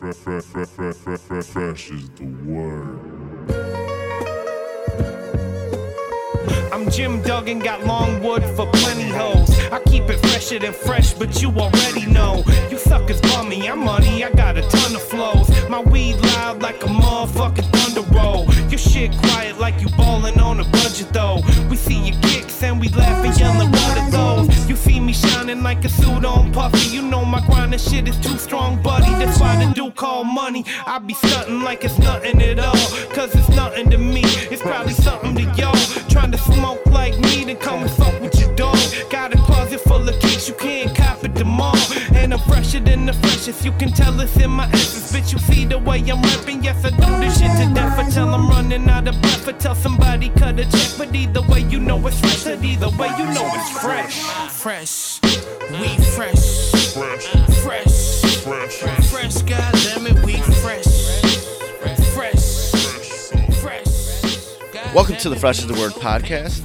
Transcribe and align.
fresh, 0.00 1.90
is 1.90 2.10
the 2.10 2.24
word. 2.46 3.00
I'm 6.72 6.90
Jim 6.90 7.20
Duggan, 7.22 7.58
got 7.58 7.84
long 7.84 8.22
wood 8.22 8.42
for 8.56 8.66
plenty 8.72 9.08
hoes. 9.10 9.59
I 9.72 9.78
keep 9.86 10.10
it 10.10 10.18
fresher 10.18 10.58
than 10.58 10.72
fresh, 10.72 11.14
but 11.14 11.40
you 11.40 11.50
already 11.50 12.06
know. 12.06 12.42
You 12.70 12.78
suckers 12.78 13.20
bummy, 13.20 13.68
I'm 13.68 13.84
money, 13.84 14.24
I 14.24 14.30
got 14.30 14.56
a 14.56 14.62
ton 14.62 14.94
of 14.96 15.02
flows. 15.02 15.48
My 15.68 15.80
weed 15.80 16.16
loud 16.16 16.60
like 16.60 16.82
a 16.82 16.86
motherfucking 16.86 17.70
thunder 17.72 18.02
roll. 18.12 18.52
Your 18.68 18.78
shit 18.78 19.12
quiet 19.18 19.58
like 19.58 19.80
you 19.80 19.88
ballin' 19.96 20.40
on 20.40 20.58
a 20.58 20.64
budget 20.64 21.12
though. 21.12 21.40
We 21.68 21.76
see 21.76 22.08
your 22.08 22.20
kicks 22.22 22.62
and 22.62 22.80
we 22.80 22.88
laugh 22.88 23.24
and 23.24 23.38
yellin' 23.38 23.70
what 23.70 23.98
are 23.98 24.10
those? 24.10 24.68
You 24.68 24.74
see 24.76 24.98
me 24.98 25.12
shining 25.12 25.62
like 25.62 25.84
a 25.84 25.88
suit 25.88 26.24
on 26.24 26.52
puffy. 26.52 26.88
You 26.94 27.02
know 27.02 27.24
my 27.24 27.40
grind 27.46 27.72
and 27.72 27.80
shit 27.80 28.08
is 28.08 28.18
too 28.18 28.38
strong, 28.38 28.82
buddy. 28.82 29.10
That's 29.24 29.38
why 29.40 29.64
the 29.64 29.72
dude 29.72 29.94
call 29.94 30.24
money. 30.24 30.64
I 30.86 30.98
be 30.98 31.14
stuntin' 31.14 31.62
like 31.62 31.84
it's 31.84 31.98
nothing 31.98 32.42
at 32.42 32.58
all. 32.58 32.86
Cause 33.14 33.34
it's 33.34 33.48
nothing 33.50 33.90
to 33.90 33.98
me. 33.98 34.22
It's 34.50 34.62
probably 34.62 34.94
something 34.94 35.34
to 35.36 35.42
y'all. 35.54 35.76
Trying 36.08 36.32
to 36.32 36.38
smoke 36.38 36.84
like 36.86 37.16
me, 37.20 37.44
then 37.44 37.56
come 37.56 37.82
and 37.82 37.90
fuck 37.92 38.20
with 38.20 38.34
your 38.39 38.39
dog. 38.60 38.76
Got 39.08 39.34
a 39.34 39.38
closet 39.38 39.80
full 39.80 40.06
of 40.08 40.20
kicks, 40.20 40.48
you 40.48 40.54
can't 40.54 40.94
cop 40.94 41.24
it 41.24 41.34
them 41.34 41.60
all. 41.60 41.76
And 42.14 42.32
I'm 42.34 42.40
fresher 42.40 42.80
than 42.80 43.06
the 43.06 43.14
freshest, 43.14 43.64
you 43.64 43.72
can 43.72 43.90
tell 43.90 44.20
it's 44.20 44.36
in 44.36 44.50
my 44.50 44.66
essence. 44.66 45.12
Bitch, 45.12 45.32
you 45.32 45.38
see 45.38 45.64
the 45.64 45.78
way 45.78 45.98
I'm 46.10 46.22
rapping, 46.22 46.62
yes, 46.62 46.84
I 46.84 46.90
do 46.90 47.10
this 47.22 47.38
shit 47.38 47.52
to 47.58 47.74
death. 47.74 47.98
I 47.98 48.08
tell 48.10 48.28
I'm 48.34 48.48
running 48.48 48.88
out 48.88 49.08
of 49.08 49.20
breath, 49.22 49.48
I 49.48 49.52
tell 49.52 49.74
somebody 49.74 50.28
cut 50.30 50.60
a 50.60 50.64
check. 50.64 50.90
But 50.98 51.14
either 51.14 51.42
way, 51.50 51.60
you 51.72 51.80
know 51.80 52.06
it's 52.06 52.20
fresh, 52.20 52.46
and 52.46 52.64
either 52.64 52.90
way, 52.98 53.10
you 53.18 53.26
know 53.36 53.48
it's 53.58 53.70
fresh. 53.80 54.16
Fresh, 54.64 55.20
we 55.80 55.88
fresh. 56.16 56.70
Fresh, 56.94 57.26
Fresh, 57.64 58.74
fresh, 58.78 59.06
fresh, 59.10 59.36
goddammit, 59.50 60.24
we 60.24 60.36
fresh. 60.62 60.88
Welcome 64.92 65.16
to 65.18 65.28
the 65.28 65.36
Fresh 65.36 65.60
is 65.60 65.68
the 65.68 65.74
Word 65.74 65.92
podcast, 65.92 66.64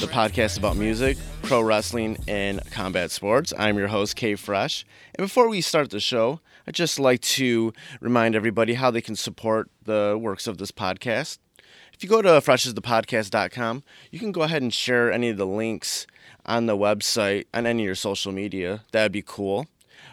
the 0.00 0.06
podcast 0.06 0.56
about 0.56 0.78
music, 0.78 1.18
pro 1.42 1.60
wrestling, 1.60 2.16
and 2.26 2.62
combat 2.70 3.10
sports. 3.10 3.52
I'm 3.58 3.76
your 3.76 3.88
host, 3.88 4.16
K 4.16 4.34
Fresh. 4.34 4.86
And 5.14 5.26
before 5.26 5.46
we 5.46 5.60
start 5.60 5.90
the 5.90 6.00
show, 6.00 6.40
I'd 6.66 6.74
just 6.74 6.98
like 6.98 7.20
to 7.20 7.74
remind 8.00 8.34
everybody 8.34 8.74
how 8.74 8.90
they 8.90 9.02
can 9.02 9.14
support 9.14 9.68
the 9.84 10.18
works 10.18 10.46
of 10.46 10.56
this 10.56 10.70
podcast. 10.72 11.36
If 11.92 12.02
you 12.02 12.08
go 12.08 12.22
to 12.22 12.28
freshesthepodcast.com, 12.28 13.82
you 14.10 14.18
can 14.18 14.32
go 14.32 14.40
ahead 14.40 14.62
and 14.62 14.72
share 14.72 15.12
any 15.12 15.28
of 15.28 15.36
the 15.36 15.46
links 15.46 16.06
on 16.46 16.64
the 16.64 16.78
website 16.78 17.44
on 17.52 17.66
any 17.66 17.82
of 17.82 17.86
your 17.86 17.94
social 17.94 18.32
media. 18.32 18.84
That'd 18.92 19.12
be 19.12 19.22
cool. 19.22 19.66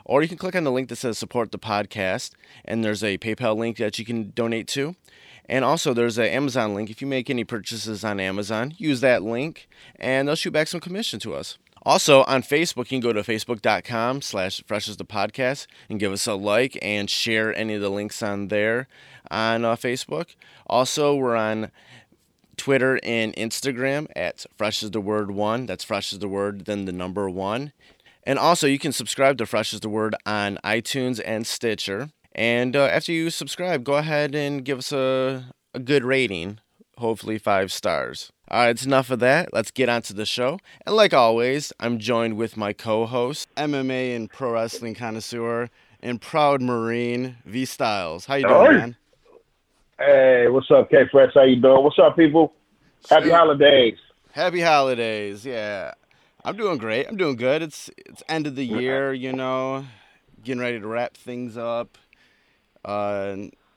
Or 0.03 0.21
you 0.21 0.27
can 0.27 0.37
click 0.37 0.55
on 0.55 0.65
the 0.65 0.71
link 0.71 0.89
that 0.89 0.97
says 0.97 1.17
support 1.17 1.53
the 1.53 1.59
podcast, 1.59 2.31
and 2.65 2.83
there's 2.83 3.05
a 3.05 3.17
PayPal 3.19 3.55
link 3.55 3.77
that 3.77 3.97
you 3.97 4.03
can 4.03 4.31
donate 4.31 4.67
to. 4.69 4.97
And 5.49 5.63
also, 5.63 5.93
there's 5.93 6.17
an 6.17 6.25
Amazon 6.25 6.73
link. 6.75 6.89
If 6.89 7.01
you 7.01 7.07
make 7.07 7.29
any 7.29 7.43
purchases 7.43 8.03
on 8.03 8.19
Amazon, 8.19 8.73
use 8.77 9.01
that 9.01 9.23
link, 9.23 9.69
and 9.95 10.27
they'll 10.27 10.35
shoot 10.35 10.51
back 10.51 10.67
some 10.67 10.81
commission 10.81 11.19
to 11.21 11.33
us. 11.33 11.57
Also, 11.83 12.23
on 12.23 12.41
Facebook, 12.41 12.91
you 12.91 12.99
can 12.99 12.99
go 12.99 13.13
to 13.13 13.21
facebook.com 13.21 14.21
slash 14.21 14.61
fresh 14.67 14.89
as 14.89 14.97
the 14.97 15.05
podcast 15.05 15.67
and 15.89 15.99
give 15.99 16.11
us 16.11 16.27
a 16.27 16.33
like 16.33 16.77
and 16.81 17.09
share 17.09 17.55
any 17.55 17.75
of 17.75 17.81
the 17.81 17.89
links 17.89 18.21
on 18.21 18.49
there 18.49 18.89
on 19.31 19.63
uh, 19.63 19.75
Facebook. 19.75 20.35
Also, 20.65 21.15
we're 21.15 21.37
on 21.37 21.71
Twitter 22.57 22.99
and 23.03 23.33
Instagram 23.35 24.07
at 24.15 24.45
fresh 24.57 24.83
as 24.83 24.91
the 24.91 24.99
word 24.99 25.31
one. 25.31 25.65
That's 25.65 25.85
fresh 25.85 26.11
as 26.11 26.19
the 26.19 26.27
word, 26.27 26.65
then 26.65 26.83
the 26.83 26.91
number 26.91 27.29
one. 27.29 27.71
And 28.27 28.37
also, 28.37 28.67
you 28.67 28.77
can 28.77 28.91
subscribe 28.91 29.37
to 29.37 29.45
Fresh 29.45 29.73
as 29.73 29.79
the 29.79 29.87
Word 29.87 30.13
on 30.25 30.59
iTunes 30.61 31.21
and 31.23 31.47
Stitcher. 31.47 32.09
And 32.37 32.75
uh, 32.75 32.83
after 32.85 33.11
you 33.11 33.29
subscribe, 33.29 33.83
go 33.83 33.95
ahead 33.95 34.35
and 34.35 34.63
give 34.63 34.77
us 34.77 34.91
a, 34.91 35.45
a 35.73 35.79
good 35.79 36.03
rating, 36.05 36.59
hopefully 36.97 37.37
five 37.39 37.71
stars. 37.71 38.31
All 38.49 38.59
right, 38.61 38.69
it's 38.69 38.85
enough 38.85 39.09
of 39.09 39.19
that. 39.19 39.51
Let's 39.53 39.71
get 39.71 39.89
on 39.89 40.03
to 40.03 40.13
the 40.13 40.25
show. 40.25 40.59
And 40.85 40.95
like 40.95 41.13
always, 41.13 41.73
I'm 41.79 41.97
joined 41.99 42.37
with 42.37 42.55
my 42.55 42.73
co 42.73 43.05
host, 43.05 43.47
MMA 43.55 44.15
and 44.15 44.29
pro 44.29 44.51
wrestling 44.53 44.93
connoisseur, 44.95 45.69
and 46.01 46.21
proud 46.21 46.61
Marine, 46.61 47.37
V 47.45 47.65
Styles. 47.65 48.25
How 48.27 48.35
you 48.35 48.47
doing, 48.47 48.71
Hey. 48.71 48.77
man? 48.77 48.95
Hey, 49.99 50.47
what's 50.47 50.69
up, 50.69 50.91
K 50.91 51.07
Fresh? 51.11 51.31
How 51.33 51.43
you 51.43 51.59
doing? 51.59 51.83
What's 51.83 51.97
up, 51.99 52.15
people? 52.15 52.53
Happy 53.09 53.31
holidays. 53.31 53.97
Happy 54.31 54.61
holidays. 54.61 55.43
Yeah. 55.43 55.93
I'm 56.45 56.55
doing 56.55 56.77
great. 56.77 57.07
I'm 57.09 57.17
doing 57.17 57.35
good. 57.35 57.63
It's 57.63 57.89
it's 57.97 58.21
end 58.29 58.45
of 58.47 58.55
the 58.55 58.63
year, 58.63 59.11
you 59.11 59.33
know, 59.33 59.85
getting 60.43 60.61
ready 60.61 60.79
to 60.79 60.87
wrap 60.87 61.17
things 61.17 61.57
up. 61.57 61.97
Uh, 62.87 63.35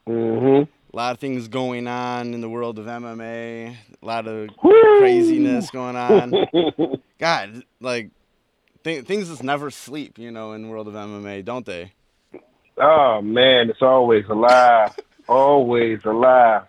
Mm-hmm. 0.09 0.63
a 0.93 0.97
lot 0.97 1.13
of 1.13 1.19
things 1.21 1.47
going 1.47 1.87
on 1.87 2.35
in 2.35 2.41
the 2.41 2.49
world 2.49 2.79
of 2.81 2.87
MMA. 2.87 3.77
A 4.03 4.07
lot 4.07 4.27
of 4.27 4.49
Woo! 4.63 4.99
craziness 4.99 5.71
going 5.71 5.95
on. 5.95 6.33
God, 7.19 7.63
like 7.81 8.11
th- 8.83 9.05
things 9.05 9.29
just 9.29 9.45
never 9.45 9.71
sleep, 9.71 10.19
you 10.19 10.31
know, 10.33 10.53
in 10.53 10.63
the 10.63 10.69
world 10.69 10.89
of 10.89 10.95
MMA, 10.95 11.45
don't 11.45 11.65
they? 11.67 11.93
oh 12.79 13.21
man, 13.21 13.69
it's 13.71 13.83
always 13.83 14.25
alive. 14.29 14.97
always 15.29 16.01
alive. 16.05 16.63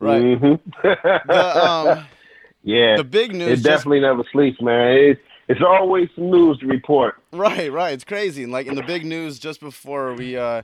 Right. 0.00 0.22
Mhm. 0.22 0.60
The 0.82 1.64
um 1.64 2.06
yeah. 2.64 2.96
the 2.96 3.04
big 3.04 3.30
it 3.32 3.36
news 3.36 3.50
just 3.50 3.64
definitely 3.64 4.00
never 4.00 4.24
sleeps, 4.32 4.60
man. 4.60 4.92
It, 4.96 5.18
it's 5.48 5.60
always 5.62 6.08
some 6.16 6.30
news 6.30 6.58
to 6.58 6.66
report. 6.66 7.16
Right, 7.32 7.70
right. 7.70 7.92
It's 7.92 8.04
crazy. 8.04 8.42
And 8.42 8.50
like 8.50 8.66
in 8.66 8.74
the 8.74 8.82
big 8.82 9.04
news 9.04 9.38
just 9.38 9.60
before 9.60 10.14
we 10.14 10.36
uh, 10.36 10.62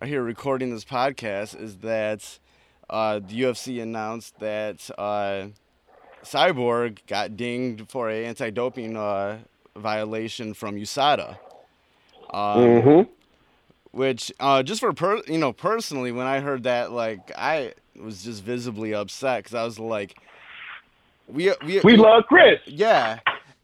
are 0.00 0.06
here 0.06 0.22
recording 0.22 0.70
this 0.70 0.84
podcast 0.84 1.58
is 1.60 1.78
that 1.78 2.38
uh, 2.90 3.20
the 3.20 3.42
UFC 3.42 3.82
announced 3.82 4.38
that 4.40 4.88
uh, 4.98 5.46
Cyborg 6.24 6.98
got 7.06 7.36
dinged 7.36 7.88
for 7.88 8.10
a 8.10 8.24
anti-doping 8.26 8.96
uh, 8.96 9.38
violation 9.76 10.54
from 10.54 10.76
USADA. 10.76 11.38
Um, 12.30 12.58
Mm-hmm. 12.64 13.10
Which 13.92 14.32
uh, 14.40 14.64
just 14.64 14.80
for 14.80 14.92
per- 14.92 15.22
you 15.28 15.38
know 15.38 15.52
personally, 15.52 16.10
when 16.10 16.26
I 16.26 16.40
heard 16.40 16.64
that, 16.64 16.90
like 16.90 17.30
I 17.38 17.74
was 17.94 18.24
just 18.24 18.42
visibly 18.42 18.92
upset 18.92 19.44
because 19.44 19.54
I 19.54 19.62
was 19.62 19.78
like, 19.78 20.16
we 21.28 21.52
we 21.64 21.78
We 21.84 21.96
love 21.96 22.24
Cris. 22.26 22.58
yeah, 22.66 23.20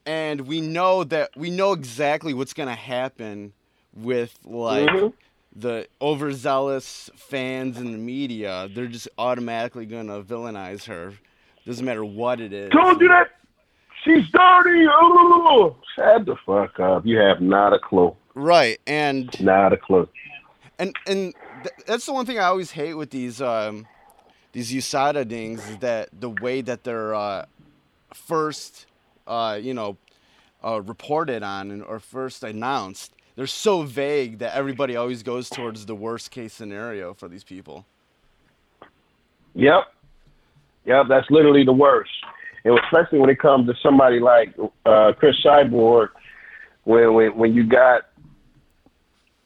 and 0.07 0.43
we 0.43 0.61
know 0.61 1.03
that 1.03 1.31
we 1.37 1.51
know 1.51 1.73
exactly 1.73 2.33
what's 2.33 2.53
gonna 2.55 2.77
happen 2.77 3.53
with 3.93 4.39
like 4.45 4.89
Mhm. 4.89 5.13
The 5.55 5.89
overzealous 6.01 7.11
fans 7.17 7.77
and 7.79 7.93
the 7.95 7.99
media. 7.99 8.69
They're 8.73 8.87
just 8.87 9.09
automatically 9.19 9.87
gonna 9.87 10.23
villainize 10.23 10.85
her. 10.87 11.15
Doesn't 11.67 11.85
matter 11.85 12.05
what 12.05 12.41
it 12.41 12.53
is. 12.53 12.71
Told 12.71 13.01
you 13.01 13.09
that 13.09 13.29
she's 14.05 14.29
dirty. 14.33 14.87
Oh, 14.91 15.77
shut 15.97 16.25
the 16.27 16.37
fuck 16.47 16.79
up. 16.81 17.05
You 17.05 17.19
have 17.19 17.41
not 17.41 17.73
a 17.73 17.79
clue. 17.79 18.17
Right, 18.35 18.79
and 18.87 19.29
Not 19.41 19.73
a 19.73 19.77
clue. 19.77 20.09
and 20.79 20.95
and 21.07 21.35
th- 21.63 21.75
that's 21.87 22.07
the 22.07 22.13
one 22.13 22.27
thing 22.27 22.39
I 22.39 22.45
always 22.45 22.71
hate 22.71 22.95
with 22.95 23.11
these 23.11 23.43
um 23.43 23.87
these 24.53 24.73
USADA 24.73 25.29
dings 25.29 25.69
is 25.69 25.77
that 25.79 26.09
the 26.19 26.31
way 26.31 26.61
that 26.61 26.85
they're 26.85 27.15
uh, 27.15 27.45
first 28.15 28.87
uh, 29.27 29.59
you 29.61 29.75
know 29.75 29.97
uh, 30.65 30.81
reported 30.81 31.43
on 31.43 31.71
and, 31.71 31.83
or 31.85 31.99
first 31.99 32.43
announced. 32.45 33.13
They're 33.41 33.47
so 33.47 33.85
vague 33.85 34.41
that 34.41 34.55
everybody 34.55 34.97
always 34.97 35.23
goes 35.23 35.49
towards 35.49 35.87
the 35.87 35.95
worst 35.95 36.31
case 36.31 36.53
scenario 36.53 37.15
for 37.15 37.27
these 37.27 37.43
people. 37.43 37.87
Yep. 39.55 39.85
Yep, 40.85 41.07
that's 41.09 41.31
literally 41.31 41.65
the 41.65 41.73
worst. 41.73 42.11
And 42.67 42.79
especially 42.81 43.19
when 43.19 43.31
it 43.31 43.39
comes 43.39 43.67
to 43.69 43.75
somebody 43.83 44.21
like 44.21 44.55
uh, 44.85 45.15
Cris 45.19 45.43
Cyborg, 45.43 46.11
when, 46.85 47.15
when 47.15 47.35
when 47.35 47.55
you 47.55 47.65
got 47.65 48.11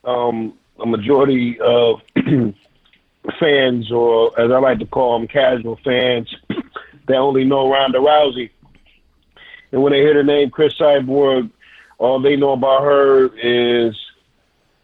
um, 0.02 0.54
a 0.80 0.86
majority 0.86 1.60
of 1.60 2.00
fans, 3.38 3.92
or 3.92 4.40
as 4.40 4.50
I 4.50 4.58
like 4.58 4.80
to 4.80 4.86
call 4.86 5.20
them, 5.20 5.28
casual 5.28 5.78
fans, 5.84 6.34
that 7.06 7.14
only 7.14 7.44
know 7.44 7.70
Ronda 7.70 7.98
Rousey. 7.98 8.50
And 9.70 9.84
when 9.84 9.92
they 9.92 10.00
hear 10.00 10.14
the 10.14 10.24
name 10.24 10.50
Cris 10.50 10.74
Cyborg, 10.74 11.48
all 11.98 12.20
they 12.20 12.36
know 12.36 12.52
about 12.52 12.82
her 12.82 13.26
is, 13.38 13.96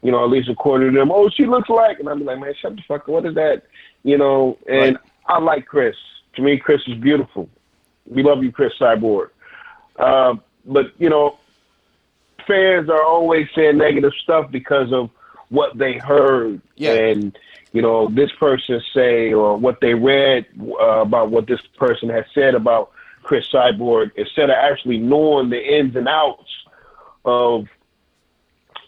you 0.02 0.10
know, 0.12 0.24
at 0.24 0.30
least 0.30 0.48
according 0.48 0.92
to 0.92 0.98
them, 0.98 1.10
oh, 1.12 1.28
she 1.28 1.46
looks 1.46 1.68
like, 1.68 1.98
and 2.00 2.08
I'm 2.08 2.24
like, 2.24 2.38
man, 2.38 2.54
shut 2.60 2.76
the 2.76 2.82
fuck 2.88 3.02
up. 3.02 3.08
What 3.08 3.26
is 3.26 3.34
that? 3.34 3.64
You 4.02 4.16
know, 4.18 4.56
and 4.68 4.96
Right. 4.96 4.96
I 5.26 5.38
like 5.38 5.66
Cris. 5.66 5.96
To 6.36 6.42
me, 6.42 6.56
Cris 6.58 6.80
is 6.86 6.94
beautiful. 6.98 7.48
We 8.06 8.22
love 8.22 8.42
you, 8.42 8.50
Cris 8.52 8.72
Cyborg. 8.80 9.30
Uh, 9.96 10.36
but 10.64 10.92
you 10.98 11.10
know, 11.10 11.38
fans 12.46 12.88
are 12.88 13.02
always 13.02 13.46
saying 13.54 13.76
negative 13.78 14.12
stuff 14.22 14.50
because 14.50 14.92
of 14.92 15.10
what 15.50 15.76
they 15.76 15.94
heard 15.98 16.60
Yeah. 16.76 16.92
and 16.94 17.36
you 17.72 17.82
know 17.82 18.08
this 18.08 18.30
person 18.38 18.80
say 18.94 19.32
or 19.32 19.56
what 19.56 19.80
they 19.80 19.94
read 19.94 20.46
uh, 20.80 21.00
about 21.00 21.30
what 21.30 21.46
this 21.46 21.60
person 21.76 22.08
has 22.08 22.24
said 22.34 22.54
about 22.54 22.90
Cris 23.22 23.46
Cyborg 23.52 24.12
instead 24.16 24.50
of 24.50 24.56
actually 24.56 24.98
knowing 24.98 25.50
the 25.50 25.60
ins 25.78 25.94
and 25.96 26.08
outs 26.08 26.49
of 27.24 27.66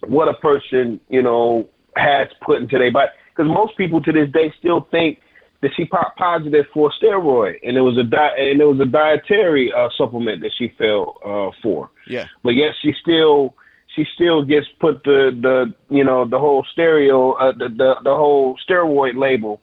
what 0.07 0.29
a 0.29 0.35
person 0.35 1.01
you 1.09 1.23
know 1.23 1.69
has 1.97 2.29
put 2.45 2.61
into 2.61 2.79
their 2.79 2.93
body. 2.93 3.11
because 3.31 3.51
most 3.51 3.77
people 3.77 4.01
to 4.03 4.13
this 4.13 4.31
day 4.31 4.53
still 4.59 4.89
think 4.91 5.21
that 5.61 5.71
she 5.77 5.85
popped 5.85 6.19
positive 6.19 6.67
for 6.75 6.91
a 6.91 7.05
steroid, 7.05 7.55
and 7.63 7.77
it 7.77 7.81
was 7.81 7.97
a 7.97 8.03
di- 8.03 8.35
and 8.37 8.61
it 8.61 8.65
was 8.65 8.81
a 8.81 8.87
dietary 8.87 9.73
uh, 9.73 9.89
supplement 9.97 10.43
that 10.43 10.51
she 10.59 10.73
fell 10.77 11.19
uh, 11.25 11.57
for. 11.63 11.91
Yeah. 12.09 12.27
But 12.43 12.55
yet 12.55 12.73
she 12.83 12.93
still 13.01 13.55
she 13.95 14.05
still 14.15 14.45
gets 14.45 14.67
put 14.81 15.05
the 15.05 15.31
the 15.41 15.75
you 15.95 16.05
know 16.05 16.27
the 16.27 16.39
whole 16.39 16.67
stereo 16.73 17.33
uh, 17.33 17.53
the, 17.53 17.69
the 17.69 17.95
the 18.03 18.15
whole 18.15 18.59
steroid 18.69 19.17
label. 19.17 19.61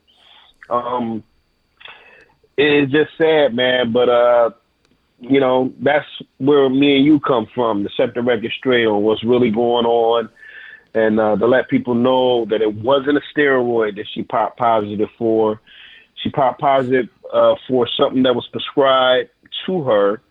Um, 0.69 1.23
it's 2.57 2.91
just 2.91 3.11
sad, 3.17 3.53
man. 3.53 3.91
But 3.91 4.09
uh, 4.09 4.51
you 5.21 5.39
know 5.39 5.73
that's 5.79 6.07
where 6.37 6.69
me 6.69 6.97
and 6.97 7.05
you 7.05 7.19
come 7.19 7.47
from. 7.53 7.83
To 7.83 7.89
set 7.95 8.13
the 8.13 8.21
record 8.21 8.51
straight 8.57 8.85
on 8.85 9.03
what's 9.03 9.23
really 9.23 9.51
going 9.51 9.85
on, 9.85 10.29
and 10.93 11.19
uh, 11.19 11.35
to 11.37 11.45
let 11.45 11.69
people 11.69 11.95
know 11.95 12.45
that 12.45 12.61
it 12.61 12.73
wasn't 12.73 13.17
a 13.17 13.21
steroid 13.35 13.95
that 13.97 14.05
she 14.13 14.23
popped 14.23 14.57
positive 14.57 15.09
for. 15.17 15.61
She 16.15 16.29
popped 16.29 16.59
positive 16.59 17.09
uh, 17.33 17.55
for 17.67 17.87
something 17.87 18.23
that 18.23 18.35
was 18.35 18.47
prescribed 18.47 19.29
to 19.65 19.83
her 19.83 20.21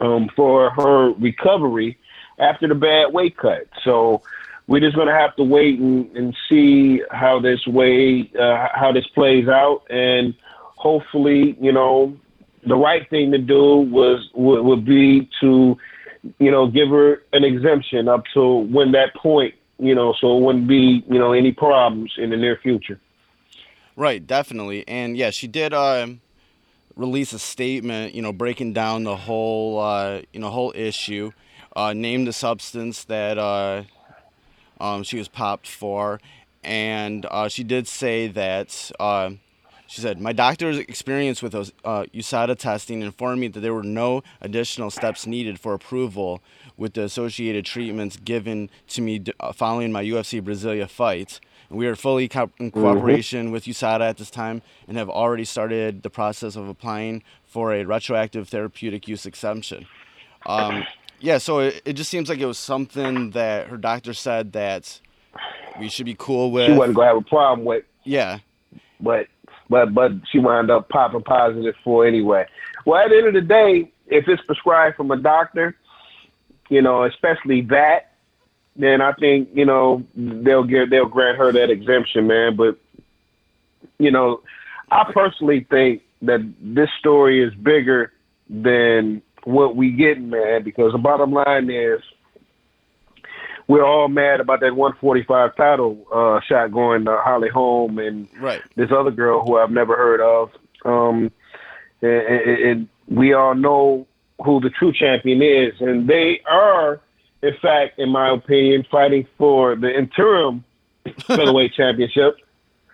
um, 0.00 0.28
for 0.34 0.70
her 0.70 1.10
recovery 1.12 1.98
after 2.38 2.68
the 2.68 2.74
bad 2.74 3.12
weight 3.12 3.36
cut. 3.36 3.68
So 3.84 4.22
we're 4.66 4.80
just 4.80 4.96
gonna 4.96 5.18
have 5.18 5.34
to 5.36 5.44
wait 5.44 5.78
and, 5.78 6.14
and 6.16 6.36
see 6.48 7.02
how 7.10 7.40
this 7.40 7.66
way 7.66 8.30
uh, 8.38 8.68
how 8.74 8.92
this 8.92 9.06
plays 9.08 9.48
out, 9.48 9.82
and 9.90 10.34
hopefully, 10.76 11.56
you 11.60 11.72
know, 11.72 12.16
the 12.66 12.76
right 12.76 13.08
thing 13.10 13.30
to 13.32 13.38
do 13.38 13.76
was 13.76 14.28
would, 14.34 14.62
would 14.62 14.84
be 14.84 15.28
to, 15.40 15.76
you 16.38 16.50
know, 16.50 16.66
give 16.66 16.88
her 16.88 17.22
an 17.32 17.44
exemption 17.44 18.08
up 18.08 18.24
to 18.34 18.58
when 18.70 18.92
that 18.92 19.14
point, 19.14 19.54
you 19.78 19.94
know, 19.94 20.14
so 20.20 20.36
it 20.36 20.42
wouldn't 20.42 20.66
be, 20.66 21.04
you 21.08 21.18
know, 21.18 21.32
any 21.32 21.52
problems 21.52 22.12
in 22.18 22.30
the 22.30 22.36
near 22.36 22.58
future. 22.62 23.00
Right, 23.96 24.24
definitely. 24.24 24.86
And 24.86 25.16
yeah, 25.16 25.30
she 25.30 25.46
did 25.46 25.72
uh, 25.72 26.06
release 26.96 27.32
a 27.32 27.38
statement, 27.38 28.14
you 28.14 28.22
know, 28.22 28.32
breaking 28.32 28.72
down 28.72 29.04
the 29.04 29.16
whole, 29.16 29.80
uh, 29.80 30.20
you 30.32 30.40
know, 30.40 30.50
whole 30.50 30.72
issue, 30.74 31.32
uh, 31.74 31.92
named 31.92 32.26
the 32.26 32.32
substance 32.32 33.04
that 33.04 33.38
uh, 33.38 33.84
um, 34.80 35.02
she 35.02 35.18
was 35.18 35.28
popped 35.28 35.68
for, 35.68 36.20
and 36.62 37.26
uh, 37.30 37.48
she 37.48 37.64
did 37.64 37.86
say 37.86 38.26
that. 38.28 38.90
Uh, 38.98 39.30
she 39.88 40.02
said, 40.02 40.20
My 40.20 40.34
doctor's 40.34 40.76
experience 40.76 41.42
with 41.42 41.52
those, 41.52 41.72
uh, 41.82 42.04
USADA 42.14 42.58
testing 42.58 43.00
informed 43.00 43.40
me 43.40 43.48
that 43.48 43.60
there 43.60 43.72
were 43.72 43.82
no 43.82 44.22
additional 44.42 44.90
steps 44.90 45.26
needed 45.26 45.58
for 45.58 45.72
approval 45.72 46.42
with 46.76 46.92
the 46.92 47.04
associated 47.04 47.64
treatments 47.64 48.18
given 48.18 48.68
to 48.88 49.00
me 49.00 49.24
uh, 49.40 49.50
following 49.52 49.90
my 49.90 50.04
UFC 50.04 50.42
Brasilia 50.42 50.88
fight. 50.88 51.40
We 51.70 51.86
are 51.86 51.96
fully 51.96 52.28
co- 52.28 52.50
in 52.58 52.70
cooperation 52.70 53.50
with 53.50 53.64
USADA 53.64 54.02
at 54.02 54.18
this 54.18 54.30
time 54.30 54.60
and 54.86 54.98
have 54.98 55.08
already 55.08 55.46
started 55.46 56.02
the 56.02 56.10
process 56.10 56.54
of 56.54 56.68
applying 56.68 57.22
for 57.46 57.72
a 57.72 57.84
retroactive 57.84 58.46
therapeutic 58.50 59.08
use 59.08 59.24
exemption. 59.24 59.86
Um, 60.44 60.84
yeah, 61.18 61.38
so 61.38 61.60
it, 61.60 61.80
it 61.86 61.92
just 61.94 62.10
seems 62.10 62.28
like 62.28 62.40
it 62.40 62.46
was 62.46 62.58
something 62.58 63.30
that 63.30 63.68
her 63.68 63.78
doctor 63.78 64.12
said 64.12 64.52
that 64.52 65.00
we 65.80 65.88
should 65.88 66.06
be 66.06 66.16
cool 66.18 66.50
with. 66.50 66.66
She 66.66 66.72
wasn't 66.72 66.96
gonna 66.96 67.08
have 67.08 67.16
a 67.16 67.22
problem 67.22 67.64
with, 67.64 67.84
yeah, 68.04 68.40
but 69.00 69.28
but 69.68 69.94
but 69.94 70.12
she 70.30 70.38
wound 70.38 70.70
up 70.70 70.88
popping 70.88 71.22
positive 71.22 71.74
for 71.84 72.06
anyway. 72.06 72.46
Well, 72.84 73.02
at 73.02 73.10
the 73.10 73.16
end 73.16 73.26
of 73.28 73.34
the 73.34 73.40
day, 73.40 73.90
if 74.06 74.28
it's 74.28 74.42
prescribed 74.42 74.96
from 74.96 75.10
a 75.10 75.16
doctor, 75.16 75.76
you 76.68 76.82
know, 76.82 77.04
especially 77.04 77.62
that, 77.62 78.12
then 78.76 79.00
I 79.00 79.12
think 79.12 79.50
you 79.52 79.64
know 79.64 80.04
they'll 80.14 80.64
get 80.64 80.90
they'll 80.90 81.06
grant 81.06 81.38
her 81.38 81.52
that 81.52 81.70
exemption, 81.70 82.26
man. 82.26 82.56
But 82.56 82.78
you 83.98 84.10
know, 84.10 84.42
I 84.90 85.10
personally 85.12 85.66
think 85.70 86.02
that 86.22 86.40
this 86.60 86.88
story 86.98 87.42
is 87.42 87.54
bigger 87.54 88.12
than 88.48 89.22
what 89.44 89.76
we 89.76 89.90
get, 89.90 90.20
man. 90.20 90.62
Because 90.62 90.92
the 90.92 90.98
bottom 90.98 91.32
line 91.32 91.70
is, 91.70 92.00
we're 93.68 93.84
all 93.84 94.08
mad 94.08 94.40
about 94.40 94.60
that 94.60 94.74
145 94.74 95.54
title 95.54 96.06
uh, 96.12 96.40
shot 96.40 96.72
going 96.72 97.04
to 97.04 97.18
Holly 97.22 97.50
Holm 97.50 97.98
and 97.98 98.26
right. 98.40 98.62
this 98.76 98.90
other 98.90 99.10
girl 99.10 99.44
who 99.44 99.58
I've 99.58 99.70
never 99.70 99.94
heard 99.94 100.20
of. 100.20 100.50
Um, 100.84 101.30
and, 102.00 102.10
and, 102.10 102.58
and 102.62 102.88
we 103.08 103.34
all 103.34 103.54
know 103.54 104.06
who 104.44 104.60
the 104.60 104.70
true 104.70 104.92
champion 104.92 105.42
is, 105.42 105.74
and 105.80 106.08
they 106.08 106.40
are, 106.50 107.00
in 107.42 107.54
fact, 107.60 107.98
in 107.98 108.08
my 108.08 108.30
opinion, 108.30 108.86
fighting 108.90 109.26
for 109.36 109.76
the 109.76 109.94
interim 109.94 110.64
featherweight 111.26 111.74
championship 111.74 112.36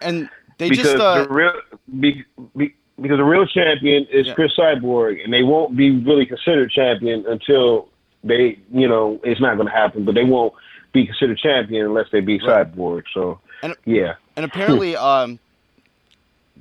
And 0.01 0.29
they 0.59 0.71
because 0.71 0.87
just 0.87 0.97
uh, 0.97 1.25
the 1.25 1.29
real 1.29 1.53
be, 2.01 2.25
be, 2.57 2.75
because 3.01 3.19
the 3.19 3.25
real 3.25 3.47
champion 3.47 4.07
is 4.11 4.27
Yeah. 4.27 4.35
Cris 4.35 4.53
Cyborg, 4.59 5.23
and 5.23 5.33
they 5.33 5.43
won't 5.43 5.77
be 5.77 5.91
really 5.91 6.27
considered 6.27 6.71
champion 6.71 7.25
until 7.29 7.89
they, 8.25 8.59
you 8.73 8.89
know, 8.89 9.21
it's 9.23 9.41
not 9.41 9.55
going 9.57 9.69
to 9.69 9.73
happen. 9.75 10.05
But 10.05 10.15
they 10.17 10.25
won't 10.25 10.53
be 10.93 11.07
considered 11.07 11.39
champion 11.39 11.87
unless 11.87 12.07
they 12.11 12.21
beat 12.21 12.43
Right. 12.47 12.67
Cyborg. 12.73 13.03
So, 13.15 13.39
And- 13.63 13.77
yeah, 13.85 14.15
And 14.37 14.45
apparently, 14.45 14.97
um, 15.11 15.39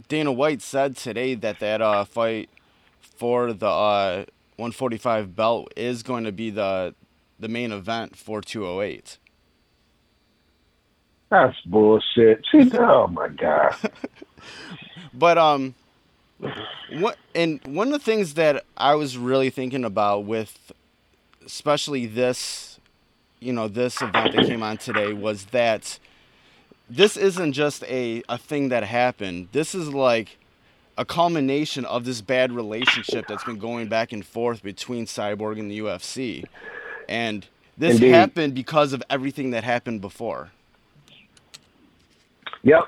Dana 0.07 0.31
White 0.31 0.61
said 0.61 0.97
today 0.97 1.35
that 1.35 1.59
that 1.59 1.81
uh, 1.81 2.03
fight 2.05 2.49
for 2.99 3.53
the 3.53 3.67
uh, 3.67 4.25
145 4.57 5.35
belt 5.35 5.71
is 5.75 6.03
going 6.03 6.23
to 6.25 6.31
be 6.31 6.49
the 6.49 6.93
the 7.39 7.47
main 7.47 7.71
event 7.71 8.15
for 8.15 8.39
208. 8.41 9.17
that's 11.29 11.59
bullshit. 11.65 12.45
Oh 12.73 13.07
my 13.07 13.27
god. 13.29 13.75
But 15.15 15.37
um, 15.37 15.75
what 16.91 17.17
and 17.35 17.59
one 17.67 17.87
of 17.87 17.93
the 17.93 17.99
things 17.99 18.33
that 18.33 18.65
I 18.75 18.95
was 18.95 19.15
really 19.17 19.49
thinking 19.51 19.85
about 19.85 20.25
with, 20.25 20.71
especially 21.45 22.05
this, 22.05 22.79
you 23.39 23.53
know, 23.53 23.67
this 23.67 24.01
event 24.01 24.35
that 24.35 24.45
came 24.45 24.63
on 24.63 24.77
today 24.77 25.13
was 25.13 25.45
that 25.45 25.99
this 26.89 27.17
isn't 27.17 27.53
just 27.53 27.83
a 27.85 28.23
a 28.29 28.37
thing 28.37 28.69
that 28.69 28.83
happened. 28.83 29.49
This 29.51 29.73
is 29.75 29.89
like 29.89 30.37
a 30.97 31.05
culmination 31.05 31.85
of 31.85 32.05
this 32.05 32.21
bad 32.21 32.51
relationship 32.51 33.27
that's 33.27 33.43
been 33.43 33.57
going 33.57 33.87
back 33.87 34.11
and 34.11 34.25
forth 34.25 34.61
between 34.61 35.05
Cyborg 35.05 35.59
and 35.59 35.69
the 35.71 35.79
UFC, 35.79 36.45
and 37.09 37.47
this 37.77 37.95
Indeed. 37.95 38.09
happened 38.09 38.53
because 38.53 38.93
of 38.93 39.01
everything 39.09 39.51
that 39.51 39.63
happened 39.63 40.01
before. 40.01 40.51
Yep. 42.63 42.83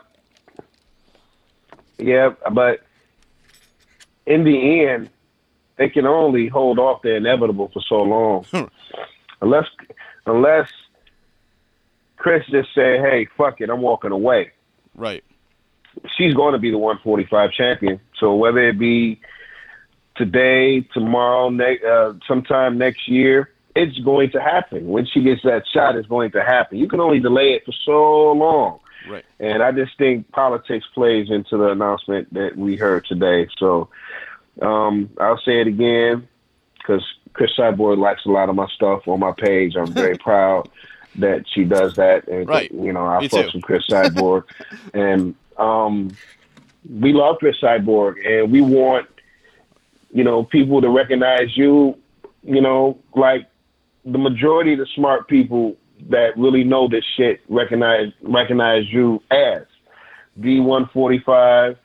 Yeah, 1.97 2.33
but 2.51 2.81
in 4.25 4.43
the 4.43 4.85
end, 4.85 5.09
they 5.77 5.89
can 5.89 6.05
only 6.05 6.47
hold 6.47 6.79
off 6.79 7.01
the 7.01 7.15
inevitable 7.15 7.69
for 7.73 7.81
so 7.87 8.01
long, 8.01 8.45
unless 9.41 9.65
unless 10.25 10.69
Cris 12.17 12.45
just 12.49 12.73
say, 12.73 12.97
"Hey, 12.99 13.27
fuck 13.37 13.61
it, 13.61 13.69
I'm 13.69 13.81
walking 13.81 14.11
away." 14.11 14.51
Right. 14.95 15.23
She's 16.17 16.33
going 16.33 16.53
to 16.53 16.59
be 16.59 16.71
the 16.71 16.77
145 16.77 17.51
champion. 17.51 17.99
So 18.19 18.35
whether 18.35 18.59
it 18.59 18.77
be 18.77 19.19
today, 20.15 20.81
tomorrow, 20.93 21.49
ne- 21.49 21.79
uh, 21.87 22.13
sometime 22.27 22.77
next 22.77 23.07
year, 23.07 23.51
it's 23.75 23.97
going 23.99 24.31
to 24.31 24.41
happen. 24.41 24.87
When 24.87 25.05
she 25.05 25.21
gets 25.21 25.43
that 25.43 25.63
shot, 25.73 25.95
it's 25.95 26.07
going 26.07 26.31
to 26.31 26.43
happen. 26.43 26.77
You 26.77 26.87
can 26.87 26.99
only 26.99 27.19
delay 27.19 27.53
it 27.53 27.65
for 27.65 27.73
so 27.85 28.31
long. 28.31 28.79
Right. 29.09 29.25
And 29.39 29.61
I 29.61 29.71
just 29.71 29.97
think 29.97 30.31
politics 30.31 30.85
plays 30.93 31.29
into 31.29 31.57
the 31.57 31.69
announcement 31.69 32.33
that 32.33 32.57
we 32.57 32.75
heard 32.75 33.05
today. 33.05 33.47
So 33.57 33.89
um, 34.61 35.09
I'll 35.19 35.39
say 35.39 35.61
it 35.61 35.67
again 35.67 36.27
because 36.77 37.03
Cris 37.33 37.51
Cyborg 37.57 37.97
likes 37.97 38.25
a 38.25 38.29
lot 38.29 38.49
of 38.49 38.55
my 38.55 38.67
stuff 38.67 39.07
on 39.07 39.19
my 39.19 39.31
page. 39.31 39.75
I'm 39.75 39.91
very 39.91 40.17
proud 40.19 40.69
that 41.15 41.45
she 41.53 41.63
does 41.63 41.95
that. 41.95 42.27
And, 42.27 42.47
Right. 42.47 42.71
you 42.71 42.91
know, 42.93 43.05
I 43.05 43.27
fuck 43.27 43.51
some 43.51 43.61
Cris 43.61 43.85
Cyborg. 43.89 44.43
and 44.93 45.35
um, 45.57 46.11
we 46.89 47.13
love 47.13 47.37
Cris 47.39 47.57
Cyborg. 47.61 48.15
And 48.25 48.51
we 48.51 48.61
want, 48.61 49.07
you 50.13 50.23
know, 50.23 50.43
people 50.43 50.81
to 50.81 50.89
recognize 50.89 51.55
you, 51.57 51.97
you 52.43 52.61
know, 52.61 52.99
like 53.15 53.47
the 54.05 54.17
majority 54.17 54.73
of 54.73 54.79
the 54.79 54.87
smart 54.95 55.27
people 55.27 55.75
that 56.09 56.37
really 56.37 56.63
know 56.63 56.87
this 56.87 57.05
shit 57.15 57.41
recognize 57.47 58.11
recognize 58.21 58.91
you 58.91 59.21
as 59.31 59.63
the 60.37 60.59
145 60.59 61.77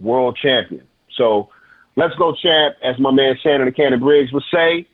world 0.00 0.38
champion. 0.40 0.86
So 1.16 1.50
let's 1.96 2.14
go, 2.16 2.34
champ, 2.34 2.76
as 2.82 2.98
my 2.98 3.10
man 3.10 3.36
Shannon 3.42 3.66
the 3.66 3.72
Cannon 3.72 4.00
Briggs 4.00 4.32
would 4.32 4.44
say, 4.52 4.86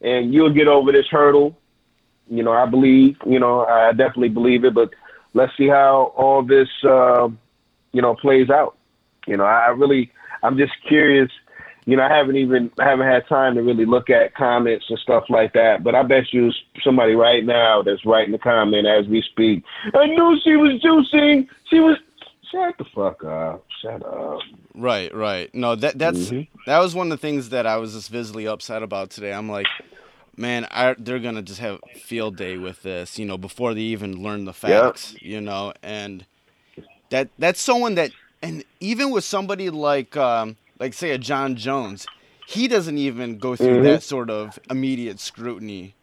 and 0.00 0.32
you'll 0.32 0.52
get 0.52 0.68
over 0.68 0.92
this 0.92 1.06
hurdle. 1.10 1.56
You 2.28 2.42
know, 2.42 2.52
I 2.52 2.66
believe. 2.66 3.16
You 3.26 3.40
know, 3.40 3.66
I 3.66 3.92
definitely 3.92 4.28
believe 4.28 4.64
it. 4.64 4.74
But 4.74 4.90
let's 5.34 5.56
see 5.56 5.68
how 5.68 6.12
all 6.16 6.42
this, 6.42 6.68
uh, 6.84 7.28
you 7.92 8.02
know, 8.02 8.14
plays 8.14 8.50
out. 8.50 8.76
You 9.26 9.36
know, 9.36 9.44
I 9.44 9.68
really, 9.68 10.12
I'm 10.42 10.56
just 10.56 10.72
curious 10.86 11.30
you 11.86 11.96
know, 11.96 12.04
I 12.04 12.14
haven't 12.14 12.36
even 12.36 12.70
I 12.78 12.84
haven't 12.84 13.08
had 13.08 13.26
time 13.26 13.54
to 13.54 13.62
really 13.62 13.84
look 13.84 14.10
at 14.10 14.34
comments 14.34 14.86
and 14.88 14.98
stuff 14.98 15.24
like 15.28 15.54
that. 15.54 15.82
But 15.82 15.94
I 15.94 16.02
bet 16.02 16.32
you 16.32 16.52
somebody 16.84 17.14
right 17.14 17.44
now 17.44 17.82
that's 17.82 18.04
writing 18.04 18.32
the 18.32 18.38
comment 18.38 18.86
as 18.86 19.06
we 19.08 19.22
speak. 19.22 19.64
I 19.94 20.06
knew 20.06 20.38
she 20.44 20.56
was 20.56 20.80
juicing. 20.82 21.48
She 21.68 21.80
was. 21.80 21.96
Shut 22.52 22.76
the 22.78 22.84
fuck 22.94 23.22
up. 23.24 23.64
Shut 23.80 24.04
up. 24.04 24.38
Right, 24.74 25.14
right. 25.14 25.52
No, 25.54 25.74
that 25.74 25.98
that's 25.98 26.30
Mhm. 26.30 26.48
that 26.66 26.78
was 26.78 26.94
one 26.94 27.10
of 27.10 27.18
the 27.18 27.26
things 27.26 27.48
that 27.50 27.66
I 27.66 27.76
was 27.76 27.94
just 27.94 28.10
visibly 28.10 28.46
upset 28.46 28.82
about 28.82 29.10
today. 29.10 29.32
I'm 29.32 29.48
like, 29.48 29.66
man, 30.36 30.66
I, 30.70 30.94
they're 30.98 31.18
gonna 31.18 31.42
just 31.42 31.60
have 31.60 31.80
field 31.96 32.36
day 32.36 32.56
with 32.56 32.82
this, 32.82 33.18
you 33.18 33.24
know, 33.26 33.36
before 33.38 33.74
they 33.74 33.80
even 33.80 34.22
learn 34.22 34.44
the 34.44 34.52
facts, 34.52 35.14
you 35.20 35.40
know, 35.40 35.72
and 35.82 36.24
that 37.10 37.28
that's 37.38 37.60
someone 37.60 37.94
that, 37.96 38.10
and 38.42 38.64
even 38.80 39.10
with 39.10 39.24
somebody 39.24 39.70
like, 39.70 40.16
um, 40.16 40.56
like 40.78 40.94
say 40.94 41.10
a 41.10 41.18
Jon 41.18 41.56
Jones, 41.56 42.06
he 42.46 42.68
doesn't 42.68 42.98
even 42.98 43.38
go 43.38 43.56
through 43.56 43.80
Mhm. 43.80 43.84
that 43.84 44.02
sort 44.02 44.30
of 44.30 44.58
immediate 44.70 45.20
scrutiny 45.20 45.94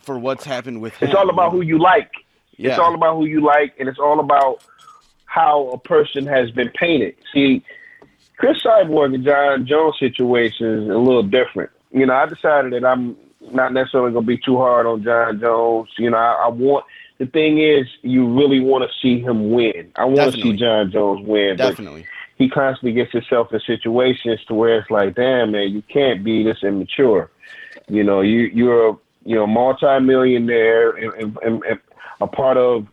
for 0.00 0.18
what's 0.18 0.44
happened 0.44 0.80
with 0.80 0.94
him. 0.94 1.08
It's 1.08 1.16
all 1.16 1.30
about 1.30 1.52
who 1.52 1.60
you 1.62 1.78
like. 1.78 2.10
Yeah. 2.56 2.70
It's 2.70 2.78
all 2.78 2.94
about 2.94 3.16
who 3.16 3.24
you 3.26 3.40
like, 3.40 3.74
and 3.78 3.88
it's 3.88 3.98
all 3.98 4.20
about 4.20 4.62
how 5.32 5.68
a 5.68 5.78
person 5.78 6.26
has 6.26 6.50
been 6.50 6.68
painted. 6.78 7.14
See, 7.32 7.64
Cris 8.36 8.62
Cyborg 8.62 9.14
and 9.14 9.24
Jon 9.24 9.66
Jones 9.66 9.96
situation 9.98 10.66
is 10.66 10.88
a 10.90 10.98
little 10.98 11.22
different. 11.22 11.70
You 11.90 12.04
know, 12.04 12.12
I 12.12 12.26
decided 12.26 12.74
that 12.74 12.84
I'm 12.84 13.16
not 13.50 13.72
necessarily 13.72 14.12
going 14.12 14.26
to 14.26 14.28
be 14.28 14.36
too 14.36 14.58
hard 14.58 14.84
on 14.84 15.02
Jon 15.02 15.40
Jones. 15.40 15.88
You 15.96 16.10
know, 16.10 16.18
I, 16.18 16.44
I 16.44 16.48
want 16.48 16.84
the 17.16 17.24
thing 17.24 17.60
is, 17.60 17.86
you 18.02 18.28
really 18.28 18.60
want 18.60 18.84
to 18.84 18.90
see 19.00 19.20
him 19.22 19.52
win. 19.52 19.90
I 19.96 20.04
want 20.04 20.34
to 20.34 20.40
see 20.42 20.52
Jon 20.52 20.90
Jones 20.90 21.26
win. 21.26 21.56
Definitely. 21.56 22.04
he 22.36 22.50
constantly 22.50 22.92
gets 22.92 23.12
himself 23.12 23.54
in 23.54 23.60
situations 23.60 24.40
to 24.48 24.54
where 24.54 24.80
it's 24.80 24.90
like, 24.90 25.14
damn 25.14 25.52
man, 25.52 25.70
you 25.70 25.82
can't 25.82 26.22
be 26.22 26.42
this 26.42 26.62
immature. 26.62 27.30
You 27.88 28.04
know, 28.04 28.20
you 28.20 28.50
you're 28.52 28.90
a 28.90 28.96
you 29.24 29.36
know 29.36 29.46
multi-millionaire 29.46 30.90
and, 30.90 31.14
and, 31.14 31.38
and, 31.42 31.62
and 31.64 31.80
a 32.20 32.26
part 32.26 32.58
of 32.58 32.86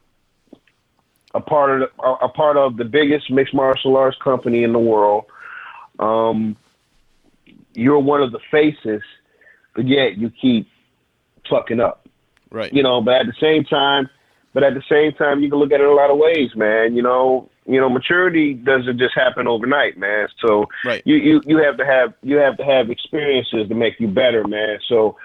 a 1.35 1.39
part 1.39 1.81
of 1.81 1.89
the, 1.95 2.03
a, 2.03 2.13
a 2.25 2.29
part 2.29 2.57
of 2.57 2.77
the 2.77 2.85
biggest 2.85 3.29
mixed 3.29 3.53
martial 3.53 3.95
arts 3.97 4.17
company 4.23 4.63
in 4.63 4.73
the 4.73 4.79
world. 4.79 5.25
Um, 5.99 6.55
you're 7.73 7.99
one 7.99 8.21
of 8.21 8.31
the 8.31 8.39
faces, 8.51 9.01
but 9.75 9.87
yet 9.87 10.17
you 10.17 10.31
keep 10.41 10.67
fucking 11.49 11.79
up 11.79 12.07
Right. 12.51 12.73
you 12.73 12.81
know, 12.81 12.99
but 13.01 13.13
at 13.15 13.25
the 13.27 13.33
same 13.39 13.63
time, 13.63 14.09
but 14.55 14.63
at 14.63 14.73
the 14.73 14.81
same 14.89 15.13
time, 15.13 15.41
you 15.43 15.49
can 15.51 15.59
look 15.59 15.71
at 15.71 15.81
it 15.81 15.85
a 15.87 15.93
lot 15.93 16.09
of 16.09 16.17
ways, 16.17 16.49
man. 16.55 16.95
You 16.95 17.03
know, 17.03 17.47
you 17.67 17.79
know, 17.79 17.87
maturity 17.89 18.55
doesn't 18.55 18.97
just 18.97 19.13
happen 19.13 19.47
overnight, 19.47 19.99
man. 19.99 20.27
So 20.43 20.65
Right. 20.83 21.03
you, 21.05 21.15
you, 21.17 21.41
you 21.45 21.57
have 21.57 21.77
to 21.77 21.85
have 21.85 22.15
you 22.23 22.37
have 22.37 22.57
to 22.57 22.63
have 22.65 22.89
experiences 22.89 23.67
to 23.69 23.75
make 23.75 23.99
you 23.99 24.07
better, 24.07 24.47
man. 24.47 24.79
So 24.87 25.15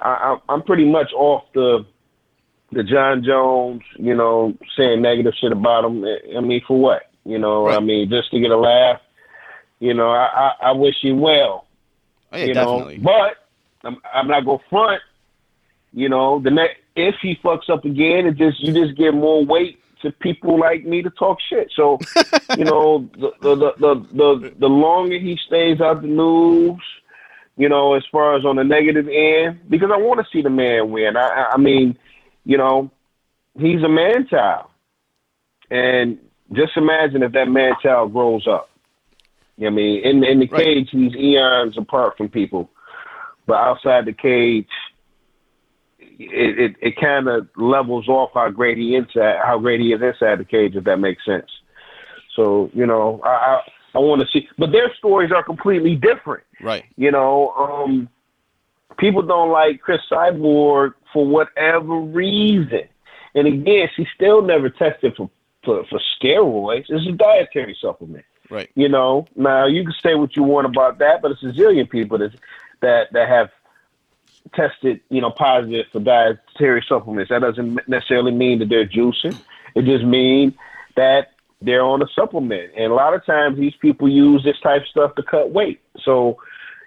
I, 0.00 0.34
I- 0.48 0.52
I'm 0.52 0.62
pretty 0.62 0.84
much 0.84 1.12
off 1.12 1.44
the 1.54 1.86
the 2.74 2.82
Jon 2.82 3.22
Jones, 3.24 3.82
you 3.96 4.14
know, 4.14 4.54
saying 4.76 5.00
negative 5.02 5.32
shit 5.40 5.52
about 5.52 5.84
him. 5.84 6.04
Eh, 6.04 6.36
I 6.36 6.40
mean, 6.40 6.60
for 6.66 6.78
what? 6.78 7.02
You 7.24 7.38
know, 7.38 7.68
I 7.68 7.80
mean, 7.80 8.10
just 8.10 8.30
to 8.32 8.40
get 8.40 8.50
a 8.50 8.56
laugh. 8.56 9.00
You 9.80 9.94
know, 9.94 10.10
I, 10.10 10.26
I, 10.62 10.68
I 10.68 10.72
wish 10.72 10.94
him 11.02 11.20
well 11.20 11.66
Oh, 12.32 12.36
yeah, 12.38 12.44
you 12.46 12.54
definitely. 12.54 12.98
know. 12.98 13.04
But 13.04 13.88
I'm, 13.88 13.96
I'm 14.14 14.28
not 14.28 14.44
gonna 14.44 14.58
front. 14.70 15.02
You 15.92 16.08
know, 16.08 16.40
the 16.40 16.50
next 16.50 16.76
if 16.96 17.14
he 17.22 17.36
fucks 17.42 17.68
up 17.70 17.84
again, 17.84 18.26
it 18.26 18.36
just 18.36 18.60
you 18.60 18.72
just 18.72 18.96
give 18.96 19.14
more 19.14 19.44
weight 19.44 19.78
to 20.02 20.10
people 20.10 20.58
like 20.58 20.84
me 20.84 21.02
to 21.02 21.10
talk 21.10 21.38
shit. 21.48 21.72
So, 21.74 21.98
you 22.56 22.64
know, 22.64 23.08
the 23.18 23.32
the 23.40 23.54
the 23.56 23.72
the, 23.78 24.06
the, 24.12 24.54
the 24.60 24.66
longer 24.68 25.18
he 25.18 25.38
stays 25.46 25.80
out 25.80 26.02
the 26.02 26.08
news, 26.08 26.80
you 27.56 27.68
know, 27.68 27.94
as 27.94 28.04
far 28.12 28.36
as 28.36 28.44
on 28.44 28.56
the 28.56 28.64
negative 28.64 29.08
end, 29.08 29.60
because 29.70 29.90
I 29.92 29.96
want 29.96 30.20
to 30.20 30.26
see 30.32 30.42
the 30.42 30.50
man 30.50 30.90
win. 30.90 31.16
I- 31.16 31.50
I 31.52 31.56
mean, 31.56 31.96
you 32.44 32.58
know, 32.58 32.90
he's 33.58 33.82
a 33.82 33.88
man 33.88 34.26
child, 34.28 34.66
and 35.70 36.18
just 36.52 36.76
imagine 36.76 37.22
if 37.22 37.32
that 37.32 37.48
man 37.48 37.72
child 37.82 38.12
grows 38.12 38.46
up. 38.46 38.70
I 39.64 39.70
mean, 39.70 40.02
in 40.04 40.24
in 40.24 40.40
the 40.40 40.48
Right. 40.48 40.64
cage, 40.64 40.88
he's 40.90 41.14
eons 41.14 41.78
apart 41.78 42.16
from 42.16 42.28
people, 42.28 42.70
but 43.46 43.54
outside 43.54 44.04
the 44.04 44.12
cage, 44.12 44.68
it 45.98 46.58
it, 46.58 46.76
it 46.80 46.96
kind 47.00 47.28
of 47.28 47.48
levels 47.56 48.08
off 48.08 48.30
how 48.34 48.50
great 48.50 48.78
he 48.78 48.94
inside, 48.94 49.36
how 49.44 49.58
great 49.58 49.80
he 49.80 49.92
is 49.92 50.02
inside 50.02 50.38
the 50.38 50.44
cage, 50.44 50.74
if 50.76 50.84
that 50.84 50.98
makes 50.98 51.24
sense. 51.24 51.50
So 52.36 52.70
you 52.74 52.86
know, 52.86 53.20
I 53.24 53.28
I, 53.28 53.60
I 53.94 53.98
want 54.00 54.22
to 54.22 54.28
see, 54.32 54.48
but 54.58 54.72
their 54.72 54.92
stories 54.96 55.30
are 55.32 55.42
completely 55.44 55.94
different. 55.94 56.42
Right. 56.60 56.84
You 56.96 57.12
know, 57.12 57.50
um, 57.50 58.08
people 58.98 59.22
don't 59.22 59.50
like 59.50 59.80
Cris 59.80 60.00
Cyborg 60.10 60.94
for 61.14 61.24
whatever 61.26 61.98
reason. 61.98 62.82
And 63.34 63.46
again, 63.46 63.88
she 63.96 64.06
still 64.14 64.42
never 64.42 64.68
tested 64.68 65.14
for, 65.16 65.30
for, 65.64 65.84
for 65.86 66.00
steroids. 66.20 66.84
It's 66.90 67.08
a 67.08 67.12
dietary 67.12 67.76
supplement. 67.80 68.26
Right. 68.50 68.70
You 68.74 68.90
know, 68.90 69.26
now 69.34 69.66
you 69.66 69.84
can 69.84 69.94
say 70.02 70.14
what 70.14 70.36
you 70.36 70.42
want 70.42 70.66
about 70.66 70.98
that, 70.98 71.22
but 71.22 71.30
it's 71.30 71.42
a 71.42 71.46
zillion 71.46 71.88
people 71.88 72.18
that 72.18 72.34
that 72.82 73.12
that 73.12 73.28
have 73.28 73.50
tested, 74.54 75.00
you 75.08 75.22
know, 75.22 75.30
positive 75.30 75.86
for 75.90 76.00
dietary 76.00 76.84
supplements. 76.86 77.30
That 77.30 77.40
doesn't 77.40 77.88
necessarily 77.88 78.32
mean 78.32 78.58
that 78.58 78.68
they're 78.68 78.86
juicing. 78.86 79.38
It 79.74 79.86
just 79.86 80.04
means 80.04 80.52
that 80.96 81.32
they're 81.62 81.82
on 81.82 82.02
a 82.02 82.06
supplement. 82.14 82.72
And 82.76 82.92
a 82.92 82.94
lot 82.94 83.14
of 83.14 83.24
times 83.24 83.58
these 83.58 83.74
people 83.80 84.08
use 84.08 84.44
this 84.44 84.60
type 84.60 84.82
of 84.82 84.88
stuff 84.88 85.14
to 85.14 85.22
cut 85.22 85.50
weight. 85.50 85.80
So, 86.02 86.36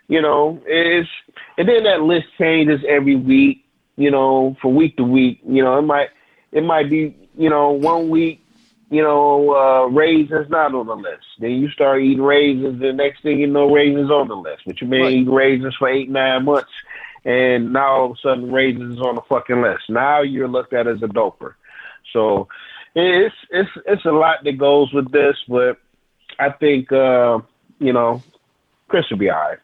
you 0.07 0.21
know, 0.21 0.61
it's 0.65 1.09
and 1.57 1.67
then 1.67 1.83
that 1.83 2.01
list 2.01 2.27
changes 2.37 2.81
every 2.87 3.15
week, 3.15 3.65
you 3.97 4.09
know, 4.11 4.55
from 4.61 4.75
week 4.75 4.95
to 4.97 5.03
week. 5.03 5.39
You 5.47 5.63
know, 5.63 5.77
it 5.77 5.81
might 5.83 6.09
it 6.51 6.63
might 6.63 6.89
be, 6.89 7.15
you 7.37 7.49
know, 7.49 7.71
one 7.71 8.09
week, 8.09 8.41
you 8.89 9.01
know, 9.01 9.51
uh 9.53 9.87
raisins 9.87 10.49
not 10.49 10.73
on 10.73 10.87
the 10.87 10.95
list. 10.95 11.25
Then 11.39 11.51
you 11.51 11.69
start 11.71 12.01
eating 12.01 12.21
raisins, 12.23 12.79
the 12.79 12.93
next 12.93 13.21
thing 13.23 13.39
you 13.39 13.47
know, 13.47 13.69
raisins 13.71 14.09
on 14.09 14.27
the 14.27 14.35
list. 14.35 14.63
But 14.65 14.79
you 14.81 14.87
may 14.87 15.01
Right. 15.01 15.13
eat 15.13 15.29
raisins 15.29 15.75
for 15.77 15.89
eight, 15.89 16.09
nine 16.09 16.45
months 16.45 16.71
and 17.25 17.73
now 17.73 17.87
all 17.89 18.05
of 18.05 18.11
a 18.11 18.15
sudden 18.23 18.51
raisins 18.53 18.95
is 18.95 19.01
on 19.01 19.15
the 19.15 19.21
fucking 19.27 19.61
list. 19.61 19.83
Now 19.89 20.21
you're 20.21 20.47
looked 20.47 20.73
at 20.73 20.87
as 20.87 21.01
a 21.03 21.07
doper. 21.07 21.55
So 22.13 22.47
it's 22.95 23.35
it's 23.51 23.69
it's 23.85 24.05
a 24.05 24.11
lot 24.11 24.43
that 24.45 24.53
goes 24.57 24.93
with 24.93 25.11
this, 25.11 25.35
but 25.49 25.77
I 26.39 26.51
think 26.51 26.91
uh, 26.91 27.39
you 27.79 27.91
know, 27.91 28.23
Cris 28.87 29.05
will 29.11 29.17
be 29.17 29.29
all 29.29 29.37
right. 29.39 29.57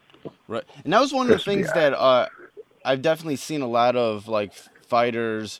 Right. 0.47 0.63
And 0.83 0.91
that 0.93 0.99
was 0.99 1.13
one 1.13 1.29
of 1.29 1.37
the 1.37 1.43
things 1.43 1.69
eye. 1.69 1.79
that 1.79 1.93
uh, 1.93 2.27
I've 2.85 3.01
definitely 3.01 3.37
seen 3.37 3.61
a 3.61 3.67
lot 3.67 3.95
of 3.95 4.27
like 4.27 4.53
fighters 4.87 5.59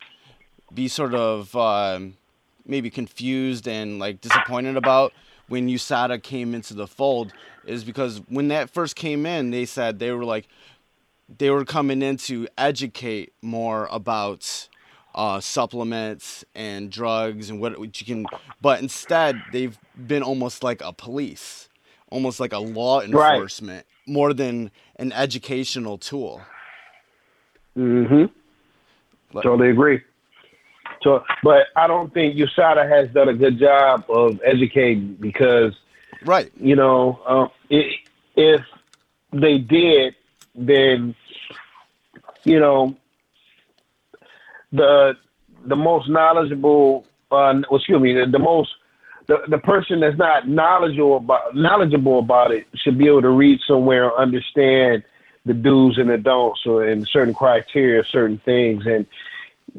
be 0.74 0.88
sort 0.88 1.14
of 1.14 1.56
um, 1.56 2.18
maybe 2.66 2.90
confused 2.90 3.68
and 3.68 4.00
like 4.00 4.22
disappointed 4.22 4.78
about 4.78 5.14
when 5.48 5.68
USADA 5.68 6.22
came 6.24 6.54
into 6.56 6.74
the 6.74 6.88
fold 6.88 7.34
is 7.64 7.84
because 7.84 8.22
when 8.28 8.48
that 8.50 8.70
first 8.70 8.96
came 8.96 9.26
in, 9.26 9.52
they 9.52 9.66
said 9.66 10.00
they 10.00 10.12
were 10.12 10.26
like 10.26 10.48
they 11.38 11.50
were 11.50 11.66
coming 11.66 12.02
in 12.02 12.18
to 12.18 12.48
educate 12.58 13.34
more 13.42 13.88
about 13.92 14.70
uh, 15.16 15.40
supplements 15.40 16.44
and 16.56 16.92
drugs 16.92 17.50
and 17.50 17.60
what, 17.60 17.78
what 17.80 18.00
you 18.02 18.06
can, 18.06 18.30
but 18.62 18.82
instead 18.82 19.44
they've 19.50 19.80
been 19.96 20.24
almost 20.24 20.64
like 20.64 20.82
a 20.82 20.92
police, 20.92 21.70
almost 22.10 22.40
like 22.40 22.54
a 22.54 22.60
law 22.60 23.00
Right. 23.02 23.46
enforcement, 23.46 23.86
more 24.08 24.34
than 24.34 24.72
an 24.98 25.12
educational 25.14 25.98
tool. 25.98 26.48
Mm-hmm. 27.78 28.26
Like- 29.36 29.44
Totally 29.44 29.70
agree. 29.70 30.02
So, 31.02 31.24
but 31.44 31.68
I 31.76 31.88
don't 31.88 32.14
think 32.14 32.38
USADA 32.38 32.88
has 32.90 33.10
done 33.14 33.28
a 33.28 33.34
good 33.34 33.60
job 33.60 34.06
of 34.10 34.40
educating 34.46 35.18
because 35.20 35.74
Right. 36.26 36.50
you 36.56 36.76
know, 36.78 37.20
um, 37.28 37.50
i 37.72 37.82
if 38.36 38.62
they 39.34 39.58
did, 39.58 40.16
then 40.56 41.14
you 42.46 42.60
know, 42.60 42.96
the 44.72 45.14
the 45.66 45.76
most 45.76 46.10
knowledgeable, 46.10 47.06
uh, 47.32 47.54
excuse 47.72 48.02
me, 48.02 48.14
the, 48.14 48.26
the 48.32 48.40
most 48.40 48.70
the, 49.28 49.38
the 49.50 49.58
person 49.58 50.00
that's 50.00 50.18
not 50.18 50.48
knowledgeable 50.48 51.18
about 51.18 51.56
knowledgeable 51.56 52.20
about 52.20 52.52
it 52.52 52.66
should 52.76 52.98
be 52.98 53.08
able 53.08 53.22
to 53.22 53.30
read 53.30 53.60
somewhere 53.68 54.06
or 54.12 54.20
understand 54.20 55.04
the 55.46 55.54
do's 55.54 55.98
and 55.98 56.10
the 56.10 56.18
don'ts 56.18 56.62
or 56.66 56.84
and 56.86 57.08
certain 57.08 57.34
criteria, 57.34 58.04
certain 58.04 58.40
things, 58.46 58.86
and 58.86 59.06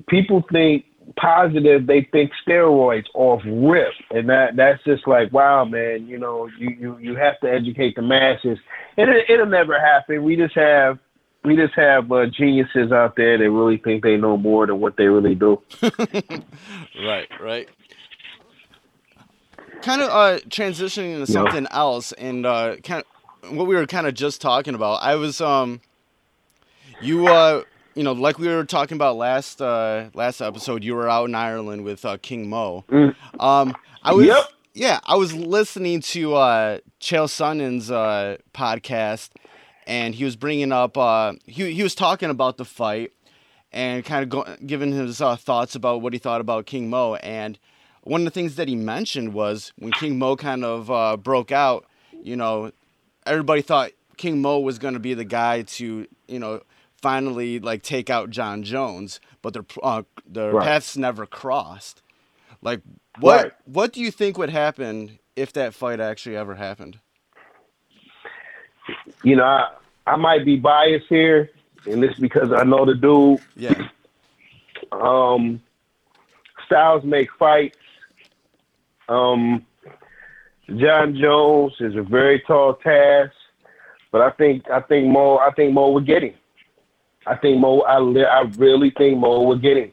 people 0.09 0.45
think 0.53 0.85
positive, 1.17 1.87
they 1.87 2.03
think 2.13 2.33
steroids 2.47 3.05
off 3.15 3.43
rip, 3.47 3.93
and 4.11 4.29
that 4.29 4.57
that's 4.57 4.83
just 4.85 5.07
like 5.07 5.33
wow, 5.33 5.65
man. 5.65 6.07
You 6.07 6.19
know, 6.19 6.49
you 6.59 6.71
you 6.79 6.99
you 6.99 7.17
have 7.17 7.39
to 7.41 7.51
educate 7.51 7.97
the 7.97 8.03
masses, 8.03 8.59
and 8.97 9.11
it, 9.11 9.29
it'll 9.29 9.47
never 9.47 9.79
happen. 9.81 10.23
We 10.23 10.37
just 10.37 10.55
have 10.55 10.99
we 11.45 11.57
just 11.57 11.75
have 11.75 12.11
uh, 12.11 12.27
geniuses 12.27 12.91
out 12.91 13.17
there 13.17 13.37
that 13.37 13.51
really 13.51 13.77
think 13.77 14.03
they 14.03 14.17
know 14.17 14.37
more 14.39 14.67
than 14.67 14.81
what 14.81 14.97
they 14.97 15.07
really 15.07 15.35
do. 15.35 15.61
Right, 17.05 17.29
right. 17.41 17.69
Kind 19.83 20.01
of 20.01 20.09
uh, 20.11 20.39
transitioning 20.49 21.15
into 21.19 21.33
Yeah. 21.33 21.43
something 21.43 21.67
else, 21.71 22.13
and 22.13 22.47
uh, 22.47 22.77
kind 22.83 23.01
of 23.03 23.14
what 23.51 23.67
we 23.67 23.75
were 23.75 23.87
kind 23.87 24.07
of 24.07 24.15
just 24.15 24.41
talking 24.41 24.75
about. 24.75 25.03
I 25.03 25.15
was 25.17 25.41
um, 25.41 25.81
you 27.01 27.27
uh, 27.27 27.63
you 27.95 28.03
know, 28.03 28.13
like 28.13 28.39
we 28.39 28.49
were 28.49 28.65
talking 28.65 28.97
about 28.97 29.17
last 29.17 29.61
uh 29.61 30.09
last 30.15 30.41
episode. 30.41 30.83
You 30.85 30.95
were 30.95 31.09
out 31.09 31.29
in 31.29 31.35
Ireland 31.35 31.85
with 31.85 32.05
uh, 32.05 32.17
King 32.21 32.49
Mo. 32.49 32.85
Um, 33.39 33.75
I 34.03 34.13
was 34.13 34.27
Yep. 34.27 34.45
yeah, 34.75 35.01
I 35.05 35.17
was 35.17 35.35
listening 35.35 36.01
to 36.01 36.35
uh 36.35 36.79
Chael 37.01 37.29
Sonnen's 37.29 37.91
uh 37.91 38.39
podcast, 38.53 39.31
and 39.87 40.15
he 40.15 40.25
was 40.25 40.37
bringing 40.37 40.73
up 40.73 40.97
uh 40.97 41.35
he 41.47 41.73
he 41.73 41.83
was 41.83 41.95
talking 41.95 42.31
about 42.31 42.57
the 42.57 42.65
fight 42.65 43.13
and 43.73 44.05
kind 44.05 44.23
of 44.23 44.29
go, 44.29 44.57
giving 44.65 44.93
his 44.93 45.21
uh, 45.21 45.35
thoughts 45.35 45.75
about 45.75 46.01
what 46.01 46.13
he 46.13 46.19
thought 46.21 46.41
about 46.41 46.65
King 46.65 46.89
Mo. 46.89 47.17
And 47.17 47.59
one 48.03 48.21
of 48.21 48.25
the 48.25 48.31
things 48.31 48.55
that 48.55 48.69
he 48.69 48.77
mentioned 48.77 49.35
was 49.35 49.73
when 49.79 49.91
King 49.91 50.17
Mo 50.17 50.37
kind 50.37 50.65
of 50.65 50.91
uh, 50.93 51.17
broke 51.17 51.51
out, 51.51 51.85
you 52.23 52.37
know, 52.37 52.71
everybody 53.27 53.63
thought 53.63 53.93
King 54.17 54.43
Mo 54.43 54.61
was 54.61 54.79
going 54.79 54.95
to 54.95 55.01
be 55.01 55.15
the 55.15 55.25
guy 55.25 55.63
to, 55.63 56.07
you 56.29 56.39
know, 56.39 56.63
finally 57.03 57.61
like 57.61 57.83
take 57.83 58.11
out 58.11 58.31
Jon 58.31 58.63
Jones, 58.63 59.21
but 59.43 59.53
their 59.55 59.65
uh, 59.83 60.03
their 60.27 60.55
Right. 60.55 60.57
paths 60.57 60.97
never 60.97 61.27
crossed. 61.27 62.03
Like, 62.63 62.81
what 63.19 63.45
Right. 63.45 63.53
what 63.65 63.93
do 63.93 64.01
you 64.01 64.11
think 64.11 64.39
would 64.39 64.51
happen 64.51 65.19
if 65.37 65.53
that 65.55 65.75
fight 65.75 66.01
actually 66.01 66.37
ever 66.37 66.57
happened? 66.57 67.01
You 69.23 69.37
know, 69.37 69.45
I, 69.45 69.69
I 70.07 70.17
might 70.17 70.45
be 70.45 70.57
biased 70.57 71.07
here, 71.09 71.51
and 71.87 72.03
this 72.03 72.15
because 72.21 72.53
I 72.53 72.65
know 72.65 72.85
the 72.87 72.95
dude. 72.95 73.41
Yeah, 73.57 73.83
Um, 74.93 75.63
styles 76.67 77.05
make 77.05 77.29
fights. 77.39 77.79
Um, 79.09 79.67
Jon 80.69 81.17
Jones 81.17 81.75
is 81.81 81.95
a 81.97 82.03
very 82.03 82.41
tall 82.41 82.75
task, 82.75 83.33
but 84.11 84.21
I 84.21 84.31
think 84.31 84.69
I 84.71 84.81
think 84.81 85.09
Mo 85.09 85.39
I 85.39 85.51
think 85.53 85.73
Mo 85.75 85.91
would 85.91 86.07
get 86.07 86.23
him. 86.23 86.35
I 87.27 87.37
think 87.37 87.59
Mo 87.61 87.81
I 87.81 87.99
li- 87.99 88.25
I 88.25 88.43
really 88.57 88.91
think 88.91 89.19
Mo 89.19 89.43
would 89.43 89.63
get 89.63 89.77
him. 89.77 89.93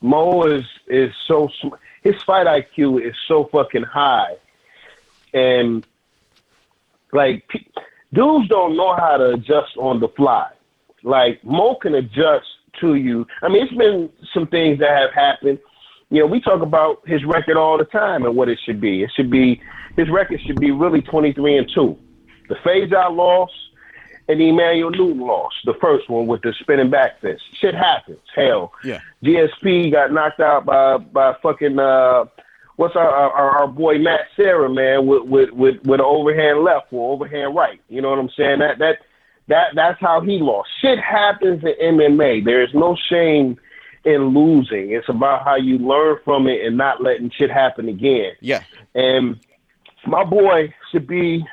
Mo 0.00 0.44
is 0.44 0.64
is 0.86 1.12
so 1.26 1.48
sm- 1.60 1.74
his 2.02 2.14
fight 2.22 2.46
IQ 2.46 3.06
is 3.06 3.14
so 3.26 3.48
fucking 3.52 3.82
high, 3.82 4.36
and 5.34 5.86
like 7.12 7.46
pe- 7.48 7.82
dudes 8.12 8.48
don't 8.48 8.76
know 8.76 8.94
how 8.94 9.18
to 9.18 9.34
adjust 9.34 9.76
on 9.76 10.00
the 10.00 10.08
fly. 10.08 10.50
Like 11.02 11.44
Mo 11.44 11.74
can 11.76 11.94
adjust 11.96 12.46
to 12.80 12.94
you. 12.94 13.26
I 13.42 13.48
mean, 13.48 13.64
it's 13.64 13.74
been 13.74 14.08
some 14.32 14.46
things 14.46 14.78
that 14.78 14.90
have 14.90 15.12
happened. 15.12 15.58
You 16.10 16.20
know, 16.20 16.26
we 16.26 16.40
talk 16.40 16.62
about 16.62 17.06
his 17.06 17.22
record 17.24 17.58
all 17.58 17.76
the 17.76 17.84
time 17.84 18.24
and 18.24 18.34
what 18.34 18.48
it 18.48 18.58
should 18.64 18.80
be. 18.80 19.02
It 19.02 19.10
should 19.14 19.30
be 19.30 19.60
his 19.96 20.08
record 20.10 20.40
should 20.46 20.60
be 20.60 20.70
really 20.70 21.02
twenty 21.02 21.32
three 21.32 21.56
and 21.56 21.70
two. 21.74 21.98
The 22.48 22.54
Feijao 22.56 23.14
loss 23.14 23.50
and 24.28 24.40
the 24.40 24.48
Emanuel 24.48 24.90
Newton 24.90 25.20
loss, 25.20 25.52
the 25.64 25.74
first 25.80 26.08
one 26.08 26.26
with 26.26 26.42
the 26.42 26.54
spinning 26.60 26.90
back 26.90 27.20
fist. 27.20 27.42
Shit 27.60 27.74
happens. 27.74 28.18
Hell, 28.34 28.72
yeah, 28.84 29.00
GSP 29.24 29.90
got 29.92 30.12
knocked 30.12 30.40
out 30.40 30.64
by 30.66 30.98
by 30.98 31.34
fucking 31.42 31.78
uh, 31.78 32.24
what's 32.76 32.96
our 32.96 33.08
our, 33.08 33.60
our 33.60 33.68
boy 33.68 33.98
Matt 33.98 34.26
Serra 34.36 34.68
man 34.68 35.06
with 35.06 35.24
with 35.24 35.50
with 35.50 35.76
with 35.84 36.00
an 36.00 36.06
overhand 36.06 36.60
left 36.62 36.92
or 36.92 37.12
overhand 37.12 37.54
right. 37.54 37.80
You 37.88 38.02
know 38.02 38.10
what 38.10 38.18
I'm 38.18 38.30
saying? 38.36 38.58
That 38.60 38.78
that 38.78 38.98
that 39.48 39.68
that's 39.74 40.00
how 40.00 40.20
he 40.20 40.38
lost. 40.38 40.68
Shit 40.80 40.98
happens 40.98 41.62
in 41.64 41.96
MMA. 41.96 42.44
There 42.44 42.62
is 42.62 42.70
no 42.74 42.96
shame 43.08 43.58
in 44.04 44.28
losing. 44.28 44.92
It's 44.92 45.08
about 45.08 45.44
how 45.44 45.56
you 45.56 45.78
learn 45.78 46.18
from 46.24 46.46
it 46.46 46.64
and 46.64 46.76
not 46.76 47.02
letting 47.02 47.30
shit 47.30 47.50
happen 47.50 47.88
again. 47.88 48.32
yeah, 48.40 48.62
And 48.94 49.38
my 50.08 50.24
boy 50.24 50.72
should 50.90 51.06
be 51.06 51.44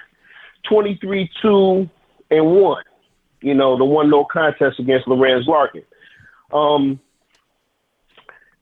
23 0.70 1.30
2 1.42 1.90
and 2.32 2.46
1. 2.46 2.84
You 3.42 3.54
know, 3.54 3.78
the 3.78 3.86
one 3.86 4.10
no 4.10 4.26
contest 4.26 4.80
against 4.80 5.08
Lorenz 5.08 5.48
Larkin. 5.48 5.84
Um, 6.52 7.00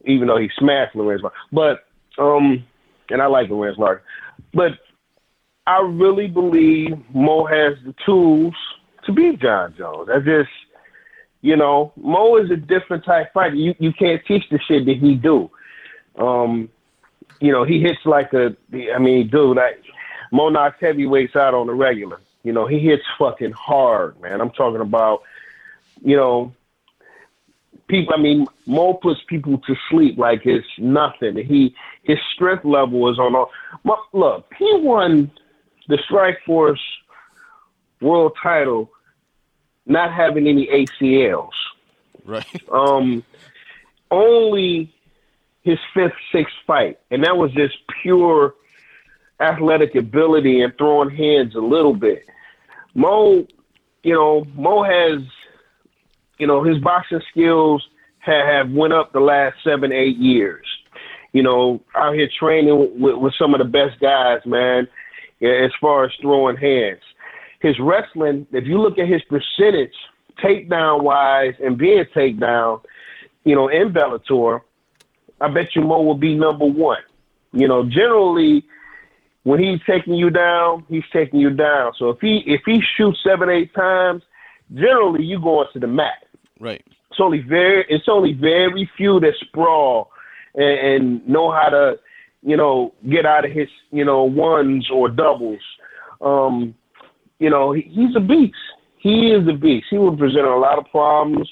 even 0.06 0.28
though 0.28 0.38
he 0.38 0.50
smashed 0.58 0.96
Lorenz 0.96 1.22
Larkin. 1.22 1.40
But, 1.52 1.86
um, 2.22 2.66
and 3.10 3.22
I 3.22 3.28
like 3.28 3.50
Lorenz 3.50 3.78
Larkin. 3.78 4.04
But 4.54 4.72
I 5.66 5.80
really 5.82 6.28
believe 6.28 6.92
Mo 7.14 7.46
has 7.46 7.76
the 7.86 7.96
tools 8.06 8.54
to 9.06 9.14
beat 9.14 9.40
Jon 9.40 9.74
Jones. 9.78 10.10
I 10.14 10.20
just, 10.20 10.50
you 11.42 11.56
know, 11.56 11.94
Mo 11.96 12.38
is 12.38 12.52
a 12.52 12.58
different 12.58 13.06
type 13.06 13.34
fighter. 13.34 13.56
You 13.56 13.74
you 13.80 13.94
can't 13.94 14.22
teach 14.26 14.44
the 14.50 14.60
shit 14.68 14.86
that 14.86 14.98
he 14.98 15.16
do. 15.16 15.50
Um, 16.18 16.70
you 17.44 17.52
know, 17.52 17.66
he 17.66 17.82
hits 17.82 18.00
like 18.06 18.34
a. 18.34 18.56
I 18.96 19.00
mean, 19.00 19.28
dude, 19.28 19.58
I, 19.58 19.74
Mo 20.32 20.50
knocks 20.50 20.78
heavyweights 20.80 21.36
out 21.36 21.54
on 21.54 21.68
the 21.68 21.74
regular. 21.74 22.22
You 22.44 22.54
know, 22.54 22.66
he 22.68 22.80
hits 22.80 23.04
fucking 23.20 23.52
hard, 23.52 24.20
man. 24.22 24.40
I'm 24.40 24.52
talking 24.52 24.82
about, 24.82 25.24
you 26.02 26.16
know, 26.16 26.54
people. 27.88 28.14
I 28.14 28.22
mean, 28.22 28.48
Mo 28.66 28.94
puts 28.94 29.20
people 29.28 29.58
to 29.58 29.76
sleep 29.90 30.18
like 30.18 30.46
it's 30.46 30.66
nothing. 30.78 31.36
He 31.38 31.76
his 32.04 32.18
strength 32.34 32.64
level 32.64 33.12
is 33.12 33.20
on 33.20 33.36
all. 33.36 33.52
Look, 34.14 34.46
he 34.58 34.78
won 34.78 35.30
the 35.90 35.98
Strikeforce 36.10 36.80
world 38.00 38.38
title, 38.42 38.90
not 39.86 40.14
having 40.14 40.48
any 40.48 40.68
ACLs 40.68 41.52
right, 42.26 42.70
um, 42.72 43.24
only 44.12 44.94
his 45.64 45.80
fifth, 45.94 46.14
sixth 46.32 46.56
fight, 46.68 47.00
and 47.12 47.24
that 47.24 47.38
was 47.38 47.52
just 47.54 47.76
pure 48.02 48.54
athletic 49.40 49.96
ability 49.96 50.62
and 50.62 50.78
throwing 50.78 51.10
hands 51.10 51.56
a 51.56 51.60
little 51.60 51.94
bit. 51.94 52.26
Mo, 52.94 53.46
you 54.04 54.14
know, 54.14 54.46
Mo 54.56 54.84
has, 54.84 55.22
you 56.38 56.48
know, 56.48 56.64
his 56.64 56.78
boxing 56.80 57.22
skills 57.32 57.88
have, 58.20 58.46
have 58.46 58.72
went 58.72 58.94
up 58.94 59.12
the 59.14 59.20
last 59.20 59.56
seven, 59.64 59.92
eight 59.92 60.18
years. 60.18 60.66
You 61.32 61.42
know, 61.42 61.82
out 61.96 62.14
here 62.14 62.30
training 62.40 63.00
with, 63.00 63.16
with 63.16 63.34
some 63.40 63.56
of 63.56 63.60
the 63.60 63.66
best 63.66 64.00
guys, 64.00 64.42
man, 64.46 64.88
as 65.42 65.72
far 65.82 66.06
as 66.06 66.12
throwing 66.22 66.58
hands. 66.58 67.02
His 67.60 67.80
wrestling, 67.80 68.46
if 68.52 68.66
you 68.66 68.80
look 68.80 69.00
at 69.00 69.08
his 69.08 69.22
percentage, 69.24 69.96
takedown 70.44 71.02
wise 71.02 71.54
and 71.64 71.78
being 71.78 72.04
takedown, 72.16 72.82
you 73.46 73.56
know, 73.56 73.68
in 73.68 73.92
Bellator, 73.92 74.62
I 75.44 75.50
bet 75.50 75.76
you 75.76 75.82
Mo 75.82 76.02
will 76.02 76.16
be 76.16 76.36
number 76.36 76.66
one. 76.66 77.02
You 77.52 77.68
know, 77.68 77.84
generally 77.84 78.64
when 79.44 79.60
he's 79.60 79.80
taking 79.86 80.14
you 80.14 80.30
down, 80.30 80.86
he's 80.88 81.04
taking 81.12 81.40
you 81.40 81.50
down. 81.50 81.92
So 82.00 82.10
if 82.10 82.20
he 82.22 82.44
if 82.48 82.62
he 82.66 82.82
shoots 82.96 83.20
seven, 83.24 83.50
eight 83.50 83.74
times, 83.74 84.24
generally 84.74 85.26
you 85.26 85.40
go 85.42 85.64
into 85.64 85.80
the 85.80 85.88
mat. 85.88 86.26
right, 86.60 86.84
It's 87.12 87.20
only 87.20 87.40
very 87.42 87.86
it's 87.90 88.08
only 88.08 88.34
very 88.34 88.90
few 88.96 89.20
that 89.20 89.34
sprawl 89.42 90.12
and, 90.56 90.80
and 90.80 91.28
know 91.28 91.52
how 91.52 91.70
to, 91.70 92.00
you 92.42 92.56
know, 92.56 92.94
get 93.10 93.26
out 93.26 93.44
of 93.44 93.52
his, 93.52 93.68
you 93.92 94.06
know, 94.06 94.24
ones 94.24 94.90
or 94.92 95.10
doubles. 95.10 95.62
Um, 96.22 96.74
you 97.40 97.50
know, 97.50 97.74
he, 97.74 97.82
he's 97.82 98.16
a 98.16 98.22
beast. 98.22 98.56
He 98.98 99.32
is 99.32 99.46
a 99.50 99.54
beast. 99.54 99.88
He 99.90 99.98
would 99.98 100.18
present 100.18 100.46
a 100.46 100.56
lot 100.56 100.80
of 100.80 100.86
problems 100.90 101.50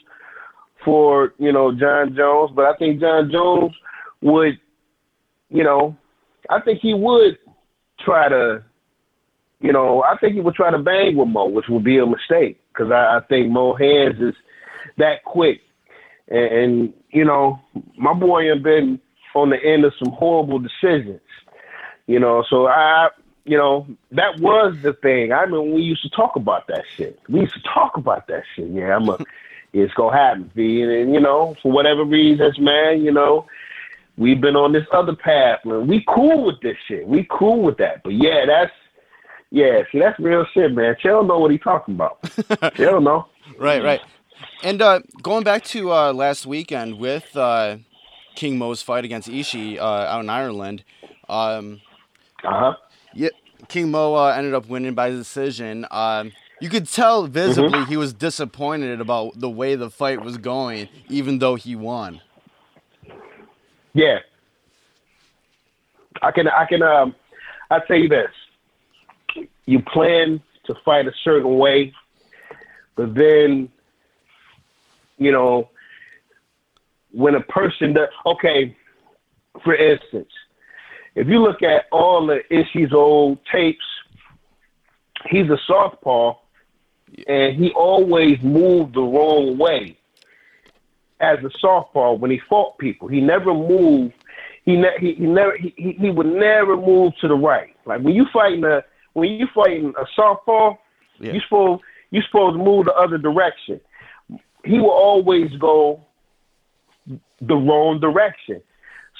for, 0.84 1.34
you 1.38 1.52
know, 1.52 1.72
Jon 1.72 2.16
Jones, 2.16 2.52
but 2.56 2.66
I 2.66 2.76
think 2.76 3.00
Jon 3.00 3.30
Jones 3.32 3.74
would, 4.22 4.60
you 5.50 5.64
know, 5.64 5.96
I 6.50 6.60
think 6.62 6.80
he 6.82 6.94
would 6.94 7.38
try 8.00 8.30
to, 8.30 8.64
you 9.60 9.72
know, 9.72 10.04
I 10.04 10.18
think 10.18 10.34
he 10.34 10.42
would 10.42 10.56
try 10.56 10.72
to 10.72 10.80
bang 10.80 11.16
with 11.16 11.28
Mo, 11.28 11.46
which 11.46 11.68
would 11.70 11.84
be 11.84 11.98
a 11.98 12.06
mistake 12.06 12.60
because 12.74 12.92
I, 12.92 13.18
I 13.18 13.20
think 13.28 13.50
Mo 13.50 13.76
hands 13.76 14.22
is 14.22 14.36
that 14.98 15.24
quick. 15.24 15.62
And, 16.28 16.54
and, 16.54 16.94
you 17.12 17.26
know, 17.26 17.60
my 17.98 18.14
boy 18.14 18.48
have 18.50 18.64
been 18.64 19.00
on 19.36 19.50
the 19.50 19.64
end 19.64 19.86
of 19.86 19.94
some 20.04 20.14
horrible 20.14 20.60
decisions, 20.60 21.22
you 22.08 22.20
know, 22.20 22.44
so 22.50 22.68
I, 22.68 23.10
you 23.46 23.58
know, 23.58 23.88
that 24.12 24.40
was 24.40 24.76
the 24.82 24.94
thing. 24.94 25.32
I 25.32 25.46
mean, 25.46 25.74
we 25.74 25.82
used 25.82 26.04
to 26.04 26.10
talk 26.10 26.36
about 26.36 26.68
that 26.68 26.84
shit. 26.96 27.20
We 27.28 27.42
used 27.42 27.54
to 27.54 27.62
talk 27.62 27.98
about 27.98 28.28
that 28.28 28.44
shit. 28.56 28.70
Yeah, 28.70 28.96
I'm 28.96 29.10
a, 29.10 29.18
it's 29.74 29.94
gonna 29.94 30.16
happen, 30.18 30.52
V. 30.56 30.82
And, 30.84 31.14
you 31.14 31.20
know, 31.20 31.56
for 31.62 31.72
whatever 31.72 32.04
reasons, 32.04 32.60
man, 32.60 33.04
you 33.04 33.12
know, 33.12 33.46
we've 34.18 34.42
been 34.42 34.56
on 34.56 34.74
this 34.74 34.86
other 34.92 35.16
path, 35.16 35.60
man. 35.66 35.88
We 35.88 36.04
cool 36.08 36.46
with 36.46 36.60
this 36.62 36.78
shit. 36.88 37.08
We 37.08 37.28
cool 37.30 37.62
with 37.62 37.78
that. 37.78 38.04
But 38.04 38.14
yeah, 38.14 38.46
that's 38.46 38.72
yeah, 39.50 39.82
see, 39.92 40.00
that's 40.00 40.18
real 40.20 40.46
shit, 40.54 40.74
man. 40.74 40.96
Chael 41.04 41.28
know 41.28 41.40
what 41.40 41.52
he 41.52 41.58
talking 41.58 41.96
about. 41.96 42.22
Chael 42.24 43.04
know. 43.04 43.28
right, 43.58 43.84
right. 43.84 44.02
And 44.64 44.82
uh, 44.82 45.02
going 45.22 45.44
back 45.44 45.64
to 45.66 45.92
uh, 45.92 46.14
last 46.14 46.46
weekend 46.46 47.00
with 47.00 47.36
uh, 47.36 47.78
King 48.36 48.58
Mo's 48.58 48.82
fight 48.82 49.04
against 49.06 49.28
Ishii 49.30 49.78
uh, 49.78 49.84
out 49.84 50.22
in 50.22 50.30
Ireland, 50.30 50.84
um, 51.28 51.82
Uh 52.44 52.60
huh. 52.60 52.74
yeah, 53.14 53.30
King 53.68 53.92
Mo 53.92 54.16
uh, 54.16 54.28
ended 54.30 54.54
up 54.54 54.68
winning 54.68 54.94
by 54.94 55.10
decision. 55.10 55.86
Um, 55.92 56.32
you 56.62 56.70
could 56.70 56.88
tell 56.88 57.28
visibly 57.28 57.84
he 57.86 57.98
was 57.98 58.14
disappointed 58.14 59.02
about 59.02 59.40
the 59.40 59.50
way 59.50 59.76
the 59.76 59.90
fight 59.90 60.22
was 60.24 60.38
going, 60.38 60.88
even 61.10 61.40
though 61.40 61.56
he 61.56 61.76
won. 61.76 62.22
Yeah. 63.94 64.20
I 66.22 66.32
can 66.32 66.48
I 66.48 66.66
can 66.66 66.82
um 66.84 67.16
I 67.70 67.80
tell 67.80 67.98
you 67.98 68.08
this. 68.08 68.30
You 69.66 69.82
plan 69.82 70.42
to 70.66 70.76
fight 70.86 71.08
a 71.08 71.14
certain 71.24 71.58
way, 71.58 71.94
but 72.96 73.16
then, 73.16 73.70
you 75.18 75.32
know, 75.32 75.70
when 77.12 77.36
a 77.36 77.42
person 77.42 77.94
does, 77.94 78.10
okay, 78.26 78.76
for 79.64 79.76
instance, 79.76 80.30
if 81.16 81.28
you 81.28 81.40
look 81.42 81.62
at 81.62 81.86
all 81.92 82.26
the 82.26 82.42
Ishii's 82.52 82.94
old 82.94 83.40
tapes, 83.52 83.84
he's 85.30 85.50
a 85.50 85.58
southpaw, 85.68 86.36
and 87.28 87.56
he 87.56 87.72
always 87.72 88.42
moved 88.42 88.94
the 88.96 89.02
wrong 89.02 89.58
way 89.58 89.98
as 91.20 91.38
a 91.44 91.50
southpaw 91.60 92.14
when 92.14 92.32
he 92.32 92.40
fought 92.50 92.78
people. 92.78 93.08
He 93.08 93.22
never 93.22 93.54
moved. 93.54 94.14
He, 94.66 94.76
ne- 94.76 94.98
he, 95.00 95.14
he 95.16 95.26
never 95.26 95.58
he, 95.58 95.96
he 96.00 96.10
would 96.10 96.26
never 96.28 96.78
move 96.78 97.14
to 97.22 97.28
the 97.28 97.36
right. 97.36 97.76
Like 97.86 98.02
when 98.02 98.14
you 98.16 98.26
fighting 98.32 98.64
a 98.64 98.84
when 99.14 99.30
you 99.30 99.48
fighting 99.54 99.94
a 100.00 100.06
southpaw, 100.16 100.76
Yeah. 101.20 101.34
you 101.34 101.42
supposed 101.42 101.84
you 102.12 102.22
supposed 102.24 102.58
to 102.58 102.64
move 102.64 102.86
the 102.86 102.94
other 102.94 103.18
direction. 103.18 103.80
He 104.64 104.80
will 104.80 104.92
always 104.92 105.52
go 105.58 106.02
the 107.42 107.56
wrong 107.56 108.00
direction. 108.00 108.62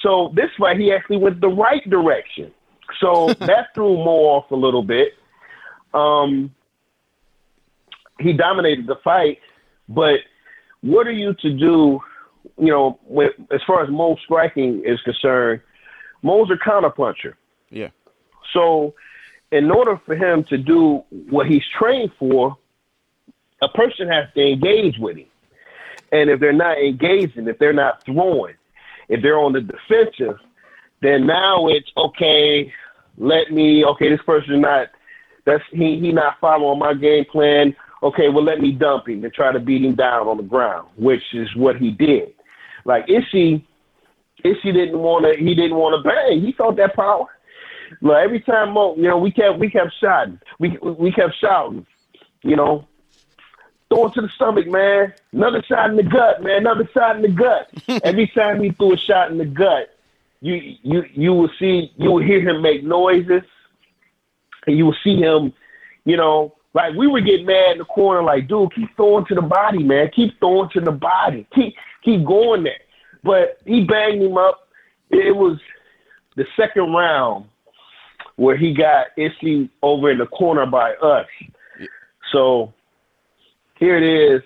So 0.02 0.32
this 0.34 0.50
fight, 0.58 0.78
he 0.78 0.92
actually 0.92 1.18
went 1.18 1.40
the 1.40 1.48
right 1.48 1.88
direction. 1.88 2.52
So 3.00 3.32
that 3.40 3.74
threw 3.74 3.96
Mo 3.96 4.10
off 4.34 4.50
a 4.50 4.56
little 4.56 4.82
bit. 4.82 5.14
Um, 5.94 6.54
he 8.22 8.32
dominated 8.32 8.86
the 8.86 8.96
fight, 9.02 9.38
but 9.88 10.20
what 10.80 11.06
are 11.06 11.12
you 11.12 11.34
to 11.34 11.50
do? 11.50 12.00
You 12.58 12.68
know, 12.68 12.98
when, 13.04 13.28
as 13.52 13.60
far 13.66 13.82
as 13.82 13.90
Mo 13.90 14.16
striking 14.24 14.82
is 14.84 15.00
concerned, 15.02 15.60
Mo's 16.22 16.50
a 16.50 16.68
counterpuncher. 16.68 17.34
Yeah. 17.70 17.88
So, 18.52 18.94
in 19.50 19.70
order 19.70 20.00
for 20.04 20.16
him 20.16 20.44
to 20.44 20.58
do 20.58 21.04
what 21.30 21.46
he's 21.46 21.62
trained 21.78 22.10
for, 22.18 22.56
a 23.60 23.68
person 23.68 24.08
has 24.08 24.26
to 24.34 24.52
engage 24.52 24.98
with 24.98 25.16
him. 25.16 25.26
And 26.10 26.30
if 26.30 26.40
they're 26.40 26.52
not 26.52 26.78
engaging, 26.78 27.48
if 27.48 27.58
they're 27.58 27.72
not 27.72 28.04
throwing, 28.04 28.54
if 29.08 29.22
they're 29.22 29.38
on 29.38 29.52
the 29.52 29.60
defensive, 29.60 30.38
then 31.00 31.26
now 31.26 31.68
it's 31.68 31.90
okay. 31.96 32.72
Let 33.18 33.50
me 33.50 33.84
okay. 33.84 34.08
This 34.08 34.22
person 34.24 34.60
not 34.60 34.88
that's 35.44 35.62
he 35.70 35.98
he 35.98 36.12
not 36.12 36.38
following 36.40 36.78
my 36.78 36.94
game 36.94 37.24
plan. 37.24 37.74
Okay, 38.02 38.28
well 38.28 38.44
let 38.44 38.60
me 38.60 38.72
dump 38.72 39.08
him 39.08 39.24
and 39.24 39.32
try 39.32 39.52
to 39.52 39.60
beat 39.60 39.84
him 39.84 39.94
down 39.94 40.26
on 40.26 40.36
the 40.36 40.42
ground, 40.42 40.88
which 40.96 41.22
is 41.32 41.54
what 41.54 41.76
he 41.76 41.90
did. 41.90 42.32
Like 42.84 43.06
Ishii, 43.06 43.62
Ishii 44.44 44.72
didn't 44.72 44.98
want 44.98 45.24
to. 45.24 45.36
He 45.42 45.54
didn't 45.54 45.76
want 45.76 46.02
to 46.02 46.08
bang. 46.08 46.40
He 46.40 46.52
felt 46.52 46.76
that 46.76 46.96
power. 46.96 47.26
Like 48.00 48.24
every 48.24 48.40
time 48.40 48.72
Mo, 48.72 48.96
you 48.96 49.02
know, 49.02 49.18
we 49.18 49.30
kept 49.30 49.58
we 49.58 49.70
kept 49.70 49.92
shouting. 50.00 50.40
We 50.58 50.78
we 50.78 51.12
kept 51.12 51.34
shouting. 51.40 51.86
You 52.42 52.56
know, 52.56 52.88
throw 53.88 54.06
it 54.06 54.14
to 54.14 54.22
the 54.22 54.28
stomach, 54.30 54.66
man. 54.66 55.12
Another 55.32 55.62
shot 55.62 55.90
in 55.90 55.96
the 55.96 56.02
gut, 56.02 56.42
man. 56.42 56.58
Another 56.58 56.88
shot 56.92 57.16
in 57.16 57.22
the 57.22 57.28
gut. 57.28 57.70
Every 58.04 58.26
time 58.28 58.62
he 58.62 58.70
threw 58.70 58.94
a 58.94 58.96
shot 58.96 59.30
in 59.30 59.38
the 59.38 59.44
gut, 59.44 59.96
you 60.40 60.76
you 60.82 61.04
you 61.12 61.32
will 61.34 61.50
see 61.58 61.92
you 61.96 62.10
will 62.10 62.22
hear 62.22 62.40
him 62.40 62.62
make 62.62 62.82
noises, 62.82 63.44
and 64.66 64.76
you 64.76 64.86
will 64.86 64.96
see 65.04 65.16
him, 65.16 65.52
you 66.04 66.16
know, 66.16 66.54
like 66.74 66.94
we 66.94 67.06
were 67.06 67.20
getting 67.20 67.46
mad 67.46 67.72
in 67.72 67.78
the 67.78 67.84
corner, 67.84 68.22
like, 68.22 68.48
dude, 68.48 68.74
keep 68.74 68.94
throwing 68.96 69.26
to 69.26 69.34
the 69.34 69.42
body, 69.42 69.82
man. 69.82 70.10
Keep 70.14 70.38
throwing 70.38 70.70
to 70.70 70.80
the 70.80 70.92
body. 70.92 71.46
Keep 71.54 71.74
keep 72.02 72.24
going 72.24 72.64
there. 72.64 72.80
But 73.22 73.58
he 73.66 73.84
banged 73.84 74.22
him 74.22 74.36
up. 74.36 74.68
It 75.10 75.36
was 75.36 75.58
the 76.36 76.46
second 76.56 76.92
round 76.92 77.46
where 78.36 78.56
he 78.56 78.72
got 78.72 79.08
Ishii 79.18 79.68
over 79.82 80.10
in 80.10 80.18
the 80.18 80.26
corner 80.26 80.66
by 80.66 80.94
us. 80.94 81.26
So 82.32 82.72
here 83.78 83.96
it 83.96 84.02
is. 84.02 84.42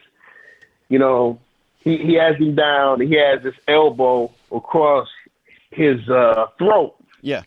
You 0.88 0.98
know, 0.98 1.38
he, 1.78 1.98
he 1.98 2.14
has 2.14 2.36
him 2.36 2.54
down. 2.54 3.00
He 3.00 3.14
has 3.14 3.42
his 3.42 3.54
elbow 3.68 4.32
across 4.50 5.08
his 5.70 6.08
uh, 6.08 6.46
throat. 6.58 6.96
Yeah. 7.22 7.42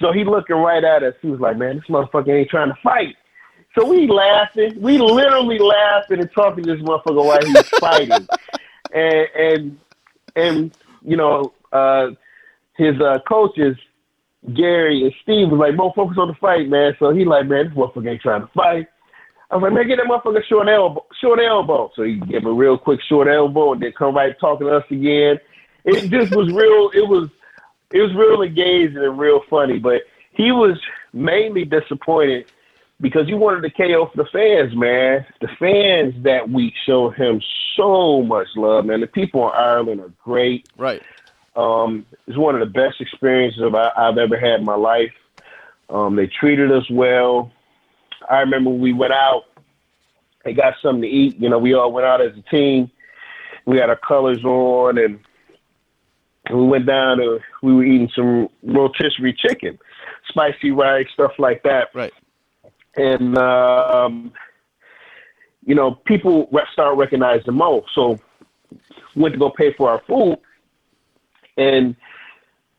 So 0.00 0.12
he 0.12 0.24
looking 0.24 0.56
right 0.56 0.82
at 0.82 1.02
us. 1.02 1.14
He 1.20 1.28
was 1.28 1.40
like, 1.40 1.56
"Man, 1.56 1.76
this 1.76 1.84
motherfucker 1.86 2.28
ain't 2.28 2.50
trying 2.50 2.68
to 2.68 2.78
fight." 2.82 3.16
So 3.74 3.86
we 3.86 4.06
laughing. 4.06 4.80
We 4.80 4.98
literally 4.98 5.58
laughing 5.58 6.20
and 6.20 6.30
talking 6.32 6.64
to 6.64 6.74
this 6.74 6.82
motherfucker 6.82 7.24
while 7.24 7.44
he's 7.44 7.68
fighting. 7.78 8.28
and 8.94 9.28
and 9.34 9.78
and 10.36 10.76
you 11.02 11.16
know, 11.16 11.52
uh, 11.72 12.08
his 12.76 13.00
uh, 13.00 13.18
coaches, 13.26 13.76
Gary 14.54 15.02
and 15.02 15.12
Steve, 15.22 15.48
was 15.50 15.58
like, 15.58 15.74
"Mo, 15.74 15.92
focus 15.94 16.18
on 16.18 16.28
the 16.28 16.34
fight, 16.34 16.68
man." 16.68 16.94
So 16.98 17.12
he 17.12 17.24
like, 17.24 17.46
"Man, 17.46 17.68
this 17.68 17.74
motherfucker 17.74 18.10
ain't 18.10 18.20
trying 18.20 18.42
to 18.42 18.50
fight." 18.54 18.88
I 19.50 19.56
was 19.56 19.62
like, 19.62 19.72
"Man, 19.72 19.88
get 19.88 19.96
that 19.96 20.06
motherfucker 20.06 20.44
short 20.44 20.68
elbow, 20.68 21.06
short 21.20 21.40
elbow." 21.40 21.90
So 21.96 22.02
he 22.02 22.16
gave 22.16 22.42
him 22.42 22.46
a 22.46 22.52
real 22.52 22.76
quick 22.76 23.00
short 23.08 23.28
elbow, 23.28 23.72
and 23.72 23.82
then 23.82 23.92
come 23.92 24.14
right 24.14 24.38
talking 24.38 24.66
to 24.66 24.76
us 24.76 24.84
again. 24.90 25.38
It 25.84 26.10
just 26.10 26.34
was 26.34 26.52
real. 26.52 26.90
It 26.94 27.08
was 27.08 27.30
it 27.92 28.00
was 28.00 28.14
real 28.14 28.42
engaging 28.42 28.98
and 28.98 29.18
real 29.18 29.40
funny. 29.48 29.78
But 29.78 30.02
he 30.30 30.52
was 30.52 30.78
mainly 31.12 31.64
disappointed 31.64 32.50
because 33.02 33.28
you 33.28 33.36
wanted 33.36 33.62
to 33.62 33.70
KO 33.70 34.06
for 34.06 34.16
the 34.16 34.28
fans, 34.32 34.74
man. 34.76 35.26
The 35.40 35.48
fans 35.58 36.14
that 36.22 36.48
week 36.48 36.72
showed 36.86 37.14
him 37.16 37.42
so 37.76 38.22
much 38.22 38.46
love, 38.56 38.86
man. 38.86 39.00
The 39.00 39.08
people 39.08 39.42
in 39.42 39.54
Ireland 39.54 40.00
are 40.00 40.12
great. 40.24 40.68
Right. 40.78 41.02
Um, 41.56 42.06
it's 42.26 42.38
one 42.38 42.54
of 42.54 42.60
the 42.60 42.72
best 42.72 43.00
experiences 43.00 43.62
I, 43.74 43.90
I've 43.96 44.18
ever 44.18 44.38
had 44.38 44.60
in 44.60 44.64
my 44.64 44.76
life. 44.76 45.12
Um, 45.90 46.16
they 46.16 46.28
treated 46.28 46.70
us 46.70 46.88
well. 46.90 47.50
I 48.30 48.38
remember 48.38 48.70
we 48.70 48.92
went 48.92 49.12
out 49.12 49.42
and 50.44 50.56
got 50.56 50.74
something 50.80 51.02
to 51.02 51.08
eat. 51.08 51.38
You 51.40 51.50
know, 51.50 51.58
we 51.58 51.74
all 51.74 51.92
went 51.92 52.06
out 52.06 52.22
as 52.22 52.32
a 52.36 52.50
team. 52.50 52.88
We 53.66 53.78
had 53.78 53.90
our 53.90 53.96
colors 53.96 54.42
on, 54.44 54.96
and 54.96 55.18
we 56.50 56.66
went 56.66 56.86
down 56.86 57.18
to 57.18 57.40
we 57.62 57.74
were 57.74 57.84
eating 57.84 58.10
some 58.14 58.48
rotisserie 58.62 59.36
chicken, 59.36 59.76
spicy 60.28 60.70
rice, 60.70 61.06
stuff 61.12 61.32
like 61.38 61.64
that. 61.64 61.88
Right. 61.94 62.12
And 62.96 63.36
um, 63.38 64.32
you 65.64 65.74
know, 65.74 65.92
people 65.92 66.48
start 66.72 66.96
recognizing 66.96 67.54
Mo. 67.54 67.84
So 67.94 68.18
went 69.14 69.32
to 69.34 69.38
go 69.38 69.50
pay 69.50 69.72
for 69.74 69.90
our 69.90 70.02
food, 70.06 70.38
and 71.56 71.94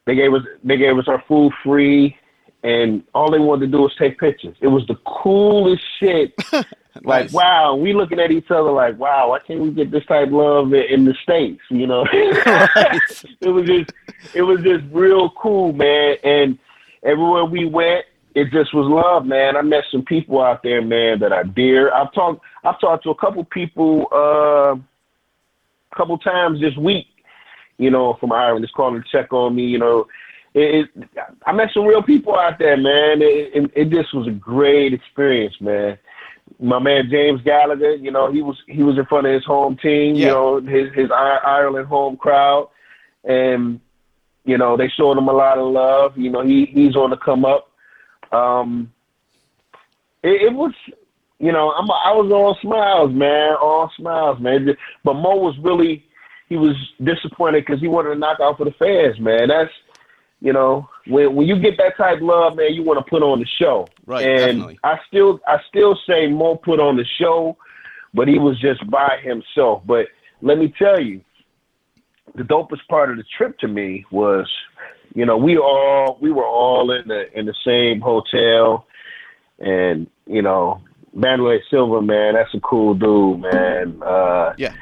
they 0.05 0.15
gave 0.15 0.33
us 0.33 0.41
they 0.63 0.77
gave 0.77 0.97
us 0.97 1.07
our 1.07 1.23
food 1.27 1.51
free, 1.63 2.15
and 2.63 3.03
all 3.13 3.31
they 3.31 3.39
wanted 3.39 3.67
to 3.67 3.71
do 3.71 3.83
was 3.83 3.95
take 3.97 4.19
pictures. 4.19 4.55
It 4.61 4.67
was 4.67 4.85
the 4.87 4.95
coolest 5.05 5.83
shit. 5.99 6.33
Like 7.05 7.23
Nice. 7.23 7.33
wow, 7.33 7.73
we 7.75 7.91
looking 7.91 8.19
at 8.19 8.29
each 8.29 8.51
other 8.51 8.69
like 8.71 8.99
wow, 8.99 9.29
why 9.29 9.39
can't 9.39 9.59
we 9.61 9.71
get 9.71 9.89
this 9.89 10.05
type 10.05 10.27
of 10.27 10.33
love 10.33 10.73
in, 10.75 10.83
in 10.83 11.05
the 11.05 11.15
states? 11.23 11.59
You 11.71 11.87
know, 11.87 12.05
it 12.13 13.49
was 13.49 13.65
just 13.65 13.89
it 14.35 14.43
was 14.43 14.61
just 14.61 14.83
real 14.91 15.31
cool, 15.31 15.73
man. 15.73 16.17
And 16.23 16.59
everywhere 17.01 17.45
we 17.45 17.65
went, 17.65 18.05
it 18.35 18.51
just 18.51 18.73
was 18.73 18.87
love, 18.87 19.25
man. 19.25 19.55
I 19.55 19.61
met 19.61 19.83
some 19.91 20.03
people 20.03 20.41
out 20.41 20.63
there, 20.63 20.81
man, 20.81 21.19
that 21.19 21.31
I 21.33 21.43
dear. 21.43 21.93
I've 21.93 22.11
talked 22.13 22.41
I've 22.63 22.79
talked 22.79 23.03
to 23.03 23.11
a 23.11 23.15
couple 23.15 23.43
people 23.45 24.07
uh, 24.11 24.75
a 24.75 25.95
couple 25.95 26.17
times 26.17 26.59
this 26.59 26.75
week, 26.77 27.07
you 27.77 27.91
know, 27.91 28.15
from 28.19 28.31
Ireland, 28.31 28.63
just 28.63 28.73
calling 28.73 29.01
to 29.01 29.07
check 29.11 29.31
on 29.33 29.55
me, 29.55 29.63
you 29.65 29.77
know. 29.79 30.07
It, 30.55 30.89
it, 30.95 31.09
I 31.47 31.51
met 31.51 31.69
some 31.73 31.85
real 31.85 32.03
people 32.03 32.35
out 32.37 32.59
there, 32.59 32.77
man. 32.77 33.21
It, 33.23 33.51
it, 33.55 33.71
it 33.75 33.89
just 33.89 34.13
was 34.13 34.27
a 34.27 34.31
great 34.31 34.93
experience, 34.93 35.55
man. 35.59 35.97
My 36.59 36.77
man 36.79 37.09
James 37.09 37.41
Gallagher, 37.41 37.95
you 37.95 38.11
know, 38.11 38.31
he 38.31 38.41
was 38.41 38.57
he 38.67 38.83
was 38.83 38.97
in 38.97 39.05
front 39.05 39.25
of 39.27 39.33
his 39.33 39.45
home 39.45 39.77
team, 39.77 40.15
Yeah. 40.15 40.27
you 40.27 40.31
know, 40.31 40.61
his 40.61 40.93
his 40.93 41.09
Ireland 41.11 41.87
home 41.87 42.17
crowd, 42.17 42.69
and 43.23 43.79
you 44.45 44.57
know 44.57 44.77
they 44.77 44.89
showed 44.89 45.17
him 45.17 45.27
a 45.27 45.33
lot 45.33 45.57
of 45.57 45.71
love. 45.71 46.17
You 46.17 46.29
know, 46.29 46.41
he 46.41 46.65
he's 46.65 46.95
on 46.95 47.09
the 47.09 47.17
come 47.17 47.45
up. 47.45 47.69
Um, 48.33 48.91
it, 50.23 50.41
it 50.43 50.53
was, 50.53 50.73
you 51.39 51.51
know, 51.51 51.71
I'm 51.71 51.89
I 51.91 52.11
was 52.13 52.31
all 52.31 52.57
smiles, 52.61 53.11
man, 53.13 53.55
all 53.61 53.91
smiles, 53.97 54.39
man. 54.39 54.75
But 55.03 55.13
Mo 55.13 55.35
was 55.37 55.55
really 55.61 56.05
he 56.49 56.57
was 56.57 56.75
disappointed 57.03 57.65
because 57.65 57.81
he 57.81 57.87
wanted 57.87 58.09
to 58.09 58.15
knock 58.15 58.39
out 58.41 58.57
for 58.57 58.65
the 58.65 58.71
fans, 58.71 59.19
man. 59.19 59.47
That's 59.47 59.71
you 60.41 60.51
know, 60.51 60.89
when 61.07 61.35
when 61.35 61.47
you 61.47 61.59
get 61.59 61.77
that 61.77 61.95
type 61.97 62.17
of 62.17 62.23
love, 62.23 62.57
man, 62.57 62.73
you 62.73 62.83
want 62.83 63.03
to 63.03 63.09
put 63.09 63.23
on 63.23 63.39
the 63.39 63.47
show. 63.59 63.87
Right, 64.05 64.25
And 64.25 64.39
definitely. 64.39 64.79
I 64.83 64.99
still 65.07 65.39
I 65.47 65.57
still 65.69 65.97
say 66.07 66.27
Mo 66.27 66.57
put 66.57 66.79
on 66.79 66.97
the 66.97 67.05
show, 67.19 67.57
but 68.13 68.27
he 68.27 68.39
was 68.39 68.59
just 68.59 68.89
by 68.89 69.19
himself. 69.23 69.83
But 69.85 70.07
let 70.41 70.57
me 70.57 70.73
tell 70.77 70.99
you, 70.99 71.21
the 72.35 72.43
dopest 72.43 72.85
part 72.89 73.09
of 73.09 73.17
the 73.17 73.23
trip 73.37 73.57
to 73.59 73.67
me 73.67 74.05
was, 74.11 74.49
you 75.15 75.25
know, 75.25 75.37
we 75.37 75.57
all 75.57 76.17
we 76.21 76.31
were 76.31 76.45
all 76.45 76.91
in 76.91 77.07
the 77.07 77.31
in 77.37 77.45
the 77.45 77.53
same 77.65 78.01
hotel, 78.01 78.85
and 79.59 80.07
you 80.25 80.41
know, 80.41 80.81
Manuel 81.13 81.59
Silva, 81.69 82.01
man, 82.01 82.33
that's 82.33 82.53
a 82.53 82.59
cool 82.59 82.93
dude, 82.93 83.41
man. 83.41 84.01
Uh, 84.01 84.53
Yeah. 84.57 84.73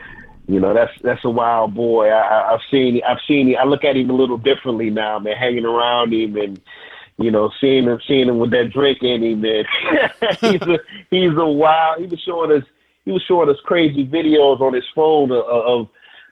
you 0.47 0.59
know, 0.59 0.73
that's 0.73 0.93
that's 1.01 1.23
a 1.25 1.29
wild 1.29 1.73
boy. 1.75 2.09
I, 2.09 2.53
I've 2.53 2.61
seen 2.69 3.01
I've 3.07 3.19
seen 3.27 3.55
I 3.59 3.65
look 3.65 3.83
at 3.83 3.97
him 3.97 4.09
a 4.09 4.13
little 4.13 4.37
differently 4.37 4.89
now, 4.89 5.19
man. 5.19 5.35
Hanging 5.35 5.65
around 5.65 6.13
him 6.13 6.35
and 6.37 6.61
you 7.17 7.29
know, 7.29 7.51
seeing 7.59 7.83
him, 7.83 7.99
seeing 8.07 8.27
him 8.29 8.39
with 8.39 8.51
that 8.51 8.71
drink 8.71 9.03
in 9.03 9.21
him, 9.21 9.41
man. 9.41 9.65
he's 10.39 10.61
a 10.61 10.79
he's 11.09 11.37
a 11.37 11.45
wild. 11.45 11.99
He 11.99 12.07
was 12.07 12.19
showing 12.21 12.51
us 12.57 12.63
he 13.05 13.11
was 13.11 13.23
showing 13.27 13.49
us 13.49 13.57
crazy 13.65 14.05
videos 14.07 14.61
on 14.61 14.73
his 14.73 14.85
phone 14.95 15.31
of, 15.31 15.43
of 15.45 15.87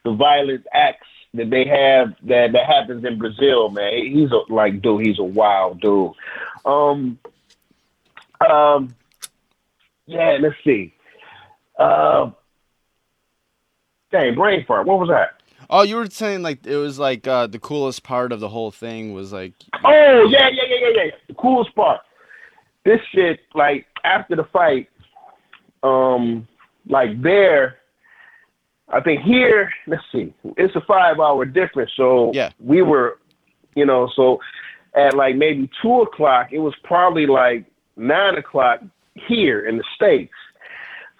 the 0.05 0.13
violent 0.13 0.65
acts 0.73 1.07
that 1.33 1.49
they 1.49 1.65
have 1.65 2.13
that 2.27 2.51
that 2.53 2.65
happens 2.65 3.05
in 3.05 3.17
Brazil, 3.17 3.69
man. 3.69 3.91
He's 3.93 4.31
a 4.31 4.51
like 4.51 4.81
dude. 4.81 5.05
He's 5.05 5.19
a 5.19 5.23
wild 5.23 5.81
dude. 5.81 6.11
Um, 6.65 7.19
um, 8.47 8.95
yeah. 10.05 10.37
Let's 10.41 10.55
see. 10.63 10.93
Uh, 11.77 12.31
dang, 14.11 14.35
brain 14.35 14.65
fart. 14.67 14.85
What 14.85 14.99
was 14.99 15.09
that? 15.09 15.39
Oh, 15.69 15.83
you 15.83 15.97
were 15.97 16.07
saying 16.07 16.41
like 16.41 16.65
it 16.65 16.77
was 16.77 16.97
like 16.97 17.27
uh, 17.27 17.45
the 17.45 17.59
coolest 17.59 18.01
part 18.03 18.31
of 18.31 18.39
the 18.39 18.49
whole 18.49 18.71
thing 18.71 19.13
was 19.13 19.31
like. 19.31 19.53
Oh 19.83 20.27
yeah, 20.29 20.49
yeah, 20.49 20.63
yeah, 20.67 20.77
yeah, 20.81 21.03
yeah. 21.03 21.11
The 21.27 21.35
coolest 21.35 21.75
part. 21.75 22.01
This 22.85 22.99
shit, 23.13 23.41
like 23.53 23.85
after 24.03 24.35
the 24.35 24.45
fight, 24.45 24.89
um, 25.83 26.47
like 26.87 27.21
there, 27.21 27.78
I 28.91 29.01
think 29.01 29.21
here. 29.21 29.71
Let's 29.87 30.03
see, 30.11 30.33
it's 30.57 30.75
a 30.75 30.81
five-hour 30.81 31.45
difference. 31.45 31.91
So 31.95 32.31
Yeah. 32.33 32.51
we 32.59 32.81
were, 32.81 33.19
you 33.75 33.85
know, 33.85 34.09
so 34.15 34.39
at 34.95 35.15
like 35.15 35.35
maybe 35.35 35.69
two 35.81 36.01
o'clock, 36.01 36.51
it 36.51 36.59
was 36.59 36.73
probably 36.83 37.27
like 37.27 37.65
nine 37.95 38.35
o'clock 38.35 38.81
here 39.15 39.67
in 39.67 39.77
the 39.77 39.83
states. 39.95 40.33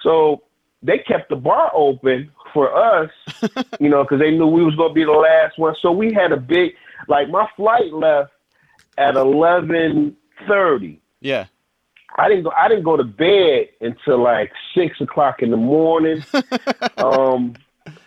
So 0.01 0.43
they 0.82 0.97
kept 0.99 1.29
the 1.29 1.36
bar 1.36 1.71
open 1.73 2.32
for 2.53 2.75
us, 2.75 3.12
you 3.79 3.89
know, 3.89 4.03
because 4.03 4.19
they 4.19 4.32
knew 4.32 4.47
we 4.47 4.63
was 4.63 4.75
gonna 4.75 4.93
be 4.93 5.03
the 5.03 5.12
last 5.12 5.60
one. 5.60 5.75
So 5.82 5.91
we 5.91 6.13
had 6.13 6.32
a 6.32 6.38
big, 6.38 6.73
like 7.08 7.29
my 7.29 7.47
flight 7.55 7.93
left 7.93 8.32
at 8.97 9.15
eleven 9.15 10.15
thirty. 10.47 10.99
Yeah. 11.21 11.45
I 12.17 12.27
didn't 12.27 12.43
go. 12.43 12.51
I 12.51 12.67
didn't 12.67 12.83
go 12.83 12.97
to 12.97 13.03
bed 13.03 13.69
until 13.81 14.21
like 14.21 14.51
six 14.75 14.99
o'clock 15.01 15.41
in 15.41 15.51
the 15.51 15.57
morning. 15.57 16.23
um, 16.97 17.55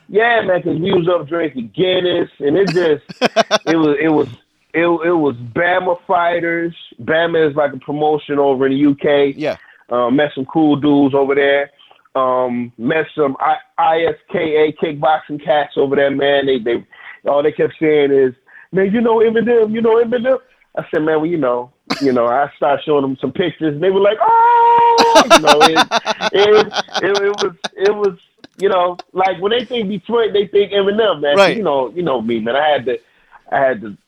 yeah, 0.08 0.42
man, 0.42 0.60
because 0.62 0.78
we 0.78 0.92
was 0.92 1.08
up 1.08 1.28
drinking 1.28 1.72
Guinness, 1.74 2.30
and 2.38 2.56
it 2.56 2.68
just 2.68 3.22
it 3.66 3.76
was 3.76 3.96
it 4.00 4.08
was 4.08 4.28
it, 4.74 4.86
it 4.86 5.12
was 5.12 5.36
BAMMA 5.54 5.98
fighters. 6.06 6.74
BAMMA 7.02 7.50
is 7.50 7.56
like 7.56 7.72
a 7.72 7.78
promotion 7.78 8.38
over 8.38 8.66
in 8.66 8.72
the 8.72 8.90
UK. 8.90 9.34
Yeah. 9.36 9.56
Um, 9.90 10.16
met 10.16 10.32
some 10.34 10.46
cool 10.46 10.76
dudes 10.76 11.14
over 11.14 11.34
there. 11.34 11.70
Um, 12.14 12.72
met 12.76 13.06
some 13.14 13.36
I, 13.40 13.56
ISKA 13.78 14.76
kickboxing 14.76 15.42
cats 15.42 15.74
over 15.76 15.96
there, 15.96 16.10
man. 16.10 16.46
They 16.46 16.58
they 16.58 16.86
all 17.26 17.42
they 17.42 17.52
kept 17.52 17.74
saying 17.80 18.12
is, 18.12 18.34
man, 18.72 18.92
you 18.92 19.00
know 19.00 19.18
Eminem, 19.18 19.72
you 19.72 19.80
know 19.80 20.02
Eminem. 20.02 20.38
I 20.76 20.85
said, 20.90 21.02
man, 21.02 21.18
well, 21.18 21.26
you 21.26 21.37
know, 21.37 21.70
you 22.00 22.12
know, 22.12 22.26
I 22.26 22.50
started 22.56 22.82
showing 22.85 23.02
them 23.02 23.16
some 23.20 23.32
pictures, 23.32 23.74
and 23.74 23.82
they 23.82 23.90
were 23.90 24.00
like, 24.00 24.18
oh, 24.20 25.22
you 25.30 25.40
know, 25.40 25.61
it, 25.61 25.88
it, 26.32 26.72
it, 27.02 27.22
it 27.22 27.42
was, 27.42 27.56
it 27.76 27.94
was, 27.94 28.18
you 28.58 28.68
know, 28.68 28.96
like 29.12 29.40
when 29.40 29.50
they 29.50 29.64
think 29.66 29.90
Detroit, 29.90 30.32
they 30.32 30.46
think 30.46 30.72
Eminem, 30.72 31.20
man. 31.20 31.37
Right. 31.37 31.56
You 31.56 31.62
know, 31.62 31.90
you 31.90 32.02
know 32.02 32.22
me, 32.22 32.40
man. 32.40 32.56
I 32.56 32.68
had 32.68 32.87
to, 32.87 32.98
I 33.50 33.58
had 33.58 33.80
to 33.82 33.98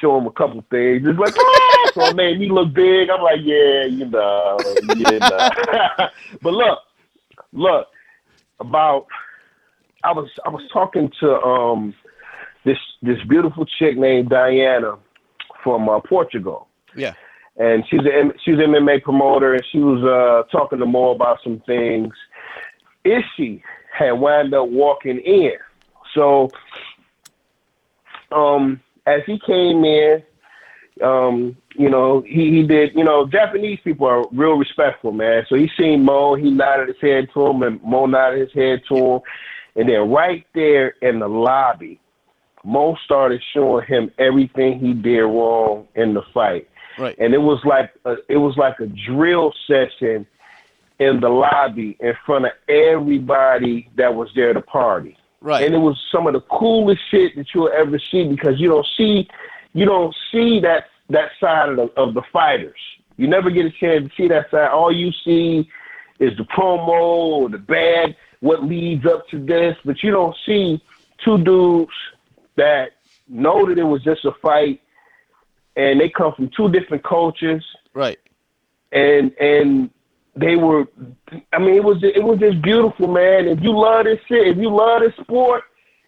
show 0.00 0.16
them 0.16 0.26
a 0.26 0.32
couple 0.32 0.64
things. 0.70 1.06
It's 1.06 1.18
like, 1.18 1.34
oh, 1.38 1.90
so 1.94 2.06
it 2.06 2.16
made 2.16 2.40
me 2.40 2.50
look 2.50 2.72
big. 2.72 3.10
I'm 3.10 3.22
like, 3.22 3.40
yeah, 3.42 3.84
you 3.84 4.06
know, 4.06 4.58
you 4.96 5.18
know. 5.18 5.28
but 6.42 6.52
look, 6.52 6.80
look, 7.52 7.86
about, 8.58 9.06
I 10.02 10.12
was, 10.12 10.28
I 10.44 10.48
was 10.48 10.62
talking 10.72 11.12
to 11.20 11.40
um 11.42 11.94
this 12.64 12.78
this 13.02 13.18
beautiful 13.28 13.64
chick 13.64 13.96
named 13.96 14.30
Diana 14.30 14.98
from 15.62 15.88
uh, 15.88 16.00
Portugal 16.00 16.68
Yeah. 16.94 17.14
and 17.56 17.84
she's 17.88 18.00
a 18.00 18.32
she's 18.44 18.54
an 18.54 18.72
MMA 18.72 19.02
promoter, 19.02 19.54
and 19.54 19.62
she 19.70 19.78
was 19.78 20.02
uh, 20.04 20.48
talking 20.56 20.78
to 20.78 20.86
Mo 20.86 21.10
about 21.10 21.38
some 21.42 21.60
things. 21.66 22.12
Ishii 23.04 23.62
had 23.96 24.12
wound 24.12 24.54
up 24.54 24.68
walking 24.68 25.18
in, 25.18 25.52
so 26.14 26.50
um, 28.32 28.80
as 29.06 29.20
he 29.26 29.38
came 29.46 29.84
in, 29.84 30.22
um, 31.02 31.56
you 31.74 31.88
know, 31.88 32.22
he, 32.26 32.50
he 32.50 32.62
did. 32.64 32.94
You 32.94 33.04
know, 33.04 33.26
Japanese 33.26 33.78
people 33.82 34.06
are 34.06 34.24
real 34.32 34.54
respectful, 34.54 35.12
man. 35.12 35.44
So 35.48 35.56
he 35.56 35.70
seen 35.78 36.04
Mo, 36.04 36.34
he 36.34 36.50
nodded 36.50 36.88
his 36.88 36.96
head 37.00 37.28
to 37.34 37.46
him, 37.46 37.62
and 37.62 37.82
Mo 37.82 38.06
nodded 38.06 38.40
his 38.40 38.52
head 38.52 38.82
to 38.88 38.96
him, 38.96 39.20
and 39.76 39.88
then 39.88 40.10
right 40.10 40.44
there 40.54 40.94
in 41.02 41.20
the 41.20 41.28
lobby. 41.28 42.00
Mo 42.68 42.96
started 43.04 43.42
showing 43.54 43.86
him 43.86 44.10
everything 44.18 44.78
he 44.78 44.92
did 44.92 45.22
wrong 45.22 45.88
in 45.94 46.12
the 46.14 46.22
fight 46.34 46.68
Right. 46.98 47.16
and 47.18 47.32
it 47.32 47.38
was 47.38 47.60
like 47.64 47.90
a, 48.04 48.16
it 48.28 48.36
was 48.36 48.56
like 48.56 48.78
a 48.80 48.86
drill 48.86 49.54
session 49.66 50.26
in 50.98 51.20
the 51.20 51.28
lobby 51.28 51.96
in 52.00 52.12
front 52.26 52.44
of 52.46 52.52
everybody 52.68 53.88
that 53.96 54.14
was 54.14 54.28
there 54.34 54.52
to 54.52 54.60
party. 54.60 55.16
Right. 55.40 55.64
And 55.64 55.74
it 55.74 55.78
was 55.78 55.96
some 56.10 56.26
of 56.26 56.32
the 56.32 56.40
coolest 56.40 57.00
shit 57.10 57.36
that 57.36 57.46
you'll 57.54 57.70
ever 57.70 57.98
see 57.98 58.24
because 58.28 58.58
you 58.60 58.68
don't 58.68 58.86
see 58.96 59.28
you 59.74 59.84
don't 59.84 60.14
see 60.32 60.58
that 60.60 60.86
that 61.10 61.30
side 61.40 61.68
of 61.70 61.76
the 61.76 61.84
of 61.96 62.14
the 62.14 62.22
fighters. 62.32 62.80
You 63.16 63.28
never 63.28 63.48
get 63.50 63.64
a 63.66 63.70
chance 63.70 64.08
to 64.08 64.10
see 64.16 64.28
that 64.28 64.50
side. 64.50 64.68
All 64.70 64.92
you 64.92 65.12
see 65.24 65.68
is 66.18 66.36
the 66.36 66.44
promo 66.44 66.88
or 66.88 67.48
the 67.48 67.58
bad 67.58 68.16
what 68.40 68.64
leads 68.64 69.06
up 69.06 69.28
to 69.28 69.38
this, 69.38 69.76
but 69.84 70.02
you 70.02 70.10
don't 70.10 70.36
see 70.44 70.82
two 71.24 71.38
dudes 71.38 71.92
that 72.58 72.92
know 73.28 73.66
that 73.66 73.78
it 73.78 73.84
was 73.84 74.02
just 74.02 74.24
a 74.24 74.32
fight 74.42 74.80
and 75.76 76.00
they 76.00 76.08
come 76.08 76.32
from 76.34 76.50
two 76.56 76.68
different 76.70 77.02
cultures 77.04 77.64
Right. 77.94 78.18
and 78.92 79.32
and 79.40 79.90
they 80.36 80.56
were 80.56 80.86
I 81.52 81.58
mean 81.58 81.74
it 81.74 81.82
was 81.84 81.98
it 82.02 82.22
was 82.22 82.38
just 82.38 82.62
beautiful 82.62 83.08
man 83.08 83.48
if 83.48 83.60
you 83.60 83.72
love 83.76 84.04
this 84.04 84.20
shit 84.28 84.46
if 84.48 84.56
you 84.58 84.70
love 84.70 85.00
this 85.00 85.14
sport 85.20 85.64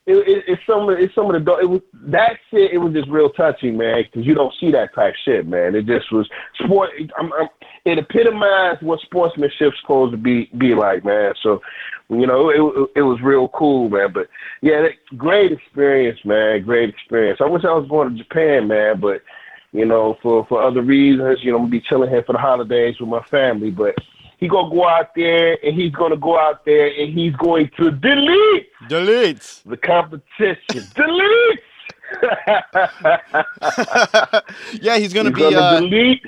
it, 0.06 0.14
it, 0.14 0.44
it's 0.48 0.62
some 0.66 0.88
of 0.88 0.98
it's 0.98 1.14
some 1.14 1.32
of 1.32 1.44
the 1.44 1.58
it 1.58 1.68
was 1.68 1.80
that 1.92 2.38
shit 2.50 2.72
it 2.72 2.78
was 2.78 2.92
just 2.92 3.08
real 3.08 3.30
touching 3.30 3.76
man 3.76 4.02
because 4.02 4.26
you 4.26 4.34
don't 4.34 4.54
see 4.58 4.70
that 4.70 4.94
type 4.94 5.14
shit 5.24 5.46
man. 5.46 5.74
It 5.74 5.86
just 5.86 6.10
was 6.12 6.28
sport 6.62 6.90
I'm, 7.18 7.32
I'm, 7.34 7.48
it 7.84 7.98
epitomized 7.98 8.82
what 8.82 9.00
sportsmanship's 9.00 9.80
supposed 9.80 10.12
to 10.12 10.18
be 10.18 10.50
be 10.58 10.74
like 10.74 11.04
man. 11.04 11.34
So 11.42 11.60
you 12.08 12.26
know 12.26 12.50
it 12.50 12.90
it 12.96 13.02
was 13.02 13.20
real 13.20 13.48
cool 13.48 13.88
man. 13.88 14.12
But 14.12 14.28
yeah 14.62 14.82
that, 14.82 15.16
great 15.16 15.52
experience 15.52 16.18
man 16.24 16.62
great 16.64 16.88
experience. 16.88 17.40
I 17.42 17.46
wish 17.46 17.64
I 17.64 17.72
was 17.72 17.88
going 17.88 18.10
to 18.10 18.22
Japan 18.22 18.68
man 18.68 19.00
but 19.00 19.22
you 19.72 19.84
know, 19.84 20.18
for, 20.22 20.44
for 20.46 20.62
other 20.62 20.82
reasons. 20.82 21.38
You 21.42 21.52
know, 21.52 21.58
I'm 21.58 21.64
gonna 21.64 21.70
be 21.70 21.80
chilling 21.80 22.10
here 22.10 22.24
for 22.24 22.32
the 22.32 22.38
holidays 22.38 22.96
with 22.98 23.08
my 23.08 23.22
family, 23.24 23.70
but 23.70 23.94
he 24.40 24.48
gonna 24.48 24.70
go 24.70 24.88
out 24.88 25.14
there 25.14 25.58
and 25.62 25.74
he's 25.74 25.92
gonna 25.92 26.16
go 26.16 26.38
out 26.38 26.64
there 26.64 26.86
and 26.98 27.12
he's 27.12 27.34
going 27.36 27.70
to 27.78 27.90
delete 27.92 28.68
Delete. 28.88 29.60
the 29.66 29.76
competition. 29.76 30.56
delete. 30.96 31.60
yeah, 34.82 34.98
he's 34.98 35.12
gonna 35.12 35.28
he's 35.28 35.36
be 35.36 35.40
gonna 35.42 35.56
uh, 35.56 35.78
delete. 35.80 36.22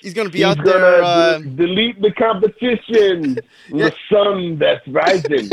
he's 0.00 0.14
gonna 0.14 0.30
be 0.30 0.38
He's 0.38 0.46
out 0.46 0.56
gonna 0.58 0.70
there 0.80 1.02
uh, 1.04 1.38
de- 1.38 1.44
delete 1.50 2.00
the 2.02 2.10
competition. 2.12 3.38
Yeah. 3.68 3.90
The 3.90 3.94
sun 4.10 4.58
that's 4.58 4.86
rising. 4.88 5.48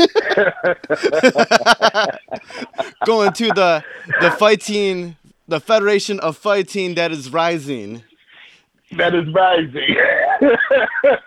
going 3.06 3.32
to 3.34 3.46
the 3.48 3.82
the 4.20 4.30
fighting 4.32 5.16
the 5.48 5.60
Federation 5.60 6.18
of 6.20 6.36
Fighting 6.36 6.94
that 6.96 7.12
is 7.12 7.30
rising. 7.32 8.02
That 8.96 9.14
is 9.14 9.32
rising. 9.32 9.96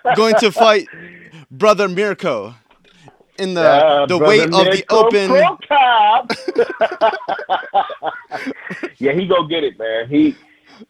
Going 0.16 0.36
to 0.36 0.52
fight 0.52 0.88
brother 1.50 1.88
Mirko 1.88 2.56
in 3.38 3.54
the 3.54 3.62
Uh, 3.62 4.06
the 4.06 4.18
weight 4.18 4.44
of 4.44 4.52
the 4.52 4.84
open 4.90 5.32
yeah, 8.98 9.14
he 9.14 9.28
gonna 9.28 9.48
get 9.48 9.64
it, 9.64 9.78
man. 9.80 10.10
He 10.10 10.36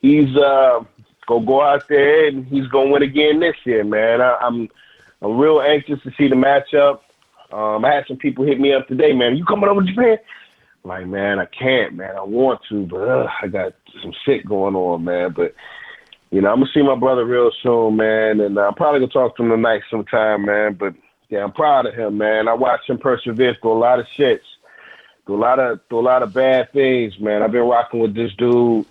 he's 0.02 0.36
uh 0.36 0.84
gonna 1.28 1.46
go 1.46 1.62
out 1.62 1.88
there 1.88 2.28
and 2.28 2.46
he's 2.48 2.68
gonna 2.68 2.90
win 2.90 3.04
again 3.04 3.40
this 3.40 3.56
year, 3.66 3.84
man. 3.84 4.22
I, 4.22 4.36
I'm 4.42 4.70
I'm 5.22 5.38
real 5.38 5.62
anxious 5.62 6.02
to 6.04 6.12
see 6.18 6.28
the 6.28 6.36
matchup. 6.36 7.00
Um, 7.52 7.86
I 7.86 7.94
had 7.94 8.06
some 8.08 8.18
people 8.18 8.46
hit 8.46 8.60
me 8.60 8.74
up 8.74 8.88
today, 8.88 9.14
man. 9.14 9.38
You 9.38 9.46
coming 9.46 9.70
over 9.70 9.82
to 9.82 9.88
Japan? 9.88 10.18
I'm 10.84 10.90
like, 10.90 11.08
man, 11.08 11.40
I 11.40 11.46
can't, 11.46 11.94
man. 11.94 12.18
I 12.18 12.24
want 12.24 12.60
to, 12.70 12.86
but 12.86 13.08
uh, 13.08 13.28
I 13.42 13.48
got 13.48 13.74
some 14.02 14.12
shit 14.26 14.46
going 14.46 14.76
on, 14.76 15.06
man. 15.06 15.32
But 15.32 15.54
you 16.34 16.42
know, 16.42 16.50
I'm 16.52 16.62
gonna 16.62 16.72
see 16.74 16.82
my 16.82 16.96
brother 16.96 17.26
real 17.26 17.52
soon, 17.62 17.96
man, 17.96 18.40
and 18.40 18.58
I'm 18.58 18.74
probably 18.74 19.02
gonna 19.02 19.12
talk 19.12 19.38
to 19.38 19.44
him 19.44 19.52
tonight 19.52 19.84
sometime, 19.92 20.46
man. 20.46 20.74
But 20.74 20.96
yeah, 21.30 21.44
I'm 21.44 21.52
proud 21.52 21.86
of 21.86 21.94
him, 21.94 22.18
man. 22.18 22.48
I 22.48 22.56
watched 22.56 22.90
him 22.90 22.98
persevere 22.98 23.56
through 23.62 23.74
a 23.74 23.78
lot 23.78 24.00
of 24.00 24.08
shits, 24.18 24.40
through 25.28 25.36
a 25.36 25.38
lot 25.38 25.60
of 25.60 25.80
through 25.88 26.00
a 26.00 26.02
lot 26.02 26.24
of 26.24 26.34
bad 26.34 26.74
things, 26.74 27.20
man. 27.20 27.44
I've 27.44 27.52
been 27.52 27.62
rocking 27.62 28.00
with 28.00 28.16
this 28.16 28.34
dude 28.34 28.84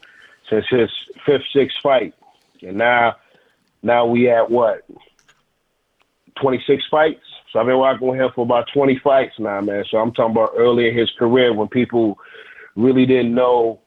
since 0.49 0.65
his 0.71 0.89
fifth, 1.27 1.43
sixth 1.53 1.79
fight, 1.83 2.15
and 2.63 2.77
now 2.77 3.17
now 3.83 4.07
we 4.07 4.31
at 4.31 4.49
what 4.49 4.85
26 6.41 6.85
fights. 6.93 7.25
So 7.53 7.59
I've 7.59 7.67
been 7.67 7.75
rocking 7.75 8.07
with 8.07 8.21
him 8.21 8.31
for 8.37 8.43
about 8.43 8.69
20 8.73 9.01
fights 9.01 9.35
now, 9.41 9.61
man. 9.61 9.85
So 9.91 9.99
I'm 9.99 10.13
talking 10.13 10.31
about 10.31 10.53
early 10.57 10.89
in 10.89 10.97
his 10.97 11.11
career 11.19 11.53
when 11.53 11.67
people 11.67 12.21
really 12.77 13.05
didn't 13.05 13.35
know 13.35 13.81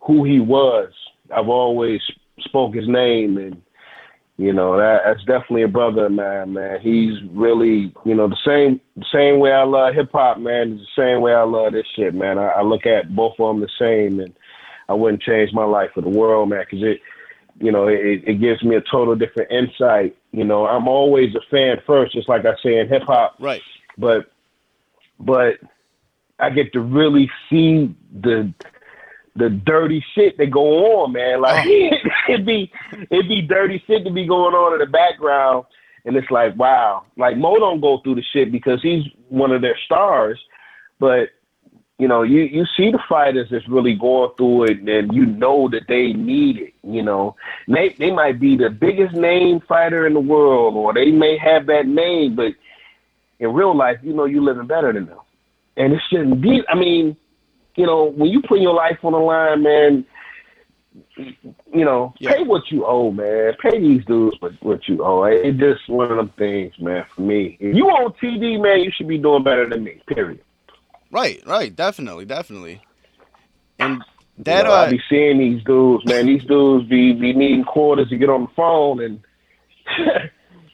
who 0.00 0.24
he 0.24 0.40
was. 0.40 0.92
I've 1.32 1.48
always 1.48 2.02
spoke 2.40 2.74
his 2.74 2.88
name, 2.88 3.38
and 3.38 3.62
you 4.36 4.52
know 4.52 4.76
that 4.76 5.02
that's 5.04 5.24
definitely 5.24 5.62
a 5.62 5.68
brother 5.68 6.06
of 6.06 6.12
mine, 6.12 6.52
man. 6.52 6.80
He's 6.80 7.14
really, 7.30 7.92
you 8.04 8.14
know, 8.14 8.28
the 8.28 8.36
same 8.46 8.80
same 9.12 9.38
way 9.38 9.52
I 9.52 9.64
love 9.64 9.94
hip 9.94 10.10
hop, 10.12 10.38
man. 10.38 10.72
Is 10.74 10.80
the 10.80 11.02
same 11.02 11.20
way 11.22 11.32
I 11.34 11.42
love 11.42 11.72
this 11.72 11.86
shit, 11.96 12.14
man. 12.14 12.38
I, 12.38 12.48
I 12.48 12.62
look 12.62 12.86
at 12.86 13.14
both 13.14 13.34
of 13.38 13.48
them 13.48 13.60
the 13.60 13.68
same, 13.78 14.20
and 14.20 14.34
I 14.88 14.94
wouldn't 14.94 15.22
change 15.22 15.52
my 15.52 15.64
life 15.64 15.90
for 15.94 16.00
the 16.02 16.08
world, 16.08 16.50
man, 16.50 16.64
because 16.68 16.84
it, 16.86 17.00
you 17.58 17.72
know, 17.72 17.88
it, 17.88 18.22
it 18.26 18.40
gives 18.40 18.62
me 18.62 18.76
a 18.76 18.82
total 18.82 19.14
different 19.16 19.50
insight. 19.50 20.16
You 20.32 20.44
know, 20.44 20.66
I'm 20.66 20.86
always 20.86 21.34
a 21.34 21.40
fan 21.50 21.78
first, 21.86 22.12
just 22.12 22.28
like 22.28 22.44
I 22.44 22.54
say 22.62 22.78
in 22.78 22.88
hip 22.88 23.02
hop, 23.04 23.36
Right. 23.40 23.62
but 23.96 24.30
but 25.18 25.54
I 26.38 26.50
get 26.50 26.74
to 26.74 26.80
really 26.80 27.30
see 27.48 27.94
the 28.20 28.52
the 29.36 29.50
dirty 29.50 30.04
shit 30.14 30.36
that 30.38 30.50
go 30.50 31.02
on, 31.02 31.12
man. 31.12 31.40
Like 31.40 31.66
oh. 31.66 31.90
it'd 32.28 32.46
be 32.46 32.70
it'd 33.10 33.28
be 33.28 33.42
dirty 33.42 33.82
shit 33.86 34.04
to 34.04 34.10
be 34.10 34.26
going 34.26 34.54
on 34.54 34.74
in 34.74 34.78
the 34.80 34.86
background, 34.86 35.66
and 36.04 36.16
it's 36.16 36.30
like 36.30 36.56
wow. 36.56 37.04
Like 37.16 37.36
Mo 37.36 37.56
don't 37.56 37.80
go 37.80 37.98
through 37.98 38.16
the 38.16 38.24
shit 38.32 38.52
because 38.52 38.80
he's 38.82 39.04
one 39.28 39.52
of 39.52 39.62
their 39.62 39.78
stars, 39.84 40.38
but 40.98 41.30
you 41.98 42.08
know 42.08 42.22
you 42.22 42.42
you 42.42 42.64
see 42.76 42.90
the 42.90 43.02
fighters 43.08 43.48
that's 43.50 43.68
really 43.68 43.94
going 43.94 44.30
through 44.36 44.64
it, 44.64 44.80
and 44.80 45.12
you 45.14 45.26
know 45.26 45.68
that 45.70 45.86
they 45.88 46.12
need 46.12 46.58
it. 46.58 46.74
You 46.82 47.02
know 47.02 47.36
they 47.68 47.94
they 47.98 48.10
might 48.10 48.40
be 48.40 48.56
the 48.56 48.70
biggest 48.70 49.14
name 49.14 49.60
fighter 49.60 50.06
in 50.06 50.14
the 50.14 50.20
world, 50.20 50.74
or 50.74 50.92
they 50.92 51.10
may 51.10 51.38
have 51.38 51.66
that 51.66 51.86
name, 51.86 52.36
but 52.36 52.52
in 53.38 53.52
real 53.52 53.76
life, 53.76 53.98
you 54.02 54.12
know 54.12 54.24
you're 54.24 54.42
living 54.42 54.66
better 54.66 54.92
than 54.92 55.06
them. 55.06 55.18
And 55.76 55.92
it 55.92 56.00
shouldn't 56.08 56.40
be. 56.40 56.62
I 56.68 56.74
mean, 56.74 57.18
you 57.76 57.86
know, 57.86 58.04
when 58.04 58.30
you 58.30 58.42
put 58.42 58.60
your 58.60 58.74
life 58.74 58.98
on 59.02 59.12
the 59.12 59.18
line, 59.18 59.62
man, 59.62 60.04
you 61.16 61.84
know, 61.84 62.14
Yeah. 62.18 62.32
pay 62.34 62.42
what 62.42 62.70
you 62.70 62.84
owe, 62.86 63.10
man. 63.10 63.54
Pay 63.62 63.78
these 63.80 64.04
dudes 64.06 64.36
what, 64.40 64.52
what 64.62 64.88
you 64.88 65.02
owe. 65.04 65.24
It's 65.24 65.58
just 65.58 65.88
one 65.88 66.10
of 66.10 66.16
them 66.16 66.30
things, 66.38 66.72
man, 66.78 67.04
for 67.14 67.20
me. 67.22 67.56
If 67.60 67.74
you 67.76 67.86
on 67.88 68.12
TV, 68.14 68.60
man, 68.60 68.80
you 68.80 68.90
should 68.90 69.08
be 69.08 69.18
doing 69.18 69.42
better 69.44 69.68
than 69.68 69.84
me, 69.84 70.00
period. 70.06 70.40
Right. 71.10 71.42
Right. 71.46 71.74
Definitely. 71.74 72.24
Definitely. 72.24 72.80
And 73.78 74.02
You 74.38 74.44
that 74.44 74.64
know, 74.64 74.72
I 74.72 74.86
uh, 74.86 74.90
be 74.90 75.00
seeing 75.08 75.38
these 75.38 75.62
dudes, 75.64 76.04
man. 76.06 76.26
These 76.26 76.44
dudes 76.44 76.88
be, 76.88 77.12
be 77.12 77.32
needing 77.32 77.64
quarters 77.64 78.08
to 78.08 78.16
get 78.16 78.28
on 78.30 78.42
the 78.42 78.50
phone, 78.56 79.00
and 79.02 79.20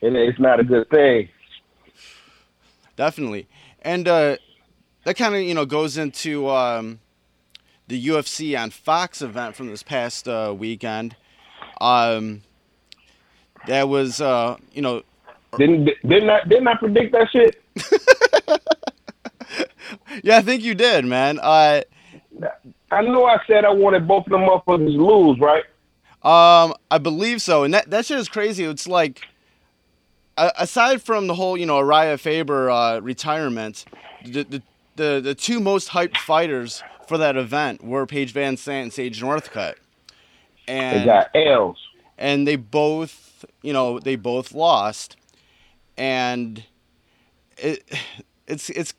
and 0.03 0.17
it's 0.17 0.39
not 0.39 0.61
a 0.61 0.65
good 0.65 0.89
thing. 0.91 1.29
definitely. 2.97 3.49
And 3.83 4.07
uh, 4.09 4.37
that 5.05 5.17
kind 5.17 5.35
of 5.35 5.43
you 5.43 5.55
know 5.55 5.67
goes 5.67 5.99
into 5.99 6.49
um, 6.49 7.01
the 7.89 8.07
UFC 8.09 8.59
on 8.59 8.71
Fox 8.71 9.23
event 9.23 9.57
from 9.57 9.69
this 9.69 9.83
past 9.83 10.29
uh, 10.29 10.55
weekend. 10.57 11.17
Um, 11.81 12.43
that 13.67 13.89
was 13.89 14.21
uh, 14.21 14.57
you 14.73 14.83
know 14.83 15.03
Didn't 15.59 15.91
didn't 16.07 16.31
I 16.31 16.45
didn't 16.45 16.69
I 16.69 16.77
predict 16.77 17.13
that 17.13 17.29
shit? 17.31 17.63
yeah 20.23 20.39
I 20.39 20.43
think 20.43 20.63
you 20.63 20.75
did 20.75 21.05
man. 21.05 21.39
Uh, 21.41 21.83
I 22.91 23.03
know 23.03 23.25
I 23.25 23.39
said 23.47 23.65
I 23.65 23.71
wanted 23.71 24.07
both 24.07 24.27
of 24.27 24.33
them 24.33 24.43
motherfuckers 24.43 24.87
to 24.87 25.05
lose, 25.05 25.39
right? 25.41 25.65
Um, 26.23 26.75
I 26.91 26.99
believe 26.99 27.43
so, 27.43 27.65
and 27.65 27.75
that 27.75 27.91
that 27.91 28.07
shit 28.07 28.19
is 28.19 28.29
crazy. 28.29 28.65
It's 28.65 28.87
like, 28.87 29.23
aside 30.37 31.03
from 31.03 31.27
the 31.27 31.35
whole, 31.35 31.57
you 31.57 31.67
know, 31.67 31.83
Urijah 31.83 32.21
Faber 32.21 32.71
uh, 32.71 33.01
retirement, 33.01 33.85
the, 34.25 34.45
the 34.45 34.63
the 34.97 35.21
the 35.23 35.35
two 35.35 35.61
most 35.61 35.89
hyped 35.91 36.17
fighters 36.19 36.83
for 37.09 37.19
that 37.19 37.37
event 37.37 37.83
were 37.85 38.07
Paige 38.07 38.33
VanZant 38.35 38.83
and 38.83 38.93
Sage 38.93 39.21
Northcutt, 39.21 39.75
And 40.69 41.01
They 41.01 41.05
got 41.05 41.31
L's. 41.35 41.79
and 42.19 42.47
they 42.47 42.57
both, 42.57 43.45
you 43.63 43.73
know, 43.73 43.99
they 43.99 44.17
both 44.17 44.53
lost, 44.53 45.17
and 45.97 46.65
it 47.59 47.83
it's 48.47 48.71
it's. 48.71 48.95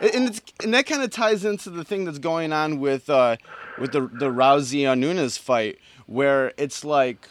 And, 0.00 0.28
it's, 0.28 0.40
and 0.62 0.72
that 0.72 0.86
kind 0.86 1.02
of 1.02 1.10
ties 1.10 1.44
into 1.44 1.68
the 1.68 1.84
thing 1.84 2.04
that's 2.06 2.18
going 2.18 2.52
on 2.52 2.80
with 2.80 3.10
uh, 3.10 3.36
with 3.78 3.92
the 3.92 4.00
the 4.02 4.30
Rousey 4.30 4.96
Nunes 4.98 5.36
fight, 5.36 5.78
where 6.06 6.52
it's 6.56 6.84
like 6.84 7.28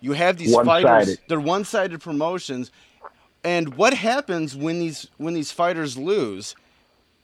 you 0.00 0.12
have 0.12 0.36
these 0.36 0.54
fighters, 0.54 0.84
One-sided. 0.84 1.18
they're 1.28 1.40
one-sided 1.40 2.00
promotions, 2.00 2.70
and 3.42 3.74
what 3.76 3.92
happens 3.94 4.54
when 4.54 4.78
these 4.78 5.08
when 5.16 5.34
these 5.34 5.50
fighters 5.50 5.96
lose? 5.98 6.54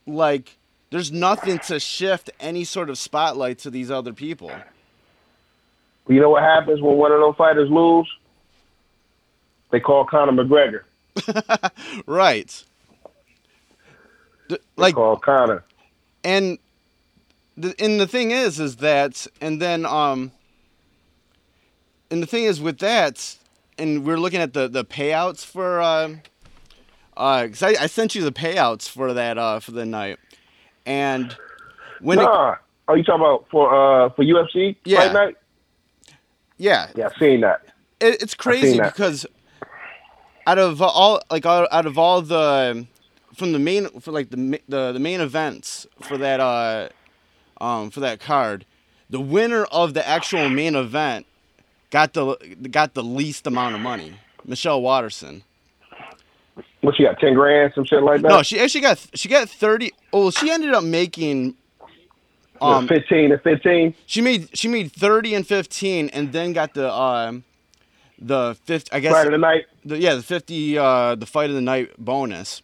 Like, 0.07 0.57
there's 0.91 1.11
nothing 1.13 1.59
to 1.61 1.79
shift 1.81 2.31
any 2.41 2.65
sort 2.65 2.91
of 2.91 2.99
spotlight 2.99 3.59
to 3.61 3.71
these 3.71 3.91
other 3.91 4.13
people. 4.13 4.51
You 6.09 6.21
know 6.21 6.31
what 6.31 6.43
happens 6.43 6.81
when 6.81 6.97
one 6.97 7.13
of 7.13 7.21
those 7.21 7.37
fighters 7.37 7.71
lose? 7.71 8.09
They 9.71 9.81
call 9.81 10.05
Conor 10.05 10.33
McGregor. 10.45 10.83
Right. 12.07 12.65
They 14.49 14.59
like 14.77 14.95
call 14.95 15.17
Conor. 15.17 15.65
and 16.25 16.59
the 17.57 17.75
and 17.79 18.01
the 18.01 18.07
thing 18.07 18.31
is 18.33 18.59
is 18.61 18.77
that 18.77 19.27
and 19.41 19.61
then 19.63 19.87
um 19.87 20.33
and 22.11 22.23
the 22.23 22.27
thing 22.27 22.45
is 22.45 22.61
with 22.61 22.79
that 22.79 23.37
and 23.79 24.05
we're 24.05 24.19
looking 24.19 24.41
at 24.41 24.53
the 24.53 24.69
the 24.69 24.85
payouts 24.85 25.45
for 25.45 25.81
um 27.17 27.53
uh, 27.63 27.67
I, 27.67 27.77
I 27.81 27.87
sent 27.87 28.15
you 28.15 28.25
the 28.25 28.33
payouts 28.33 28.89
for 28.89 29.13
that 29.15 29.39
uh 29.39 29.61
for 29.61 29.73
the 29.73 29.87
night 29.87 30.19
and 30.87 31.39
when 31.99 32.21
it, 32.23 32.33
Nah. 32.33 32.57
Oh, 32.89 32.95
you 32.95 33.05
talking 33.05 33.21
about 33.23 33.47
for 33.51 33.69
uh 34.07 34.11
for 34.17 34.25
UFC 34.25 34.77
Yeah. 34.85 34.95
fight 34.95 35.13
night? 35.13 35.37
yeah 36.59 36.93
Yeah, 36.95 37.09
I 37.15 37.19
seen 37.21 37.43
that. 37.43 37.61
it, 38.01 38.23
it's 38.23 38.35
crazy 38.35 38.81
because 38.81 39.27
out 40.47 40.59
of 40.59 40.83
all 40.83 41.23
like 41.31 41.47
out 41.47 41.69
out 41.73 41.87
of 41.87 41.99
all 41.99 42.23
the 42.23 42.87
from 43.35 43.53
the 43.53 43.61
main 43.61 43.89
for 44.01 44.13
like 44.13 44.31
the 44.31 44.61
the, 44.69 44.93
the 44.93 45.01
main 45.01 45.21
events 45.23 45.87
for 46.03 46.19
that 46.19 46.41
uh 46.41 46.91
um 47.61 47.91
for 47.91 48.01
that 48.01 48.21
card 48.21 48.67
the 49.11 49.21
winner 49.21 49.65
of 49.67 49.95
the 49.95 50.07
actual 50.07 50.49
main 50.51 50.77
event 50.77 51.27
got 51.91 52.15
the 52.15 52.37
got 52.71 52.95
the 52.95 53.05
least 53.05 53.47
amount 53.47 53.75
of 53.75 53.81
money 53.81 54.21
Michelle 54.45 54.83
Waterson 54.83 55.45
What 56.81 56.97
she 56.97 57.05
got? 57.05 57.19
Ten 57.21 57.35
grand, 57.35 57.73
some 57.75 57.85
shit 57.85 58.03
like 58.03 58.23
that. 58.23 58.29
no 58.29 58.43
she 58.43 58.59
actually 58.61 58.81
got 58.83 59.05
she 59.15 59.29
got 59.29 59.49
30 59.49 59.93
oh 60.13 60.31
she 60.31 60.51
ended 60.51 60.73
up 60.75 60.83
making 60.85 61.55
Yeah, 62.61 62.77
um 62.79 62.89
fifteen 62.89 63.33
and 63.33 63.41
fifteen. 63.43 63.95
she 64.07 64.21
made 64.21 64.49
she 64.57 64.69
made 64.69 64.93
30 64.93 65.35
and 65.35 65.47
15 65.47 66.09
and 66.11 66.33
then 66.33 66.53
got 66.53 66.75
the 66.75 66.93
um 66.93 67.45
the 68.19 68.57
fifth 68.65 68.89
I 68.93 69.01
guess 69.01 69.13
Friday 69.13 69.31
the 69.31 69.39
night. 69.39 69.65
the 69.85 69.99
yeah 69.99 70.15
the 70.15 70.23
50 70.23 70.79
uh 70.79 71.15
the 71.15 71.27
fight 71.27 71.49
of 71.51 71.57
the 71.57 71.63
night 71.63 71.91
bonus 71.99 72.63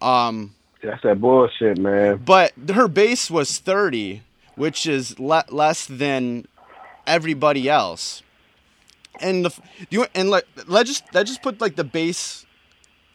um 0.00 0.54
That's 0.82 1.02
that 1.02 1.20
bullshit, 1.20 1.78
man. 1.78 2.16
but 2.24 2.52
her 2.72 2.88
base 2.88 3.30
was 3.30 3.58
30 3.58 4.22
which 4.56 4.86
is 4.86 5.18
le- 5.18 5.44
less 5.50 5.86
than 5.86 6.46
everybody 7.06 7.68
else 7.68 8.22
and 9.20 9.44
the 9.44 9.50
you 9.90 10.06
and 10.14 10.30
like 10.30 10.46
let 10.66 10.86
just 10.86 11.04
let 11.14 11.26
just 11.26 11.42
put 11.42 11.60
like 11.60 11.76
the 11.76 11.84
base 11.84 12.46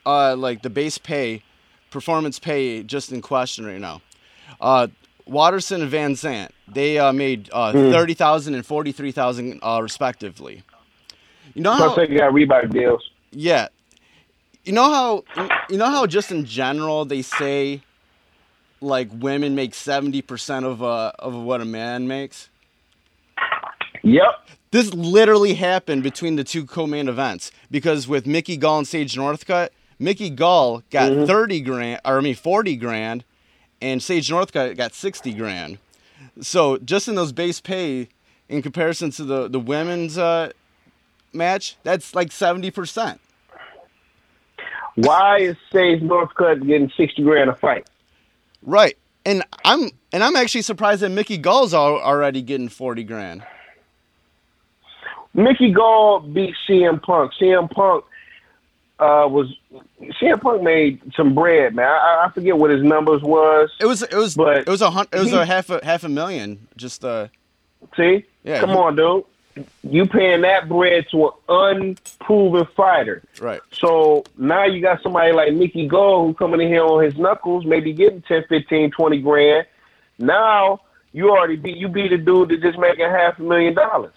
uh 0.09 0.35
like 0.35 0.61
the 0.61 0.69
base 0.79 0.97
pay 0.97 1.43
performance 1.91 2.37
pay 2.39 2.83
just 2.83 3.11
in 3.11 3.21
question 3.21 3.65
right 3.65 3.81
now 3.89 3.97
uh 4.61 4.87
Waterson 5.25 5.81
and 5.83 5.91
VanZant 5.91 6.49
they 6.67 6.97
uh, 6.97 7.13
made 7.13 7.49
uh, 7.51 7.71
Hmm. 7.71 7.91
30,000 7.91 8.55
and 8.55 8.65
43,000 8.65 9.59
uh, 9.61 9.79
respectively 9.81 10.63
you 11.53 11.61
know 11.61 11.75
Plus 11.77 11.89
how 11.95 11.95
they 11.95 12.07
got 12.15 12.31
Reebok 12.33 12.71
deals. 12.71 13.03
yeah. 13.31 13.67
You 14.65 14.73
know 14.73 14.89
how 14.97 15.11
you 15.69 15.77
know 15.81 15.89
how 15.95 16.05
just 16.05 16.31
in 16.31 16.45
general 16.45 17.05
they 17.05 17.21
say 17.23 17.81
like 18.81 19.09
women 19.11 19.55
make 19.55 19.71
70% 19.71 20.63
of 20.71 20.83
uh 20.83 21.11
of 21.27 21.33
what 21.33 21.59
a 21.61 21.65
man 21.65 22.07
makes? 22.07 22.49
Yep. 24.03 24.31
This 24.71 24.93
literally 24.93 25.55
happened 25.55 26.03
between 26.03 26.35
the 26.35 26.43
two 26.43 26.65
co-main 26.65 27.07
events 27.09 27.51
because 27.71 28.07
with 28.07 28.27
Mickey 28.27 28.57
Gall 28.57 28.77
and 28.79 28.87
Sage 28.87 29.15
Northcutt, 29.15 29.69
Mickey 29.99 30.29
Gall 30.29 30.81
got 30.89 31.27
30 31.27 31.61
grand 31.61 32.01
or 32.05 32.17
I 32.17 32.21
mean 32.21 32.35
40 32.35 32.75
grand 32.77 33.25
and 33.81 34.01
Sage 34.01 34.29
Northcutt 34.29 34.77
got 34.77 34.93
60 34.93 35.33
grand. 35.33 35.77
So 36.41 36.77
just 36.77 37.07
in 37.07 37.15
those 37.15 37.31
base 37.31 37.59
pay 37.59 38.07
in 38.47 38.61
comparison 38.61 39.11
to 39.11 39.23
the 39.23 39.47
the 39.47 39.59
women's 39.59 40.17
uh 40.17 40.51
match, 41.33 41.77
that's 41.83 42.15
like 42.15 42.29
70%. 42.29 43.19
Why 44.95 45.39
is 45.39 45.55
Sage 45.71 46.01
Northcutt 46.01 46.65
getting 46.65 46.91
sixty 46.97 47.23
grand 47.23 47.49
a 47.49 47.55
fight? 47.55 47.89
Right. 48.61 48.97
And 49.25 49.43
I'm 49.63 49.89
and 50.11 50.23
I'm 50.23 50.35
actually 50.35 50.63
surprised 50.63 51.01
that 51.01 51.09
Mickey 51.09 51.37
Gall's 51.37 51.73
already 51.73 52.41
getting 52.41 52.69
40 52.69 53.03
grand. 53.03 53.43
Mickey 55.33 55.71
Gall 55.71 56.19
beat 56.21 56.55
CM 56.67 57.01
Punk. 57.01 57.31
CM 57.39 57.69
Punk 57.69 58.03
uh, 58.99 59.27
was 59.27 59.55
CM 60.21 60.41
Punk 60.41 60.61
made 60.61 61.01
some 61.15 61.33
bread, 61.33 61.73
man. 61.75 61.87
I, 61.87 62.25
I 62.27 62.31
forget 62.33 62.57
what 62.57 62.69
his 62.71 62.83
numbers 62.83 63.21
was. 63.21 63.69
It 63.79 63.85
was 63.85 64.01
it 64.01 64.13
was 64.13 64.35
But 64.35 64.57
it 64.59 64.67
was 64.69 64.81
a 64.81 64.89
hun- 64.91 65.07
it 65.13 65.19
was 65.19 65.29
he- 65.31 65.35
a 65.37 65.45
half 65.45 65.69
a 65.69 65.83
half 65.83 66.03
a 66.03 66.09
million 66.09 66.67
just 66.77 67.03
uh 67.05 67.27
See, 67.95 68.25
Yeah, 68.43 68.59
come 68.59 68.71
he- 68.71 68.75
on, 68.75 68.95
dude. 68.97 69.65
you 69.83 70.05
paying 70.05 70.41
that 70.41 70.67
bread 70.67 71.05
to 71.11 71.27
an 71.27 71.31
unproven 71.47 72.65
fighter. 72.75 73.23
Right. 73.41 73.61
So 73.71 74.23
now 74.37 74.65
you 74.65 74.81
got 74.81 75.01
somebody 75.01 75.31
like 75.31 75.53
Mickey 75.53 75.87
Gall 75.87 76.27
who 76.27 76.33
coming 76.33 76.59
in 76.61 76.67
here 76.67 76.83
on 76.83 77.03
his 77.03 77.17
knuckles, 77.17 77.65
maybe 77.65 77.93
getting 77.93 78.21
10, 78.23 78.43
15, 78.49 78.91
20 78.91 79.21
grand. 79.21 79.65
Now 80.17 80.81
you 81.13 81.29
already 81.31 81.55
beat 81.55 81.77
you 81.77 81.87
beat 81.87 82.11
a 82.11 82.17
dude 82.17 82.49
that 82.49 82.61
just 82.61 82.77
making 82.77 83.05
half 83.09 83.39
a 83.39 83.41
million 83.43 83.73
dollars. 83.73 84.13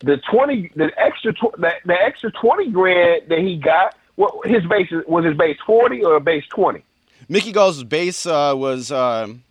The 0.00 0.18
twenty, 0.30 0.70
the 0.76 0.90
extra, 0.98 1.32
tw- 1.32 1.56
the, 1.56 1.72
the 1.86 1.94
extra 2.00 2.30
twenty 2.32 2.70
grand 2.70 3.22
that 3.28 3.38
he 3.38 3.56
got, 3.56 3.94
what 4.16 4.46
his 4.46 4.64
base 4.66 4.88
was 5.06 5.24
his 5.24 5.36
base 5.36 5.58
forty 5.66 6.02
or 6.04 6.18
base 6.20 6.44
twenty? 6.48 6.82
Mickey 7.28 7.52
Gall's 7.52 7.82
base 7.84 8.26
uh, 8.26 8.52
was 8.56 8.92
um, 8.92 9.42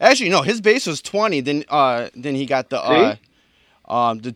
actually 0.00 0.30
no, 0.30 0.42
his 0.42 0.60
base 0.60 0.86
was 0.86 1.00
twenty. 1.00 1.40
Then 1.40 1.64
uh, 1.68 2.08
then 2.14 2.34
he 2.34 2.46
got 2.46 2.70
the 2.70 2.80
uh, 2.82 3.16
um, 3.92 4.18
the 4.20 4.34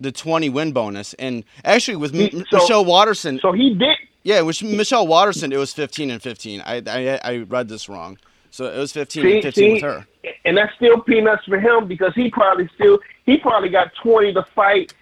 the 0.00 0.12
twenty 0.12 0.48
win 0.48 0.72
bonus, 0.72 1.14
and 1.14 1.44
actually 1.64 1.96
with 1.96 2.14
M- 2.14 2.44
so- 2.50 2.58
Michelle 2.58 2.84
Waterson, 2.84 3.38
So 3.40 3.52
he 3.52 3.74
did. 3.74 3.96
yeah, 4.22 4.40
with 4.40 4.62
Michelle 4.62 5.06
Waterson, 5.06 5.52
it 5.52 5.58
was 5.58 5.72
fifteen 5.72 6.10
and 6.10 6.22
fifteen. 6.22 6.60
I 6.64 6.82
I, 6.86 7.20
I 7.22 7.36
read 7.38 7.68
this 7.68 7.88
wrong, 7.88 8.18
so 8.50 8.64
it 8.66 8.78
was 8.78 8.92
fifteen 8.92 9.22
See, 9.24 9.32
and 9.34 9.42
fifteen 9.42 9.68
see, 9.68 9.72
with 9.74 9.82
her. 9.82 10.06
and 10.44 10.56
that's 10.56 10.74
still 10.74 11.00
peanuts 11.00 11.44
for 11.44 11.58
him 11.58 11.86
because 11.86 12.14
he 12.14 12.30
probably 12.30 12.68
still 12.74 12.98
he 13.26 13.36
probably 13.38 13.68
got 13.68 13.92
twenty 14.02 14.32
to 14.34 14.42
fight 14.42 14.92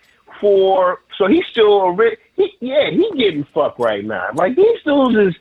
for. 0.41 1.01
So 1.17 1.27
he's 1.27 1.45
still 1.51 1.81
a 1.83 1.93
ri- 1.93 2.17
he 2.39 2.51
yeah 2.61 2.89
he 2.91 3.11
getting 3.19 3.45
fucked 3.53 3.79
right 3.79 4.05
now. 4.05 4.29
Like 4.35 4.57
these 4.57 4.81
dudes 4.87 5.17
is. 5.17 5.35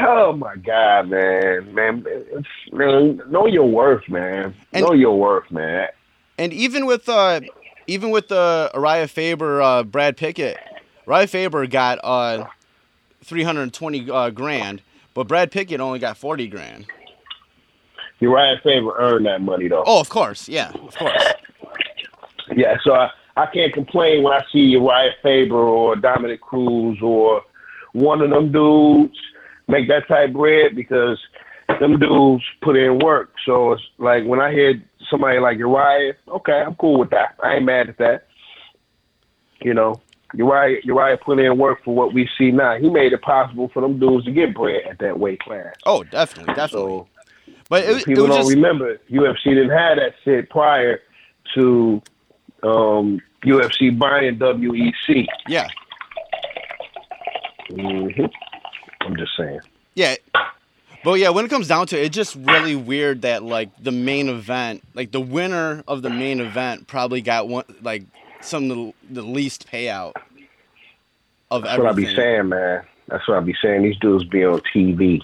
Oh 0.00 0.32
my 0.32 0.56
god, 0.56 1.08
man, 1.08 1.72
man, 1.72 2.04
man, 2.72 3.22
know 3.28 3.46
your 3.46 3.68
worth, 3.68 4.08
man. 4.08 4.52
And- 4.72 4.84
know 4.84 4.92
your 4.92 5.16
worth, 5.16 5.48
man. 5.52 5.86
And 6.36 6.52
even 6.52 6.84
with 6.86 7.08
uh, 7.08 7.42
even 7.86 8.10
with 8.10 8.26
the 8.26 8.70
uh, 8.74 8.76
Urijah 8.76 9.08
Faber, 9.08 9.62
uh, 9.62 9.84
Brad 9.84 10.16
Pickett, 10.16 10.58
Urijah 11.06 11.28
Faber 11.28 11.66
got 11.68 12.00
uh, 12.02 12.46
three 13.22 13.44
hundred 13.44 13.72
twenty 13.72 14.10
uh, 14.10 14.30
grand, 14.30 14.82
but 15.14 15.28
Brad 15.28 15.52
Pickett 15.52 15.80
only 15.80 16.00
got 16.00 16.16
forty 16.18 16.48
grand. 16.48 16.86
Urijah 18.20 18.62
Faber 18.64 18.96
earned 18.98 19.26
that 19.26 19.42
money 19.42 19.68
though. 19.68 19.84
Oh, 19.86 20.00
of 20.00 20.08
course, 20.08 20.48
yeah, 20.48 20.70
of 20.70 20.96
course. 20.96 21.24
Yeah, 22.56 22.76
so 22.82 22.94
I, 22.94 23.10
I 23.36 23.46
can't 23.46 23.72
complain 23.72 24.22
when 24.22 24.32
I 24.32 24.42
see 24.52 24.74
Urijah 24.74 25.12
Faber 25.22 25.56
or 25.56 25.96
Dominick 25.96 26.40
Cruz 26.40 26.98
or 27.02 27.42
one 27.92 28.20
of 28.20 28.30
them 28.30 28.52
dudes 28.52 29.18
make 29.66 29.88
that 29.88 30.06
type 30.08 30.28
of 30.28 30.34
bread 30.34 30.76
because 30.76 31.18
them 31.80 31.98
dudes 31.98 32.44
put 32.62 32.76
in 32.76 32.98
work. 32.98 33.32
So 33.44 33.72
it's 33.72 33.82
like 33.98 34.24
when 34.24 34.40
I 34.40 34.52
hear 34.52 34.82
somebody 35.10 35.38
like 35.38 35.58
Urijah, 35.58 36.14
okay, 36.28 36.60
I'm 36.60 36.74
cool 36.76 36.98
with 36.98 37.10
that. 37.10 37.36
I 37.42 37.54
ain't 37.54 37.64
mad 37.64 37.88
at 37.88 37.98
that. 37.98 38.28
You 39.60 39.74
know, 39.74 40.00
Urijah, 40.34 40.84
Urijah 40.84 41.20
put 41.20 41.38
in 41.38 41.58
work 41.58 41.82
for 41.84 41.94
what 41.94 42.14
we 42.14 42.28
see 42.38 42.50
now. 42.50 42.78
He 42.78 42.88
made 42.88 43.12
it 43.12 43.22
possible 43.22 43.68
for 43.72 43.80
them 43.82 43.98
dudes 43.98 44.26
to 44.26 44.32
get 44.32 44.54
bread 44.54 44.82
at 44.88 44.98
that 45.00 45.18
weight 45.18 45.40
class. 45.40 45.74
Oh, 45.86 46.04
definitely, 46.04 46.54
definitely. 46.54 46.68
So 46.90 47.08
but 47.68 47.84
it, 47.84 47.96
it 47.96 48.04
people 48.04 48.24
was 48.24 48.36
don't 48.36 48.40
just 48.42 48.54
remember 48.54 48.98
UFC 49.10 49.44
didn't 49.44 49.70
have 49.70 49.96
that 49.96 50.14
shit 50.24 50.50
prior 50.50 51.00
to 51.54 52.02
um, 52.64 53.20
UFC 53.44 53.96
buying 53.96 54.38
WEC. 54.38 55.26
yeah, 55.48 55.68
hmm 57.68 58.08
I'm 59.00 59.16
just 59.16 59.36
saying. 59.36 59.60
yeah. 59.94 60.16
But 61.04 61.20
yeah, 61.20 61.28
when 61.28 61.44
it 61.44 61.50
comes 61.50 61.68
down 61.68 61.86
to 61.88 62.00
it, 62.00 62.06
it's 62.06 62.16
just 62.16 62.34
really 62.34 62.74
weird 62.74 63.22
that 63.22 63.42
like 63.42 63.68
the 63.78 63.92
main 63.92 64.30
event, 64.30 64.82
like 64.94 65.12
the 65.12 65.20
winner 65.20 65.84
of 65.86 66.00
the 66.00 66.08
main 66.08 66.40
event, 66.40 66.86
probably 66.86 67.20
got 67.20 67.46
one 67.46 67.64
like 67.82 68.04
some 68.40 68.70
of 68.70 68.76
the, 68.76 68.92
the 69.10 69.22
least 69.22 69.70
payout 69.70 70.14
of 71.50 71.64
That's 71.64 71.78
what 71.78 71.88
I 71.88 71.92
be 71.92 72.14
saying, 72.14 72.48
man. 72.48 72.82
That's 73.08 73.28
what 73.28 73.36
I 73.36 73.40
be 73.40 73.54
saying. 73.62 73.82
These 73.82 73.98
dudes 73.98 74.24
be 74.24 74.46
on 74.46 74.62
TV, 74.74 75.20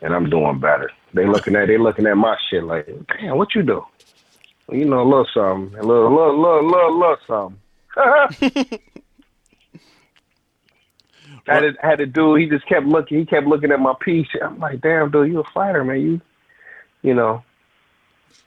and 0.00 0.14
I'm 0.14 0.30
doing 0.30 0.58
better. 0.58 0.90
They 1.12 1.26
looking 1.26 1.56
at 1.56 1.68
they 1.68 1.76
looking 1.76 2.06
at 2.06 2.16
my 2.16 2.36
shit 2.48 2.64
like, 2.64 2.88
damn, 3.18 3.36
what 3.36 3.54
you 3.54 3.62
do? 3.62 3.84
You 4.70 4.84
know, 4.86 5.02
a 5.02 5.04
little 5.04 5.28
something, 5.34 5.78
a 5.78 5.82
little, 5.82 6.10
little, 6.10 6.40
little, 6.40 6.70
little, 6.70 6.98
little 6.98 7.16
something. 7.26 7.60
had 11.46 11.64
a, 11.64 11.72
had 11.80 12.00
a 12.00 12.06
dude. 12.06 12.40
He 12.40 12.48
just 12.48 12.66
kept 12.66 12.86
looking. 12.86 13.18
He 13.18 13.26
kept 13.26 13.46
looking 13.46 13.72
at 13.72 13.80
my 13.80 13.94
piece. 14.00 14.28
I'm 14.42 14.58
like, 14.58 14.80
damn, 14.80 15.10
dude, 15.10 15.30
you 15.30 15.40
a 15.40 15.44
fighter, 15.52 15.84
man. 15.84 16.00
You, 16.00 16.20
you 17.02 17.14
know. 17.14 17.42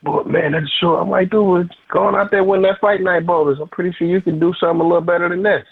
But 0.03 0.27
man, 0.27 0.51
that's 0.51 0.69
sure. 0.79 1.01
I'm 1.01 1.09
like, 1.09 1.29
dude, 1.29 1.73
going 1.89 2.15
out 2.15 2.31
there 2.31 2.43
winning 2.43 2.63
that 2.63 2.79
fight 2.79 3.01
night 3.01 3.25
bonus. 3.25 3.59
I'm 3.59 3.69
pretty 3.69 3.93
sure 3.93 4.07
you 4.07 4.21
can 4.21 4.39
do 4.39 4.53
something 4.59 4.81
a 4.81 4.87
little 4.87 5.01
better 5.01 5.29
than 5.29 5.43
this. 5.43 5.65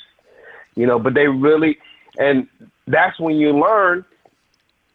You 0.76 0.88
know, 0.88 1.00
but 1.00 1.14
they 1.14 1.28
really, 1.28 1.78
and 2.18 2.48
that's 2.88 3.20
when 3.20 3.36
you 3.36 3.52
learn. 3.58 4.06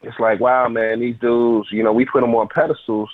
It's 0.03 0.19
like, 0.19 0.41
wow, 0.41 0.69
man, 0.69 1.01
these 1.01 1.17
dudes. 1.19 1.69
You 1.71 1.83
know, 1.83 1.93
we 1.93 2.07
put 2.07 2.23
them 2.23 2.35
on 2.35 2.49
pedestals, 2.49 3.11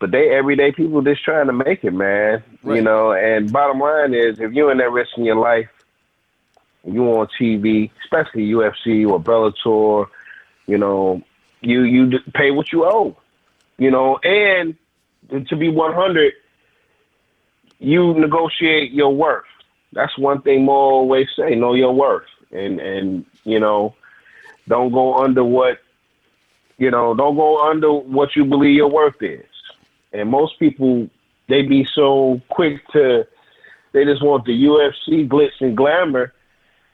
but 0.00 0.10
they 0.10 0.30
everyday 0.30 0.72
people 0.72 1.02
just 1.02 1.22
trying 1.22 1.46
to 1.46 1.52
make 1.52 1.84
it, 1.84 1.92
man. 1.92 2.42
You 2.64 2.82
know, 2.82 3.12
and 3.12 3.52
bottom 3.52 3.78
line 3.78 4.14
is, 4.14 4.40
if 4.40 4.52
you're 4.52 4.72
in 4.72 4.78
there 4.78 4.90
risking 4.90 5.24
your 5.24 5.36
life 5.36 5.68
you 6.84 7.04
on 7.04 7.28
TV, 7.38 7.90
especially 8.02 8.50
UFC 8.50 9.08
or 9.08 9.20
Bellator, 9.20 10.06
you 10.66 10.78
know, 10.78 11.22
you 11.60 11.82
you 11.82 12.18
pay 12.34 12.50
what 12.50 12.72
you 12.72 12.84
owe, 12.84 13.16
you 13.78 13.90
know, 13.90 14.18
and 14.22 14.76
to 15.48 15.56
be 15.56 15.68
100, 15.68 16.32
you 17.78 18.14
negotiate 18.14 18.92
your 18.92 19.14
worth. 19.14 19.44
That's 19.92 20.16
one 20.18 20.42
thing 20.42 20.64
more 20.64 20.92
always 20.92 21.28
say: 21.36 21.54
know 21.54 21.74
your 21.74 21.94
worth, 21.94 22.28
and 22.50 22.80
and 22.80 23.26
you 23.44 23.60
know, 23.60 23.94
don't 24.68 24.92
go 24.92 25.16
under 25.18 25.44
what, 25.44 25.78
you 26.78 26.90
know, 26.90 27.14
don't 27.14 27.36
go 27.36 27.68
under 27.68 27.92
what 27.92 28.36
you 28.36 28.44
believe 28.44 28.76
your 28.76 28.90
worth 28.90 29.20
is. 29.20 29.44
And 30.12 30.30
most 30.30 30.58
people, 30.58 31.08
they 31.48 31.62
be 31.62 31.86
so 31.94 32.40
quick 32.48 32.86
to, 32.88 33.26
they 33.92 34.04
just 34.04 34.22
want 34.22 34.44
the 34.44 34.64
UFC 34.64 35.28
glitz 35.28 35.60
and 35.60 35.76
glamour 35.76 36.32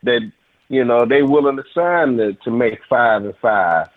that 0.03 0.31
you 0.69 0.85
know 0.85 1.05
they 1.05 1.23
willing 1.23 1.57
to 1.57 1.65
sign 1.75 2.17
to, 2.17 2.33
to 2.35 2.51
make 2.51 2.81
five 2.89 3.25
and 3.25 3.35
five. 3.41 3.89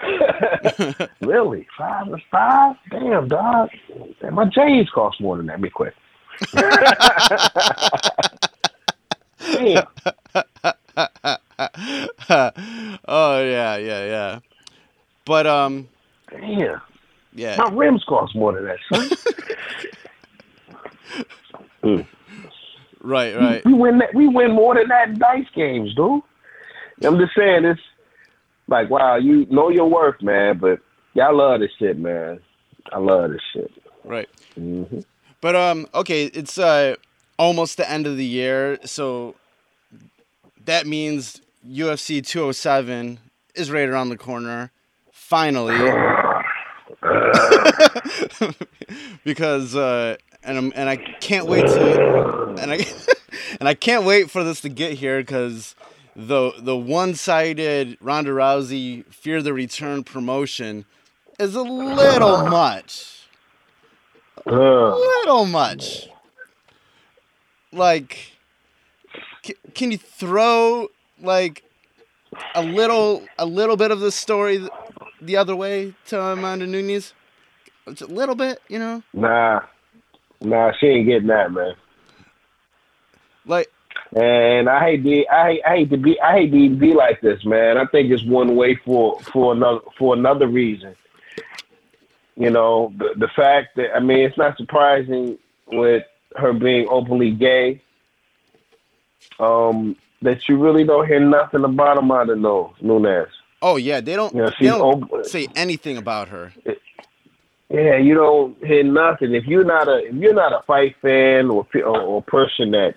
really, 1.20 1.66
five 1.76 2.06
and 2.06 2.22
five? 2.30 2.76
Damn, 2.90 3.28
dog. 3.28 3.70
Damn, 4.20 4.34
my 4.34 4.44
J's 4.46 4.88
cost 4.90 5.20
more 5.20 5.36
than 5.36 5.46
that. 5.46 5.60
Be 5.60 5.70
quick. 5.70 5.94
Damn. 9.40 9.86
oh 13.08 13.42
yeah, 13.42 13.76
yeah, 13.76 14.06
yeah. 14.06 14.38
But 15.24 15.46
um, 15.46 15.88
Damn. 16.30 16.80
Yeah, 17.38 17.56
My 17.56 17.70
rims 17.72 18.04
cost 18.08 18.34
more 18.34 18.52
than 18.52 18.64
that, 18.64 18.78
son. 18.90 19.10
right, 23.00 23.36
right. 23.36 23.64
we 23.64 23.72
win 23.72 23.98
that. 23.98 24.14
We 24.14 24.26
win 24.28 24.52
more 24.52 24.74
than 24.74 24.88
that 24.88 25.08
in 25.10 25.18
dice 25.18 25.46
games, 25.54 25.94
dude. 25.94 26.22
I'm 27.04 27.16
just 27.18 27.32
saying, 27.36 27.64
it's 27.64 27.80
like, 28.66 28.90
wow, 28.90 29.16
you 29.16 29.46
know 29.50 29.68
your 29.68 29.88
worth, 29.88 30.20
man. 30.20 30.58
But 30.58 30.80
y'all 31.14 31.36
love 31.36 31.60
this 31.60 31.70
shit, 31.78 31.96
man. 31.98 32.40
I 32.92 32.98
love 32.98 33.30
this 33.30 33.40
shit. 33.52 33.70
Right. 34.04 34.28
hmm 34.54 34.82
But 35.40 35.54
um, 35.54 35.86
okay, 35.94 36.24
it's 36.24 36.58
uh 36.58 36.96
almost 37.38 37.76
the 37.76 37.88
end 37.88 38.08
of 38.08 38.16
the 38.16 38.26
year, 38.26 38.78
so 38.84 39.36
that 40.64 40.86
means 40.88 41.40
UFC 41.66 42.24
207 42.26 43.20
is 43.54 43.70
right 43.70 43.88
around 43.88 44.08
the 44.08 44.16
corner. 44.16 44.72
Finally, 45.12 45.74
because 49.24 49.76
uh, 49.76 50.16
and 50.42 50.58
I'm, 50.58 50.72
and 50.74 50.88
I 50.88 50.96
can't 50.96 51.46
wait 51.46 51.66
to 51.66 52.54
and 52.58 52.72
I 52.72 52.86
and 53.60 53.68
I 53.68 53.74
can't 53.74 54.04
wait 54.04 54.30
for 54.30 54.44
this 54.44 54.60
to 54.62 54.68
get 54.68 54.94
here 54.94 55.20
because 55.20 55.74
the 56.16 56.52
the 56.58 56.76
one-sided 56.76 57.98
Ronda 58.00 58.30
Rousey 58.30 59.04
Fear 59.06 59.42
the 59.42 59.52
Return 59.52 60.04
promotion 60.04 60.84
is 61.38 61.54
a 61.54 61.62
little 61.62 62.46
much 62.46 63.26
Uh, 64.46 64.96
little 64.96 65.46
much. 65.46 66.08
Like, 67.72 68.32
can 69.74 69.90
you 69.90 69.98
throw 69.98 70.88
like 71.20 71.62
a 72.54 72.62
little, 72.62 73.22
a 73.38 73.46
little 73.46 73.76
bit 73.76 73.90
of 73.90 74.00
the 74.00 74.10
story 74.10 74.66
the 75.20 75.36
other 75.36 75.56
way 75.56 75.94
to 76.06 76.20
Amanda 76.20 76.66
Nunes? 76.66 77.14
Just 77.88 78.02
a 78.02 78.06
little 78.06 78.34
bit, 78.34 78.60
you 78.68 78.78
know. 78.78 79.02
nah, 79.12 79.60
nah, 80.40 80.72
she 80.78 80.86
ain't 80.86 81.06
getting 81.06 81.28
that, 81.28 81.52
man. 81.52 81.74
Like, 83.46 83.70
And 84.14 84.68
I 84.68 84.80
hate 84.80 85.04
to, 85.04 85.26
I 85.32 85.52
hate, 85.52 85.62
I 85.66 85.76
hate 85.76 85.90
to 85.90 85.96
be, 85.96 86.20
I 86.20 86.32
hate 86.32 86.50
to 86.50 86.56
even 86.56 86.78
be 86.78 86.92
like 86.92 87.20
this, 87.20 87.44
man. 87.44 87.78
I 87.78 87.86
think 87.86 88.10
it's 88.10 88.24
one 88.24 88.56
way 88.56 88.74
for 88.84 89.18
for 89.20 89.52
another 89.52 89.80
for 89.98 90.14
another 90.14 90.46
reason. 90.46 90.94
You 92.36 92.50
know, 92.50 92.92
the 92.98 93.14
the 93.16 93.28
fact 93.28 93.76
that 93.76 93.96
I 93.96 94.00
mean, 94.00 94.18
it's 94.18 94.38
not 94.38 94.56
surprising 94.58 95.38
with 95.66 96.04
her 96.36 96.52
being 96.52 96.86
openly 96.90 97.30
gay. 97.30 97.80
Um, 99.40 99.96
that 100.22 100.48
you 100.48 100.56
really 100.58 100.84
don't 100.84 101.06
hear 101.06 101.20
nothing 101.20 101.64
about 101.64 101.98
him 101.98 102.10
out 102.10 102.28
of 102.28 102.42
those 102.42 102.72
Nunes. 102.80 103.28
Oh 103.60 103.76
yeah, 103.76 104.00
they 104.00 104.14
don't. 104.14 104.34
Yeah, 104.34 104.50
they 104.60 104.66
don't 104.66 105.02
open- 105.02 105.24
say 105.24 105.48
anything 105.56 105.96
about 105.96 106.28
her. 106.28 106.52
Yeah, 107.70 107.96
you 107.98 108.14
don't 108.14 108.56
hear 108.64 108.82
nothing. 108.82 109.34
If 109.34 109.44
you're 109.44 109.64
not 109.64 109.88
a 109.88 110.06
if 110.06 110.14
you're 110.14 110.34
not 110.34 110.52
a 110.52 110.62
fight 110.66 110.96
fan 111.02 111.50
or 111.50 111.66
or, 111.74 112.00
or 112.00 112.22
person 112.22 112.70
that 112.70 112.94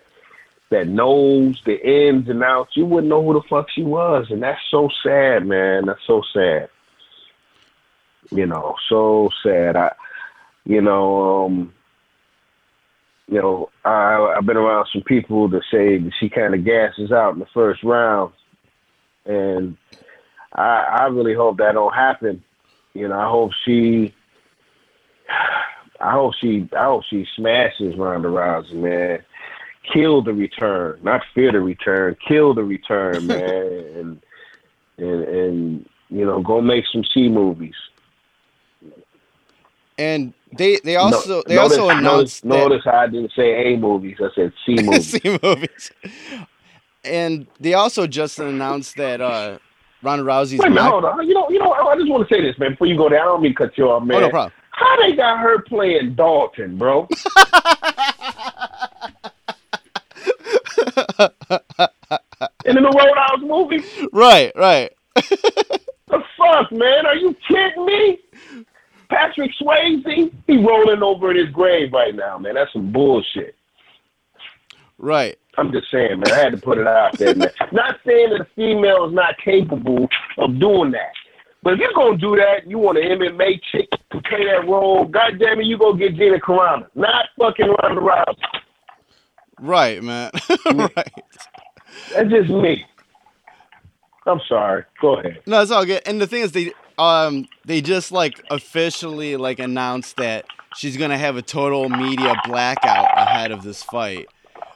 that 0.70 0.88
knows 0.88 1.62
the 1.66 1.78
ins 1.86 2.30
and 2.30 2.42
outs, 2.44 2.78
you 2.78 2.86
wouldn't 2.86 3.10
know 3.10 3.22
who 3.22 3.34
the 3.34 3.42
fuck 3.50 3.68
she 3.70 3.84
was, 3.84 4.28
and 4.30 4.42
that's 4.42 4.62
so 4.70 4.90
sad, 5.04 5.46
man. 5.46 5.86
That's 5.88 6.06
so 6.08 6.22
sad. 6.34 6.70
You 8.30 8.46
know, 8.46 8.76
so 8.88 9.30
sad. 9.44 9.76
I, 9.76 9.92
you 10.64 10.80
know, 10.82 11.46
um, 11.46 11.74
you 13.28 13.42
know, 13.42 13.70
I 13.84 14.36
I've 14.38 14.46
been 14.46 14.56
around 14.58 14.88
some 14.94 15.02
people 15.02 15.50
that 15.50 15.64
say 15.70 15.98
that 15.98 16.12
she 16.20 16.30
kind 16.30 16.54
of 16.54 16.64
gasses 16.64 17.12
out 17.12 17.34
in 17.34 17.40
the 17.40 17.46
first 17.54 17.84
round, 17.84 18.32
and 19.26 19.76
I 20.54 21.00
I 21.02 21.06
really 21.08 21.34
hope 21.34 21.58
that 21.58 21.74
don't 21.74 21.94
happen. 21.94 22.44
You 22.94 23.08
know, 23.08 23.20
I 23.20 23.30
hope 23.30 23.52
she. 23.66 24.14
I 26.02 26.12
hope 26.14 26.34
she. 26.42 26.68
I 26.78 26.86
hope 26.86 27.04
she 27.10 27.26
smashes 27.36 27.96
Ronda 27.98 28.28
Rousey, 28.30 28.74
man. 28.74 29.20
Kill 29.94 30.22
the 30.22 30.34
return, 30.34 31.00
not 31.04 31.22
fear 31.34 31.52
the 31.52 31.60
return. 31.60 32.16
Kill 32.28 32.54
the 32.54 32.64
return, 32.64 33.28
man, 33.28 33.64
and 33.96 34.22
and 34.98 35.24
and 35.24 35.90
you 36.10 36.26
know, 36.26 36.42
go 36.42 36.60
make 36.62 36.86
some 36.92 37.04
C 37.14 37.30
movies. 37.30 37.76
And 39.98 40.34
they 40.58 40.80
they 40.84 40.96
also 40.98 41.38
No- 41.38 41.44
they 41.48 41.56
notice, 41.56 41.78
also 41.78 41.90
announced 41.90 42.44
Notice, 42.44 42.44
that 42.44 42.48
notice 42.70 42.82
how 42.86 42.98
I 43.00 43.08
didn't 43.08 43.32
say 43.36 43.74
A 43.74 43.78
movies. 43.78 44.18
I 44.20 44.30
said 44.36 44.54
C 44.66 44.74
movies. 44.82 45.22
C 45.24 45.38
movies. 45.42 45.92
And 47.04 47.48
they 47.60 47.74
also 47.74 48.08
just 48.08 48.40
announced 48.40 48.96
that 48.98 49.22
uh, 49.22 49.60
Ronda 50.04 50.24
Rousey's 50.24 50.60
Wait 50.60 50.70
minute, 50.70 50.82
hold 50.90 51.06
on. 51.06 51.28
You 51.28 51.34
know, 51.34 51.50
you 51.50 51.60
know. 51.60 51.74
I 51.74 51.96
just 51.96 52.10
want 52.10 52.28
to 52.28 52.34
say 52.34 52.42
this, 52.42 52.58
man. 52.58 52.72
Before 52.72 52.88
you 52.88 52.98
go 52.98 53.10
down, 53.10 53.22
I 53.22 53.26
don't 53.26 53.42
mean 53.42 53.52
to 53.52 53.58
cut 53.58 53.78
you 53.78 53.90
off, 53.90 54.04
man. 54.04 54.18
Oh 54.18 54.22
no 54.22 54.30
problem. 54.30 54.54
How 54.72 54.98
they 55.02 55.16
got 55.16 55.40
her 55.40 55.62
playing 55.62 56.16
Dalton, 56.16 56.78
bro? 56.78 57.08
In 62.66 62.76
the 62.76 62.82
Roadhouse 62.82 63.42
movie? 63.42 63.84
Right, 64.12 64.52
right. 64.56 64.92
The 65.16 66.24
fuck, 66.38 66.72
man? 66.72 67.06
Are 67.06 67.16
you 67.16 67.36
kidding 67.48 67.86
me? 67.86 68.20
Patrick 69.10 69.52
Swayze? 69.62 70.34
He 70.48 70.58
rolling 70.58 71.04
over 71.04 71.32
in 71.32 71.38
his 71.38 71.50
grave 71.50 71.94
right 71.94 72.16
now, 72.16 72.38
man. 72.38 72.56
That's 72.56 72.72
some 72.74 72.92
bullshit. 72.92 73.56
Right. 74.98 75.38
I'm 75.58 75.72
just 75.72 75.92
saying, 75.92 76.20
man. 76.20 76.32
I 76.32 76.38
had 76.38 76.52
to 76.54 76.58
put 76.58 76.78
it 76.78 76.88
out 76.88 77.18
there, 77.18 77.36
man. 77.36 77.50
Not 77.72 77.98
saying 78.06 78.30
that 78.32 78.42
a 78.42 78.48
female 78.56 79.06
is 79.08 79.14
not 79.14 79.36
capable 79.44 80.08
of 80.38 80.60
doing 80.60 80.92
that. 80.92 81.12
But 81.64 81.74
if 81.74 81.80
you're 81.80 81.94
gonna 81.94 82.18
do 82.18 82.36
that, 82.38 82.66
you 82.66 82.80
want 82.80 82.98
an 82.98 83.20
MMA 83.20 83.62
chick 83.72 83.90
to 83.92 84.22
play 84.22 84.46
that 84.46 84.68
role. 84.68 85.06
God 85.06 85.38
damn 85.40 85.60
it, 85.60 85.66
you 85.66 85.78
go 85.78 85.94
get 85.94 86.16
Gina 86.16 86.40
Carano, 86.40 86.88
not 86.96 87.26
fucking 87.38 87.68
Ronda 87.68 88.02
Rousey. 88.02 88.36
Right, 89.60 90.02
man. 90.02 90.32
right. 90.66 91.24
That's 92.16 92.30
just 92.30 92.50
me. 92.50 92.84
I'm 94.26 94.40
sorry. 94.48 94.86
Go 95.02 95.20
ahead. 95.20 95.42
No, 95.46 95.62
it's 95.62 95.72
all 95.72 95.86
good. 95.86 96.02
And 96.06 96.20
the 96.20 96.28
thing 96.28 96.42
is, 96.42 96.52
they 96.52 96.74
um 96.98 97.48
they 97.66 97.82
just 97.82 98.12
like 98.12 98.44
officially 98.50 99.38
like 99.38 99.60
announced 99.60 100.18
that 100.18 100.46
she's 100.76 100.98
gonna 100.98 101.18
have 101.18 101.36
a 101.38 101.42
total 101.44 101.90
media 101.90 102.34
blackout 102.46 103.08
ahead 103.16 103.52
of 103.52 103.64
this 103.64 103.84
fight. 103.84 104.28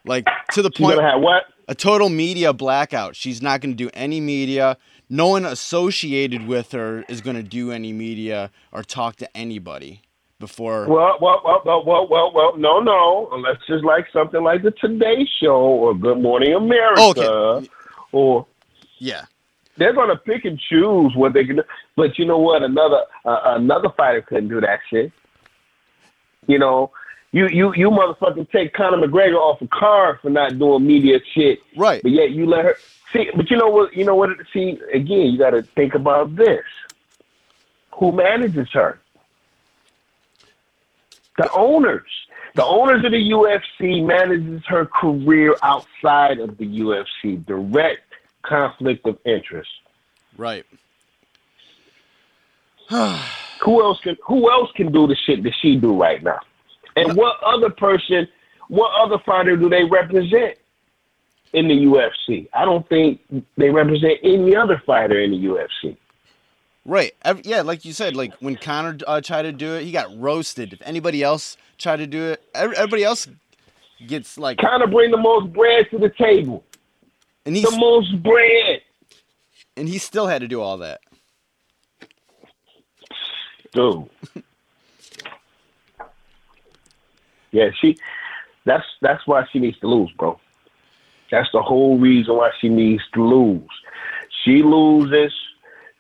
Like 0.05 0.27
to 0.51 0.61
the 0.61 0.71
point, 0.71 0.97
what? 1.21 1.45
a 1.67 1.75
total 1.75 2.09
media 2.09 2.53
blackout. 2.53 3.15
She's 3.15 3.41
not 3.41 3.61
gonna 3.61 3.73
do 3.73 3.89
any 3.93 4.21
media. 4.21 4.77
No 5.09 5.27
one 5.27 5.45
associated 5.45 6.47
with 6.47 6.71
her 6.71 7.03
is 7.09 7.21
gonna 7.21 7.43
do 7.43 7.71
any 7.71 7.91
media 7.93 8.51
or 8.71 8.83
talk 8.83 9.15
to 9.17 9.37
anybody 9.37 10.01
before. 10.39 10.87
Well, 10.87 11.17
well, 11.21 11.41
well, 11.45 11.61
well, 11.65 11.83
well, 11.85 12.07
well, 12.09 12.31
well, 12.33 12.57
no, 12.57 12.79
no. 12.79 13.29
Unless 13.31 13.57
it's 13.67 13.83
like 13.83 14.05
something 14.13 14.43
like 14.43 14.63
the 14.63 14.71
Today 14.71 15.27
Show 15.41 15.55
or 15.55 15.95
Good 15.95 16.19
Morning 16.19 16.53
America, 16.53 17.01
Okay. 17.01 17.69
or 18.11 18.45
Yeah. 18.99 19.25
they're 19.77 19.93
gonna 19.93 20.15
pick 20.17 20.45
and 20.45 20.59
choose 20.59 21.13
what 21.15 21.33
they 21.33 21.45
can 21.45 21.57
do. 21.57 21.63
But 21.95 22.17
you 22.19 22.25
know 22.25 22.37
what? 22.37 22.63
Another 22.63 23.01
uh, 23.25 23.39
another 23.57 23.89
fighter 23.97 24.21
couldn't 24.21 24.49
do 24.49 24.59
that 24.61 24.79
shit. 24.89 25.11
You 26.47 26.59
know, 26.59 26.91
you 27.35 27.49
you 27.49 27.73
you 27.75 27.89
motherfucking 27.91 28.49
take 28.49 28.71
Conor 28.73 29.05
McGregor 29.05 29.35
off 29.35 29.61
a 29.61 29.67
car 29.67 30.17
for 30.21 30.29
not 30.29 30.57
doing 30.57 30.87
media 30.87 31.19
shit, 31.33 31.59
Right. 31.75 32.01
but 32.01 32.13
yet 32.13 32.31
you 32.31 32.45
let 32.45 32.63
her 32.63 32.77
see. 33.11 33.29
But 33.35 33.51
you 33.51 33.57
know 33.57 33.67
what? 33.67 33.93
You 33.93 34.05
know 34.05 34.15
what? 34.15 34.29
See, 34.53 34.79
again, 34.93 35.27
you 35.33 35.37
got 35.37 35.49
to 35.49 35.61
think 35.61 35.95
about 35.95 36.33
this. 36.37 36.63
Who 37.99 38.13
manages 38.13 38.69
her? 38.71 38.99
The 41.37 41.51
owners. 41.51 42.09
The 42.53 42.63
owners 42.63 43.03
of 43.03 43.11
the 43.11 43.17
UFC 43.31 44.01
manages 44.05 44.63
her 44.67 44.85
career 44.85 45.57
outside 45.61 46.39
of 46.39 46.57
the 46.57 46.65
UFC. 46.65 47.45
Direct 47.45 47.99
conflict 48.43 49.05
of 49.07 49.17
interest. 49.25 49.69
Right. 50.37 50.65
Who 52.89 53.81
else 53.83 53.99
can 53.99 54.15
who 54.25 54.49
else 54.49 54.69
can 54.75 54.91
do 54.93 55.05
the 55.07 55.15
shit 55.25 55.43
that 55.43 55.53
she 55.61 55.75
do 55.75 55.99
right 55.99 56.23
now? 56.23 56.39
And 56.95 57.15
what 57.15 57.37
other 57.43 57.69
person, 57.69 58.27
what 58.69 58.91
other 58.99 59.17
fighter 59.25 59.55
do 59.57 59.69
they 59.69 59.83
represent 59.83 60.57
in 61.53 61.67
the 61.67 61.73
UFC? 61.85 62.47
I 62.53 62.63
don't 62.65 62.87
think 62.89 63.19
they 63.57 63.69
represent 63.69 64.19
any 64.23 64.55
other 64.55 64.81
fighter 64.85 65.19
in 65.19 65.31
the 65.31 65.37
UFC. 65.37 65.97
Right. 66.85 67.13
Yeah, 67.43 67.61
like 67.61 67.83
you 67.83 67.93
said, 67.93 68.15
like 68.15 68.33
when 68.35 68.55
Conor 68.55 68.97
uh, 69.07 69.19
tried 69.21 69.43
to 69.43 69.51
do 69.51 69.73
it, 69.75 69.83
he 69.83 69.91
got 69.91 70.07
roasted. 70.17 70.71
If 70.71 70.81
anybody 70.83 71.23
else 71.23 71.57
tried 71.77 71.97
to 71.97 72.07
do 72.07 72.23
it, 72.25 72.43
everybody 72.53 73.03
else 73.03 73.27
gets 74.05 74.37
like, 74.37 74.59
Kind 74.59 74.83
of 74.83 74.91
bring 74.91 75.09
the 75.11 75.17
most 75.17 75.51
bread 75.51 75.87
to 75.91 75.97
the 75.97 76.09
table. 76.09 76.63
and 77.45 77.55
he's 77.55 77.65
The 77.69 77.77
most 77.77 78.21
bread. 78.21 78.81
and 79.75 79.89
he 79.89 79.97
still 79.97 80.27
had 80.27 80.41
to 80.41 80.47
do 80.47 80.61
all 80.61 80.77
that. 80.77 81.01
Dude. 83.73 84.07
yeah, 87.55 87.69
she 87.79 87.97
that's 88.65 88.85
that's 89.01 89.25
why 89.25 89.45
she 89.51 89.59
needs 89.59 89.79
to 89.79 89.87
lose, 89.87 90.11
bro. 90.17 90.39
That's 91.31 91.49
the 91.53 91.61
whole 91.61 91.97
reason 91.97 92.35
why 92.35 92.51
she 92.59 92.69
needs 92.69 93.03
to 93.13 93.23
lose. 93.23 93.69
She 94.43 94.61
loses. 94.61 95.33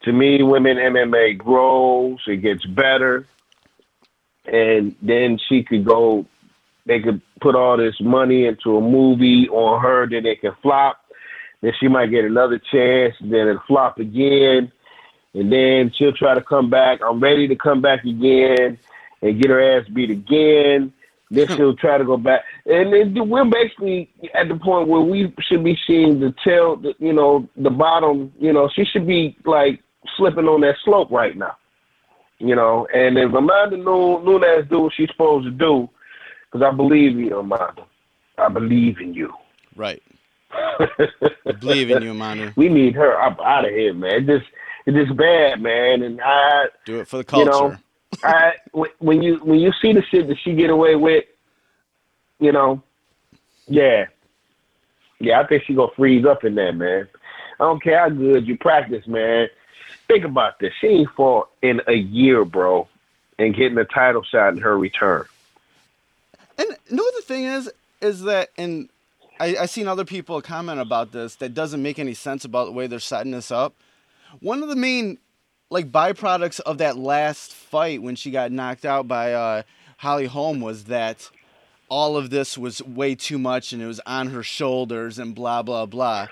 To 0.03 0.11
me, 0.11 0.43
women 0.43 0.77
MMA 0.77 1.39
grows, 1.39 2.19
it 2.27 2.37
gets 2.37 2.63
better. 2.65 3.25
And 4.45 4.95
then 5.01 5.39
she 5.49 5.63
could 5.63 5.83
go 5.85 6.25
they 6.85 6.99
could 6.99 7.21
put 7.41 7.55
all 7.55 7.77
this 7.77 7.99
money 7.99 8.45
into 8.45 8.77
a 8.77 8.81
movie 8.81 9.49
on 9.49 9.81
her, 9.81 10.07
then 10.07 10.25
it 10.27 10.41
can 10.41 10.53
flop. 10.61 10.97
Then 11.61 11.73
she 11.79 11.87
might 11.87 12.11
get 12.11 12.25
another 12.25 12.59
chance, 12.59 13.15
then 13.19 13.47
it'll 13.47 13.63
flop 13.67 13.97
again 13.97 14.71
and 15.35 15.51
then 15.51 15.91
she'll 15.95 16.13
try 16.13 16.33
to 16.33 16.41
come 16.41 16.69
back. 16.69 16.99
I'm 17.05 17.19
ready 17.19 17.47
to 17.49 17.55
come 17.55 17.81
back 17.81 18.05
again 18.05 18.79
and 19.21 19.41
get 19.41 19.51
her 19.51 19.77
ass 19.77 19.87
beat 19.89 20.09
again. 20.09 20.93
Then 21.35 21.47
she'll 21.55 21.75
try 21.75 21.97
to 21.97 22.05
go 22.05 22.17
back, 22.17 22.41
and 22.65 22.91
then 22.93 23.29
we're 23.29 23.45
basically 23.45 24.09
at 24.33 24.47
the 24.47 24.55
point 24.55 24.87
where 24.87 25.01
we 25.01 25.33
should 25.47 25.63
be 25.63 25.77
seeing 25.85 26.19
the 26.19 26.33
tail, 26.43 26.75
the, 26.77 26.93
you 26.99 27.13
know, 27.13 27.47
the 27.57 27.69
bottom. 27.69 28.31
You 28.39 28.53
know, 28.53 28.69
she 28.73 28.85
should 28.85 29.05
be 29.05 29.37
like 29.45 29.81
slipping 30.17 30.45
on 30.45 30.61
that 30.61 30.75
slope 30.83 31.11
right 31.11 31.35
now. 31.37 31.57
You 32.39 32.55
know, 32.55 32.87
and 32.93 33.17
if 33.17 33.33
Amanda 33.33 33.77
Nu- 33.77 34.21
Nunes 34.23 34.69
do 34.69 34.81
what 34.81 34.93
she's 34.95 35.09
supposed 35.09 35.45
to 35.45 35.51
do, 35.51 35.89
because 36.51 36.65
I 36.65 36.75
believe 36.75 37.11
in 37.13 37.25
you, 37.25 37.39
Amanda. 37.39 37.85
I 38.37 38.49
believe 38.49 38.99
in 38.99 39.13
you. 39.13 39.33
Right. 39.75 40.01
I 40.51 41.51
believe 41.59 41.89
in 41.89 42.03
you, 42.03 42.13
Manu. 42.13 42.51
We 42.55 42.69
need 42.69 42.95
her 42.95 43.19
up 43.21 43.39
out 43.41 43.65
of 43.65 43.71
here, 43.71 43.93
man. 43.93 44.11
It's 44.17 44.27
just, 44.27 44.45
it's 44.85 44.97
just 44.97 45.17
bad, 45.17 45.61
man. 45.61 46.03
And 46.03 46.19
I, 46.21 46.65
Do 46.85 46.99
it 46.99 47.07
for 47.07 47.17
the 47.17 47.37
You 47.37 47.45
culture. 47.45 47.49
know, 47.51 47.75
I 48.23 48.53
when- 48.99 49.21
you 49.21 49.37
when 49.37 49.59
you 49.59 49.71
see 49.81 49.93
the 49.93 50.03
shit 50.03 50.27
that 50.27 50.37
she 50.39 50.53
get 50.53 50.69
away 50.69 50.95
with, 50.95 51.25
you 52.39 52.51
know, 52.51 52.81
yeah, 53.67 54.05
yeah, 55.19 55.39
I 55.39 55.47
think 55.47 55.63
she 55.63 55.73
gonna 55.73 55.91
freeze 55.95 56.25
up 56.25 56.43
in 56.43 56.55
there, 56.55 56.73
man. 56.73 57.07
I 57.59 57.63
don't 57.63 57.81
care 57.81 57.99
how 57.99 58.09
good 58.09 58.47
you 58.47 58.57
practice, 58.57 59.07
man. 59.07 59.47
Think 60.07 60.25
about 60.25 60.59
this. 60.59 60.73
She 60.81 60.87
ain't 60.87 61.09
fought 61.11 61.49
in 61.61 61.81
a 61.87 61.93
year, 61.93 62.45
bro, 62.45 62.87
and 63.39 63.55
getting 63.55 63.77
a 63.77 63.85
title 63.85 64.23
shot 64.23 64.53
in 64.53 64.61
her 64.61 64.77
return. 64.77 65.25
And 66.57 66.67
you 66.89 66.97
know 66.97 67.09
the 67.15 67.21
thing 67.21 67.45
is, 67.45 67.71
is 68.01 68.21
that, 68.23 68.49
and 68.57 68.89
I, 69.39 69.55
I 69.61 69.65
seen 69.65 69.87
other 69.87 70.05
people 70.05 70.41
comment 70.41 70.79
about 70.79 71.11
this 71.11 71.35
that 71.35 71.53
doesn't 71.53 71.81
make 71.81 71.97
any 71.97 72.13
sense 72.13 72.45
about 72.45 72.65
the 72.65 72.71
way 72.71 72.87
they're 72.87 72.99
setting 72.99 73.31
this 73.31 73.51
up. 73.51 73.73
One 74.41 74.61
of 74.61 74.69
the 74.69 74.75
main, 74.75 75.17
like, 75.75 75.91
byproducts 75.91 76.59
of 76.61 76.77
that 76.77 76.97
last 76.97 77.51
fight 77.53 78.01
when 78.01 78.15
she 78.15 78.31
got 78.31 78.51
knocked 78.51 78.85
out 78.85 79.07
by 79.07 79.33
uh, 79.33 79.63
Holly 79.97 80.25
Holm 80.25 80.61
was 80.61 80.85
that 80.85 81.29
all 81.89 82.15
of 82.17 82.29
this 82.29 82.57
was 82.57 82.81
way 82.81 83.13
too 83.15 83.37
much 83.37 83.73
and 83.73 83.81
it 83.81 83.85
was 83.87 83.99
on 84.05 84.27
her 84.29 84.41
shoulders 84.41 85.19
and 85.19 85.35
blah 85.35 85.61
blah 85.61 85.85
blah. 85.85 86.27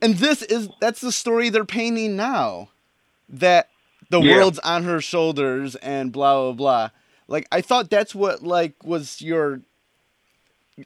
And 0.00 0.16
this 0.16 0.42
is 0.42 0.68
that's 0.80 1.00
the 1.00 1.12
story 1.12 1.48
they're 1.48 1.64
painting 1.64 2.14
now. 2.16 2.68
That 3.28 3.68
the 4.10 4.20
Yeah. 4.20 4.34
world's 4.36 4.58
on 4.60 4.84
her 4.84 5.00
shoulders 5.00 5.74
and 5.76 6.12
blah 6.12 6.34
blah 6.40 6.52
blah. 6.52 6.90
Like 7.28 7.46
I 7.50 7.60
thought 7.60 7.90
that's 7.90 8.14
what 8.14 8.42
like 8.42 8.74
was 8.84 9.20
your 9.22 9.60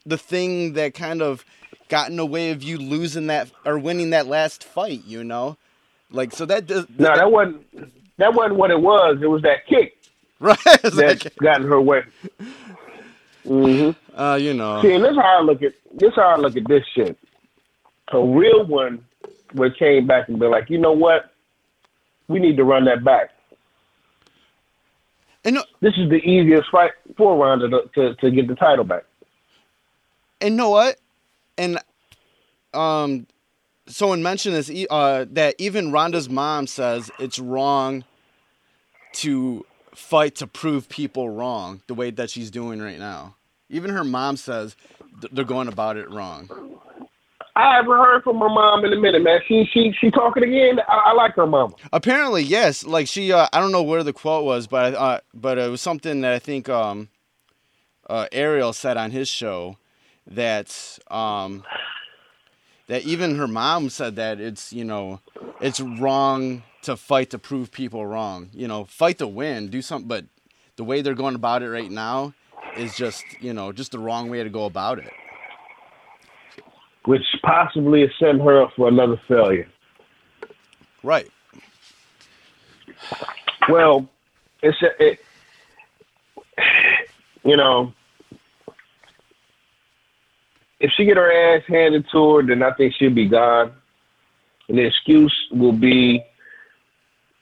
the 0.05 0.17
thing 0.17 0.73
that 0.73 0.93
kind 0.93 1.21
of 1.21 1.45
got 1.89 2.09
in 2.09 2.15
the 2.17 2.25
way 2.25 2.51
of 2.51 2.63
you 2.63 2.77
losing 2.77 3.27
that 3.27 3.49
or 3.65 3.77
winning 3.77 4.09
that 4.11 4.27
last 4.27 4.63
fight, 4.63 5.03
you 5.05 5.23
know? 5.23 5.57
Like 6.11 6.33
so 6.33 6.45
that 6.45 6.65
does 6.65 6.87
No, 6.97 7.15
that 7.15 7.31
wasn't 7.31 7.65
that 8.17 8.33
wasn't 8.33 8.55
what 8.55 8.71
it 8.71 8.79
was. 8.79 9.19
It 9.21 9.27
was 9.27 9.41
that 9.43 9.65
kick 9.67 9.97
right 10.39 10.57
that 10.63 11.23
like, 11.23 11.35
got 11.37 11.61
in 11.61 11.67
her 11.67 11.81
way. 11.81 12.03
Mm-hmm. 13.45 14.19
uh 14.19 14.35
you 14.35 14.53
know. 14.53 14.81
See, 14.81 14.93
and 14.93 15.03
this 15.03 15.15
how 15.15 15.39
I 15.39 15.41
look 15.41 15.61
at 15.63 15.73
this 15.93 16.13
how 16.15 16.35
I 16.35 16.35
look 16.37 16.55
at 16.55 16.67
this 16.67 16.83
shit. 16.93 17.17
A 18.13 18.19
real 18.19 18.65
one 18.65 19.03
would 19.53 19.77
came 19.77 20.07
back 20.07 20.29
and 20.29 20.39
be 20.39 20.45
like, 20.47 20.69
you 20.69 20.77
know 20.77 20.93
what? 20.93 21.31
We 22.27 22.39
need 22.39 22.57
to 22.57 22.63
run 22.63 22.85
that 22.85 23.03
back. 23.03 23.31
And 25.43 25.55
no, 25.55 25.63
This 25.79 25.93
is 25.97 26.09
the 26.09 26.17
easiest 26.17 26.69
fight 26.69 26.91
for 27.15 27.37
Ronda 27.37 27.69
to, 27.69 27.89
to, 27.95 28.15
to 28.15 28.31
get 28.31 28.47
the 28.47 28.55
title 28.55 28.83
back. 28.83 29.05
And 30.41 30.57
know 30.57 30.69
what? 30.69 30.97
And 31.57 31.79
um, 32.73 33.27
someone 33.87 34.23
mentioned 34.23 34.55
this 34.55 34.71
uh, 34.89 35.25
that 35.31 35.55
even 35.57 35.91
Ronda's 35.91 36.29
mom 36.29 36.67
says 36.67 37.11
it's 37.19 37.39
wrong 37.39 38.03
to 39.13 39.65
fight 39.95 40.35
to 40.35 40.47
prove 40.47 40.89
people 40.89 41.29
wrong 41.29 41.81
the 41.87 41.93
way 41.93 42.11
that 42.11 42.29
she's 42.29 42.51
doing 42.51 42.81
right 42.81 42.99
now. 42.99 43.35
Even 43.69 43.91
her 43.91 44.03
mom 44.03 44.37
says 44.37 44.75
th- 45.21 45.33
they're 45.33 45.45
going 45.45 45.67
about 45.67 45.97
it 45.97 46.09
wrong. 46.09 46.49
I 47.55 47.75
haven't 47.75 47.91
heard 47.91 48.23
from 48.23 48.37
her 48.39 48.49
mom 48.49 48.85
in 48.85 48.93
a 48.93 48.99
minute, 48.99 49.23
man. 49.23 49.39
She 49.47 49.65
she 49.73 49.91
she 49.99 50.11
talking 50.11 50.43
again. 50.43 50.79
I, 50.87 51.09
I 51.09 51.13
like 51.13 51.33
her 51.35 51.47
mom. 51.47 51.73
Apparently, 51.91 52.43
yes. 52.43 52.85
Like 52.85 53.07
she, 53.07 53.31
uh, 53.33 53.47
I 53.51 53.59
don't 53.59 53.71
know 53.71 53.81
where 53.81 54.03
the 54.03 54.13
quote 54.13 54.45
was, 54.45 54.67
but 54.67 54.93
uh, 54.93 55.21
but 55.33 55.57
it 55.57 55.69
was 55.69 55.81
something 55.81 56.21
that 56.21 56.33
I 56.33 56.39
think 56.39 56.69
um, 56.69 57.09
uh, 58.07 58.27
Ariel 58.31 58.73
said 58.73 58.95
on 58.95 59.09
his 59.09 59.27
show 59.27 59.77
that 60.27 60.99
um, 61.09 61.63
that 62.87 63.03
even 63.03 63.37
her 63.37 63.47
mom 63.47 63.89
said 63.89 64.15
that 64.17 64.39
it's 64.41 64.73
you 64.73 64.83
know 64.85 65.21
it's 65.61 65.79
wrong 65.81 66.63
to 66.83 66.97
fight 66.97 67.29
to 67.31 67.39
prove 67.39 67.71
people 67.71 68.05
wrong. 68.07 68.49
You 68.53 68.67
know, 68.67 68.85
fight 68.85 69.19
to 69.19 69.27
win, 69.27 69.69
do 69.69 69.81
something. 69.81 70.07
But 70.07 70.25
the 70.77 70.83
way 70.83 71.01
they're 71.01 71.15
going 71.15 71.35
about 71.35 71.63
it 71.63 71.69
right 71.69 71.91
now 71.91 72.33
is 72.77 72.95
just 72.95 73.25
you 73.41 73.53
know 73.53 73.71
just 73.71 73.91
the 73.93 73.99
wrong 73.99 74.29
way 74.29 74.43
to 74.43 74.49
go 74.49 74.65
about 74.65 74.99
it. 74.99 75.13
which 77.05 77.23
possibly 77.43 78.01
has 78.01 78.11
sent 78.19 78.41
her 78.41 78.61
up 78.63 78.71
for 78.75 78.87
another 78.87 79.19
failure. 79.27 79.67
Right. 81.03 81.29
Well, 83.69 84.07
it's 84.63 84.81
a, 84.81 85.03
it, 85.03 85.19
you 87.45 87.57
know, 87.57 87.93
if 90.79 90.91
she 90.91 91.05
get 91.05 91.17
her 91.17 91.31
ass 91.31 91.63
handed 91.67 92.05
to 92.11 92.35
her, 92.35 92.43
then 92.43 92.63
I 92.63 92.73
think 92.73 92.93
she'll 92.93 93.13
be 93.13 93.27
gone. 93.27 93.73
And 94.69 94.77
the 94.77 94.83
excuse 94.83 95.35
will 95.51 95.71
be, 95.71 96.23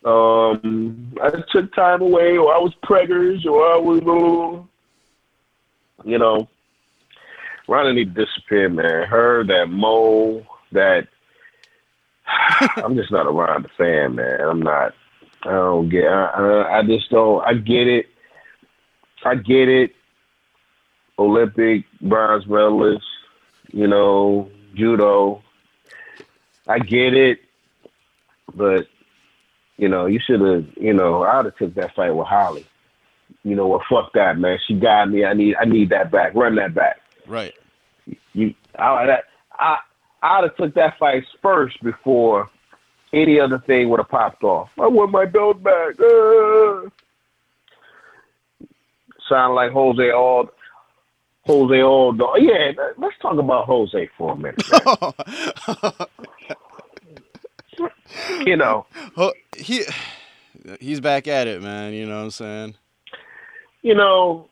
um, 0.05 1.13
I 1.21 1.31
took 1.51 1.73
time 1.73 2.01
away, 2.01 2.37
or 2.37 2.53
I 2.53 2.59
was 2.59 2.73
preggers, 2.83 3.45
or 3.45 3.65
I 3.65 3.77
was, 3.77 4.65
you 6.03 6.19
know, 6.19 6.47
Ronda 7.67 7.93
need 7.93 8.13
to 8.15 8.25
disappear, 8.25 8.69
man. 8.69 9.07
Her, 9.07 9.43
that 9.45 9.69
mole, 9.69 10.45
that 10.71 11.07
I'm 12.77 12.95
just 12.95 13.11
not 13.11 13.27
a 13.27 13.31
Ronda 13.31 13.69
fan, 13.77 14.15
man. 14.15 14.41
I'm 14.41 14.61
not. 14.61 14.93
I 15.43 15.51
don't 15.51 15.89
get. 15.89 16.05
I, 16.05 16.79
I 16.79 16.83
just 16.83 17.09
don't. 17.09 17.43
I 17.45 17.53
get 17.53 17.87
it. 17.87 18.07
I 19.23 19.35
get 19.35 19.69
it. 19.69 19.91
Olympic 21.17 21.85
bronze 22.01 22.45
medalist, 22.45 23.05
you 23.71 23.87
know, 23.87 24.49
judo. 24.73 25.41
I 26.67 26.79
get 26.79 27.13
it, 27.13 27.39
but 28.53 28.87
you 29.77 29.87
know, 29.87 30.05
you 30.05 30.19
should 30.19 30.41
have. 30.41 30.65
You 30.77 30.93
know, 30.93 31.23
I'd 31.23 31.45
have 31.45 31.55
took 31.57 31.75
that 31.75 31.95
fight 31.95 32.11
with 32.11 32.27
Holly. 32.27 32.65
You 33.43 33.55
know 33.55 33.67
what? 33.67 33.85
Fuck 33.89 34.13
that, 34.13 34.37
man. 34.37 34.57
She 34.67 34.75
got 34.75 35.09
me. 35.09 35.25
I 35.25 35.33
need. 35.33 35.55
I 35.59 35.65
need 35.65 35.89
that 35.89 36.11
back. 36.11 36.33
Run 36.33 36.55
that 36.55 36.73
back. 36.73 36.97
Right. 37.27 37.53
You, 38.33 38.53
I, 38.77 39.05
that, 39.05 39.23
I, 39.53 39.77
I'd 40.21 40.43
have 40.43 40.55
took 40.57 40.73
that 40.75 40.97
fight 40.97 41.23
first 41.41 41.81
before 41.83 42.49
any 43.13 43.39
other 43.39 43.59
thing 43.59 43.89
would 43.89 43.99
have 43.99 44.09
popped 44.09 44.43
off. 44.43 44.69
I 44.79 44.87
want 44.87 45.11
my 45.11 45.25
belt 45.25 45.61
back. 45.61 45.99
Uh. 45.99 46.89
Sound 49.27 49.55
like 49.55 49.71
Jose 49.71 50.11
Aldo. 50.11 50.51
Jose 51.45 51.81
Aldo. 51.81 52.35
Yeah, 52.37 52.71
let's 52.97 53.17
talk 53.21 53.37
about 53.37 53.65
Jose 53.65 54.09
for 54.17 54.33
a 54.33 54.35
minute. 54.35 54.61
you 58.45 58.55
know, 58.55 58.85
he 59.55 59.83
he's 60.79 60.99
back 60.99 61.27
at 61.27 61.47
it, 61.47 61.61
man. 61.61 61.93
You 61.93 62.05
know 62.07 62.17
what 62.17 62.23
I'm 62.23 62.31
saying? 62.31 62.75
you 63.85 63.93
know, 63.93 64.49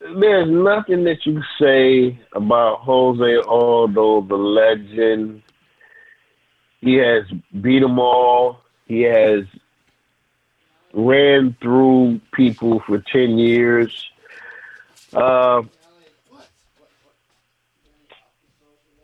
there's 0.00 0.48
nothing 0.48 1.04
that 1.04 1.26
you 1.26 1.34
can 1.34 1.44
say 1.60 2.18
about 2.32 2.78
Jose 2.78 3.36
Aldo, 3.46 4.22
the 4.22 4.34
legend. 4.34 5.42
He 6.80 6.94
has 6.94 7.24
beat 7.60 7.80
them 7.80 7.98
all. 7.98 8.62
He 8.86 9.02
has 9.02 9.44
ran 10.94 11.54
through 11.60 12.22
people 12.32 12.80
for 12.86 13.04
10 13.12 13.36
years. 13.38 14.06
Uh, 15.12 15.62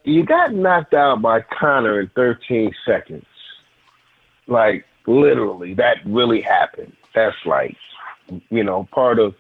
you 0.05 0.25
got 0.25 0.53
knocked 0.53 0.95
out 0.95 1.23
by 1.23 1.41
Conor 1.41 2.01
in 2.01 2.11
13 2.15 2.73
seconds. 2.87 3.25
Like, 4.47 4.85
literally, 5.07 5.75
that 5.75 5.99
really 6.05 6.41
happened. 6.41 6.93
That's 7.15 7.37
like, 7.47 7.77
you 8.51 8.65
know, 8.65 8.89
part 8.93 9.19
of 9.19 9.35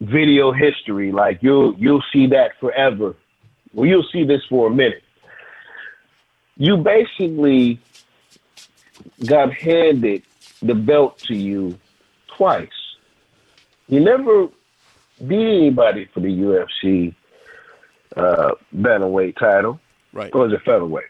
video 0.00 0.52
history. 0.52 1.12
Like 1.12 1.38
you'll 1.42 1.74
you'll 1.78 2.04
see 2.12 2.26
that 2.28 2.52
forever. 2.60 3.14
Well, 3.72 3.86
you'll 3.86 4.06
see 4.12 4.24
this 4.24 4.42
for 4.48 4.68
a 4.68 4.70
minute. 4.70 5.02
You 6.56 6.78
basically 6.78 7.80
got 9.26 9.52
handed 9.52 10.22
the 10.62 10.74
belt 10.74 11.18
to 11.18 11.34
you 11.34 11.78
twice. 12.28 12.68
You 13.88 14.00
never 14.00 14.48
beat 15.26 15.56
anybody 15.56 16.08
for 16.12 16.20
the 16.20 16.28
UFC 16.28 17.14
uh, 18.16 18.52
bantamweight 18.74 19.36
title, 19.38 19.80
Right. 20.12 20.34
or 20.34 20.46
is 20.46 20.52
it 20.52 20.62
featherweight? 20.64 21.04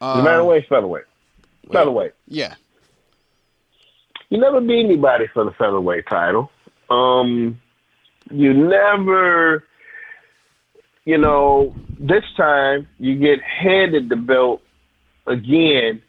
Um, 0.00 0.22
the 0.24 0.30
bantamweight, 0.30 0.68
featherweight, 0.68 1.04
featherweight. 1.72 2.12
Yeah. 2.28 2.54
You 4.28 4.38
never 4.38 4.60
beat 4.60 4.84
anybody 4.84 5.26
for 5.32 5.44
the 5.44 5.52
featherweight 5.52 6.06
title. 6.08 6.50
Um, 6.90 7.60
you 8.30 8.52
never, 8.52 9.64
you 11.04 11.16
know, 11.18 11.74
this 11.98 12.24
time 12.36 12.88
you 12.98 13.14
get 13.16 13.40
handed 13.42 14.08
the 14.08 14.16
belt 14.16 14.62
again, 15.26 16.02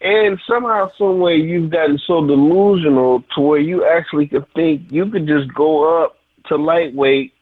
and 0.00 0.40
somehow, 0.48 0.90
some 0.96 1.18
way, 1.18 1.36
you've 1.36 1.70
gotten 1.70 1.98
so 2.06 2.26
delusional 2.26 3.22
to 3.34 3.40
where 3.40 3.60
you 3.60 3.84
actually 3.86 4.26
could 4.26 4.46
think 4.54 4.90
you 4.90 5.10
could 5.10 5.26
just 5.26 5.52
go 5.54 6.02
up 6.02 6.18
to 6.46 6.56
lightweight 6.56 7.32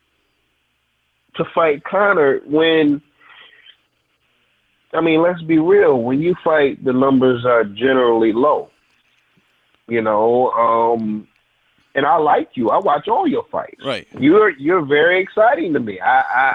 to 1.37 1.45
fight 1.55 1.85
Conor 1.85 2.41
when. 2.47 3.03
I 4.95 5.03
mean, 5.03 5.21
let's 5.21 5.43
be 5.43 5.59
real. 5.59 6.01
When 6.01 6.23
you 6.23 6.35
fight, 6.43 6.83
the 6.83 6.95
numbers 6.95 7.45
are 7.45 7.63
generally 7.63 8.33
low 8.33 8.71
you 9.89 10.03
know. 10.03 10.51
Um, 10.53 11.27
and 11.95 12.07
I 12.07 12.17
like 12.17 12.51
you. 12.55 12.71
I 12.71 12.79
watch 12.79 13.09
all 13.09 13.27
your 13.27 13.45
fights. 13.51 13.85
Right. 13.85 14.07
You're 14.19 14.51
you're 14.51 14.85
very 14.85 15.21
exciting 15.21 15.73
to 15.73 15.81
me. 15.81 15.99
I 15.99 16.21
I, 16.21 16.55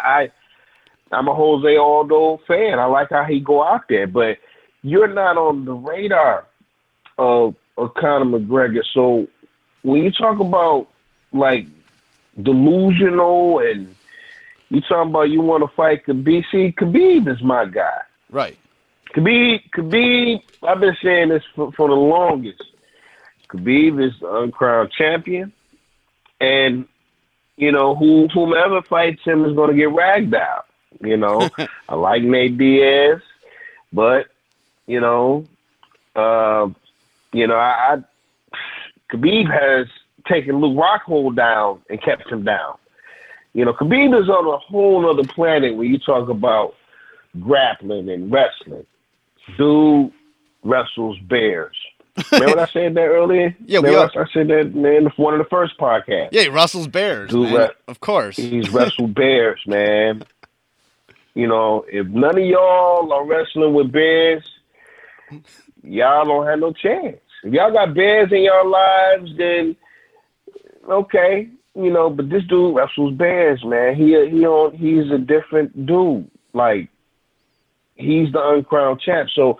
I 1.11 1.17
I'm 1.17 1.27
a 1.27 1.33
Jose 1.33 1.75
Aldo 1.75 2.39
fan. 2.47 2.79
I 2.79 2.85
like 2.85 3.09
how 3.09 3.25
he 3.25 3.39
go 3.39 3.63
out 3.63 3.81
there, 3.89 4.07
but 4.07 4.37
you're 4.83 5.07
not 5.07 5.37
on 5.37 5.65
the 5.65 5.73
radar 5.73 6.45
of 7.17 7.55
of 7.77 7.93
Conor 7.95 8.39
McGregor. 8.39 8.83
So 8.93 9.27
when 9.81 10.03
you 10.03 10.11
talk 10.11 10.39
about 10.39 10.87
like 11.31 11.65
delusional 12.41 13.59
and 13.59 13.95
you 14.69 14.81
talking 14.81 15.11
about 15.11 15.29
you 15.29 15.41
want 15.41 15.63
to 15.63 15.75
fight 15.75 16.05
Khabib, 16.05 16.43
see, 16.51 16.71
Khabib 16.71 17.27
is 17.27 17.41
my 17.41 17.65
guy. 17.65 18.01
Right. 18.29 18.57
Khabib, 19.15 19.69
Khabib, 19.71 20.41
I've 20.67 20.79
been 20.79 20.97
saying 21.01 21.29
this 21.29 21.43
for, 21.55 21.71
for 21.73 21.87
the 21.87 21.95
longest. 21.95 22.63
Khabib 23.49 24.03
is 24.03 24.13
the 24.19 24.35
uncrowned 24.35 24.91
champion, 24.91 25.53
and 26.41 26.87
you 27.55 27.71
know 27.71 27.95
who 27.95 28.27
whomever 28.33 28.81
fights 28.81 29.21
him 29.23 29.45
is 29.45 29.53
going 29.53 29.69
to 29.69 29.75
get 29.75 29.91
ragged 29.91 30.33
out. 30.33 30.65
You 31.01 31.17
know, 31.17 31.49
I 31.89 31.95
like 31.95 32.23
Nate 32.23 32.57
Diaz, 32.57 33.21
but 33.91 34.27
you 34.87 34.99
know, 34.99 35.45
uh, 36.15 36.67
you 37.31 37.47
know, 37.47 37.55
I, 37.55 37.95
I 37.95 38.55
Khabib 39.11 39.49
has 39.51 39.87
taken 40.27 40.57
Luke 40.59 40.77
Rockhold 40.77 41.35
down 41.35 41.81
and 41.89 42.01
kept 42.01 42.29
him 42.31 42.43
down. 42.43 42.77
You 43.53 43.65
know, 43.65 43.73
Khabib 43.73 44.19
is 44.19 44.29
on 44.29 44.47
a 44.53 44.57
whole 44.57 45.09
other 45.09 45.27
planet 45.27 45.75
when 45.75 45.87
you 45.87 45.99
talk 45.99 46.29
about 46.29 46.75
grappling 47.39 48.09
and 48.09 48.31
wrestling. 48.31 48.85
Dude 49.57 50.11
wrestles 50.63 51.19
bears. 51.19 51.75
Remember 52.31 52.55
what 52.57 52.69
I 52.69 52.71
said 52.71 52.93
that 52.95 53.01
earlier? 53.07 53.55
Yeah, 53.65 53.79
we 53.79 53.89
Remember 53.89 54.19
are- 54.19 54.23
I 54.25 54.31
said 54.33 54.47
that 54.47 54.59
in 54.61 55.05
one 55.17 55.33
of 55.33 55.39
the 55.39 55.49
first 55.49 55.77
podcasts. 55.77 56.29
Yeah, 56.31 56.47
wrestles 56.51 56.87
Bears, 56.87 57.29
Dude, 57.31 57.51
right. 57.53 57.71
Of 57.87 57.99
course. 57.99 58.37
He's 58.37 58.69
wrestled 58.69 59.13
bears, 59.15 59.59
man. 59.67 60.23
You 61.35 61.47
know, 61.47 61.83
if 61.91 62.07
none 62.07 62.37
of 62.37 62.43
y'all 62.45 63.11
are 63.11 63.25
wrestling 63.25 63.73
with 63.73 63.91
bears, 63.91 64.47
y'all 65.83 66.25
don't 66.25 66.47
have 66.47 66.59
no 66.59 66.73
chance. 66.73 67.17
If 67.43 67.53
y'all 67.53 67.71
got 67.71 67.93
bears 67.93 68.31
in 68.31 68.43
your 68.43 68.65
lives, 68.65 69.31
then 69.37 69.75
okay, 70.89 71.49
you 71.75 71.91
know. 71.91 72.09
But 72.09 72.29
this 72.29 72.43
dude 72.45 72.75
wrestles 72.75 73.13
bears, 73.15 73.63
man. 73.63 73.95
He 73.95 74.09
he 74.29 74.45
on 74.45 74.75
he's 74.75 75.11
a 75.11 75.17
different 75.17 75.85
dude. 75.85 76.29
Like 76.53 76.89
he's 77.95 78.31
the 78.31 78.47
uncrowned 78.47 79.01
champ. 79.01 79.29
So 79.35 79.59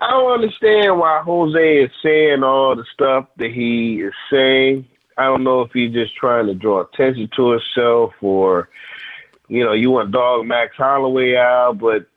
I 0.00 0.10
don't 0.10 0.32
understand 0.32 0.98
why 0.98 1.22
Jose 1.24 1.84
is 1.84 1.90
saying 2.02 2.42
all 2.42 2.76
the 2.76 2.84
stuff 2.92 3.26
that 3.38 3.50
he 3.50 4.00
is 4.00 4.14
saying. 4.30 4.86
I 5.16 5.24
don't 5.24 5.44
know 5.44 5.62
if 5.62 5.70
he's 5.72 5.92
just 5.92 6.16
trying 6.16 6.46
to 6.46 6.54
draw 6.54 6.80
attention 6.80 7.30
to 7.36 7.50
himself 7.52 8.14
or, 8.20 8.68
you 9.48 9.64
know, 9.64 9.72
you 9.72 9.92
want 9.92 10.10
dog 10.10 10.46
Max 10.46 10.76
Holloway 10.76 11.36
out, 11.36 11.78
but 11.78 12.08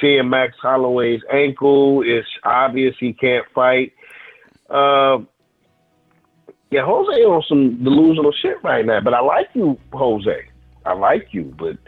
seeing 0.00 0.28
Max 0.28 0.54
Holloway's 0.60 1.22
ankle, 1.32 2.02
it's 2.04 2.28
obvious 2.44 2.94
he 2.98 3.12
can't 3.12 3.46
fight. 3.54 3.92
Uh, 4.68 5.18
yeah, 6.70 6.84
Jose 6.84 7.22
on 7.24 7.42
some 7.48 7.82
delusional 7.82 8.32
shit 8.32 8.62
right 8.62 8.84
now, 8.84 9.00
but 9.00 9.14
I 9.14 9.20
like 9.20 9.48
you, 9.54 9.78
Jose. 9.92 10.48
I 10.84 10.92
like 10.92 11.28
you, 11.32 11.54
but 11.58 11.78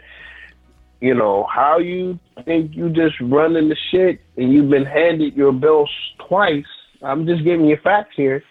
you 0.99 1.13
know 1.13 1.47
how 1.53 1.79
you 1.79 2.19
think 2.45 2.75
you 2.75 2.89
just 2.89 3.19
running 3.21 3.69
the 3.69 3.77
shit 3.91 4.21
and 4.37 4.51
you've 4.51 4.69
been 4.69 4.85
handed 4.85 5.35
your 5.35 5.51
belts 5.51 5.91
twice. 6.27 6.65
I'm 7.01 7.25
just 7.25 7.43
giving 7.43 7.65
you 7.65 7.77
facts 7.83 8.13
here. 8.15 8.43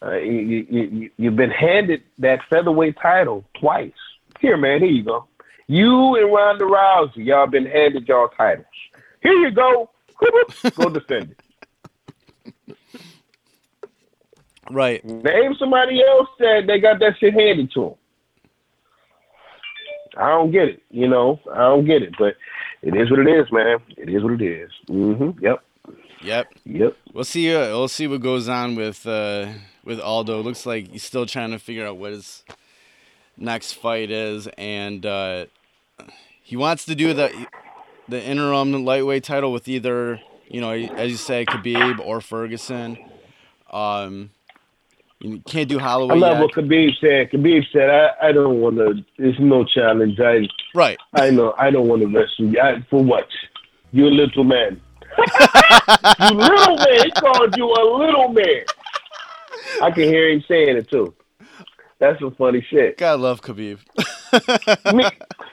Uh, 0.00 0.16
you, 0.16 0.32
you, 0.40 0.66
you, 0.70 1.10
you've 1.16 1.36
been 1.36 1.50
handed 1.50 2.02
that 2.18 2.40
featherweight 2.48 2.96
title 3.02 3.44
twice. 3.60 3.92
Here, 4.40 4.56
man, 4.56 4.80
here 4.80 4.90
you 4.90 5.02
go. 5.02 5.26
You 5.66 6.16
and 6.16 6.32
Ronda 6.32 6.64
Rousey, 6.64 7.26
y'all 7.26 7.48
been 7.48 7.66
handed 7.66 8.06
y'all 8.06 8.28
titles. 8.28 8.66
Here 9.22 9.32
you 9.32 9.50
go. 9.50 9.90
go 10.76 10.88
defend 10.90 11.32
it. 11.32 12.76
Right. 14.70 15.04
Name 15.04 15.54
somebody 15.58 16.02
else 16.02 16.28
that 16.40 16.64
they 16.66 16.78
got 16.78 16.98
that 17.00 17.14
shit 17.18 17.34
handed 17.34 17.70
to 17.72 17.80
them. 17.80 17.94
I 20.18 20.28
don't 20.30 20.50
get 20.50 20.68
it. 20.68 20.82
You 20.90 21.08
know, 21.08 21.40
I 21.52 21.58
don't 21.58 21.86
get 21.86 22.02
it. 22.02 22.14
But 22.18 22.34
it 22.82 22.94
is 22.94 23.10
what 23.10 23.20
it 23.20 23.28
is, 23.28 23.46
man. 23.52 23.78
It 23.96 24.08
is 24.08 24.22
what 24.22 24.32
it 24.32 24.42
is. 24.42 24.70
Mm-hmm. 24.88 25.44
Yep. 25.44 25.64
Yep. 26.22 26.52
Yep. 26.64 26.96
We'll 27.14 27.24
see. 27.24 27.54
Uh, 27.54 27.68
we'll 27.68 27.88
see 27.88 28.06
what 28.06 28.20
goes 28.20 28.48
on 28.48 28.74
with 28.74 29.06
uh, 29.06 29.52
with 29.84 30.00
Aldo. 30.00 30.42
Looks 30.42 30.66
like 30.66 30.90
he's 30.90 31.04
still 31.04 31.26
trying 31.26 31.52
to 31.52 31.58
figure 31.58 31.86
out 31.86 31.96
what 31.96 32.12
his 32.12 32.44
next 33.36 33.74
fight 33.74 34.10
is, 34.10 34.48
and 34.58 35.06
uh, 35.06 35.46
he 36.42 36.56
wants 36.56 36.84
to 36.86 36.94
do 36.94 37.14
the 37.14 37.46
the 38.08 38.22
interim 38.22 38.84
lightweight 38.84 39.24
title 39.24 39.52
with 39.52 39.68
either 39.68 40.20
you 40.48 40.60
know, 40.60 40.70
as 40.70 41.10
you 41.10 41.16
say, 41.16 41.44
Khabib 41.44 42.00
or 42.00 42.20
Ferguson. 42.20 42.98
Um, 43.70 44.30
you 45.20 45.42
can't 45.46 45.68
do 45.68 45.78
Holloway. 45.78 46.14
I 46.14 46.18
Holloway 46.18 46.20
love 46.20 46.38
yet. 46.38 46.40
what 46.40 46.52
Khabib 46.54 46.90
said. 47.00 47.30
Khabib 47.30 47.64
said, 47.72 47.90
I, 47.90 48.28
I 48.28 48.32
don't 48.32 48.60
want 48.60 48.76
to, 48.76 49.04
there's 49.18 49.38
no 49.38 49.64
challenge. 49.64 50.18
I, 50.20 50.48
Right. 50.74 50.98
I 51.14 51.30
know, 51.30 51.54
I 51.58 51.70
don't 51.70 51.88
want 51.88 52.02
to 52.02 52.08
wrestle 52.08 52.46
you. 52.46 52.60
I, 52.60 52.84
for 52.88 53.02
what? 53.02 53.26
You're 53.92 54.08
a 54.08 54.10
little 54.10 54.44
man. 54.44 54.80
you 55.18 56.30
little 56.36 56.76
man. 56.76 57.04
He 57.04 57.10
called 57.12 57.56
you 57.56 57.66
a 57.66 57.84
little 57.98 58.28
man. 58.28 58.62
I 59.82 59.90
can 59.90 60.04
hear 60.04 60.30
him 60.30 60.44
saying 60.46 60.76
it 60.76 60.90
too. 60.90 61.14
That's 61.98 62.20
some 62.20 62.34
funny 62.36 62.64
shit. 62.70 62.96
Gotta 62.98 63.20
love 63.20 63.42
Khabib. 63.42 63.78
Me, 64.94 65.04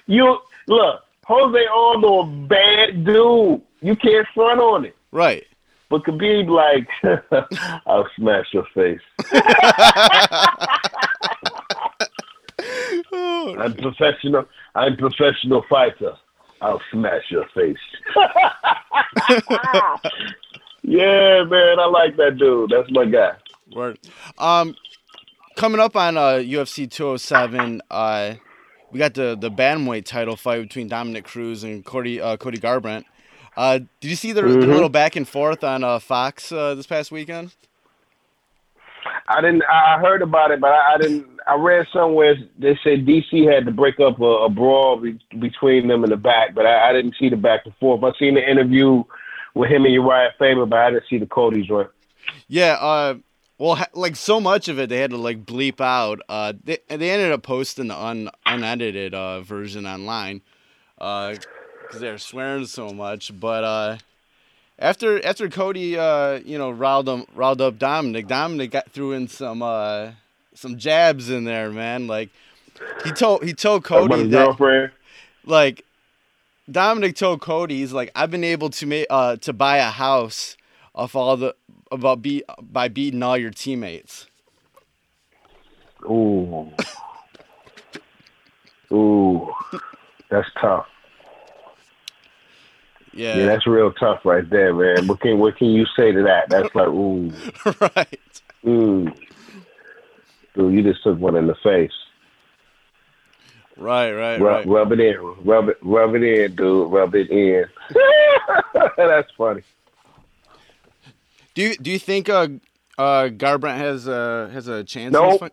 you 0.06 0.38
look, 0.68 1.02
Jose 1.28 1.66
Aldo, 1.74 2.20
a 2.20 2.26
bad 2.48 3.04
dude. 3.04 3.62
You 3.82 3.96
can't 3.96 4.28
front 4.34 4.60
on 4.60 4.86
it. 4.86 4.96
right. 5.12 5.44
But 5.88 6.04
Khabib, 6.04 6.50
like, 6.50 6.88
I'll 7.86 8.08
smash 8.16 8.48
your 8.54 8.66
face. 8.74 9.00
I'm 13.14 13.74
professional. 13.76 14.46
I'm 14.74 14.98
professional 14.98 15.64
fighter. 15.70 16.14
I'll 16.62 16.82
smash 16.92 17.24
your 17.30 17.46
face. 17.54 17.78
yeah, 20.82 21.44
man, 21.44 21.80
I 21.80 21.86
like 21.92 22.18
that 22.18 22.38
dude. 22.40 22.72
That's 22.72 22.90
my 22.92 23.06
guy. 23.06 23.34
Word. 23.76 24.00
Um, 24.40 24.76
coming 25.56 25.80
up 25.80 25.96
on 25.96 26.18
uh, 26.18 26.42
UFC 26.44 26.90
207, 26.90 27.82
uh, 27.92 28.34
we 28.96 29.00
got 29.00 29.14
the 29.14 29.36
the 29.38 29.52
bantamweight 29.52 30.06
title 30.06 30.38
fight 30.38 30.62
between 30.62 30.88
Dominick 30.88 31.26
Cruz 31.26 31.66
and 31.66 31.84
Cody 31.84 32.22
uh, 32.22 32.38
Cody 32.38 32.58
Garbrandt. 32.58 33.04
Uh, 33.58 33.80
did 34.00 34.08
you 34.10 34.16
see 34.16 34.32
the, 34.32 34.42
the 34.42 34.48
Mhm. 34.48 34.74
little 34.74 34.88
back 34.88 35.18
and 35.18 35.28
forth 35.28 35.66
on 35.66 35.84
uh, 35.84 36.00
Fox 36.00 36.50
uh, 36.50 36.76
this 36.76 36.88
past 36.88 37.12
weekend? 37.12 37.54
I 39.28 39.42
didn't. 39.42 39.64
I 39.70 40.00
heard 40.00 40.22
about 40.22 40.52
it, 40.52 40.62
but 40.62 40.70
I, 40.72 40.94
I 40.94 40.98
didn't. 40.98 41.28
I 41.46 41.56
read 41.56 41.86
somewhere 41.92 42.36
they 42.58 42.80
said 42.86 43.06
DC 43.06 43.54
had 43.54 43.66
to 43.66 43.72
break 43.74 44.00
up 44.00 44.22
a, 44.22 44.24
a 44.24 44.50
brawl 44.50 45.02
be, 45.02 45.20
between 45.40 45.90
them 45.90 46.06
in 46.06 46.10
the 46.10 46.16
back, 46.16 46.56
but 46.56 46.66
I, 46.66 46.90
I 46.90 46.94
didn't 46.94 47.16
see 47.20 47.28
the 47.28 47.36
back 47.36 47.66
and 47.66 47.76
forth. 47.76 48.02
I 48.02 48.18
seen 48.18 48.36
the 48.36 48.50
interview 48.50 49.04
with 49.56 49.70
him 49.72 49.84
and 49.84 49.94
Urijah 49.94 50.38
Faber, 50.40 50.66
but 50.66 50.80
I 50.80 50.92
didn't 50.92 51.04
see 51.10 51.18
the 51.18 51.26
Cody 51.26 51.68
joint. 51.68 51.90
Yeah. 52.48 53.16
Uh, 53.58 53.64
well, 53.64 53.76
ha- 53.76 53.88
like 53.94 54.16
so 54.16 54.40
much 54.40 54.68
of 54.68 54.80
it, 54.80 54.90
they 54.90 54.98
had 54.98 55.12
to 55.12 55.18
like 55.18 55.46
bleep 55.46 55.82
out. 55.82 56.20
Uh, 56.30 56.54
they 56.64 56.80
they 56.88 57.10
ended 57.10 57.32
up 57.32 57.44
posting 57.44 57.88
the 57.88 57.98
un, 57.98 58.30
unedited 58.46 59.14
uh, 59.14 59.42
version 59.42 59.86
online, 59.86 60.42
because 60.98 61.40
they're 62.00 62.18
swearing 62.18 62.66
so 62.66 62.90
much. 62.90 63.32
But 63.40 63.64
uh, 63.64 63.98
after 64.80 65.26
after 65.26 65.50
Cody, 65.50 65.98
uh, 65.98 66.40
you 66.46 66.58
know, 66.58 66.72
riled 66.72 67.08
him, 67.08 67.26
riled 67.34 67.62
up 67.62 67.80
Dominick. 67.80 68.28
Dominick 68.28 68.72
got 68.72 68.92
threw 68.92 69.14
in 69.14 69.28
some 69.28 69.62
uh, 69.62 70.12
some 70.54 70.78
jabs 70.78 71.30
in 71.30 71.46
there, 71.46 71.72
man. 71.72 72.08
Like 72.08 72.30
he 73.04 73.12
told 73.12 73.44
he 73.44 73.54
told 73.54 73.84
Cody 73.84 74.24
that 74.24 74.30
girlfriend. 74.30 74.92
like 75.46 75.86
Dominick 76.70 77.16
told 77.16 77.42
Cody, 77.42 77.78
he's 77.78 77.94
like, 77.94 78.12
I've 78.16 78.32
been 78.32 78.44
able 78.44 78.70
to 78.72 78.86
make 78.86 79.08
uh 79.10 79.38
to 79.38 79.54
buy 79.54 79.78
a 79.78 79.92
house 79.92 80.58
off 80.94 81.16
all 81.16 81.38
the 81.38 81.56
about 81.92 82.22
be 82.22 82.44
by 82.62 82.88
beating 82.88 83.24
all 83.24 83.38
your 83.38 83.52
teammates. 83.52 84.28
Ooh. 86.06 86.72
Ooh. 88.92 89.52
That's 90.30 90.48
tough. 90.60 90.88
Yeah, 93.14 93.38
Yeah, 93.38 93.46
that's 93.46 93.66
real 93.66 93.94
tough 93.94 94.26
right 94.26 94.48
there, 94.50 94.74
man. 94.74 95.08
What 95.08 95.22
can 95.22 95.40
what 95.40 95.56
can 95.58 95.70
you 95.70 95.86
say 95.98 96.12
to 96.12 96.24
that? 96.24 96.50
That's 96.50 96.74
like, 96.76 96.88
ooh, 96.88 97.30
right. 97.96 98.42
mm. 98.64 99.18
Dude, 100.54 100.74
you 100.74 100.84
just 100.84 101.04
took 101.04 101.18
one 101.18 101.36
in 101.36 101.48
the 101.48 101.56
face. 101.64 101.92
Right, 103.78 104.12
right, 104.12 104.40
Rub, 104.40 104.56
right. 104.58 104.68
rub 104.68 104.92
it 104.94 105.00
in, 105.02 105.18
rub 105.44 105.70
it, 105.70 105.78
rub 105.82 106.16
it 106.16 106.24
in, 106.24 106.56
dude. 106.56 106.92
Rub 106.92 107.14
it 107.16 107.30
in. 107.30 107.66
That's 108.98 109.30
funny. 109.38 109.64
Do 111.56 111.62
you 111.62 111.76
do 111.78 111.90
you 111.90 112.00
think 112.00 112.30
uh 112.30 112.50
uh 112.98 113.30
Garbrandt 113.30 113.78
has 113.78 114.08
uh 114.08 114.50
has 114.54 114.68
a 114.68 114.84
chance? 114.84 115.14
Nope. 115.14 115.52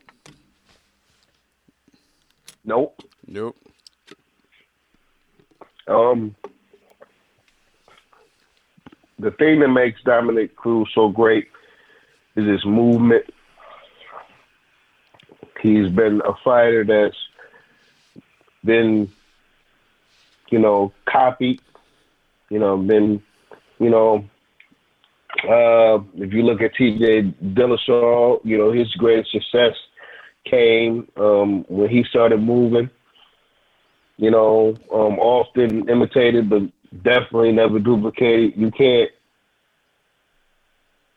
Nope. 2.64 3.02
Nope. 3.26 3.56
Um, 5.88 6.34
the 9.18 9.30
thing 9.32 9.60
that 9.60 9.68
makes 9.68 10.02
Dominick 10.02 10.54
Cruz 10.56 10.88
so 10.94 11.08
great 11.08 11.48
is 12.36 12.46
his 12.46 12.64
movement. 12.64 13.24
He's 15.60 15.88
been 15.90 16.20
a 16.24 16.34
fighter 16.44 16.84
that's 16.84 17.16
been, 18.64 19.10
you 20.50 20.58
know, 20.58 20.92
copied. 21.04 21.60
You 22.48 22.58
know, 22.58 22.76
been, 22.76 23.22
you 23.78 23.88
know, 23.90 24.28
uh, 25.48 25.98
if 26.16 26.32
you 26.32 26.42
look 26.42 26.60
at 26.60 26.74
T.J. 26.74 27.34
Dillashaw, 27.54 28.40
you 28.44 28.58
know 28.58 28.72
his 28.72 28.92
greatest 28.94 29.32
success 29.32 29.74
came 30.44 31.08
um, 31.16 31.64
when 31.68 31.88
he 31.88 32.04
started 32.04 32.38
moving. 32.38 32.90
You 34.18 34.30
know, 34.30 34.74
um, 34.92 35.18
often 35.18 35.88
imitated, 35.88 36.48
but 36.48 36.62
definitely 37.02 37.52
never 37.52 37.78
duplicated. 37.78 38.52
You 38.56 38.70
can't 38.70 39.10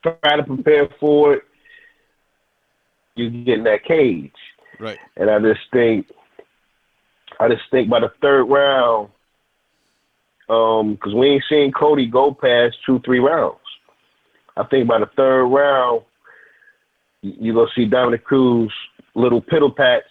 try 0.02 0.38
to 0.38 0.44
prepare 0.44 0.88
for 1.00 1.34
it. 1.34 1.44
You 3.16 3.30
get 3.30 3.60
in 3.60 3.64
that 3.66 3.84
cage, 3.86 4.34
Right. 4.80 4.98
and 5.16 5.30
I 5.30 5.40
just 5.40 5.62
think, 5.72 6.08
I 7.40 7.48
just 7.48 7.64
think 7.72 7.90
by 7.90 8.00
the 8.02 8.12
third 8.22 8.46
round, 8.46 9.10
because 10.48 11.14
we 11.14 11.28
ain't 11.28 11.44
seen 11.50 11.72
Cody 11.72 12.08
go 12.08 12.34
past 12.34 12.76
two, 12.86 13.00
three 13.06 13.20
rounds. 13.20 13.58
I 14.58 14.64
think 14.66 14.88
by 14.88 15.00
the 15.00 15.10
third 15.16 15.46
round, 15.46 16.02
you're 17.22 17.56
gonna 17.56 17.68
see 17.76 17.86
Dominick 17.86 18.24
Cruz 18.24 18.72
little 19.16 19.42
piddle 19.42 19.76
pats, 19.76 20.06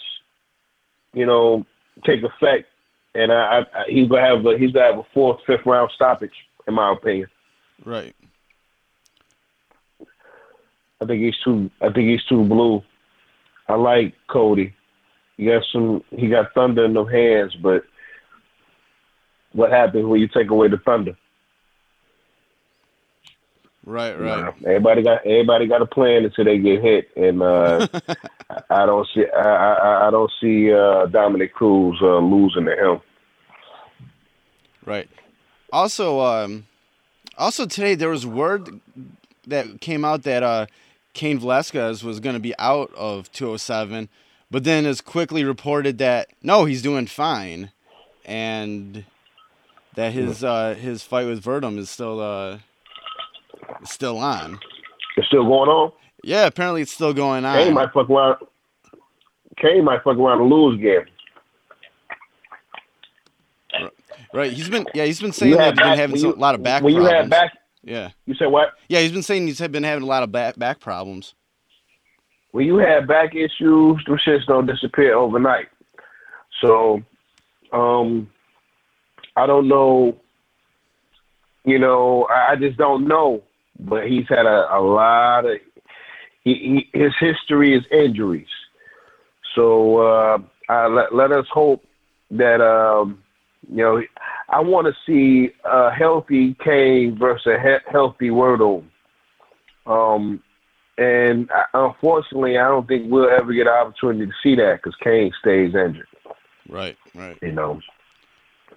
you 1.13 1.27
know, 1.27 1.65
take 2.05 2.21
effect, 2.23 2.67
and 3.15 3.33
I, 3.33 3.37
I, 3.37 3.59
I 3.59 3.85
he's 3.89 4.09
gonna 4.09 4.27
have 4.27 4.45
a, 4.45 4.59
he's 4.59 4.73
gonna 4.73 4.87
have 4.87 4.99
a 4.99 5.07
fourth, 5.15 5.41
fifth 5.47 5.67
round 5.67 5.91
stoppage, 5.95 6.33
in 6.67 6.75
my 6.75 6.93
opinion. 6.93 7.29
Right. 7.85 8.15
I 11.01 11.07
think 11.07 11.23
he's 11.23 11.37
too. 11.45 11.71
I 11.81 11.91
think 11.93 12.09
he's 12.09 12.25
too 12.25 12.45
blue. 12.45 12.83
I 13.69 13.75
like 13.75 14.15
Cody. 14.29 14.75
He 15.37 15.47
got 15.47 15.63
some. 15.73 16.03
He 16.11 16.29
got 16.29 16.55
thunder 16.55 16.85
in 16.85 16.95
the 16.95 17.05
hands, 17.05 17.55
but 17.63 17.83
what 19.53 19.71
happens 19.71 20.07
when 20.07 20.21
you 20.21 20.29
take 20.29 20.51
away 20.51 20.69
the 20.69 20.79
thunder? 20.79 21.17
Right. 23.87 24.19
Right. 24.19 24.55
Everybody 24.65 25.03
got 25.03 25.27
everybody 25.27 25.67
got 25.67 25.83
a 25.83 25.87
plan 25.87 26.25
until 26.25 26.45
they 26.47 26.59
get 26.59 26.81
hit, 26.83 27.11
and 27.17 27.43
uh, 27.43 27.87
I- 28.51 28.63
I 28.71 28.87
don't 28.87 29.07
see 29.15 29.25
I 29.37 29.43
I, 29.75 30.09
I 30.09 30.11
don't 30.11 30.31
see 30.41 30.73
uh, 30.73 31.07
Dominick 31.07 31.53
Cruz 31.55 31.99
uh, 32.03 32.19
losing 32.19 32.65
to 32.67 32.73
him. 32.77 33.01
Right. 34.87 35.09
Also, 35.73 36.21
um, 36.21 36.67
also 37.37 37.67
today 37.67 37.95
there 37.95 38.11
was 38.11 38.25
word 38.27 38.81
that 39.47 39.81
came 39.81 40.05
out 40.05 40.23
that 40.23 40.43
uh, 40.43 40.67
Cain 41.15 41.39
Velasquez 41.39 42.05
was 42.05 42.21
going 42.21 42.35
to 42.35 42.41
be 42.41 42.55
out 42.59 42.93
of 42.95 43.31
207, 43.33 44.09
but 44.51 44.65
then 44.65 44.87
it's 44.87 45.01
quickly 45.01 45.45
reported 45.45 45.99
that 45.99 46.29
no, 46.43 46.65
he's 46.65 46.83
doing 46.83 47.07
fine, 47.07 47.71
and 48.25 49.05
that 49.95 50.13
his 50.13 50.45
uh, 50.45 50.75
his 50.75 51.03
fight 51.03 51.27
with 51.27 51.45
Werdum 51.45 51.77
is 51.79 51.91
still 51.91 52.21
uh, 52.21 52.59
still 53.85 54.19
on. 54.19 54.59
It's 55.17 55.27
still 55.29 55.45
going 55.45 55.69
on. 55.69 55.93
Yeah, 56.23 56.47
apparently 56.47 56.83
it's 56.83 56.93
still 56.93 57.13
going 57.15 57.45
on. 57.45 57.57
Cain 57.57 57.75
might 57.75 57.93
fuck 57.93 58.09
around. 58.11 58.37
Cain 59.57 59.85
might 59.85 60.03
fuck 60.03 60.17
around 60.17 60.41
and 60.41 60.51
lose 60.51 60.79
again. 60.79 61.05
Right. 64.33 64.53
He's 64.53 64.69
been 64.69 64.85
yeah 64.95 65.05
he's 65.05 65.21
been 65.21 65.33
saying 65.33 65.53
You 65.53 65.59
that 65.59 65.75
he's 65.75 65.79
been 65.83 65.99
having 65.99 66.17
you- 66.17 66.35
a 66.35 66.37
lot 66.37 66.55
of 66.57 66.63
back 66.63 66.83
when 66.83 66.95
you 66.95 67.05
had 67.05 67.31
back. 67.31 67.53
yeah. 67.85 68.11
You 68.27 68.35
said 68.35 68.47
what? 68.47 68.71
Yeah, 68.89 69.01
he's 69.01 69.13
been 69.13 69.23
saying 69.23 69.47
he's 69.47 69.61
been 69.61 69.85
having 69.85 70.03
a 70.03 70.07
lot 70.07 70.23
of 70.25 70.33
back 70.33 70.59
back 70.59 70.81
problems. 70.81 71.35
when 72.51 72.67
you 72.67 72.79
have 72.79 73.07
back 73.07 73.35
issues, 73.35 74.03
those 74.07 74.21
shits 74.27 74.45
don't 74.47 74.67
disappear 74.67 75.15
overnight. 75.15 75.69
So, 76.61 77.03
um, 77.73 78.29
I 79.37 79.47
don't 79.47 79.69
know. 79.69 80.17
You 81.65 81.79
know, 81.79 82.27
I 82.29 82.53
I 82.53 82.57
just 82.57 82.77
don't 82.77 83.07
know. 83.07 83.44
But 83.79 84.07
he's 84.09 84.29
had 84.29 84.47
a, 84.47 84.77
a 84.77 84.81
lot 84.81 85.47
of. 85.47 85.59
He, 86.43 86.87
he, 86.93 86.99
his 86.99 87.13
history 87.19 87.75
is 87.75 87.85
injuries. 87.91 88.47
So 89.55 89.99
uh, 89.99 90.39
I, 90.69 90.87
let, 90.87 91.15
let 91.15 91.33
us 91.33 91.47
hope 91.51 91.85
that 92.31 92.61
um, 92.61 93.23
you 93.71 93.83
know. 93.83 94.03
I 94.49 94.61
want 94.61 94.87
to 94.87 94.95
see 95.07 95.53
a 95.65 95.91
healthy 95.91 96.55
Cain 96.63 97.17
versus 97.19 97.47
a 97.47 97.61
he- 97.61 97.91
healthy 97.91 98.29
Werdum. 98.29 98.85
Um, 99.87 100.43
and 100.97 101.51
uh, 101.51 101.65
unfortunately, 101.73 102.59
I 102.59 102.69
don't 102.69 102.87
think 102.87 103.11
we'll 103.11 103.29
ever 103.29 103.53
get 103.53 103.67
an 103.67 103.73
opportunity 103.73 104.27
to 104.27 104.33
see 104.43 104.55
that 104.57 104.81
because 104.83 104.97
Cain 105.03 105.33
stays 105.41 105.75
injured. 105.75 106.07
Right. 106.69 106.97
Right. 107.15 107.39
You 107.43 107.53
know. 107.53 107.81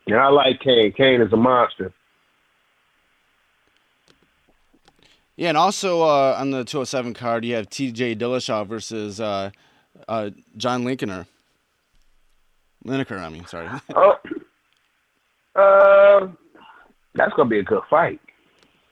And 0.07 0.15
I 0.15 0.29
like 0.29 0.61
Cain. 0.61 0.93
Cain 0.93 1.21
is 1.21 1.33
a 1.33 1.37
monster. 1.37 1.93
Yeah, 5.37 5.49
and 5.49 5.57
also 5.57 6.01
uh, 6.01 6.35
on 6.39 6.49
the 6.49 6.63
207 6.65 7.13
card, 7.13 7.45
you 7.45 7.53
have 7.55 7.69
T.J. 7.69 8.15
Dillashaw 8.15 8.65
versus 8.65 9.21
uh, 9.21 9.51
uh, 10.07 10.31
John 10.57 10.83
Linkener. 10.83 11.27
Lineker, 12.83 13.19
I 13.19 13.29
mean, 13.29 13.45
sorry. 13.45 13.69
Oh, 13.95 14.17
uh, 15.55 16.27
that's 17.15 17.33
gonna 17.33 17.49
be 17.49 17.57
a 17.57 17.63
good 17.63 17.81
fight. 17.89 18.19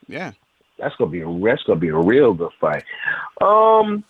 yeah. 0.08 0.32
That's 0.80 0.96
gonna 0.96 1.12
be 1.12 1.22
a 1.22 1.40
that's 1.44 1.62
gonna 1.64 1.80
be 1.80 1.90
a 1.90 1.98
real 1.98 2.34
good 2.34 2.52
fight. 2.60 2.84
Um, 3.40 4.04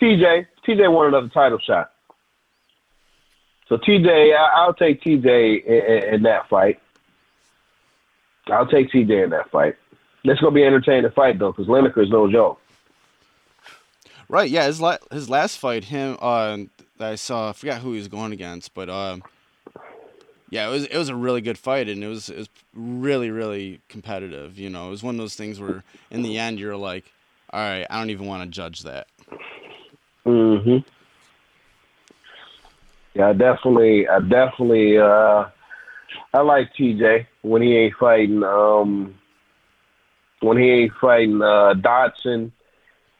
TJ, 0.00 0.46
TJ 0.66 0.90
won 0.90 1.08
another 1.08 1.28
title 1.28 1.58
shot. 1.58 1.92
So 3.68 3.76
TJ, 3.76 4.34
I, 4.34 4.62
I'll 4.62 4.72
take 4.74 5.02
TJ 5.02 5.64
in, 5.64 5.74
in, 5.74 6.14
in 6.14 6.22
that 6.22 6.48
fight. 6.48 6.80
I'll 8.50 8.66
take 8.66 8.90
TJ 8.90 9.24
in 9.24 9.30
that 9.30 9.50
fight. 9.50 9.76
That's 10.24 10.40
gonna 10.40 10.52
be 10.54 10.62
an 10.62 10.68
entertaining 10.68 11.10
fight 11.10 11.38
though, 11.38 11.52
because 11.52 11.66
Lineker 11.66 12.02
is 12.02 12.10
no 12.10 12.30
joke. 12.30 12.58
Right. 14.28 14.50
Yeah. 14.50 14.66
His 14.66 14.80
la- 14.80 14.98
his 15.10 15.28
last 15.28 15.58
fight, 15.58 15.84
him 15.84 16.16
uh, 16.20 16.58
that 16.98 17.12
I 17.12 17.14
saw, 17.16 17.50
I 17.50 17.52
forgot 17.52 17.80
who 17.82 17.92
he 17.92 17.98
was 17.98 18.08
going 18.08 18.32
against, 18.32 18.72
but 18.74 18.88
um, 18.88 19.22
yeah, 20.50 20.68
it 20.68 20.70
was 20.70 20.84
it 20.84 20.96
was 20.96 21.08
a 21.08 21.16
really 21.16 21.40
good 21.40 21.58
fight, 21.58 21.88
and 21.88 22.04
it 22.04 22.08
was 22.08 22.28
it 22.28 22.36
was 22.36 22.48
really 22.74 23.30
really 23.30 23.80
competitive. 23.88 24.58
You 24.58 24.70
know, 24.70 24.86
it 24.88 24.90
was 24.90 25.02
one 25.02 25.14
of 25.14 25.18
those 25.18 25.34
things 25.34 25.58
where 25.58 25.82
in 26.10 26.22
the 26.22 26.38
end 26.38 26.60
you're 26.60 26.76
like, 26.76 27.04
all 27.52 27.60
right, 27.60 27.86
I 27.90 27.98
don't 27.98 28.10
even 28.10 28.26
want 28.26 28.42
to 28.44 28.48
judge 28.48 28.82
that. 28.82 29.06
hmm 30.24 30.76
Yeah, 33.14 33.28
I 33.28 33.32
definitely, 33.32 34.08
I 34.08 34.20
definitely, 34.20 34.98
uh, 34.98 35.46
I 36.34 36.40
like 36.40 36.72
TJ 36.78 37.26
when 37.42 37.62
he 37.62 37.76
ain't 37.76 37.94
fighting, 37.98 38.42
um, 38.44 39.14
when 40.42 40.58
he 40.58 40.70
ain't 40.70 40.92
fighting 41.00 41.40
uh, 41.40 41.74
Dodson, 41.74 42.52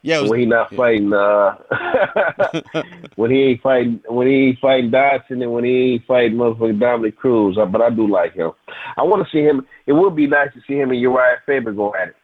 Yeah. 0.02 0.20
Was, 0.20 0.30
when 0.30 0.40
he 0.40 0.46
not 0.46 0.72
yeah. 0.72 0.76
fighting, 0.76 1.12
uh, 1.12 2.82
when 3.16 3.30
he 3.30 3.42
ain't 3.42 3.62
fighting, 3.62 4.00
when 4.08 4.26
he 4.26 4.48
ain't 4.48 4.58
fighting 4.58 4.90
Dodson, 4.90 5.42
and 5.42 5.52
when 5.52 5.64
he 5.64 5.92
ain't 5.94 6.06
fighting 6.06 6.36
motherfucking 6.36 6.80
Dominick 6.80 7.16
Cruz. 7.16 7.56
Uh, 7.56 7.66
But 7.66 7.80
I 7.82 7.90
do 7.90 8.06
like 8.08 8.34
him. 8.34 8.52
I 8.96 9.02
want 9.02 9.24
to 9.24 9.30
see 9.30 9.42
him. 9.42 9.66
It 9.86 9.92
would 9.92 10.16
be 10.16 10.26
nice 10.26 10.52
to 10.54 10.60
see 10.66 10.74
him 10.74 10.90
and 10.90 11.02
Urijah 11.02 11.38
Faber 11.46 11.72
go 11.72 11.94
at 11.94 12.08
it. 12.08 12.16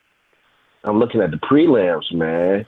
I'm 0.85 0.99
looking 0.99 1.21
at 1.21 1.31
the 1.31 1.39
prelims, 1.39 2.13
man. 2.13 2.67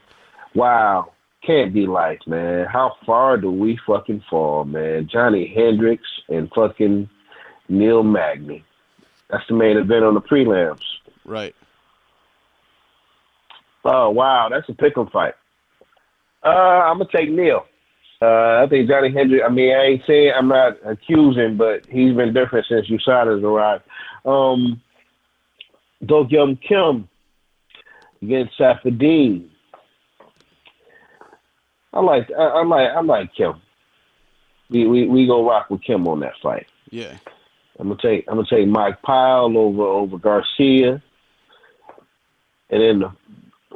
Wow. 0.54 1.12
Can't 1.46 1.72
be 1.72 1.86
like, 1.86 2.26
man. 2.26 2.66
How 2.66 2.96
far 3.06 3.38
do 3.38 3.50
we 3.50 3.78
fucking 3.86 4.24
fall, 4.28 4.64
man? 4.64 5.08
Johnny 5.10 5.52
Hendricks 5.54 6.08
and 6.28 6.50
fucking 6.54 7.08
Neil 7.68 8.02
Magny. 8.02 8.62
That's 9.30 9.46
the 9.48 9.54
main 9.54 9.76
event 9.78 10.04
on 10.04 10.14
the 10.14 10.20
prelims. 10.20 10.82
right. 11.24 11.54
Oh 13.84 14.10
wow, 14.10 14.48
that's 14.50 14.68
a 14.68 14.72
pick'em 14.72 15.10
fight. 15.10 15.34
Uh, 16.44 16.48
I'm 16.48 16.98
gonna 16.98 17.10
take 17.14 17.30
Neil. 17.30 17.66
Uh, 18.22 18.62
I 18.62 18.66
think 18.68 18.88
Johnny 18.88 19.12
Hendricks. 19.12 19.44
I 19.46 19.50
mean, 19.50 19.74
I 19.74 19.84
ain't 19.84 20.02
saying 20.06 20.32
I'm 20.36 20.48
not 20.48 20.76
accusing, 20.84 21.56
but 21.56 21.86
he's 21.86 22.14
been 22.14 22.34
different 22.34 22.66
since 22.68 22.88
USADA's 22.90 23.42
arrived. 23.42 23.84
Um, 24.26 24.82
Do 26.04 26.26
Young 26.28 26.56
Kim 26.56 27.08
against 28.20 28.58
Saffiedine. 28.58 29.48
I 31.92 32.00
like, 32.00 32.30
I, 32.38 32.42
I 32.42 32.64
like, 32.64 32.90
I 32.90 33.00
like 33.00 33.34
Kim. 33.34 33.54
We 34.68 34.86
we 34.86 35.08
we 35.08 35.26
go 35.26 35.48
rock 35.48 35.70
with 35.70 35.82
Kim 35.82 36.06
on 36.06 36.20
that 36.20 36.34
fight. 36.42 36.66
Yeah. 36.90 37.16
I'm 37.78 37.88
gonna 37.88 38.00
take 38.00 38.26
I'm 38.28 38.36
gonna 38.36 38.46
take 38.48 38.68
Mike 38.68 39.00
Pyle 39.02 39.56
over 39.56 39.82
over 39.82 40.18
Garcia, 40.18 41.02
and 42.68 42.82
then 42.82 43.04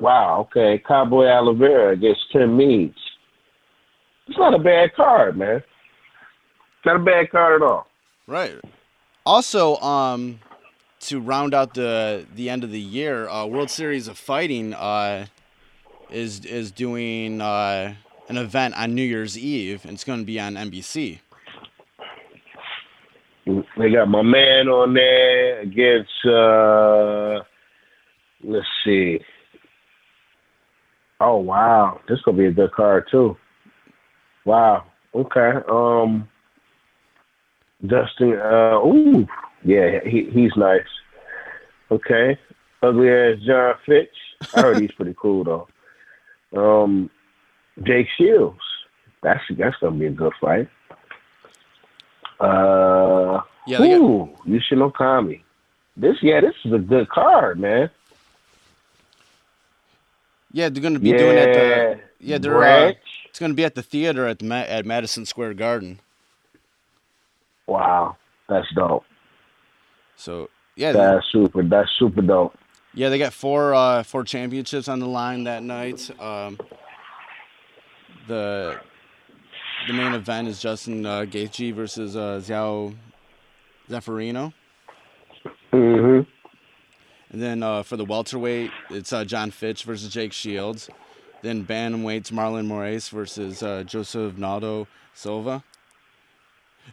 wow, 0.01 0.41
okay, 0.41 0.83
Cowboy 0.87 1.27
Oliveira 1.27 1.93
against 1.93 2.21
Tim 2.33 2.57
Means. 2.57 2.95
It's 4.29 4.39
not 4.39 4.55
a 4.55 4.59
bad 4.59 4.95
card, 4.95 5.37
man. 5.37 5.63
Not 6.85 6.97
a 6.97 7.01
bad 7.01 7.31
card 7.31 7.63
at 7.63 7.67
all. 7.67 7.87
Right. 8.27 8.55
Also, 9.27 9.77
um, 9.77 10.41
to 11.01 11.21
round 11.21 11.55
out 11.55 11.75
the 11.75 12.27
the 12.35 12.49
end 12.51 12.65
of 12.65 12.71
the 12.71 12.81
year, 12.81 13.29
uh, 13.29 13.47
World 13.47 13.71
Series 13.71 14.09
of 14.09 14.19
Fighting 14.19 14.75
uh, 14.75 15.27
is 16.11 16.45
is 16.45 16.71
doing 16.71 17.41
uh, 17.41 17.95
an 18.29 18.37
event 18.37 18.75
on 18.77 18.95
New 18.95 19.03
Year's 19.03 19.39
Eve, 19.39 19.85
and 19.85 19.93
it's 19.93 20.05
going 20.05 20.21
to 20.21 20.25
be 20.25 20.41
on 20.41 20.55
NBC. 20.55 21.21
They 23.47 23.91
got 23.91 24.09
my 24.09 24.23
man 24.23 24.69
on 24.69 24.95
there 24.95 25.61
against. 25.61 26.25
uh 26.27 27.45
Let's 28.47 28.67
see. 28.85 29.21
Oh 31.21 31.37
wow, 31.39 32.01
this 32.09 32.21
gonna 32.23 32.37
be 32.39 32.47
a 32.47 32.53
good 32.53 32.73
card 32.73 33.07
too. 33.11 33.37
Wow. 34.45 34.85
Okay. 35.15 35.53
Um, 35.71 36.29
Justin. 37.87 38.39
Uh, 38.39 38.79
ooh, 38.85 39.27
yeah, 39.65 40.01
he 40.05 40.29
he's 40.31 40.55
nice. 40.57 40.83
Okay. 41.91 42.39
Ugly 42.83 43.09
ass 43.11 43.39
Jon 43.47 43.75
Fitch. 43.87 44.09
I 44.55 44.61
heard 44.63 44.81
he's 44.81 44.93
pretty 44.93 45.15
cool 45.19 45.45
though. 45.45 45.69
Um, 46.83 47.11
Jake 47.85 48.09
Shields. 48.19 48.59
That's 49.23 49.43
that's 49.57 49.77
gonna 49.81 49.97
be 49.99 50.07
a 50.07 50.11
good 50.11 50.33
fight. 50.41 50.69
Uh, 52.41 53.41
Yeah, 53.67 53.79
they 53.79 53.91
got- 53.91 54.01
ooh, 54.01 54.31
Yushin 54.47 54.91
Okami. 54.91 55.43
This 55.97 56.17
yeah, 56.23 56.41
this 56.41 56.55
is 56.65 56.73
a 56.73 56.79
good 56.79 57.09
card, 57.09 57.59
man. 57.61 57.89
Yeah, 60.55 60.69
they're 60.69 60.81
gonna 60.83 61.01
be 61.01 61.11
doing 61.11 61.37
it. 61.37 61.49
At 61.49 61.55
the, 61.55 61.61
Yeah, 61.61 62.05
yeah, 62.21 62.39
they're. 62.39 62.63
Uh, 62.63 62.93
it's 63.29 63.41
gonna 63.41 63.55
be 63.55 63.65
at 63.65 63.75
the 63.75 63.83
theater 63.83 64.29
at 64.29 64.39
the 64.39 64.45
Ma- 64.45 64.55
at 64.69 64.87
Madison 64.87 65.27
Square 65.27 65.55
Garden. 65.55 65.99
Wow, 67.67 68.17
that's 68.49 68.69
dope. 68.77 69.05
So 70.15 70.49
yeah, 70.77 70.93
they- 70.93 70.99
That's 70.99 71.27
super. 71.33 71.65
That's 71.65 71.91
super 71.99 72.23
dope. 72.23 72.55
yeah, 72.95 73.09
they 73.09 73.19
got 73.19 73.33
four 73.33 73.75
uh, 73.75 74.05
four 74.05 74.23
championships 74.23 74.87
on 74.87 75.01
the 75.01 75.09
line 75.09 75.43
that 75.45 75.65
night. 75.65 76.09
Um, 76.21 76.57
the 78.29 78.79
the 79.89 79.93
main 79.93 80.15
event 80.15 80.47
is 80.47 80.63
Justin 80.63 81.05
uh, 81.05 81.23
Gaethje 81.29 81.75
versus 81.75 82.15
uh, 82.17 82.41
Zhao 82.45 82.95
Zaffarino. 83.91 84.53
hmm 85.73 86.21
And 87.35 87.43
then 87.43 87.65
uh, 87.65 87.83
for 87.83 87.97
the 87.97 88.05
welterweight, 88.05 88.71
it's 88.91 89.13
uh, 89.13 89.25
Jon 89.25 89.51
Fitch 89.51 89.83
versus 89.83 90.09
Jake 90.09 90.33
Shields. 90.33 90.89
Then 91.43 91.65
bantamweights, 91.67 92.31
Marlon 92.31 92.69
Moraes 92.69 93.11
versus 93.11 93.61
uh, 93.61 93.83
Josenaldo 93.85 94.87
Silva. 95.15 95.65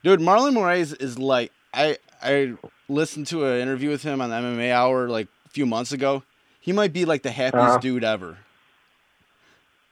Dude, 0.03 0.19
Marlon 0.19 0.53
Moraes 0.55 0.99
is 0.99 1.19
like 1.19 1.51
I 1.75 1.99
I 2.23 2.53
listened 2.89 3.27
to 3.27 3.45
an 3.45 3.59
interview 3.61 3.91
with 3.91 4.01
him 4.01 4.19
on 4.19 4.31
the 4.31 4.35
MMA 4.35 4.71
Hour 4.71 5.09
like 5.09 5.27
a 5.45 5.49
few 5.49 5.67
months 5.67 5.91
ago. 5.91 6.23
He 6.59 6.71
might 6.71 6.91
be 6.91 7.05
like 7.05 7.21
the 7.21 7.29
happiest 7.29 7.63
Uh-huh. 7.67 7.77
dude 7.77 8.03
ever. 8.03 8.39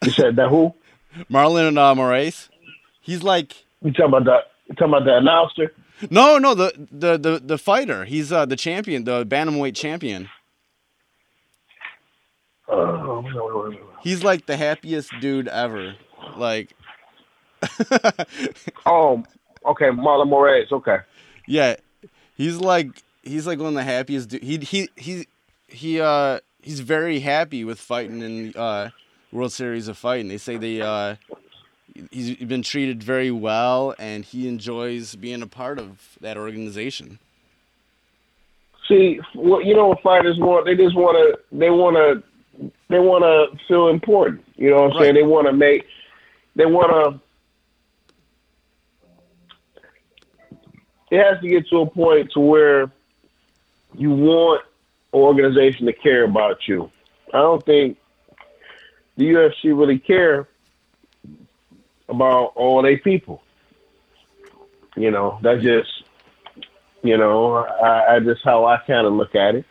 You 0.04 0.10
said 0.10 0.36
that 0.38 0.50
who? 0.50 0.74
Marlon 1.30 1.78
uh, 1.78 1.94
Moraes. 1.94 2.50
He's 3.02 3.22
like 3.22 3.54
You 3.84 3.92
talking 3.92 4.06
about 4.08 4.24
the? 4.26 4.40
You 4.68 4.74
talking 4.74 4.96
about 4.96 5.06
the 5.06 5.16
announcer? 5.16 5.74
no 6.10 6.40
no 6.40 6.56
the 6.56 6.74
the 6.92 7.20
the, 7.20 7.40
the 7.40 7.58
fighter. 7.60 8.06
He's 8.06 8.32
uh, 8.32 8.48
the 8.48 8.56
champion, 8.56 9.04
the 9.04 9.28
bantamweight 9.28 9.76
champion. 9.76 10.28
Oh, 12.72 13.68
wait. 13.70 13.80
He's 14.02 14.24
like 14.24 14.46
the 14.46 14.58
happiest 14.58 15.12
dude 15.20 15.48
ever. 15.48 15.96
Like 16.38 16.76
oh, 18.86 19.24
okay, 19.66 19.86
Marlon 19.86 20.30
Moraes. 20.30 20.72
Okay. 20.72 20.98
Yeah, 21.48 21.76
he's 22.36 22.58
like 22.58 23.04
he's 23.24 23.48
like 23.48 23.60
one 23.60 23.70
of 23.70 23.74
the 23.74 23.84
happiest. 23.84 24.30
Du- 24.30 24.40
he 24.40 24.58
he 24.58 24.90
he 24.96 25.28
he 25.68 26.02
uh 26.02 26.40
he's 26.62 26.80
very 26.80 27.20
happy 27.20 27.64
with 27.64 27.80
fighting 27.80 28.22
in 28.22 28.54
uh 28.56 28.90
World 29.32 29.52
Series 29.52 29.88
of 29.88 29.98
Fighting. 29.98 30.28
They 30.28 30.38
say 30.38 30.58
they 30.58 30.82
uh 30.82 31.16
he's 32.12 32.36
been 32.38 32.64
treated 32.64 33.04
very 33.04 33.32
well 33.32 33.96
and 34.00 34.24
he 34.24 34.48
enjoys 34.48 35.16
being 35.16 35.42
a 35.42 35.48
part 35.48 35.80
of 35.80 36.18
that 36.22 36.38
organization. 36.38 37.20
See, 38.88 39.20
what 39.34 39.66
you 39.66 39.76
know, 39.76 39.90
what 39.90 40.02
fighters 40.02 40.38
want? 40.40 40.66
They 40.66 40.76
just 40.76 40.96
want 40.96 41.16
to. 41.18 41.58
They 41.58 41.70
want 41.70 41.96
to. 41.96 42.24
They 42.90 43.00
want 43.00 43.24
to 43.24 43.58
feel 43.68 43.88
important. 43.88 44.44
You 44.56 44.72
know 44.72 44.84
what 44.84 44.96
I'm 44.96 45.02
saying? 45.02 45.16
They 45.16 45.24
want 45.24 45.48
to 45.48 45.54
make. 45.54 45.86
They 46.56 46.66
want 46.66 46.90
to. 46.92 47.22
It 51.12 51.24
has 51.24 51.42
to 51.42 51.48
get 51.48 51.68
to 51.70 51.82
a 51.82 51.90
point 51.90 52.32
to 52.34 52.40
where 52.40 52.92
you 53.96 54.12
want 54.12 54.64
an 55.14 55.20
organization 55.20 55.86
to 55.88 55.94
care 55.94 56.24
about 56.24 56.68
you. 56.68 56.92
I 57.34 57.38
don't 57.38 57.66
think 57.66 57.98
the 59.18 59.26
UFC 59.26 59.78
really 59.78 60.00
care 60.00 60.48
about 62.08 62.54
all 62.56 62.82
their 62.82 62.98
people. 62.98 63.42
You 64.96 65.12
know, 65.12 65.40
that's 65.42 65.64
just 65.64 66.04
you 67.04 67.18
know, 67.18 67.56
I, 67.56 68.16
I 68.16 68.20
just 68.20 68.44
how 68.44 68.66
I 68.66 68.78
kind 68.86 69.08
of 69.08 69.14
look 69.14 69.36
at 69.36 69.56
it. 69.56 69.66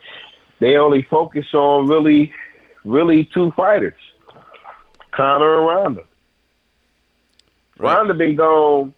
They 0.61 0.77
only 0.77 1.03
focus 1.03 1.47
on 1.55 1.87
really, 1.87 2.33
really 2.89 3.29
two 3.33 3.53
fighters, 3.53 3.95
Conor 5.13 5.59
and 5.59 5.67
Ronda. 5.67 6.03
Right. 7.79 7.97
Ronda 7.97 8.15
been 8.15 8.37
gone 8.37 8.95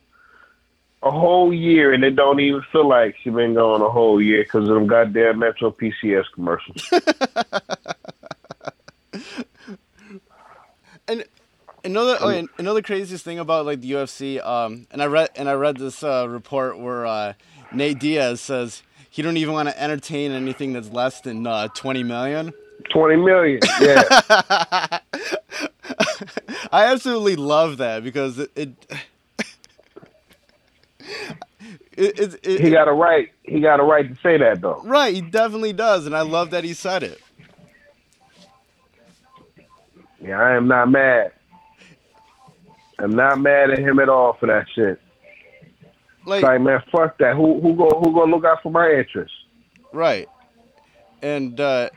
a 1.03 1.11
whole 1.11 1.53
year, 1.53 1.93
and 1.93 2.05
it 2.05 2.17
don't 2.17 2.41
even 2.41 2.63
feel 2.73 2.89
like 2.89 3.17
she 3.23 3.31
been 3.31 3.55
gone 3.55 3.83
a 3.83 3.91
whole 3.91 4.21
year 4.21 4.43
because 4.43 4.69
of 4.69 4.75
them 4.75 4.87
goddamn 4.87 5.39
Metro 5.39 5.71
PCS 5.71 6.25
commercials. 6.35 6.91
And 11.11 11.25
another 11.85 12.17
oh, 12.21 12.29
and 12.29 12.49
another 12.57 12.83
craziest 12.83 13.25
thing 13.25 13.41
about 13.41 13.67
like 13.67 13.81
the 13.81 13.91
UFC, 13.91 14.45
um, 14.47 14.87
and 14.93 15.03
I 15.03 15.07
read 15.07 15.31
and 15.35 15.49
I 15.49 15.55
read 15.55 15.77
this 15.77 16.05
uh, 16.05 16.29
report 16.29 16.79
where 16.79 17.05
uh, 17.05 17.33
Nate 17.73 17.99
Diaz 17.99 18.41
says 18.41 18.85
he 19.11 19.21
don't 19.21 19.37
even 19.37 19.53
want 19.53 19.69
to 19.69 19.83
entertain 19.83 20.31
anything 20.31 20.73
that's 20.73 20.91
less 20.91 21.21
than 21.21 21.49
uh, 21.49 21.67
twenty 21.75 22.05
million. 22.05 22.53
Twenty 22.93 23.17
million, 23.17 23.61
yeah. 23.81 24.03
I 26.73 26.87
absolutely 26.87 27.37
love 27.37 27.79
that 27.79 28.03
because 28.05 28.39
it 28.39 28.51
it 28.57 28.71
it, 31.97 32.41
it, 32.43 32.61
he 32.61 32.71
got 32.71 32.89
a 32.89 32.93
right. 32.93 33.31
He 33.43 33.61
got 33.61 33.81
a 33.81 33.83
right 33.83 34.09
to 34.09 34.21
say 34.23 34.39
that 34.39 34.61
though. 34.61 34.81
right. 34.85 35.15
He 35.15 35.21
definitely 35.21 35.73
does, 35.73 36.07
and 36.07 36.17
I 36.17 36.23
love 36.23 36.51
that 36.51 36.65
he 36.65 36.75
said 36.75 37.03
it. 37.03 37.21
Yeah, 40.21 40.41
I 40.41 40.55
am 40.55 40.69
not 40.69 40.91
mad. 40.91 41.33
I'm 42.99 43.13
not 43.13 43.41
mad 43.41 43.71
at 43.71 43.79
him 43.79 43.99
at 43.99 44.09
all 44.09 44.35
for 44.39 44.47
that 44.47 44.67
shit. 44.75 45.01
Like 46.27 46.43
like, 46.43 46.61
man, 46.61 46.83
fuck 46.93 47.17
that. 47.19 47.35
Who 47.35 47.61
who 47.61 47.75
go 47.75 47.89
who 47.99 48.13
gonna 48.13 48.35
look 48.35 48.45
out 48.45 48.63
for 48.63 48.71
my 48.71 48.91
interests? 48.91 49.37
right, 49.93 50.29
and 51.23 51.59
uh, 51.59 51.91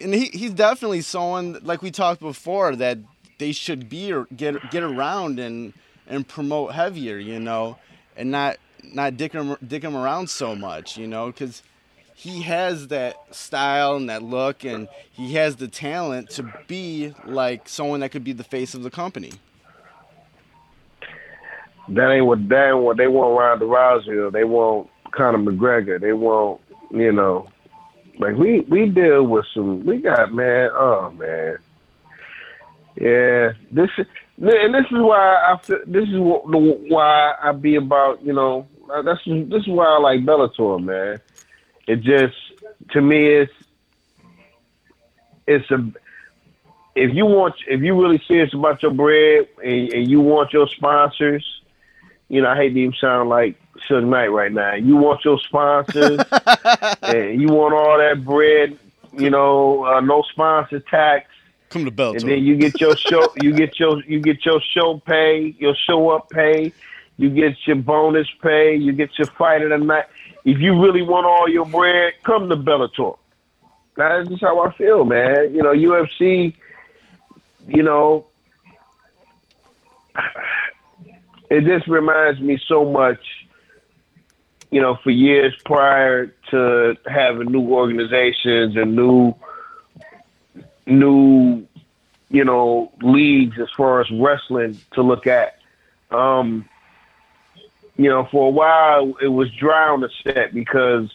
and 0.00 0.14
he 0.14 0.26
he's 0.26 0.52
definitely 0.52 1.02
someone 1.02 1.58
like 1.62 1.82
we 1.82 1.90
talked 1.90 2.20
before 2.20 2.74
that 2.76 2.98
they 3.38 3.52
should 3.52 3.88
be 3.88 4.12
or 4.12 4.26
get 4.36 4.70
get 4.70 4.82
around 4.82 5.38
and 5.38 5.72
and 6.06 6.26
promote 6.26 6.72
heavier, 6.72 7.18
you 7.18 7.38
know, 7.38 7.78
and 8.16 8.30
not 8.30 8.58
not 8.92 9.16
dick 9.16 9.32
him 9.32 9.56
dick 9.66 9.82
him 9.82 9.96
around 9.96 10.28
so 10.28 10.54
much, 10.54 10.96
you 10.96 11.06
know, 11.06 11.26
because 11.26 11.62
he 12.14 12.42
has 12.42 12.88
that 12.88 13.34
style 13.34 13.96
and 13.96 14.10
that 14.10 14.22
look, 14.22 14.64
and 14.64 14.88
he 15.10 15.34
has 15.34 15.56
the 15.56 15.68
talent 15.68 16.28
to 16.30 16.52
be 16.66 17.14
like 17.24 17.66
someone 17.68 18.00
that 18.00 18.10
could 18.10 18.24
be 18.24 18.32
the 18.32 18.44
face 18.44 18.74
of 18.74 18.82
the 18.82 18.90
company. 18.90 19.32
That 21.88 22.10
ain't 22.10 22.26
what 22.26 22.38
ain't 22.38 22.78
what 22.78 22.98
they 22.98 23.08
want 23.08 23.38
Ronda 23.38 23.64
Rousey 23.64 24.32
they 24.32 24.44
want 24.44 24.88
Conor 25.12 25.38
McGregor. 25.38 26.00
They 26.00 26.12
want 26.12 26.60
you 26.90 27.12
know, 27.12 27.48
like 28.20 28.36
we 28.36 28.60
we 28.60 28.86
deal 28.86 29.24
with 29.24 29.46
some. 29.54 29.84
We 29.84 29.98
got 29.98 30.32
man. 30.32 30.70
Oh 30.74 31.10
man. 31.10 31.56
Yeah, 33.00 33.52
this 33.70 33.90
is 33.96 34.06
and 34.36 34.74
this 34.74 34.84
is 34.90 34.98
why 34.98 35.36
I 35.52 35.56
feel, 35.62 35.80
this 35.86 36.08
is 36.08 36.16
why 36.18 37.34
I 37.42 37.52
be 37.52 37.76
about 37.76 38.22
you 38.22 38.32
know 38.32 38.66
uh, 38.92 39.02
that's 39.02 39.20
this 39.24 39.62
is 39.62 39.68
why 39.68 39.86
I 39.86 39.98
like 39.98 40.20
Bellator 40.20 40.82
man. 40.82 41.20
It 41.86 42.02
just 42.02 42.36
to 42.90 43.00
me 43.00 43.26
it's 43.26 43.52
it's 45.46 45.70
a 45.70 45.92
if 46.94 47.14
you 47.14 47.24
want 47.24 47.54
if 47.66 47.80
you 47.80 48.00
really 48.00 48.22
serious 48.28 48.52
about 48.52 48.82
your 48.82 48.92
bread 48.92 49.48
and, 49.64 49.92
and 49.92 50.10
you 50.10 50.20
want 50.20 50.52
your 50.52 50.68
sponsors, 50.68 51.59
you 52.30 52.40
know 52.40 52.48
I 52.48 52.56
hate 52.56 52.70
to 52.74 52.80
even 52.80 52.94
sound 52.98 53.28
like 53.28 53.60
Suge 53.88 54.06
Knight 54.06 54.28
right 54.28 54.52
now. 54.52 54.74
You 54.74 54.96
want 54.96 55.24
your 55.24 55.38
sponsors 55.40 56.20
and 57.02 57.40
you 57.40 57.48
want 57.48 57.74
all 57.74 57.98
that 57.98 58.24
bread, 58.24 58.78
you 59.12 59.30
know, 59.30 59.84
uh, 59.84 60.00
no 60.00 60.22
sponsor 60.30 60.80
tax. 60.80 61.28
Come 61.70 61.84
to 61.84 61.90
Bellator. 61.90 62.20
and 62.20 62.30
then 62.30 62.44
you 62.44 62.56
get 62.56 62.80
your 62.80 62.96
show 62.96 63.32
you 63.42 63.52
get 63.52 63.78
your 63.78 64.02
you 64.04 64.20
get 64.20 64.44
your 64.46 64.60
show 64.60 64.98
pay 65.04 65.54
your 65.58 65.74
show 65.74 66.10
up 66.10 66.30
pay. 66.30 66.72
You 67.16 67.28
get 67.28 67.56
your 67.66 67.76
bonus 67.76 68.28
pay. 68.40 68.76
You 68.76 68.92
get 68.92 69.18
your 69.18 69.26
fight 69.26 69.62
of 69.62 69.70
the 69.70 69.78
night 69.78 70.06
if 70.44 70.58
you 70.58 70.80
really 70.80 71.02
want 71.02 71.26
all 71.26 71.48
your 71.48 71.66
bread 71.66 72.14
come 72.22 72.48
to 72.48 72.56
bellator. 72.56 73.18
That's 73.96 74.28
just 74.28 74.40
how 74.40 74.60
i 74.60 74.72
feel 74.74 75.04
man. 75.04 75.52
You 75.52 75.62
know 75.62 75.74
ufc 75.74 76.54
you 77.66 77.82
know 77.82 78.26
it 81.50 81.64
just 81.64 81.86
reminds 81.88 82.40
me 82.40 82.58
so 82.66 82.90
much 82.90 83.20
you 84.70 84.80
know 84.80 84.96
for 85.02 85.10
years 85.10 85.54
prior 85.64 86.26
to 86.50 86.96
having 87.06 87.50
new 87.50 87.72
organizations 87.72 88.76
and 88.76 88.96
new 88.96 89.34
new 90.86 91.66
you 92.30 92.44
know, 92.44 92.92
leagues 93.02 93.58
as 93.60 93.68
far 93.76 94.00
as 94.00 94.06
wrestling 94.12 94.80
to 94.92 95.02
look 95.02 95.26
at. 95.26 95.58
Um, 96.10 96.68
you 97.96 98.08
know, 98.08 98.26
for 98.30 98.46
a 98.46 98.50
while 98.50 99.14
it 99.20 99.28
was 99.28 99.50
dry 99.52 99.88
on 99.88 100.00
the 100.00 100.10
set 100.22 100.54
because, 100.54 101.12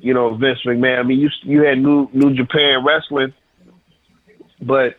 you 0.00 0.14
know, 0.14 0.34
Vince 0.34 0.60
McMahon. 0.64 1.00
I 1.00 1.02
mean, 1.02 1.18
you 1.18 1.30
you 1.42 1.62
had 1.62 1.78
New 1.78 2.08
New 2.12 2.34
Japan 2.34 2.84
Wrestling, 2.84 3.32
but 4.60 4.98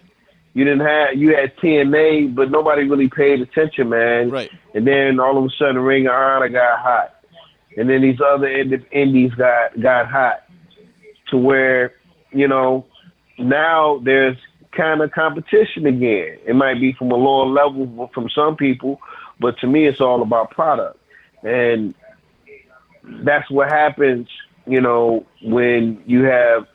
you 0.58 0.66
didn't 0.66 0.88
have 0.88 1.14
you 1.14 1.36
had 1.36 1.56
TNA, 1.58 2.34
but 2.34 2.50
nobody 2.50 2.90
really 2.90 3.10
paid 3.10 3.42
attention, 3.42 3.90
man. 3.90 4.32
Right. 4.32 4.50
And 4.74 4.88
then 4.88 5.20
all 5.20 5.38
of 5.38 5.46
a 5.46 5.50
sudden, 5.56 5.78
Ring 5.78 6.08
of 6.08 6.14
Honor 6.14 6.50
got 6.50 6.80
hot, 6.80 7.16
and 7.78 7.88
then 7.88 8.02
these 8.02 8.20
other 8.20 8.48
indies 8.48 9.32
got 9.36 9.80
got 9.80 10.10
hot, 10.10 10.46
to 11.30 11.38
where 11.38 11.94
you 12.32 12.48
know 12.48 12.88
now 13.38 14.02
there's 14.04 14.36
kind 14.72 15.02
of 15.02 15.12
competition 15.12 15.86
again. 15.86 16.40
It 16.48 16.56
might 16.56 16.82
be 16.82 16.92
from 16.94 17.12
a 17.12 17.16
lower 17.16 17.46
level 17.46 18.10
from 18.12 18.28
some 18.28 18.56
people, 18.56 19.00
but 19.40 19.60
to 19.60 19.68
me, 19.68 19.86
it's 19.86 20.02
all 20.02 20.24
about 20.24 20.50
product, 20.50 20.98
and 21.44 21.94
that's 23.04 23.48
what 23.52 23.70
happens. 23.70 24.28
You 24.66 24.82
know, 24.82 25.24
when 25.44 26.02
you 26.08 26.24
have 26.24 26.66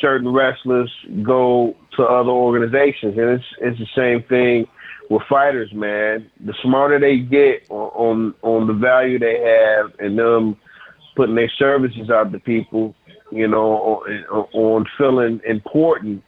certain 0.00 0.32
wrestlers 0.32 0.90
go 1.22 1.76
to 1.96 2.02
other 2.02 2.30
organizations, 2.30 3.16
and 3.16 3.30
it's 3.30 3.44
it's 3.60 3.78
the 3.78 3.88
same 3.94 4.22
thing 4.24 4.66
with 5.10 5.22
fighters, 5.28 5.72
man. 5.72 6.30
The 6.44 6.54
smarter 6.62 6.98
they 6.98 7.18
get 7.18 7.66
on 7.70 7.90
on, 7.94 8.34
on 8.42 8.66
the 8.66 8.72
value 8.72 9.18
they 9.18 9.40
have, 9.40 9.92
and 9.98 10.18
them 10.18 10.56
putting 11.16 11.34
their 11.34 11.50
services 11.50 12.10
out 12.10 12.32
to 12.32 12.38
people, 12.40 12.94
you 13.30 13.46
know, 13.46 14.02
on, 14.30 14.46
on 14.52 14.86
feeling 14.98 15.40
important, 15.46 16.24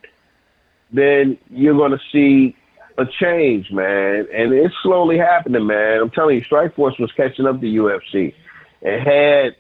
then 0.93 1.37
you're 1.51 1.77
going 1.77 1.93
to 1.93 2.01
see 2.12 2.57
a 2.99 3.05
change, 3.05 3.71
man. 3.71 4.27
And 4.33 4.53
it's 4.53 4.75
slowly 4.83 5.19
happening, 5.19 5.67
man. 5.67 6.01
I'm 6.01 6.11
telling 6.11 6.37
you, 6.37 6.43
Strikeforce 6.43 6.99
was 6.99 7.12
catching 7.12 7.47
up 7.47 7.61
to 7.61 7.67
UFC. 7.67 8.35
and 8.83 9.03
had 9.03 9.57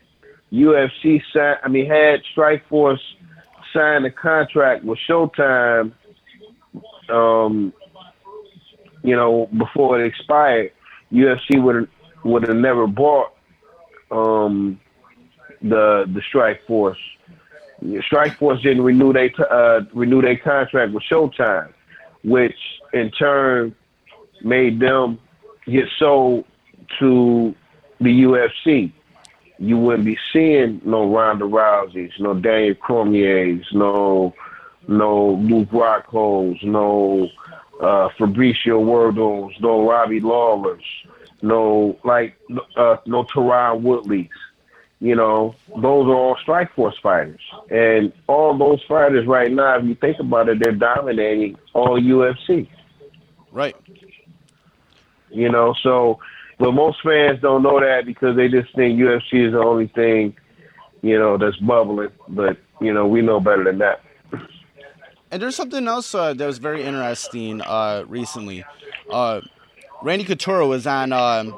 UFC, 0.52 1.20
I 1.62 1.68
mean, 1.68 1.86
had 1.86 2.22
Strikeforce 2.34 3.00
signed 3.72 4.06
a 4.06 4.10
contract 4.10 4.84
with 4.84 4.98
Showtime, 5.08 5.92
um, 7.08 7.72
you 9.02 9.14
know, 9.14 9.48
before 9.56 10.00
it 10.00 10.06
expired, 10.06 10.72
UFC 11.12 11.62
would 11.62 11.76
have 11.76 11.88
would 12.24 12.48
have 12.48 12.56
never 12.56 12.86
bought 12.86 13.32
um, 14.10 14.80
the 15.62 16.04
the 16.12 16.22
Strikeforce. 16.32 16.96
Strike 18.06 18.38
Force 18.38 18.60
didn't 18.62 18.82
renew 18.82 19.12
their 19.12 19.30
uh, 19.50 19.82
renew 19.92 20.22
their 20.22 20.38
contract 20.38 20.92
with 20.92 21.04
Showtime, 21.10 21.72
which 22.24 22.56
in 22.92 23.10
turn 23.12 23.74
made 24.42 24.80
them 24.80 25.18
get 25.66 25.86
sold 25.98 26.44
to 26.98 27.54
the 28.00 28.22
UFC 28.22 28.92
you 29.58 29.78
wouldn't 29.78 30.04
be 30.04 30.18
seeing 30.32 30.80
no 30.84 31.12
Ronda 31.12 31.44
Rouseys, 31.44 32.12
no 32.18 32.34
Daniel 32.34 32.74
Cormier's, 32.74 33.66
no 33.72 34.34
no 34.88 35.32
Luke 35.42 35.68
Rockholds, 35.72 36.60
no 36.62 37.28
uh, 37.80 38.08
Fabricio 38.18 38.80
Werdums, 38.82 39.60
no 39.60 39.88
Robbie 39.88 40.20
Lawlers, 40.20 40.84
no 41.42 41.98
like 42.04 42.36
uh, 42.76 42.96
no 43.06 43.24
Tyron 43.24 43.82
Woodleys. 43.82 44.28
You 44.98 45.14
know, 45.14 45.54
those 45.68 46.06
are 46.06 46.14
all 46.14 46.36
Strikeforce 46.46 46.98
fighters, 47.02 47.40
and 47.70 48.12
all 48.28 48.56
those 48.56 48.82
fighters 48.88 49.26
right 49.26 49.52
now, 49.52 49.78
if 49.78 49.84
you 49.84 49.94
think 49.94 50.18
about 50.18 50.48
it, 50.48 50.58
they're 50.58 50.72
dominating 50.72 51.56
all 51.74 52.00
UFC. 52.00 52.66
Right. 53.52 53.76
You 55.30 55.50
know, 55.50 55.74
so 55.82 56.18
but 56.58 56.72
most 56.72 56.98
fans 57.02 57.40
don't 57.40 57.62
know 57.62 57.80
that 57.80 58.06
because 58.06 58.36
they 58.36 58.48
just 58.48 58.74
think 58.74 58.98
UFC 58.98 59.46
is 59.46 59.52
the 59.52 59.60
only 59.60 59.88
thing, 59.88 60.34
you 61.02 61.18
know, 61.18 61.36
that's 61.36 61.56
bubbling. 61.58 62.10
But 62.28 62.56
you 62.80 62.92
know, 62.92 63.06
we 63.06 63.22
know 63.22 63.40
better 63.40 63.64
than 63.64 63.78
that. 63.78 64.02
And 65.30 65.42
there's 65.42 65.56
something 65.56 65.86
else 65.88 66.14
uh, 66.14 66.34
that 66.34 66.46
was 66.46 66.58
very 66.58 66.82
interesting 66.82 67.60
uh, 67.60 68.04
recently. 68.06 68.64
Uh, 69.10 69.40
Randy 70.02 70.24
Couture 70.24 70.66
was 70.66 70.86
on 70.86 71.12
um, 71.12 71.52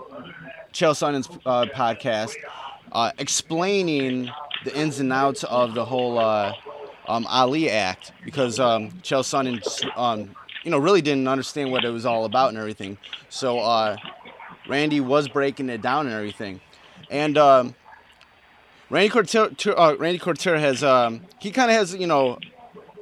Chael 0.73 0.95
Sonnen's 0.95 1.29
uh, 1.45 1.67
podcast 1.67 2.35
uh, 2.93 3.13
explaining 3.19 4.31
the 4.65 4.77
ins 4.77 5.01
and 5.01 5.13
outs 5.13 5.45
of 5.45 5.75
the 5.75 5.85
whole 5.85 6.19
uh, 6.19 6.55
um, 7.07 7.27
Ali 7.29 7.71
Act 7.71 8.13
because 8.25 8.59
um, 8.59 8.91
Chael 9.03 9.23
Sonnen, 9.23 9.63
um, 9.97 10.35
you 10.65 10.71
know, 10.71 10.79
really 10.79 11.03
didn't 11.03 11.29
understand 11.29 11.71
what 11.71 11.85
it 11.85 11.91
was 11.91 12.07
all 12.07 12.25
about 12.25 12.49
and 12.49 12.59
everything. 12.59 12.97
So 13.29 13.59
Randy 14.69 15.01
was 15.01 15.29
breaking 15.29 15.71
it 15.71 15.83
down 15.83 16.07
and 16.07 16.15
everything. 16.15 16.61
And 17.11 17.37
um, 17.39 17.75
Randy 18.91 19.09
Couture, 19.09 19.51
uh, 19.79 19.97
Randy 19.97 20.19
Couture 20.19 20.59
has 20.59 20.85
um, 20.85 21.23
he 21.41 21.51
kind 21.51 21.71
of 21.71 21.77
has 21.77 21.95
you 21.95 22.07
know 22.07 22.39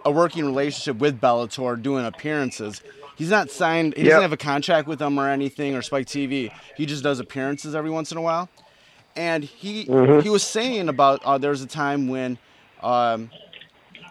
a 0.05 0.11
working 0.11 0.45
relationship 0.45 0.99
with 0.99 1.21
Bellator, 1.21 1.81
doing 1.81 2.07
appearances. 2.07 2.83
He's 3.17 3.31
not 3.31 3.51
signed. 3.51 3.95
He 3.97 4.03
yep. 4.03 4.11
doesn't 4.11 4.23
have 4.23 4.33
a 4.33 4.37
contract 4.37 4.87
with 4.87 4.99
them 4.99 5.19
or 5.19 5.29
anything 5.29 5.75
or 5.75 5.83
Spike 5.83 6.07
TV. 6.07 6.53
He 6.77 6.87
just 6.87 7.03
does 7.03 7.19
appearances 7.19 7.75
every 7.75 7.91
once 7.91 8.13
in 8.13 8.19
a 8.19 8.23
while. 8.23 8.49
And 9.17 9.43
he 9.43 9.87
mm-hmm. 9.87 10.21
he 10.21 10.29
was 10.29 10.43
saying 10.43 10.89
about 10.89 11.25
uh, 11.25 11.39
there 11.39 11.51
was 11.51 11.63
a 11.63 11.67
time 11.67 12.09
when 12.09 12.39
um, 12.83 13.31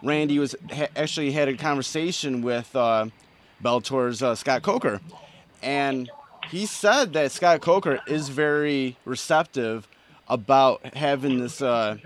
Randy 0.02 0.38
was 0.38 0.56
ha- 0.72 0.88
actually 0.96 1.30
had 1.30 1.48
a 1.48 1.56
conversation 1.56 2.42
with 2.42 2.74
uh, 2.74 3.06
Bellator's 3.62 4.22
uh, 4.22 4.34
Scott 4.34 4.62
Coker, 4.62 5.00
and 5.62 6.10
he 6.50 6.66
said 6.66 7.12
that 7.14 7.32
Scott 7.32 7.60
Coker 7.60 8.00
is 8.06 8.28
very 8.28 8.96
receptive 9.04 9.88
about 10.28 10.94
having 10.94 11.38
this 11.38 11.62
uh, 11.62 11.96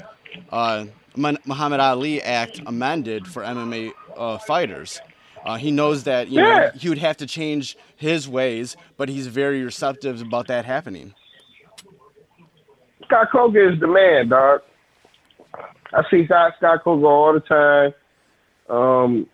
uh, 0.50 0.86
Muhammad 1.16 1.80
Ali 1.80 2.22
Act 2.22 2.60
amended 2.66 3.26
for 3.26 3.42
MMA 3.42 3.92
uh, 4.16 4.38
fighters. 4.38 5.00
Uh, 5.44 5.56
he 5.56 5.70
knows 5.70 6.04
that 6.04 6.28
you 6.28 6.40
yeah. 6.40 6.56
know 6.56 6.70
he 6.74 6.88
would 6.88 6.98
have 6.98 7.16
to 7.16 7.26
change 7.26 7.76
his 7.96 8.28
ways, 8.28 8.76
but 8.96 9.08
he's 9.08 9.26
very 9.26 9.64
receptive 9.64 10.20
about 10.20 10.46
that 10.48 10.64
happening. 10.64 11.14
Scott 13.04 13.28
Coker 13.32 13.72
is 13.72 13.80
the 13.80 13.86
man, 13.86 14.28
dog. 14.28 14.60
I 15.92 16.02
see 16.10 16.24
Scott, 16.26 16.52
Scott 16.58 16.84
Coker 16.84 17.06
all 17.06 17.32
the 17.32 17.40
time. 17.40 17.94
Um, 18.68 19.26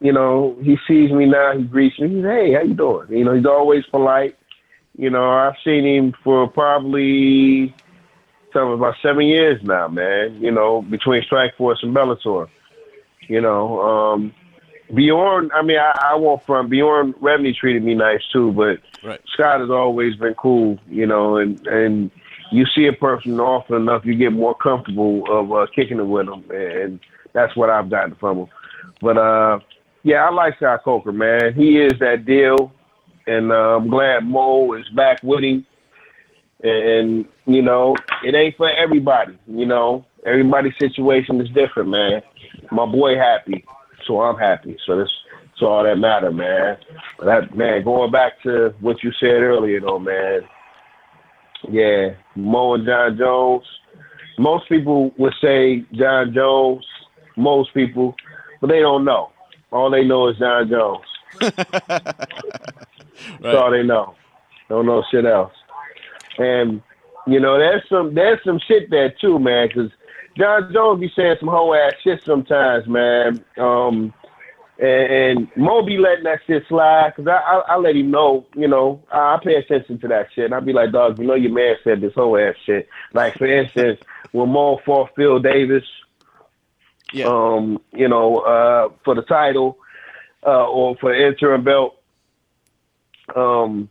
you 0.00 0.12
know, 0.12 0.56
he 0.62 0.76
sees 0.86 1.10
me 1.10 1.26
now, 1.26 1.56
he 1.56 1.64
greets 1.64 1.98
me. 1.98 2.08
He's, 2.08 2.24
hey, 2.24 2.52
how 2.52 2.62
you 2.62 2.74
doing? 2.74 3.08
You 3.10 3.24
know, 3.24 3.34
he's 3.34 3.46
always 3.46 3.84
polite. 3.86 4.36
You 4.96 5.10
know, 5.10 5.30
I've 5.30 5.56
seen 5.64 5.84
him 5.84 6.14
for 6.24 6.48
probably 6.48 7.74
something 8.52 8.74
about 8.74 8.94
seven 9.02 9.26
years 9.26 9.62
now, 9.62 9.88
man. 9.88 10.40
You 10.40 10.50
know, 10.50 10.82
between 10.82 11.22
Strikeforce 11.22 11.82
and 11.82 11.94
Bellator. 11.94 12.48
You 13.28 13.40
know, 13.40 13.80
um, 13.80 14.34
Bjorn. 14.94 15.50
I 15.52 15.62
mean, 15.62 15.78
I, 15.78 16.12
I 16.12 16.14
won't 16.14 16.44
front. 16.44 16.70
Bjorn 16.70 17.12
Rebney 17.14 17.54
treated 17.54 17.82
me 17.82 17.94
nice 17.94 18.22
too, 18.32 18.52
but 18.52 18.78
right. 19.06 19.20
Scott 19.32 19.60
has 19.60 19.70
always 19.70 20.14
been 20.16 20.34
cool. 20.34 20.78
You 20.88 21.06
know, 21.06 21.36
and 21.36 21.66
and 21.66 22.10
you 22.52 22.64
see 22.74 22.86
a 22.86 22.92
person 22.92 23.40
often 23.40 23.76
enough, 23.76 24.04
you 24.04 24.14
get 24.14 24.32
more 24.32 24.54
comfortable 24.54 25.24
of 25.28 25.52
uh, 25.52 25.66
kicking 25.74 25.98
it 25.98 26.06
with 26.06 26.26
them, 26.26 26.44
and 26.50 27.00
that's 27.32 27.56
what 27.56 27.70
I've 27.70 27.90
gotten 27.90 28.14
from 28.14 28.38
him. 28.38 28.48
But 29.00 29.18
uh, 29.18 29.58
yeah, 30.06 30.24
I 30.24 30.30
like 30.30 30.54
Scott 30.58 30.84
Coker, 30.84 31.10
man. 31.10 31.52
He 31.54 31.78
is 31.78 31.98
that 31.98 32.24
deal, 32.24 32.72
and 33.26 33.50
uh, 33.50 33.76
I'm 33.76 33.90
glad 33.90 34.24
Mo 34.24 34.72
is 34.74 34.88
back 34.94 35.20
with 35.24 35.42
him. 35.42 35.66
And, 36.62 37.24
you 37.44 37.60
know, 37.60 37.96
it 38.22 38.32
ain't 38.36 38.56
for 38.56 38.70
everybody. 38.70 39.36
You 39.48 39.66
know, 39.66 40.06
everybody's 40.24 40.74
situation 40.78 41.40
is 41.40 41.48
different, 41.48 41.88
man. 41.88 42.22
My 42.70 42.86
boy 42.86 43.16
happy, 43.16 43.64
so 44.06 44.20
I'm 44.20 44.38
happy. 44.38 44.76
So 44.86 44.96
that's 44.96 45.10
that's 45.40 45.62
all 45.62 45.82
that 45.82 45.96
matter, 45.98 46.30
man. 46.30 46.76
But 47.18 47.26
that 47.26 47.56
man, 47.56 47.82
going 47.82 48.12
back 48.12 48.40
to 48.44 48.72
what 48.80 49.02
you 49.02 49.10
said 49.18 49.42
earlier, 49.42 49.80
though, 49.80 49.98
man. 49.98 50.42
Yeah, 51.68 52.10
Mo 52.36 52.74
and 52.74 52.86
Jon 52.86 53.18
Jones. 53.18 53.64
Most 54.38 54.68
people 54.68 55.12
would 55.18 55.34
say 55.42 55.84
Jon 55.94 56.32
Jones. 56.32 56.86
Most 57.36 57.74
people, 57.74 58.14
but 58.60 58.68
they 58.68 58.78
don't 58.78 59.04
know. 59.04 59.32
All 59.72 59.90
they 59.90 60.04
know 60.04 60.28
is 60.28 60.38
Jon 60.38 60.68
Jones. 60.68 61.04
That's 63.40 63.56
all 63.56 63.70
they 63.70 63.82
know. 63.82 64.14
Don't 64.68 64.86
know 64.86 65.04
shit 65.10 65.24
else. 65.24 65.52
And 66.38 66.82
you 67.26 67.40
know, 67.40 67.58
there's 67.58 67.82
some 67.88 68.14
there's 68.14 68.42
some 68.44 68.60
shit 68.66 68.90
there 68.90 69.10
too, 69.20 69.38
man. 69.38 69.68
Because 69.68 69.90
Jon 70.36 70.72
Jones 70.72 71.00
be 71.00 71.12
saying 71.16 71.36
some 71.40 71.48
whole 71.48 71.74
ass 71.74 71.94
shit 72.02 72.22
sometimes, 72.24 72.86
man. 72.86 73.44
Um, 73.58 74.12
and, 74.78 75.12
and 75.12 75.56
Mo 75.56 75.82
be 75.82 75.96
letting 75.96 76.24
that 76.24 76.40
shit 76.46 76.64
slide 76.68 77.14
because 77.16 77.28
I, 77.28 77.36
I 77.36 77.74
I 77.74 77.76
let 77.76 77.96
him 77.96 78.10
know, 78.10 78.46
you 78.54 78.68
know, 78.68 79.02
I, 79.10 79.34
I 79.34 79.38
pay 79.42 79.54
attention 79.54 79.98
to 80.00 80.08
that 80.08 80.28
shit. 80.34 80.46
And 80.46 80.54
I 80.54 80.60
be 80.60 80.72
like, 80.72 80.92
dog, 80.92 81.18
you 81.18 81.26
know, 81.26 81.34
your 81.34 81.52
man 81.52 81.76
said 81.82 82.00
this 82.00 82.14
whole 82.14 82.38
ass 82.38 82.54
shit. 82.64 82.88
Like 83.12 83.34
for 83.34 83.46
instance, 83.46 84.00
when 84.32 84.50
Mo 84.50 84.78
fought 84.84 85.10
Phil 85.16 85.38
Davis, 85.38 85.84
yeah. 87.12 87.26
um, 87.26 87.80
you 87.92 88.08
know, 88.08 88.38
uh, 88.38 88.88
for 89.04 89.14
the 89.14 89.22
title 89.22 89.78
uh, 90.44 90.66
or 90.66 90.96
for 90.96 91.12
the 91.12 91.26
interim 91.26 91.64
belt. 91.64 92.00
Um, 93.34 93.88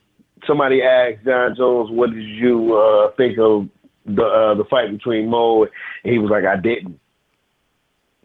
somebody 0.48 0.82
asked 0.82 1.26
Jon 1.26 1.56
Jones, 1.56 1.92
"What 1.92 2.12
did 2.12 2.24
you 2.24 2.76
uh, 2.76 3.12
think 3.18 3.38
of 3.38 3.70
the 4.06 4.24
uh, 4.24 4.54
the 4.56 4.66
fight 4.66 4.92
between 4.92 5.30
Mo?" 5.30 5.64
And 5.64 6.14
he 6.14 6.20
was 6.20 6.32
like, 6.32 6.46
"I 6.46 6.56
didn't." 6.56 7.00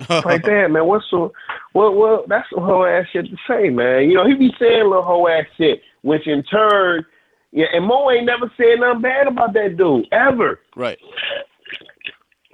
like 0.09 0.45
that, 0.45 0.71
man. 0.71 0.87
What's 0.87 1.05
so? 1.11 1.33
Well, 1.75 1.95
well, 1.95 2.25
that's 2.27 2.49
some 2.51 2.65
whole 2.65 2.87
ass 2.87 3.07
shit 3.13 3.27
to 3.27 3.37
say, 3.47 3.69
man. 3.69 4.09
You 4.09 4.15
know, 4.15 4.27
he 4.27 4.35
be 4.35 4.55
saying 4.59 4.85
little 4.85 5.03
whole 5.03 5.29
ass 5.29 5.45
shit, 5.59 5.83
which 6.03 6.27
in 6.27 6.43
turn, 6.45 7.05
yeah. 7.53 7.67
And 7.75 7.85
Mo 7.85 8.11
ain't 8.11 8.27
never 8.27 8.51
said 8.57 8.81
nothing 8.81 9.03
bad 9.03 9.27
about 9.27 9.53
that 9.55 9.77
dude 9.77 10.07
ever. 10.13 10.61
Right. 10.75 10.99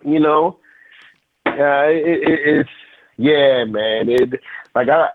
You 0.04 0.20
know, 0.20 0.58
uh, 1.58 1.88
it, 1.88 2.28
it, 2.28 2.40
it's 2.58 2.70
yeah, 3.16 3.64
man. 3.64 4.08
It 4.08 4.40
like 4.74 4.88
I, 4.88 5.08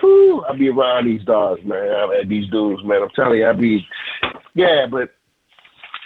whew, 0.00 0.44
I 0.44 0.56
be 0.56 0.68
around 0.68 1.06
these 1.06 1.24
dogs, 1.24 1.64
man. 1.64 1.88
I, 1.88 2.22
these 2.26 2.48
dudes, 2.50 2.84
man. 2.84 3.02
I'm 3.02 3.10
telling 3.10 3.38
you, 3.38 3.48
I 3.48 3.52
be, 3.52 3.86
yeah, 4.54 4.86
but 4.90 5.10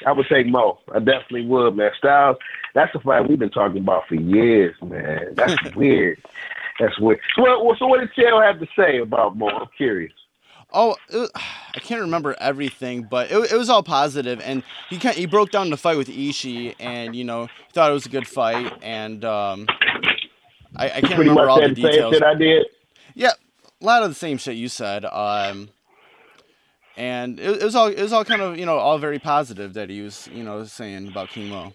I 0.07 0.13
would 0.13 0.27
take 0.29 0.47
Mo. 0.47 0.79
I 0.95 0.99
definitely 0.99 1.47
would, 1.47 1.77
man. 1.77 1.91
Styles, 1.99 2.37
that's 2.75 2.95
a 2.95 3.01
fight 3.01 3.29
we've 3.29 3.39
been 3.39 3.51
talking 3.51 3.83
about 3.83 4.07
for 4.09 4.15
years, 4.15 4.75
man. 4.83 5.35
That's 5.35 5.57
weird. 5.77 6.23
That's 6.79 6.99
weird. 6.99 7.21
So, 7.37 7.43
what, 7.43 7.79
so 7.79 7.87
what 7.87 8.01
did 8.01 8.11
Chael 8.13 8.45
have 8.45 8.61
to 8.61 8.67
say 8.77 8.99
about 8.99 9.37
Mo? 9.37 9.49
I'm 9.49 9.69
curious. 9.77 10.13
Oh, 10.73 10.97
I 11.75 11.79
can't 11.79 12.01
remember 12.01 12.37
everything, 12.41 13.07
but 13.11 13.31
it, 13.31 13.53
it 13.53 13.57
was 13.57 13.71
all 13.71 13.83
positive, 13.83 14.41
and 14.41 14.63
he 14.89 14.99
kind 14.99 15.17
he 15.17 15.27
broke 15.27 15.51
down 15.51 15.71
the 15.71 15.77
fight 15.77 15.97
with 15.97 16.09
Ishii, 16.09 16.75
and 16.81 17.15
you 17.15 17.25
know 17.25 17.47
he 17.47 17.73
thought 17.73 17.91
it 17.91 17.95
was 17.95 18.07
a 18.07 18.11
good 18.11 18.27
fight, 18.27 18.73
and 18.83 19.25
um, 19.25 19.67
I, 20.77 20.87
I 20.87 20.89
can't 21.01 21.15
Pretty 21.15 21.31
remember 21.31 21.49
all 21.49 21.61
the 21.61 21.69
details. 21.75 22.15
shit 22.15 22.23
I 22.23 22.35
did. 22.35 22.67
Yeah, 23.15 23.33
a 23.81 23.85
lot 23.85 24.03
of 24.03 24.09
the 24.09 24.15
same 24.15 24.39
shit 24.39 24.57
you 24.57 24.69
said. 24.69 25.05
Um, 25.05 25.71
and 26.97 27.41
it, 27.41 27.63
it 27.63 27.65
was 27.65 27.75
all 27.75 27.89
it 27.89 28.01
was 28.01 28.13
all 28.13 28.25
kind 28.25 28.43
of 28.43 28.59
you 28.59 28.67
know 28.67 28.77
all 28.77 28.99
very 28.99 29.19
positive 29.19 29.75
that 29.75 29.91
he 29.91 30.03
was 30.03 30.29
you 30.33 30.43
know 30.45 30.65
saying 30.65 31.09
about 31.09 31.31
King 31.31 31.49
Mo. 31.49 31.73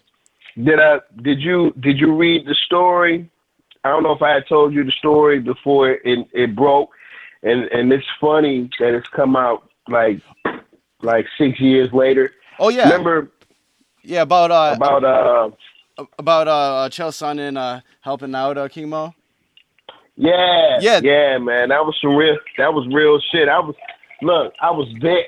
Did 0.62 0.80
I? 0.80 1.00
Did 1.22 1.40
you? 1.40 1.72
Did 1.80 1.98
you 1.98 2.14
read 2.14 2.46
the 2.46 2.54
story? 2.66 3.28
I 3.84 3.88
don't 3.90 4.02
know 4.02 4.12
if 4.12 4.22
I 4.22 4.30
had 4.32 4.48
told 4.48 4.72
you 4.72 4.84
the 4.84 4.92
story 4.92 5.38
before 5.40 5.90
it 5.90 6.26
it 6.32 6.56
broke, 6.56 6.90
and 7.42 7.64
and 7.64 7.92
it's 7.92 8.06
funny 8.20 8.68
that 8.78 8.94
it's 8.94 9.08
come 9.08 9.36
out 9.36 9.68
like 9.88 10.20
like 11.02 11.26
six 11.38 11.60
years 11.60 11.92
later. 11.92 12.32
Oh 12.58 12.68
yeah, 12.68 12.84
Remember 12.84 13.30
yeah 14.02 14.22
about 14.22 14.50
uh 14.50 14.74
about 14.76 15.04
uh 15.04 15.50
about 16.18 16.48
uh 16.48 16.88
Chael 16.90 17.38
and 17.38 17.58
uh 17.58 17.80
helping 18.00 18.34
out 18.34 18.56
uh, 18.58 18.68
King 18.68 18.88
Mo. 18.88 19.14
yeah 20.16 20.78
Yeah. 20.80 21.00
yeah 21.02 21.38
man 21.38 21.68
that 21.70 21.84
was 21.84 21.96
some 22.00 22.14
real 22.16 22.36
that 22.58 22.72
was 22.72 22.86
real 22.92 23.20
shit. 23.32 23.48
I 23.48 23.58
was 23.60 23.74
look 24.22 24.52
I 24.60 24.70
was 24.70 24.88
there. 25.00 25.24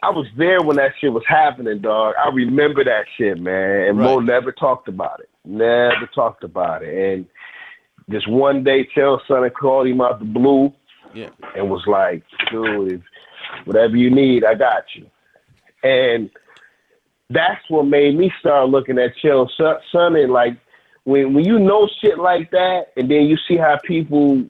I 0.00 0.10
was 0.10 0.26
there 0.36 0.62
when 0.62 0.76
that 0.76 0.92
shit 1.00 1.12
was 1.12 1.24
happening, 1.26 1.80
dog. 1.80 2.14
I 2.24 2.28
remember 2.32 2.84
that 2.84 3.06
shit, 3.16 3.36
man. 3.40 3.88
And 3.88 3.98
Mo 3.98 4.20
never 4.20 4.52
talked 4.52 4.86
about 4.86 5.18
it. 5.18 5.28
Never 5.44 6.08
talked 6.14 6.44
about 6.44 6.84
it. 6.84 6.94
And 6.94 7.26
just 8.08 8.28
one 8.28 8.62
day, 8.62 8.88
Chael 8.96 9.18
Sonnen 9.28 9.52
called 9.52 9.88
him 9.88 10.00
out 10.00 10.20
the 10.20 10.24
blue 10.24 10.72
Yeah, 11.14 11.30
and 11.56 11.70
was 11.70 11.84
like, 11.86 12.22
dude, 12.50 12.92
if 12.92 13.00
whatever 13.64 13.96
you 13.96 14.10
need, 14.10 14.44
I 14.44 14.54
got 14.54 14.84
you. 14.94 15.06
And 15.82 16.30
that's 17.30 17.62
what 17.68 17.84
made 17.84 18.16
me 18.16 18.32
start 18.40 18.68
looking 18.68 18.98
at 18.98 19.16
Chael 19.22 19.48
Son- 19.56 19.80
Sonnen 19.92 20.30
like 20.30 20.56
when 21.04 21.34
when 21.34 21.44
you 21.44 21.58
know 21.58 21.88
shit 22.00 22.18
like 22.18 22.50
that, 22.50 22.86
and 22.96 23.10
then 23.10 23.22
you 23.22 23.36
see 23.48 23.56
how 23.56 23.78
people, 23.84 24.44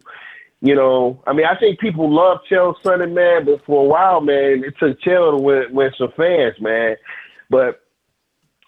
you 0.60 0.74
know, 0.74 1.22
I 1.26 1.32
mean, 1.32 1.46
I 1.46 1.56
think 1.58 1.78
people 1.78 2.12
love 2.12 2.38
Chael 2.50 2.74
Sonnen, 2.84 3.14
man, 3.14 3.44
but 3.44 3.64
for 3.64 3.84
a 3.84 3.88
while, 3.88 4.20
man, 4.20 4.64
it 4.64 4.74
took 4.78 5.00
Chael 5.00 5.36
to 5.36 5.42
win, 5.42 5.64
win 5.70 5.92
some 5.96 6.12
fans, 6.16 6.54
man. 6.60 6.96
But 7.50 7.80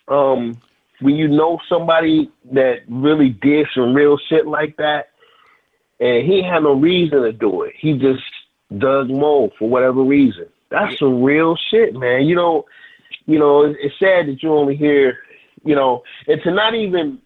um, 0.08 0.60
when 1.00 1.16
you 1.16 1.28
know 1.28 1.58
somebody 1.68 2.30
that 2.52 2.82
really 2.88 3.30
did 3.30 3.66
some 3.74 3.94
real 3.94 4.18
shit 4.28 4.46
like 4.46 4.76
that, 4.76 5.09
and 6.00 6.26
he 6.26 6.42
had 6.42 6.62
no 6.62 6.72
reason 6.74 7.22
to 7.22 7.32
do 7.32 7.62
it, 7.62 7.74
he 7.78 7.92
just 7.94 8.22
dug 8.76 9.08
Mo 9.10 9.50
for 9.58 9.68
whatever 9.68 10.02
reason. 10.02 10.46
That's 10.70 10.98
some 10.98 11.22
real 11.22 11.56
shit, 11.70 11.94
man. 11.94 12.26
You 12.26 12.36
know, 12.36 12.64
you 13.26 13.38
know, 13.38 13.64
it's, 13.64 13.78
it's 13.82 13.94
sad 13.98 14.26
that 14.28 14.42
you 14.42 14.52
only 14.52 14.76
hear, 14.76 15.18
you 15.64 15.74
know, 15.74 16.02
and 16.26 16.40
to 16.42 16.50
not 16.52 16.74
even 16.74 17.18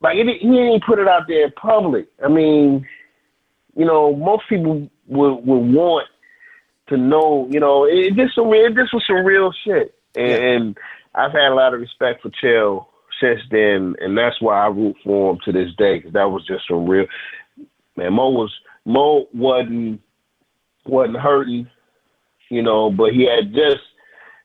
like 0.00 0.16
it, 0.16 0.26
he 0.40 0.48
didn't 0.48 0.84
put 0.84 0.98
it 0.98 1.08
out 1.08 1.22
there 1.28 1.44
in 1.46 1.52
public. 1.52 2.08
I 2.24 2.28
mean, 2.28 2.86
you 3.76 3.84
know, 3.84 4.14
most 4.14 4.44
people 4.48 4.88
would 5.06 5.34
would 5.46 5.74
want 5.74 6.06
to 6.88 6.96
know, 6.96 7.48
you 7.50 7.60
know, 7.60 7.84
it, 7.84 8.14
this 8.16 8.34
some 8.34 8.48
real, 8.48 8.74
this 8.74 8.92
was 8.92 9.04
some 9.06 9.24
real 9.24 9.52
shit, 9.64 9.94
and, 10.14 10.28
Yeah. 10.28 10.36
and 10.36 10.78
I've 11.14 11.32
had 11.32 11.52
a 11.52 11.54
lot 11.54 11.74
of 11.74 11.80
respect 11.80 12.22
for 12.22 12.30
Chael 12.30 12.86
since 13.20 13.40
then, 13.50 13.94
and 14.00 14.16
that's 14.18 14.40
why 14.40 14.64
I 14.64 14.68
root 14.68 14.96
for 15.04 15.32
him 15.32 15.38
to 15.44 15.52
this 15.52 15.74
day 15.78 15.98
because 15.98 16.12
that 16.14 16.30
was 16.30 16.44
just 16.46 16.66
some 16.68 16.86
real. 16.86 17.06
Man, 17.96 18.12
Mo 18.12 18.30
was 18.30 18.52
Mo 18.84 19.26
wasn't 19.32 20.00
wasn't 20.86 21.18
hurting, 21.18 21.68
you 22.50 22.62
know, 22.62 22.90
but 22.90 23.12
he 23.12 23.28
had 23.28 23.52
just 23.54 23.82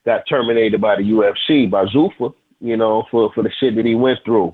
got 0.05 0.23
terminated 0.29 0.79
by 0.81 0.95
the 0.95 1.03
UFC 1.03 1.69
by 1.69 1.85
Zuffa, 1.85 2.33
you 2.59 2.77
know, 2.77 3.03
for 3.11 3.31
for 3.33 3.43
the 3.43 3.51
shit 3.59 3.75
that 3.75 3.85
he 3.85 3.95
went 3.95 4.19
through, 4.23 4.53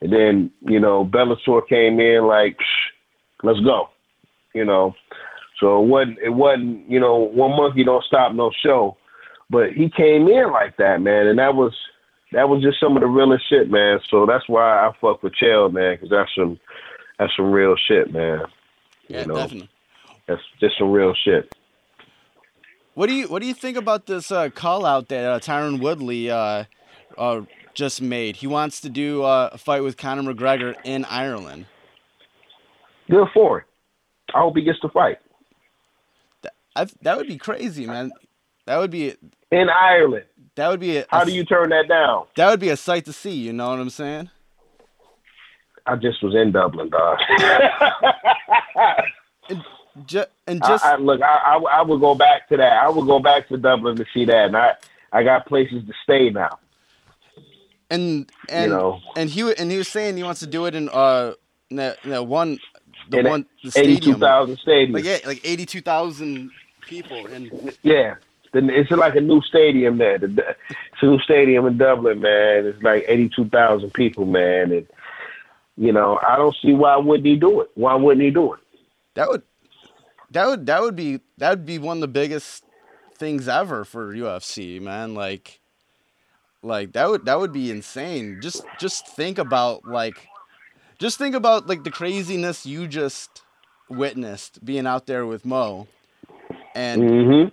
and 0.00 0.12
then 0.12 0.50
you 0.62 0.80
know 0.80 1.04
Bellator 1.04 1.66
came 1.68 2.00
in 2.00 2.26
like, 2.26 2.56
"Psh, 2.56 3.44
let's 3.44 3.60
go, 3.60 3.88
you 4.54 4.64
know. 4.64 4.94
So 5.58 5.82
it 5.82 5.86
wasn't 5.86 6.18
it 6.24 6.30
wasn't 6.30 6.88
you 6.90 7.00
know 7.00 7.16
one 7.16 7.56
monkey 7.56 7.84
don't 7.84 8.04
stop 8.04 8.34
no 8.34 8.50
show, 8.64 8.96
but 9.50 9.72
he 9.72 9.90
came 9.90 10.28
in 10.28 10.50
like 10.50 10.76
that, 10.78 11.00
man, 11.02 11.26
and 11.26 11.38
that 11.38 11.54
was 11.54 11.74
that 12.32 12.48
was 12.48 12.62
just 12.62 12.80
some 12.80 12.96
of 12.96 13.02
the 13.02 13.08
realest 13.08 13.48
shit, 13.48 13.70
man. 13.70 13.98
So 14.08 14.24
that's 14.24 14.48
why 14.48 14.86
I 14.86 14.92
fuck 15.00 15.22
with 15.22 15.34
Chael, 15.34 15.72
man, 15.72 15.96
because 15.96 16.10
that's 16.10 16.30
some 16.34 16.58
that's 17.20 17.36
some 17.36 17.52
real 17.52 17.76
shit, 17.76 18.12
man. 18.12 18.40
yeah, 19.06 19.20
you 19.20 19.26
know, 19.26 19.34
definitely. 19.34 19.70
that's 20.26 20.40
just 20.58 20.78
some 20.78 20.90
real 20.90 21.14
shit. 21.24 21.54
What 22.94 23.08
do 23.08 23.14
you 23.14 23.28
What 23.28 23.42
do 23.42 23.46
you 23.46 23.54
think 23.54 23.76
about 23.76 24.06
this 24.06 24.32
uh, 24.32 24.48
call 24.48 24.84
out 24.84 25.08
that 25.08 25.24
uh, 25.24 25.38
Tyron 25.38 25.80
Woodley 25.80 26.30
uh, 26.30 26.64
uh, 27.16 27.42
just 27.74 28.02
made? 28.02 28.36
He 28.36 28.46
wants 28.46 28.80
to 28.80 28.88
do 28.88 29.22
uh, 29.22 29.50
a 29.52 29.58
fight 29.58 29.82
with 29.82 29.96
Conor 29.96 30.34
McGregor 30.34 30.74
in 30.82 31.04
Ireland. 31.04 31.66
Good 33.08 33.28
for 33.32 33.58
it. 33.58 33.64
I 34.34 34.40
hope 34.40 34.56
he 34.56 34.62
gets 34.62 34.78
the 34.80 34.88
fight 34.88 35.18
I, 36.76 36.86
that 37.02 37.16
would 37.16 37.26
be 37.26 37.36
crazy, 37.36 37.86
man. 37.86 38.12
That 38.66 38.78
would 38.78 38.90
be 38.90 39.14
in 39.50 39.68
Ireland. 39.68 40.24
that 40.54 40.68
would 40.68 40.80
be 40.80 40.98
a, 40.98 41.06
How 41.08 41.24
do 41.24 41.32
you 41.32 41.44
turn 41.44 41.70
that 41.70 41.88
down? 41.88 42.26
that 42.36 42.48
would 42.50 42.60
be 42.60 42.68
a 42.68 42.76
sight 42.76 43.04
to 43.06 43.12
see. 43.12 43.34
You 43.34 43.52
know 43.52 43.70
what 43.70 43.80
I'm 43.80 43.90
saying? 43.90 44.30
I 45.90 45.96
just 45.96 46.22
was 46.22 46.34
in 46.34 46.52
Dublin, 46.52 46.88
dog. 46.90 47.18
Ju- 50.06 50.24
and 50.46 50.62
just 50.64 50.84
I, 50.84 50.96
look, 50.96 51.20
I, 51.20 51.26
I 51.26 51.56
I 51.78 51.82
would 51.82 52.00
go 52.00 52.14
back 52.14 52.48
to 52.50 52.56
that. 52.56 52.74
I 52.82 52.88
would 52.88 53.06
go 53.06 53.18
back 53.18 53.48
to 53.48 53.56
Dublin 53.56 53.96
to 53.96 54.04
see 54.14 54.24
that, 54.24 54.46
and 54.46 54.56
I 54.56 54.74
I 55.12 55.24
got 55.24 55.46
places 55.46 55.82
to 55.86 55.92
stay 56.04 56.30
now. 56.30 56.58
and 57.90 58.30
and 58.48 58.70
know. 58.70 59.00
and 59.16 59.28
he 59.28 59.52
and 59.58 59.70
he 59.70 59.76
was 59.78 59.88
saying 59.88 60.16
he 60.16 60.22
wants 60.22 60.40
to 60.40 60.46
do 60.46 60.66
it 60.66 60.74
in 60.76 60.88
uh 60.90 61.32
in 61.70 61.76
that, 61.78 61.98
in 62.04 62.10
that 62.10 62.22
one 62.26 62.58
the 63.10 63.18
In 63.18 63.28
one 63.28 63.46
the 63.64 63.72
Eighty-two 63.76 64.00
stadium 64.00 64.20
thousand 64.20 64.58
stadium. 64.58 64.92
like 64.92 65.04
yeah 65.04 65.18
like 65.26 65.40
eighty 65.44 65.66
two 65.66 65.80
thousand 65.80 66.50
people 66.86 67.26
and 67.26 67.76
Yeah. 67.82 68.14
It's 68.52 68.90
like 68.90 69.14
a 69.14 69.20
new 69.20 69.40
stadium 69.42 69.98
there. 69.98 70.18
The, 70.18 70.26
the- 70.26 70.48
it's 70.68 71.02
a 71.02 71.06
new 71.06 71.20
stadium 71.20 71.66
in 71.66 71.78
Dublin, 71.78 72.20
man. 72.20 72.66
It's 72.66 72.82
like 72.82 73.04
82,000 73.06 73.92
people, 73.94 74.24
man. 74.24 74.72
And, 74.72 74.86
you 75.76 75.92
know, 75.92 76.18
I 76.26 76.36
don't 76.36 76.56
see 76.62 76.72
why 76.72 76.96
wouldn't 76.96 77.26
he 77.26 77.36
do 77.36 77.62
it? 77.62 77.70
Why 77.74 77.94
wouldn't 77.94 78.24
he 78.24 78.30
do 78.30 78.54
it? 78.54 78.60
that 79.16 79.28
would 79.28 79.42
that 80.30 80.46
would 80.46 80.66
that 80.66 80.82
would 80.82 80.96
be 80.96 81.20
that 81.38 81.50
would 81.50 81.66
be 81.66 81.78
one 81.78 81.98
of 81.98 82.02
the 82.02 82.08
biggest 82.08 82.64
things 83.16 83.48
ever 83.48 83.84
for 83.84 84.14
UFC 84.14 84.80
man 84.80 85.14
like 85.14 85.60
like 86.62 86.92
that 86.92 87.08
would 87.10 87.26
that 87.26 87.38
would 87.40 87.52
be 87.52 87.70
insane 87.70 88.40
just 88.40 88.66
just 88.76 89.08
think 89.08 89.38
about 89.38 89.86
like 89.86 90.30
just 90.98 91.18
think 91.18 91.34
about 91.34 91.68
like 91.68 91.84
the 91.84 91.90
craziness 91.90 92.66
you 92.66 92.88
just 92.88 93.44
witnessed 93.88 94.64
being 94.64 94.86
out 94.86 95.06
there 95.06 95.26
with 95.26 95.44
Mo 95.46 95.88
and 96.74 97.10
Mm-hmm. 97.10 97.48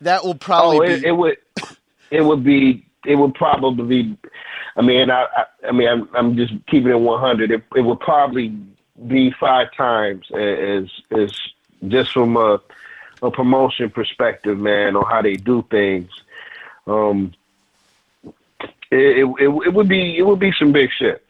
that 0.00 0.24
will 0.24 0.34
probably 0.36 0.80
Oh, 0.80 0.80
be 0.80 0.94
it, 0.94 1.04
it 1.04 1.12
would, 1.12 1.36
it 2.10 2.22
would 2.22 2.44
be, 2.44 2.86
it 3.06 3.16
would 3.16 3.34
probably 3.34 4.02
be. 4.02 4.18
I 4.76 4.82
mean, 4.82 5.10
I, 5.10 5.26
I, 5.36 5.44
I 5.68 5.72
mean, 5.72 5.88
I'm, 5.88 6.08
I'm 6.14 6.36
just 6.36 6.52
keeping 6.66 6.90
it 6.90 7.00
100. 7.00 7.50
It, 7.50 7.62
it 7.76 7.80
would 7.82 8.00
probably 8.00 8.56
be 9.06 9.32
five 9.38 9.68
times 9.76 10.30
as, 10.32 10.88
as 11.10 11.38
just 11.88 12.12
from 12.12 12.36
a, 12.36 12.60
a 13.22 13.30
promotion 13.30 13.90
perspective, 13.90 14.58
man, 14.58 14.96
on 14.96 15.04
how 15.04 15.22
they 15.22 15.34
do 15.34 15.64
things. 15.70 16.10
Um, 16.86 17.34
it, 18.90 19.26
it, 19.40 19.48
it, 19.66 19.74
would 19.74 19.88
be, 19.88 20.16
it 20.16 20.22
would 20.22 20.38
be 20.38 20.52
some 20.58 20.72
big 20.72 20.90
shit. 20.90 21.24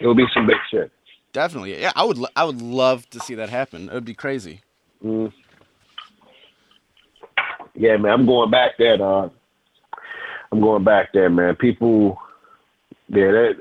It 0.00 0.06
would 0.06 0.16
be 0.16 0.26
some 0.34 0.46
big 0.46 0.56
shit. 0.70 0.90
definitely. 1.32 1.80
Yeah, 1.80 1.92
I 1.94 2.04
would 2.04 2.18
I 2.34 2.44
would 2.44 2.60
love 2.60 3.08
to 3.10 3.20
see 3.20 3.34
that 3.36 3.48
happen. 3.48 3.88
It 3.88 3.94
would 3.94 4.04
be 4.04 4.14
crazy. 4.14 4.60
Mm. 5.04 5.32
Yeah, 7.74 7.96
man, 7.96 8.12
I'm 8.12 8.26
going 8.26 8.50
back 8.50 8.72
there, 8.78 8.96
dog. 8.96 9.32
I'm 10.54 10.60
going 10.60 10.84
back 10.84 11.12
there, 11.12 11.28
man. 11.28 11.56
People, 11.56 12.16
yeah, 13.08 13.32
that, 13.32 13.54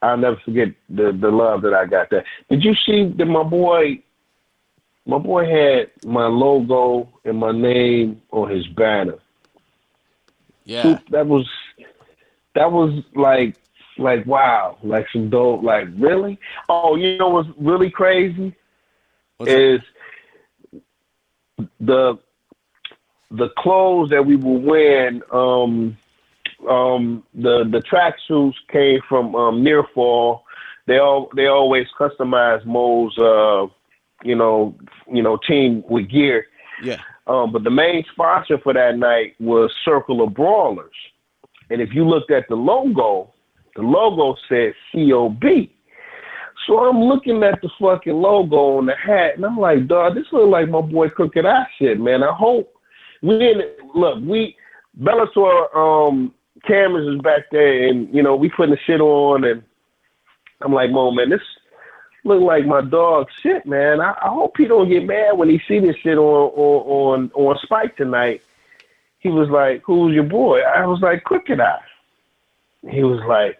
I'll 0.00 0.16
never 0.16 0.40
forget 0.42 0.68
the 0.88 1.12
the 1.12 1.30
love 1.30 1.60
that 1.62 1.74
I 1.74 1.84
got 1.84 2.08
there. 2.08 2.24
Did 2.48 2.64
you 2.64 2.74
see 2.86 3.12
that 3.18 3.26
my 3.26 3.42
boy, 3.42 4.02
my 5.04 5.18
boy 5.18 5.44
had 5.44 5.90
my 6.02 6.26
logo 6.26 7.10
and 7.26 7.36
my 7.36 7.52
name 7.52 8.22
on 8.30 8.50
his 8.50 8.66
banner? 8.68 9.18
Yeah. 10.64 10.98
That 11.10 11.26
was, 11.26 11.46
that 12.54 12.72
was 12.72 13.02
like, 13.14 13.56
like 13.98 14.24
wow, 14.24 14.78
like 14.82 15.08
some 15.12 15.28
dope. 15.28 15.62
Like 15.62 15.88
really? 15.98 16.38
Oh, 16.70 16.96
you 16.96 17.18
know 17.18 17.28
what's 17.28 17.50
really 17.58 17.90
crazy? 17.90 18.54
What's 19.36 19.52
that? 19.52 19.60
is 19.60 19.80
the 21.80 22.18
the 23.30 23.50
clothes 23.58 24.08
that 24.08 24.24
we 24.24 24.36
were 24.36 24.58
wearing. 24.58 25.20
Um, 25.30 25.98
um, 26.68 27.22
the 27.34 27.64
the 27.70 27.82
tracksuits 27.90 28.54
came 28.70 29.00
from 29.08 29.34
um, 29.34 29.62
Nearfall. 29.62 30.42
They 30.86 30.98
all 30.98 31.30
they 31.36 31.46
always 31.46 31.86
customize 31.98 32.64
Mo's 32.64 33.16
uh, 33.18 33.66
you 34.24 34.34
know 34.34 34.76
you 35.10 35.22
know 35.22 35.38
team 35.48 35.82
with 35.88 36.10
gear. 36.10 36.46
Yeah. 36.82 37.00
Um, 37.26 37.52
but 37.52 37.64
the 37.64 37.70
main 37.70 38.04
sponsor 38.12 38.58
for 38.58 38.72
that 38.74 38.98
night 38.98 39.34
was 39.38 39.70
Circle 39.84 40.22
of 40.22 40.34
Brawlers. 40.34 40.90
And 41.70 41.80
if 41.80 41.90
you 41.94 42.04
looked 42.04 42.32
at 42.32 42.48
the 42.48 42.56
logo, 42.56 43.32
the 43.76 43.82
logo 43.82 44.36
said 44.48 44.72
COB. 44.92 45.68
So 46.66 46.78
I'm 46.78 47.00
looking 47.00 47.42
at 47.42 47.60
the 47.62 47.70
fucking 47.80 48.12
logo 48.12 48.78
on 48.78 48.86
the 48.86 48.94
hat, 48.96 49.36
and 49.36 49.46
I'm 49.46 49.56
like, 49.56 49.86
dog, 49.86 50.14
this 50.14 50.26
look 50.32 50.50
like 50.50 50.68
my 50.68 50.80
boy 50.80 51.08
Crooked 51.08 51.46
Eye 51.46 51.66
shit, 51.78 52.00
man. 52.00 52.22
I 52.22 52.34
hope 52.34 52.74
we 53.22 53.38
didn't 53.38 53.94
look. 53.94 54.18
We 54.22 54.56
Bellator 55.00 55.74
um, 55.74 56.34
cameras 56.66 57.14
is 57.14 57.20
back 57.20 57.44
there, 57.50 57.88
and 57.88 58.12
you 58.14 58.22
know 58.22 58.36
we 58.36 58.48
putting 58.48 58.74
the 58.74 58.80
shit 58.86 59.00
on, 59.00 59.44
and 59.44 59.62
I'm 60.60 60.72
like, 60.72 60.90
Mo, 60.90 61.10
man, 61.10 61.30
this 61.30 61.40
look 62.24 62.42
like 62.42 62.66
my 62.66 62.82
dog 62.82 63.28
shit, 63.42 63.66
man. 63.66 64.00
I, 64.00 64.12
I 64.22 64.28
hope 64.28 64.56
he 64.56 64.66
don't 64.66 64.88
get 64.88 65.06
mad 65.06 65.36
when 65.36 65.48
he 65.48 65.60
see 65.66 65.78
this 65.78 65.96
shit 65.96 66.18
on 66.18 66.50
on 66.54 67.30
on, 67.34 67.46
on 67.46 67.58
Spike 67.62 67.96
tonight. 67.96 68.42
He 69.18 69.28
was 69.28 69.48
like, 69.48 69.82
"Who's 69.84 70.14
your 70.14 70.24
boy?" 70.24 70.60
I 70.60 70.86
was 70.86 71.00
like, 71.00 71.24
"Crooked 71.24 71.60
Eye." 71.60 71.80
He 72.88 73.04
was 73.04 73.20
like, 73.28 73.58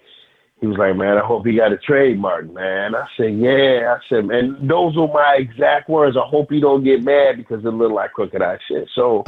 he 0.60 0.66
was 0.66 0.78
like, 0.78 0.97
"Man, 0.97 1.18
I 1.18 1.24
hope 1.24 1.47
he 1.47 1.56
got 1.56 1.72
a 1.72 1.78
trademark, 1.78 2.52
man." 2.52 2.94
I 2.94 3.06
said, 3.16 3.36
"Yeah." 3.36 3.97
I 3.97 4.09
said, 4.09 4.27
"Man, 4.27 4.66
those 4.66 4.97
are 4.97 5.09
my 5.09 5.36
exact 5.39 5.89
words. 5.89 6.16
I 6.16 6.27
hope 6.27 6.51
he 6.51 6.60
don't 6.60 6.85
get 6.85 7.02
mad 7.02 7.36
because 7.36 7.64
it 7.64 7.68
looked 7.68 7.94
like 7.94 8.12
Crooked 8.12 8.43
Eye 8.43 8.59
shit." 8.68 8.89
So, 8.94 9.24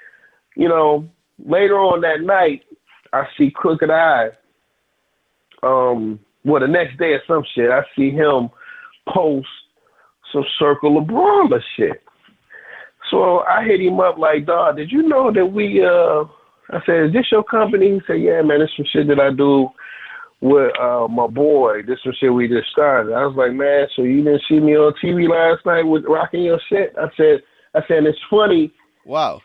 you 0.56 0.68
know, 0.68 1.08
later 1.44 1.78
on 1.78 2.00
that 2.02 2.20
night, 2.20 2.64
I 3.12 3.24
see 3.36 3.50
Crooked 3.54 3.90
Eye. 3.90 4.28
Um, 5.62 6.18
well, 6.44 6.60
the 6.60 6.68
next 6.68 6.98
day 6.98 7.12
or 7.12 7.22
some 7.26 7.44
shit, 7.54 7.70
I 7.70 7.82
see 7.96 8.10
him 8.10 8.50
post 9.08 9.46
some 10.32 10.44
Circle 10.58 10.98
of 10.98 11.06
Brawler 11.06 11.62
shit. 11.76 12.02
So 13.10 13.40
I 13.40 13.64
hit 13.64 13.80
him 13.80 14.00
up 14.00 14.16
like, 14.18 14.46
dog, 14.46 14.76
did 14.76 14.90
you 14.90 15.02
know 15.02 15.32
that 15.32 15.44
we, 15.44 15.84
uh, 15.84 16.24
I 16.74 16.80
said, 16.86 17.06
is 17.06 17.12
this 17.12 17.30
your 17.30 17.44
company? 17.44 17.90
He 17.90 18.00
said, 18.06 18.22
yeah, 18.22 18.40
man, 18.42 18.62
it's 18.62 18.72
some 18.76 18.86
shit 18.90 19.06
that 19.08 19.20
I 19.20 19.30
do 19.30 19.68
with 20.40 20.72
uh, 20.80 21.06
my 21.08 21.26
boy. 21.26 21.82
This 21.86 21.98
some 22.02 22.12
shit 22.18 22.32
we 22.32 22.48
just 22.48 22.70
started. 22.70 23.12
I 23.12 23.26
was 23.26 23.36
like, 23.36 23.52
man, 23.52 23.86
so 23.94 24.02
you 24.02 24.24
didn't 24.24 24.42
see 24.48 24.60
me 24.60 24.76
on 24.76 24.94
TV 25.02 25.28
last 25.28 25.64
night 25.66 25.82
with 25.82 26.04
rocking 26.04 26.42
your 26.42 26.60
shit? 26.68 26.94
I 26.98 27.06
said, 27.16 27.42
I 27.74 27.80
said, 27.86 28.04
it's 28.04 28.18
funny. 28.30 28.72
Wow. 29.04 29.40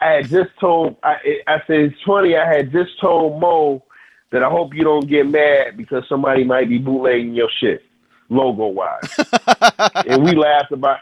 I 0.00 0.12
had 0.12 0.28
just 0.28 0.50
told, 0.58 0.96
I, 1.02 1.16
I 1.46 1.58
said, 1.66 1.80
it's 1.80 2.02
funny. 2.06 2.36
I 2.36 2.46
had 2.46 2.72
just 2.72 2.98
told 3.00 3.40
Mo 3.40 3.82
that 4.30 4.42
I 4.42 4.48
hope 4.48 4.74
you 4.74 4.84
don't 4.84 5.08
get 5.08 5.28
mad 5.28 5.76
because 5.76 6.04
somebody 6.08 6.44
might 6.44 6.68
be 6.68 6.78
bootlegging 6.78 7.34
your 7.34 7.50
shit, 7.58 7.82
logo 8.28 8.66
wise. 8.66 9.18
and 10.06 10.24
we 10.24 10.34
laughed 10.34 10.72
about, 10.72 10.98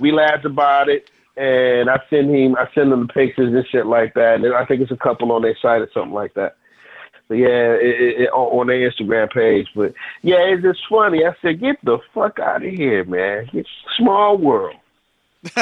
we 0.00 0.12
laughed 0.12 0.44
about 0.44 0.88
it. 0.88 1.10
And 1.36 1.88
I 1.88 1.98
send 2.10 2.34
him, 2.34 2.56
I 2.56 2.68
send 2.74 2.92
them 2.92 3.06
the 3.06 3.12
pictures 3.12 3.54
and 3.54 3.66
shit 3.70 3.86
like 3.86 4.14
that. 4.14 4.36
And 4.36 4.54
I 4.54 4.66
think 4.66 4.82
it's 4.82 4.90
a 4.90 4.96
couple 4.96 5.32
on 5.32 5.42
their 5.42 5.56
site 5.60 5.80
or 5.80 5.88
something 5.94 6.12
like 6.12 6.34
that. 6.34 6.56
But 7.26 7.38
yeah, 7.38 7.72
it, 7.80 8.20
it, 8.20 8.28
on 8.28 8.66
their 8.66 8.90
Instagram 8.90 9.32
page. 9.32 9.66
But 9.74 9.94
yeah, 10.20 10.40
it's 10.40 10.62
just 10.62 10.80
funny. 10.90 11.24
I 11.24 11.34
said, 11.40 11.60
get 11.60 11.76
the 11.82 11.98
fuck 12.12 12.38
out 12.38 12.64
of 12.64 12.70
here, 12.70 13.04
man. 13.04 13.48
It's 13.54 13.68
small 13.96 14.36
world. 14.36 14.76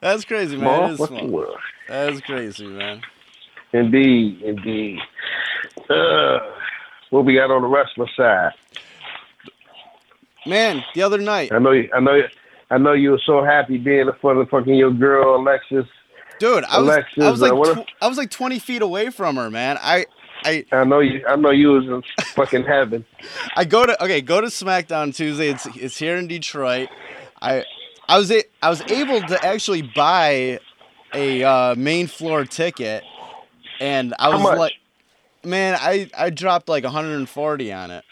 That's 0.00 0.24
crazy, 0.24 0.56
man. 0.56 0.90
It 0.90 1.00
is 1.00 1.06
small. 1.08 1.26
world. 1.26 1.58
That's 1.88 2.20
crazy, 2.20 2.66
man. 2.66 3.02
Indeed, 3.72 4.42
indeed. 4.42 4.98
Uh, 5.90 6.38
what 7.10 7.24
we 7.24 7.34
got 7.34 7.50
on 7.50 7.62
the 7.62 7.68
wrestler 7.68 8.06
side? 8.16 8.52
Man, 10.46 10.84
the 10.94 11.02
other 11.02 11.18
night, 11.18 11.52
I 11.52 11.58
know, 11.58 11.72
you, 11.72 11.88
I 11.92 11.98
know, 12.00 12.14
you, 12.14 12.24
I 12.70 12.78
know 12.78 12.92
you 12.92 13.10
were 13.10 13.20
so 13.26 13.44
happy 13.44 13.78
being 13.78 14.06
in 14.06 14.12
front 14.20 14.38
of 14.38 14.48
fucking 14.48 14.74
your 14.74 14.92
girl 14.92 15.36
Alexis. 15.36 15.86
dude, 16.38 16.62
I 16.64 16.78
was 16.78 16.88
Alexis, 16.88 17.24
I 17.24 17.30
was 17.30 17.40
like 17.40 17.52
uh, 17.52 17.82
tw- 17.82 17.88
I 18.00 18.06
was 18.06 18.16
like 18.16 18.30
20 18.30 18.60
feet 18.60 18.82
away 18.82 19.10
from 19.10 19.36
her, 19.36 19.50
man. 19.50 19.76
I 19.80 20.06
I 20.44 20.64
I 20.70 20.84
know 20.84 21.00
you, 21.00 21.24
I 21.26 21.34
know 21.34 21.50
you 21.50 21.72
was 21.72 21.84
in 21.86 22.02
fucking 22.34 22.64
heaven. 22.64 23.04
I 23.56 23.64
go 23.64 23.86
to 23.86 24.00
okay, 24.04 24.20
go 24.20 24.40
to 24.40 24.46
SmackDown 24.46 25.14
Tuesday. 25.14 25.48
It's 25.48 25.66
it's 25.76 25.98
here 25.98 26.16
in 26.16 26.28
Detroit. 26.28 26.88
I 27.40 27.64
I 28.08 28.18
was 28.18 28.30
a, 28.30 28.42
I 28.62 28.70
was 28.70 28.82
able 28.90 29.20
to 29.20 29.44
actually 29.44 29.82
buy 29.82 30.60
a 31.14 31.42
uh, 31.42 31.74
main 31.76 32.06
floor 32.06 32.44
ticket, 32.44 33.04
and 33.80 34.14
I 34.18 34.28
was 34.28 34.58
like, 34.58 34.74
man, 35.44 35.76
I 35.80 36.10
I 36.16 36.30
dropped 36.30 36.68
like 36.68 36.84
140 36.84 37.72
on 37.72 37.90
it. 37.90 38.04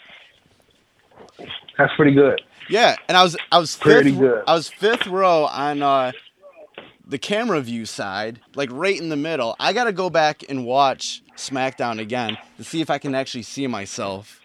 That's 1.77 1.93
pretty 1.95 2.13
good. 2.13 2.41
Yeah, 2.69 2.95
and 3.07 3.17
I 3.17 3.23
was 3.23 3.37
I 3.51 3.59
was 3.59 3.75
Pretty 3.77 4.11
fifth, 4.11 4.19
good. 4.19 4.43
I 4.47 4.53
was 4.53 4.69
fifth 4.69 5.07
row 5.07 5.45
on 5.45 5.81
uh, 5.81 6.11
the 7.05 7.17
camera 7.17 7.61
view 7.61 7.85
side, 7.85 8.39
like 8.55 8.69
right 8.71 8.99
in 8.99 9.09
the 9.09 9.15
middle. 9.17 9.55
I 9.59 9.73
got 9.73 9.85
to 9.85 9.91
go 9.91 10.09
back 10.09 10.43
and 10.49 10.65
watch 10.65 11.21
SmackDown 11.35 11.99
again 11.99 12.37
to 12.57 12.63
see 12.63 12.81
if 12.81 12.89
I 12.89 12.97
can 12.97 13.13
actually 13.13 13.43
see 13.43 13.67
myself, 13.67 14.41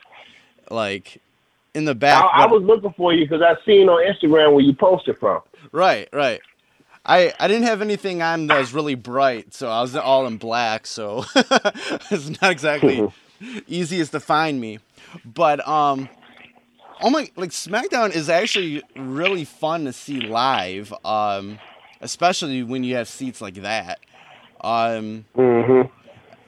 like 0.70 1.20
in 1.74 1.84
the 1.84 1.94
back. 1.94 2.24
I 2.32 2.47
but- 2.47 2.60
was 2.60 2.62
looking 2.64 2.92
for 2.97 3.12
you 3.12 3.24
because 3.26 3.42
I 3.42 3.55
seen 3.64 3.88
on 3.88 4.05
Instagram 4.06 4.52
where 4.55 4.64
you 4.64 4.72
posted 4.74 5.18
from. 5.18 5.40
Right, 5.72 6.09
right. 6.12 6.40
I 7.06 7.32
I 7.40 7.48
didn't 7.48 7.62
have 7.64 7.80
anything 7.80 8.20
on 8.22 8.47
that 8.48 8.59
was 8.59 8.74
really 8.74 8.94
bright, 8.94 9.55
so 9.55 9.68
I 9.70 9.80
was 9.80 9.97
all 9.97 10.26
in 10.26 10.36
black, 10.36 10.86
so 10.86 11.24
it's 11.34 12.40
not 12.42 12.51
exactly 12.51 13.10
easiest 13.66 14.12
to 14.12 14.20
find 14.20 14.60
me. 14.60 14.80
But 15.24 15.66
um 15.66 16.09
oh 17.02 17.09
my 17.09 17.30
like 17.36 17.51
SmackDown 17.51 18.14
is 18.14 18.28
actually 18.28 18.82
really 18.97 19.44
fun 19.44 19.86
to 19.86 19.92
see 19.94 20.20
live, 20.20 20.92
um 21.05 21.59
especially 22.02 22.62
when 22.62 22.84
you 22.84 22.97
have 22.97 23.09
seats 23.09 23.40
like 23.40 23.55
that. 23.55 24.01
Um 24.60 25.24
Mm-hmm. 25.36 25.88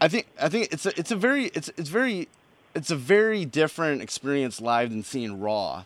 I 0.03 0.09
think 0.09 0.27
I 0.41 0.49
think 0.51 0.69
it's 0.73 0.85
a 0.85 0.99
it's 0.99 1.11
a 1.13 1.17
very 1.17 1.47
it's 1.47 1.69
it's 1.79 1.89
very 1.89 2.29
it's 2.75 2.91
a 2.91 2.97
very 2.97 3.45
different 3.45 4.03
experience 4.03 4.61
live 4.61 4.91
than 4.91 5.03
seeing 5.03 5.41
Raw, 5.41 5.85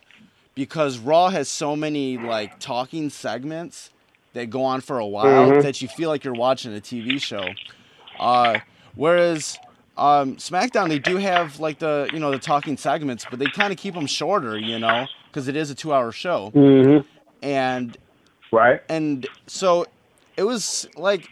because 0.55 0.99
Raw 0.99 1.29
has 1.31 1.49
so 1.49 1.77
many 1.77 2.19
like 2.19 2.59
talking 2.59 3.11
segments 3.11 3.91
that 4.35 4.51
go 4.51 4.65
on 4.65 4.81
for 4.81 4.99
a 4.99 5.07
while 5.07 5.53
Mhm. 5.53 5.63
that 5.63 5.81
you 5.81 5.89
feel 5.89 6.09
like 6.11 6.25
you're 6.25 6.35
watching 6.35 6.73
a 6.75 6.81
TV 6.81 7.19
show. 7.19 7.57
Uh, 8.19 8.61
whereas 8.95 9.59
um, 9.97 10.37
SmackDown 10.37 10.89
they 10.89 10.99
do 10.99 11.17
have 11.17 11.59
like 11.59 11.79
the 11.79 12.09
you 12.13 12.21
know 12.21 12.33
the 12.33 12.39
talking 12.39 12.77
segments, 12.77 13.25
but 13.25 13.39
they 13.39 13.49
kind 13.49 13.73
of 13.73 13.79
keep 13.79 13.95
them 13.95 14.07
shorter, 14.07 14.59
you 14.59 14.79
know, 14.79 15.11
because 15.31 15.49
it 15.49 15.57
is 15.57 15.71
a 15.71 15.75
two-hour 15.75 16.13
show, 16.13 16.55
Mm-hmm. 16.55 17.07
and 17.43 17.97
Right. 18.53 18.81
and 18.89 19.27
so 19.47 19.87
it 20.37 20.45
was 20.45 20.89
like 20.97 21.31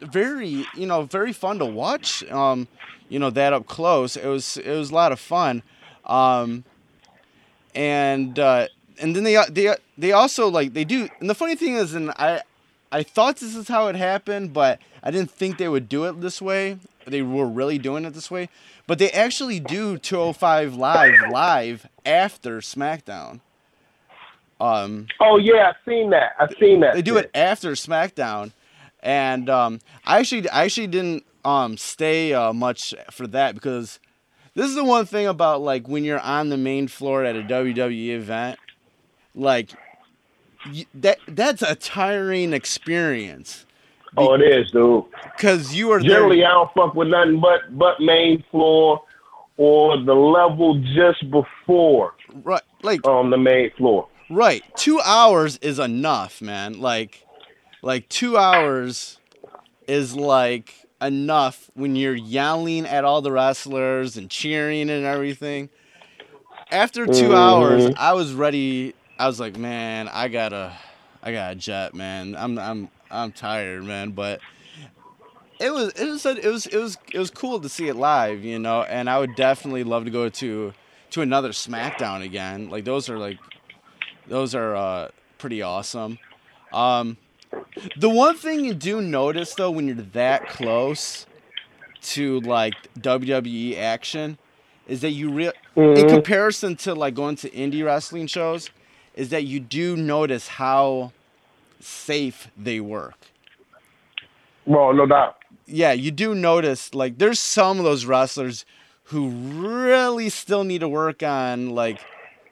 very 0.00 0.66
you 0.74 0.86
know 0.86 1.02
very 1.02 1.32
fun 1.32 1.58
to 1.58 1.66
watch 1.66 2.22
um 2.30 2.68
you 3.08 3.18
know 3.18 3.30
that 3.30 3.52
up 3.52 3.66
close. 3.66 4.16
It 4.16 4.26
was 4.26 4.56
it 4.58 4.76
was 4.76 4.90
a 4.90 4.94
lot 4.94 5.12
of 5.12 5.20
fun. 5.20 5.62
Um 6.04 6.64
and 7.74 8.38
uh 8.38 8.68
and 9.00 9.14
then 9.14 9.24
they 9.24 9.36
they 9.50 9.74
they 9.98 10.12
also 10.12 10.48
like 10.48 10.72
they 10.72 10.84
do 10.84 11.08
and 11.20 11.28
the 11.28 11.34
funny 11.34 11.54
thing 11.54 11.74
is 11.74 11.94
and 11.94 12.10
i 12.12 12.40
i 12.90 13.02
thought 13.02 13.36
this 13.36 13.54
is 13.54 13.68
how 13.68 13.88
it 13.88 13.96
happened 13.96 14.52
but 14.54 14.80
i 15.02 15.10
didn't 15.10 15.30
think 15.30 15.58
they 15.58 15.68
would 15.68 15.88
do 15.88 16.04
it 16.04 16.20
this 16.20 16.40
way. 16.40 16.78
They 17.06 17.22
were 17.22 17.46
really 17.46 17.78
doing 17.78 18.04
it 18.04 18.14
this 18.14 18.32
way. 18.32 18.48
But 18.88 18.98
they 18.98 19.12
actually 19.12 19.60
do 19.60 19.96
205 19.96 20.74
live 20.74 21.14
live 21.30 21.86
after 22.04 22.58
smackdown. 22.58 23.38
Um 24.60 25.06
Oh 25.20 25.36
yeah, 25.38 25.68
I've 25.68 25.76
seen 25.88 26.10
that. 26.10 26.34
I've 26.40 26.54
seen 26.58 26.80
that. 26.80 26.94
they 26.94 27.02
do 27.02 27.16
it 27.16 27.30
after 27.34 27.72
SmackDown, 27.72 28.52
and 29.06 29.48
um, 29.48 29.78
I 30.04 30.18
actually 30.18 30.48
I 30.50 30.64
actually 30.64 30.88
didn't 30.88 31.24
um, 31.44 31.76
stay 31.78 32.34
uh, 32.34 32.52
much 32.52 32.92
for 33.12 33.26
that 33.28 33.54
because 33.54 34.00
this 34.54 34.66
is 34.66 34.74
the 34.74 34.84
one 34.84 35.06
thing 35.06 35.26
about 35.26 35.62
like 35.62 35.86
when 35.88 36.04
you're 36.04 36.20
on 36.20 36.48
the 36.48 36.56
main 36.56 36.88
floor 36.88 37.24
at 37.24 37.36
a 37.36 37.42
WWE 37.42 38.08
event, 38.16 38.58
like 39.34 39.70
y- 40.66 40.86
that 40.94 41.18
that's 41.28 41.62
a 41.62 41.74
tiring 41.76 42.52
experience 42.52 43.64
Oh, 44.18 44.32
it 44.34 44.40
is, 44.40 44.70
dude. 44.70 45.04
because 45.36 45.74
you 45.74 45.90
are 45.92 46.00
Generally, 46.00 46.38
there. 46.38 46.46
I 46.48 46.52
don't 46.52 46.72
fuck 46.74 46.94
with 46.94 47.08
nothing 47.08 47.38
but 47.38 47.60
but 47.78 48.00
main 48.00 48.42
floor 48.50 49.02
or 49.58 49.98
the 50.02 50.14
level 50.14 50.82
just 50.94 51.30
before 51.30 52.14
Right, 52.42 52.62
like 52.82 53.06
on 53.06 53.30
the 53.30 53.36
main 53.38 53.70
floor. 53.76 54.08
right. 54.30 54.62
Two 54.76 55.00
hours 55.00 55.58
is 55.58 55.78
enough, 55.78 56.40
man. 56.42 56.80
Like, 56.80 57.25
like 57.86 58.08
two 58.08 58.36
hours 58.36 59.20
is 59.86 60.14
like 60.16 60.74
enough 61.00 61.70
when 61.74 61.94
you're 61.96 62.14
yelling 62.14 62.84
at 62.86 63.04
all 63.04 63.22
the 63.22 63.30
wrestlers 63.32 64.16
and 64.16 64.28
cheering 64.30 64.90
and 64.90 65.04
everything. 65.06 65.70
After 66.70 67.06
2 67.06 67.28
Mhm. 67.28 67.36
hours, 67.36 67.88
I 67.96 68.12
was 68.14 68.34
ready. 68.34 68.94
I 69.18 69.26
was 69.28 69.38
like, 69.38 69.56
man, 69.56 70.08
I 70.08 70.28
gotta, 70.28 70.72
I 71.22 71.32
gotta 71.32 71.54
jet, 71.54 71.94
man. 71.94 72.34
I'm, 72.36 72.58
I'm, 72.58 72.90
I'm 73.10 73.32
tired, 73.32 73.84
man. 73.84 74.10
But 74.10 74.40
it 75.60 75.72
was, 75.72 75.92
it 75.92 76.04
was, 76.06 76.26
it 76.26 76.44
was, 76.44 76.66
it 76.66 76.78
was, 76.78 76.98
it 77.14 77.18
was 77.18 77.30
cool 77.30 77.60
to 77.60 77.68
see 77.68 77.88
it 77.88 77.94
live, 77.96 78.42
you 78.44 78.58
know. 78.58 78.82
And 78.82 79.08
I 79.08 79.18
would 79.18 79.34
definitely 79.34 79.84
love 79.84 80.04
to 80.04 80.10
go 80.10 80.28
to, 80.28 80.74
to 81.10 81.22
another 81.22 81.50
SmackDown 81.50 82.22
again. 82.22 82.68
Like 82.68 82.84
those 82.84 83.08
are 83.08 83.18
like, 83.18 83.38
those 84.26 84.54
are 84.54 84.74
uh, 84.74 85.08
pretty 85.38 85.62
awesome. 85.62 86.18
Um, 86.72 87.16
the 87.94 88.10
one 88.10 88.36
thing 88.36 88.60
you 88.64 88.74
do 88.74 89.00
notice 89.00 89.54
though 89.54 89.70
when 89.70 89.86
you're 89.86 89.96
that 89.96 90.46
close 90.46 91.26
to 92.00 92.40
like 92.40 92.88
WWE 92.98 93.76
action 93.76 94.38
is 94.86 95.00
that 95.00 95.10
you 95.10 95.30
real 95.30 95.52
in 95.94 96.04
Mhm. 96.04 96.06
comparison 96.06 96.76
to 96.76 96.94
like 96.94 97.14
going 97.14 97.36
to 97.36 97.50
indie 97.50 97.84
wrestling 97.84 98.26
shows 98.26 98.70
is 99.14 99.30
that 99.30 99.44
you 99.44 99.60
do 99.60 99.96
notice 99.96 100.48
how 100.48 101.12
safe 101.80 102.48
they 102.56 102.80
work. 102.80 103.32
Well, 104.66 104.92
no 104.94 105.06
doubt. 105.06 105.36
Yeah, 105.66 105.92
you 105.92 106.10
do 106.10 106.34
notice 106.34 106.94
like 106.94 107.18
there's 107.18 107.38
some 107.40 107.78
of 107.78 107.84
those 107.84 108.04
wrestlers 108.06 108.64
who 109.04 109.28
really 109.28 110.28
still 110.28 110.64
need 110.64 110.80
to 110.80 110.88
work 110.88 111.22
on 111.22 111.70
like 111.70 112.06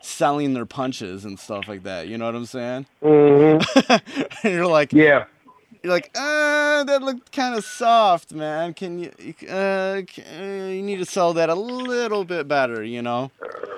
selling 0.04 0.54
their 0.54 0.66
punches 0.66 1.24
and 1.24 1.38
stuff 1.38 1.68
like 1.68 1.82
that. 1.84 2.08
You 2.08 2.18
know 2.18 2.26
what 2.26 2.34
I'm 2.34 2.46
saying? 2.46 2.86
hmm 3.02 3.58
and 3.88 4.02
you're 4.54 4.66
like, 4.66 4.92
Yeah. 4.92 5.24
you're 5.82 5.92
like, 5.92 6.10
uh, 6.14 6.84
that 6.84 7.02
looked 7.02 7.32
kind 7.32 7.54
of 7.54 7.64
soft, 7.64 8.32
man. 8.32 8.74
Can 8.74 8.98
you, 8.98 9.08
uh, 9.48 10.02
c- 10.08 10.22
uh, 10.22 10.68
you 10.68 10.82
need 10.82 10.98
to 10.98 11.04
sell 11.06 11.32
that 11.34 11.48
a 11.50 11.54
little 11.54 12.24
bit 12.24 12.46
better, 12.48 12.82
you 12.82 13.02
know? 13.02 13.30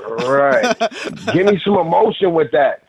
Right. 0.09 0.77
Give 1.33 1.47
me 1.47 1.61
some 1.65 1.77
emotion 1.79 2.33
with 2.35 2.51
that. 2.53 2.83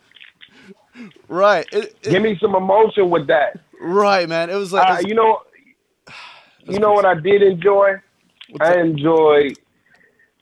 Right, 1.28 1.68
it, 1.72 1.96
it- 2.04 2.10
Give 2.10 2.22
me 2.24 2.38
some 2.42 2.56
emotion 2.56 3.10
with 3.10 3.28
that. 3.28 3.60
right, 3.80 4.28
man. 4.28 4.50
It 4.50 4.56
was 4.56 4.74
like, 4.74 4.90
Uh, 4.90 5.08
you 5.08 5.14
know, 5.14 5.42
you 6.66 6.80
know 6.80 6.94
what 6.94 7.06
I 7.06 7.14
did 7.16 7.42
enjoy? 7.44 7.96
what's 8.50 8.66
I 8.70 8.80
enjoyed 8.80 9.58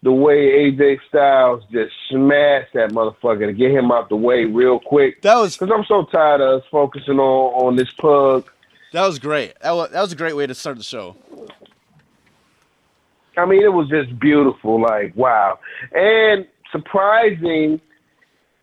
the 0.05 0.11
way 0.11 0.71
AJ 0.71 0.99
Styles 1.09 1.63
just 1.71 1.91
smashed 2.11 2.73
that 2.75 2.91
motherfucker 2.91 3.47
to 3.47 3.53
get 3.53 3.71
him 3.71 3.91
out 3.91 4.07
the 4.07 4.15
way 4.15 4.45
real 4.45 4.79
quick. 4.79 5.19
that 5.23 5.33
was 5.35 5.57
Cause 5.57 5.71
I'm 5.73 5.83
so 5.85 6.03
tired 6.05 6.41
of 6.41 6.61
us 6.61 6.67
focusing 6.69 7.17
on 7.17 7.53
on 7.65 7.75
this 7.75 7.91
pug. 7.99 8.47
that 8.93 9.03
was 9.05 9.17
great. 9.17 9.55
That 9.61 9.71
was, 9.71 9.89
that 9.89 10.01
was 10.01 10.13
a 10.13 10.15
great 10.15 10.35
way 10.35 10.45
to 10.45 10.53
start 10.53 10.77
the 10.77 10.83
show. 10.83 11.15
I 13.35 13.45
mean, 13.47 13.63
it 13.63 13.73
was 13.73 13.89
just 13.89 14.17
beautiful. 14.19 14.79
Like 14.79 15.13
wow, 15.15 15.59
and 15.91 16.47
surprising. 16.71 17.81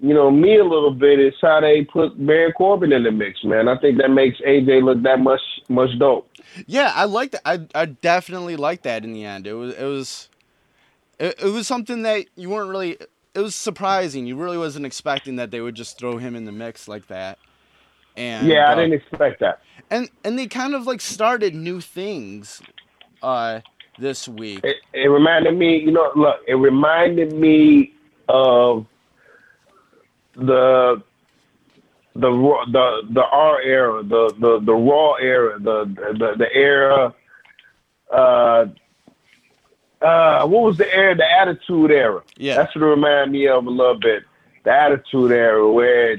You 0.04 0.14
know, 0.14 0.32
me 0.32 0.58
a 0.58 0.64
little 0.64 0.90
bit 0.92 1.20
is 1.20 1.32
how 1.40 1.60
they 1.60 1.84
put 1.84 2.26
Baron 2.26 2.50
Corbin 2.58 2.92
in 2.92 3.04
the 3.04 3.12
mix, 3.12 3.44
man. 3.44 3.68
I 3.68 3.78
think 3.78 3.98
that 3.98 4.10
makes 4.10 4.36
AJ 4.40 4.82
look 4.82 5.00
that 5.04 5.20
much 5.20 5.40
much 5.68 5.96
dope. 5.96 6.28
Yeah, 6.66 6.90
I 6.92 7.04
like 7.04 7.34
it. 7.34 7.40
I 7.44 7.60
I 7.72 7.84
definitely 7.84 8.56
like 8.56 8.82
that 8.82 9.04
in 9.04 9.12
the 9.12 9.24
end. 9.24 9.46
It 9.46 9.52
was 9.52 9.74
it 9.74 9.84
was 9.84 10.28
it, 11.18 11.34
it 11.42 11.52
was 11.52 11.66
something 11.66 12.02
that 12.02 12.26
you 12.36 12.50
weren't 12.50 12.70
really. 12.70 12.98
It 13.34 13.40
was 13.40 13.54
surprising. 13.54 14.26
You 14.26 14.36
really 14.36 14.58
wasn't 14.58 14.84
expecting 14.86 15.36
that 15.36 15.50
they 15.50 15.60
would 15.60 15.74
just 15.74 15.98
throw 15.98 16.18
him 16.18 16.36
in 16.36 16.44
the 16.44 16.52
mix 16.52 16.86
like 16.88 17.06
that. 17.08 17.38
And 18.16 18.46
yeah, 18.48 18.68
I 18.68 18.72
uh, 18.72 18.74
didn't 18.74 18.94
expect 18.94 19.40
that. 19.40 19.60
and 19.90 20.10
and 20.24 20.38
they 20.38 20.46
kind 20.46 20.74
of 20.74 20.86
like 20.86 21.00
started 21.00 21.54
new 21.54 21.80
things 21.80 22.62
uh 23.22 23.60
this 23.98 24.28
week 24.28 24.64
It, 24.64 24.76
it 24.92 25.08
reminded 25.08 25.56
me, 25.56 25.78
you 25.78 25.92
know, 25.92 26.10
look, 26.16 26.40
it 26.46 26.54
reminded 26.54 27.32
me 27.32 27.94
of 28.28 28.86
the 30.34 31.02
the 32.14 32.30
raw- 32.30 32.64
the 32.66 33.02
the 33.10 33.24
R 33.24 33.60
era, 33.62 34.02
the 34.02 34.34
the 34.38 34.60
the 34.60 34.74
raw 34.74 35.14
era, 35.14 35.58
the 35.58 35.84
the 36.18 36.34
the 36.36 36.52
era. 36.54 37.14
Uh, 38.10 38.66
uh, 40.02 40.46
what 40.46 40.62
was 40.62 40.78
the 40.78 40.92
era? 40.94 41.14
The 41.16 41.30
attitude 41.40 41.90
era. 41.90 42.22
Yeah. 42.36 42.56
that's 42.56 42.74
what 42.74 42.82
it 42.84 42.86
reminded 42.88 43.32
me 43.32 43.46
of 43.48 43.66
a 43.66 43.70
little 43.70 43.98
bit. 43.98 44.24
The 44.64 44.70
attitude 44.72 45.32
era, 45.32 45.70
where 45.70 46.16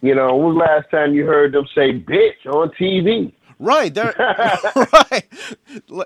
you 0.00 0.14
know, 0.14 0.34
when 0.36 0.54
was 0.54 0.64
the 0.66 0.72
last 0.72 0.90
time 0.90 1.14
you 1.14 1.24
heard 1.26 1.52
them 1.52 1.66
say 1.74 1.92
"bitch" 1.92 2.46
on 2.46 2.70
TV? 2.70 3.32
right 3.62 3.94
there 3.94 4.12
right 4.92 5.24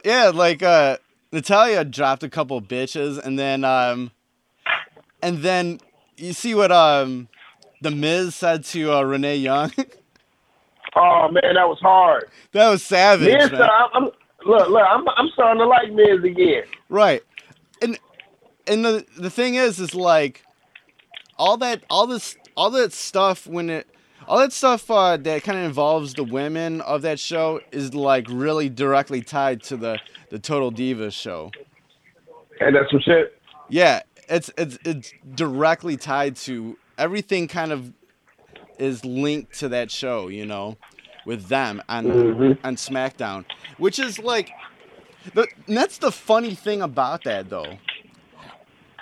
yeah 0.05 0.28
like 0.28 0.62
uh 0.62 0.98
Natalya 1.32 1.84
dropped 1.86 2.22
a 2.22 2.28
couple 2.28 2.60
bitches 2.60 3.18
and 3.18 3.38
then 3.38 3.64
um 3.64 4.10
and 5.22 5.38
then 5.38 5.80
you 6.18 6.34
see 6.34 6.55
what 6.55 6.70
um 6.70 7.28
the 7.80 7.90
miz 7.90 8.34
said 8.34 8.62
to 8.64 8.93
uh 8.93 9.01
renee 9.02 9.36
young 9.36 9.72
Oh 10.98 11.28
man, 11.30 11.55
that 11.55 11.68
was 11.68 11.78
hard. 11.80 12.24
that 12.52 12.70
was 12.70 12.82
savage 12.82 13.26
Miz, 13.32 13.52
man. 13.52 13.68
I'm, 13.94 14.09
look, 14.47 14.68
look, 14.68 14.82
I'm, 14.89 15.06
I'm 15.16 15.28
starting 15.32 15.60
to 15.60 15.66
like 15.66 15.93
Miz 15.93 16.23
again. 16.24 16.64
Right. 16.89 17.23
And 17.82 17.98
and 18.66 18.85
the 18.85 19.06
the 19.16 19.31
thing 19.31 19.55
is 19.55 19.78
is 19.78 19.94
like 19.94 20.43
all 21.39 21.56
that 21.59 21.85
all 21.90 22.06
this 22.06 22.36
all 22.56 22.70
that 22.70 22.93
stuff 22.93 23.47
when 23.47 23.70
it 23.70 23.86
all 24.27 24.39
that 24.39 24.52
stuff 24.52 24.90
uh, 24.90 25.16
that 25.16 25.43
kind 25.44 25.59
of 25.59 25.64
involves 25.64 26.14
the 26.14 26.24
women 26.24 26.81
of 26.81 27.02
that 27.02 27.20
show 27.20 27.60
is 27.70 27.94
like 27.94 28.27
really 28.28 28.68
directly 28.68 29.23
tied 29.23 29.62
to 29.64 29.77
the 29.77 29.98
the 30.31 30.39
Total 30.39 30.73
Divas 30.73 31.12
show. 31.12 31.51
And 32.60 32.74
that's 32.74 32.90
some 32.90 33.01
shit. 33.01 33.40
Yeah, 33.68 34.01
it's 34.28 34.51
it's 34.56 34.78
it's 34.85 35.12
directly 35.35 35.97
tied 35.97 36.36
to 36.36 36.77
everything 36.98 37.48
kind 37.48 37.73
of 37.73 37.93
is 38.78 39.05
linked 39.05 39.59
to 39.60 39.68
that 39.68 39.90
show, 39.90 40.28
you 40.28 40.47
know, 40.47 40.77
with 41.27 41.48
them 41.48 41.82
on 41.90 42.16
Mhm. 42.24 42.59
on 42.65 42.77
SmackDown, 42.77 43.44
which 43.77 43.98
is 43.98 44.19
like 44.19 44.55
the 45.35 45.47
and 45.66 45.77
that's 45.77 45.98
the 45.98 46.12
funny 46.12 46.55
thing 46.55 46.81
about 46.81 47.24
that 47.24 47.51
though. 47.51 47.81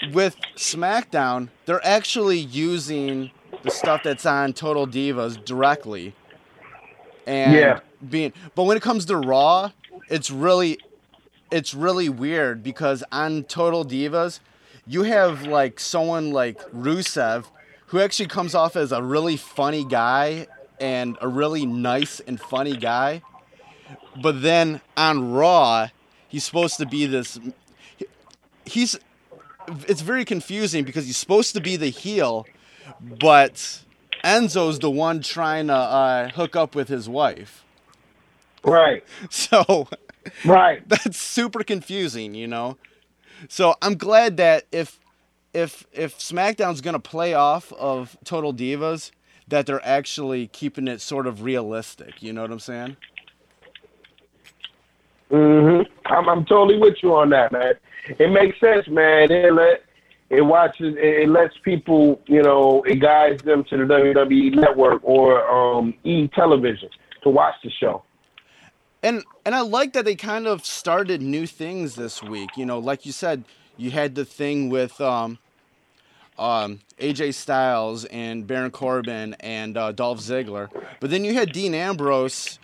With 0.01 0.37
SmackDown, 0.57 1.51
they're 1.67 1.85
actually 1.87 2.39
using 2.39 3.31
the 3.63 3.71
stuff 3.71 4.03
that's 4.03 4.27
on 4.27 4.53
Total 4.55 4.87
Divas 4.87 5.43
directly. 5.43 6.17
And 7.27 7.55
Yeah. 7.55 7.81
being 8.07 8.33
but 8.55 8.65
when 8.65 8.77
it 8.77 8.83
comes 8.83 9.05
to 9.07 9.17
Raw, 9.17 9.73
it's 10.09 10.31
really 10.31 10.79
it's 11.51 11.75
really 11.75 12.09
weird 12.09 12.63
because 12.63 13.05
on 13.13 13.45
Total 13.45 13.85
Divas, 13.85 14.41
you 14.87 15.05
have 15.05 15.43
like 15.45 15.79
someone 15.79 16.33
like 16.33 16.59
Rusev 16.75 17.47
who 17.89 18.01
actually 18.01 18.27
comes 18.27 18.55
off 18.55 18.77
as 18.77 18.93
a 18.93 19.03
really 19.03 19.37
funny 19.37 19.85
guy 19.85 20.49
and 20.81 21.17
a 21.21 21.29
really 21.29 21.67
nice 21.67 22.21
and 22.21 22.41
funny 22.41 22.77
guy. 22.77 23.23
But 24.21 24.43
then 24.43 24.81
on 24.97 25.33
Raw, 25.33 25.89
he's 26.29 26.45
supposed 26.45 26.79
to 26.79 26.87
be 26.87 27.07
this 27.07 27.39
he's 28.65 28.99
it's 29.89 30.01
very 30.01 30.25
confusing 30.25 30.85
because 30.85 31.07
he's 31.07 31.17
supposed 31.17 31.55
to 31.55 31.61
be 31.61 31.77
the 31.77 31.89
heel, 31.89 32.47
but 33.01 33.83
Enzo's 34.23 34.79
the 34.79 34.91
one 34.91 35.23
trying 35.23 35.69
to 35.69 35.75
uh, 35.75 36.29
hook 36.31 36.55
up 36.55 36.75
with 36.75 36.89
his 36.89 37.09
wife. 37.09 37.65
Right, 38.63 39.05
So 39.31 39.89
right. 40.45 40.87
that's 40.89 41.19
super 41.19 41.65
confusing, 41.65 42.35
you 42.35 42.47
know. 42.47 42.77
So 43.49 43.75
I'm 43.83 43.97
glad 43.97 44.37
that 44.39 44.65
if 44.73 45.01
if 45.53 45.87
if 45.93 46.19
SmackDown's 46.19 46.81
gonna 46.81 46.99
play 46.99 47.35
off 47.35 47.73
of 47.75 48.17
Total 48.25 48.53
Divas, 48.53 49.11
that 49.49 49.67
they're 49.67 49.85
actually 49.85 50.47
keeping 50.49 50.89
it 50.89 51.01
sort 51.01 51.27
of 51.27 51.43
realistic. 51.43 52.23
You 52.23 52.33
know 52.33 52.43
what 52.43 52.51
I'm 52.51 52.61
saying? 52.61 52.97
hmm 55.31 55.81
I'm, 56.07 56.29
I'm 56.29 56.45
totally 56.45 56.79
with 56.79 56.97
you 57.03 57.15
on 57.15 57.31
that, 57.31 57.53
man. 57.53 57.75
It 58.19 58.31
makes 58.31 58.61
sense, 58.61 58.87
man. 58.89 59.31
It 59.31 59.53
let 59.53 59.83
it 60.31 60.43
watches 60.43 60.97
it, 60.97 61.23
it 61.23 61.29
lets 61.29 61.55
people, 61.65 62.21
you 62.27 62.43
know, 62.43 62.83
it 62.85 62.97
guides 62.97 63.43
them 63.43 63.65
to 63.65 63.77
the 63.77 63.85
WWE 63.85 64.55
network 64.55 65.01
or 65.05 65.47
um 65.49 65.95
E 66.05 66.29
television 66.29 66.89
to 67.23 67.31
watch 67.31 67.55
the 67.63 67.71
show. 67.71 68.03
And 69.03 69.25
and 69.45 69.55
I 69.55 69.61
like 69.61 69.93
that 69.93 70.05
they 70.05 70.15
kind 70.15 70.47
of 70.47 70.65
started 70.65 71.21
new 71.21 71.47
things 71.47 71.95
this 71.95 72.23
week. 72.23 72.51
You 72.57 72.67
know, 72.67 72.79
like 72.79 73.05
you 73.05 73.13
said, 73.13 73.45
you 73.77 73.91
had 73.91 74.15
the 74.15 74.25
thing 74.25 74.71
with 74.71 75.01
um, 75.01 75.39
um, 76.39 76.81
AJ 76.99 77.35
Styles 77.35 78.05
and 78.07 78.47
Baron 78.47 78.71
Corbin 78.71 79.35
and 79.41 79.77
uh, 79.77 79.93
Dolph 79.93 80.19
Ziggler, 80.19 80.69
but 81.01 81.11
then 81.11 81.25
you 81.25 81.35
had 81.35 81.53
Dean 81.53 81.75
Ambrose 81.75 82.59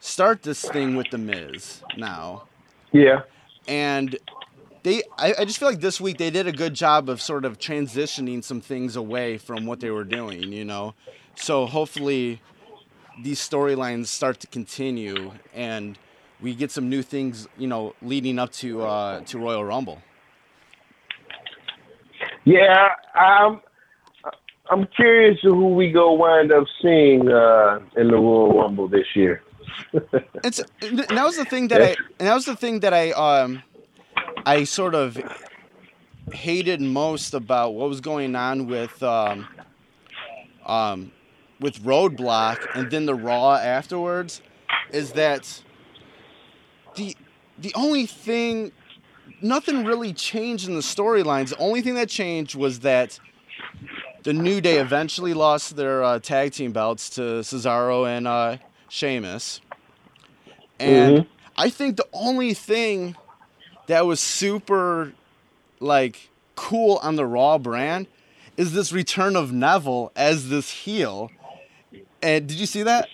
start 0.00 0.42
this 0.42 0.62
thing 0.62 0.96
with 0.96 1.10
the 1.10 1.18
Miz 1.18 1.82
now, 1.96 2.44
Yeah. 2.92 3.22
and 3.68 4.16
they 4.82 5.02
I, 5.18 5.34
I 5.40 5.44
just 5.44 5.58
feel 5.58 5.68
like 5.68 5.80
this 5.80 6.00
week 6.00 6.16
they 6.16 6.30
did 6.30 6.46
a 6.46 6.52
good 6.52 6.72
job 6.74 7.08
of 7.10 7.20
sort 7.20 7.44
of 7.44 7.58
transitioning 7.58 8.42
some 8.42 8.60
things 8.62 8.96
away 8.96 9.36
from 9.36 9.66
what 9.66 9.80
they 9.80 9.90
were 9.90 10.04
doing, 10.04 10.52
you 10.52 10.64
know. 10.64 10.94
So 11.34 11.66
hopefully 11.66 12.40
these 13.22 13.38
storylines 13.38 14.06
start 14.06 14.40
to 14.40 14.46
continue 14.46 15.32
and 15.54 15.98
we 16.40 16.54
get 16.54 16.70
some 16.70 16.88
new 16.88 17.02
things, 17.02 17.46
you 17.58 17.66
know, 17.66 17.94
leading 18.00 18.38
up 18.38 18.52
to 18.52 18.82
uh, 18.82 19.20
to 19.26 19.38
Royal 19.38 19.62
Rumble. 19.64 20.00
Yeah, 22.44 22.88
I'm. 23.14 23.60
I'm 24.70 24.86
curious 24.94 25.40
to 25.40 25.48
who 25.48 25.74
we 25.74 25.90
go 25.90 26.12
wind 26.12 26.52
up 26.52 26.64
seeing 26.80 27.28
uh, 27.28 27.80
in 27.96 28.06
the 28.06 28.14
Royal 28.14 28.56
Rumble 28.60 28.86
this 28.86 29.06
year. 29.16 29.42
It's 30.44 30.62
that 30.80 31.24
was 31.24 31.36
the 31.36 31.44
thing 31.44 31.68
that 31.68 31.82
I 31.82 31.96
that 32.18 32.34
was 32.34 32.44
the 32.44 32.56
thing 32.56 32.80
that 32.80 32.94
I 32.94 33.10
um 33.10 33.62
I 34.46 34.64
sort 34.64 34.94
of 34.94 35.18
hated 36.32 36.80
most 36.80 37.34
about 37.34 37.74
what 37.74 37.88
was 37.88 38.00
going 38.00 38.36
on 38.36 38.66
with 38.66 39.02
um 39.02 39.48
um 40.66 41.12
with 41.60 41.82
Roadblock 41.82 42.66
and 42.74 42.90
then 42.90 43.06
the 43.06 43.14
Raw 43.14 43.54
afterwards 43.54 44.40
is 44.92 45.12
that 45.12 45.62
the 46.94 47.16
the 47.58 47.72
only 47.74 48.06
thing 48.06 48.72
nothing 49.42 49.84
really 49.84 50.12
changed 50.12 50.68
in 50.68 50.74
the 50.74 50.80
storylines. 50.80 51.50
The 51.50 51.58
only 51.58 51.82
thing 51.82 51.94
that 51.94 52.08
changed 52.08 52.54
was 52.54 52.80
that 52.80 53.18
the 54.22 54.32
New 54.32 54.60
Day 54.60 54.78
eventually 54.78 55.34
lost 55.34 55.76
their 55.76 56.02
uh, 56.02 56.18
tag 56.18 56.52
team 56.52 56.72
belts 56.72 57.10
to 57.10 57.20
Cesaro 57.40 58.06
and 58.06 58.28
uh, 58.28 58.58
Sheamus. 58.88 59.60
And 60.78 61.18
Mhm. 61.18 61.26
I 61.56 61.70
think 61.70 61.96
the 61.96 62.06
only 62.12 62.54
thing 62.54 63.16
that 63.86 64.06
was 64.06 64.20
super 64.20 65.12
like 65.80 66.30
cool 66.56 66.98
on 67.02 67.16
the 67.16 67.26
Raw 67.26 67.58
brand 67.58 68.06
is 68.56 68.72
this 68.72 68.92
return 68.92 69.36
of 69.36 69.52
Neville 69.52 70.12
as 70.16 70.48
this 70.50 70.70
heel. 70.70 71.30
And 72.22 72.46
did 72.46 72.58
you 72.58 72.66
see 72.66 72.82
that? 72.82 73.08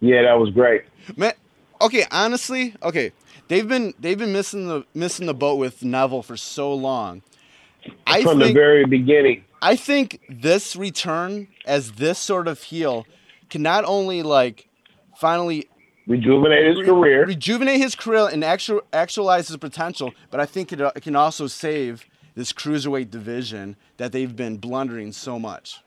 Yeah, 0.00 0.22
that 0.22 0.38
was 0.38 0.50
great. 0.50 0.82
Man, 1.16 1.32
okay, 1.80 2.04
honestly, 2.10 2.74
okay, 2.82 3.12
they've 3.48 3.68
been 3.68 3.94
they've 3.98 4.18
been 4.18 4.32
missing 4.32 4.68
the 4.68 4.84
missing 4.94 5.26
the 5.26 5.34
boat 5.34 5.56
with 5.56 5.82
Neville 5.84 6.22
for 6.22 6.36
so 6.36 6.72
long. 6.72 7.22
I 8.06 8.22
From 8.22 8.38
the 8.38 8.46
think 8.46 8.56
very 8.56 8.84
beginning. 8.86 9.44
I 9.60 9.76
think 9.76 10.20
this 10.28 10.76
return 10.76 11.48
as 11.66 11.92
this 11.92 12.18
sort 12.18 12.48
of 12.48 12.62
heel 12.62 13.06
can 13.50 13.62
not 13.62 13.84
only 13.84 14.22
like 14.22 14.68
finally 15.16 15.68
Rejuvenate 16.06 16.66
his 16.66 16.78
re- 16.78 16.86
career. 16.86 17.24
rejuvenate 17.26 17.78
his 17.78 17.94
career 17.94 18.28
and 18.32 18.42
actual, 18.44 18.82
actualize 18.92 19.48
his 19.48 19.56
potential, 19.56 20.12
but 20.30 20.40
I 20.40 20.46
think 20.46 20.72
it, 20.72 20.80
uh, 20.80 20.90
it 20.96 21.02
can 21.02 21.14
also 21.14 21.46
save 21.46 22.06
this 22.34 22.52
cruiserweight 22.52 23.10
division 23.10 23.76
that 23.98 24.10
they've 24.10 24.34
been 24.34 24.56
blundering 24.56 25.12
so 25.12 25.38
much. 25.38 25.80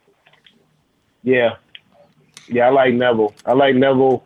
Yeah. 1.24 1.56
Yeah, 2.48 2.68
I 2.68 2.70
like 2.70 2.94
Neville. 2.94 3.34
I 3.46 3.54
like 3.54 3.76
Neville. 3.76 4.24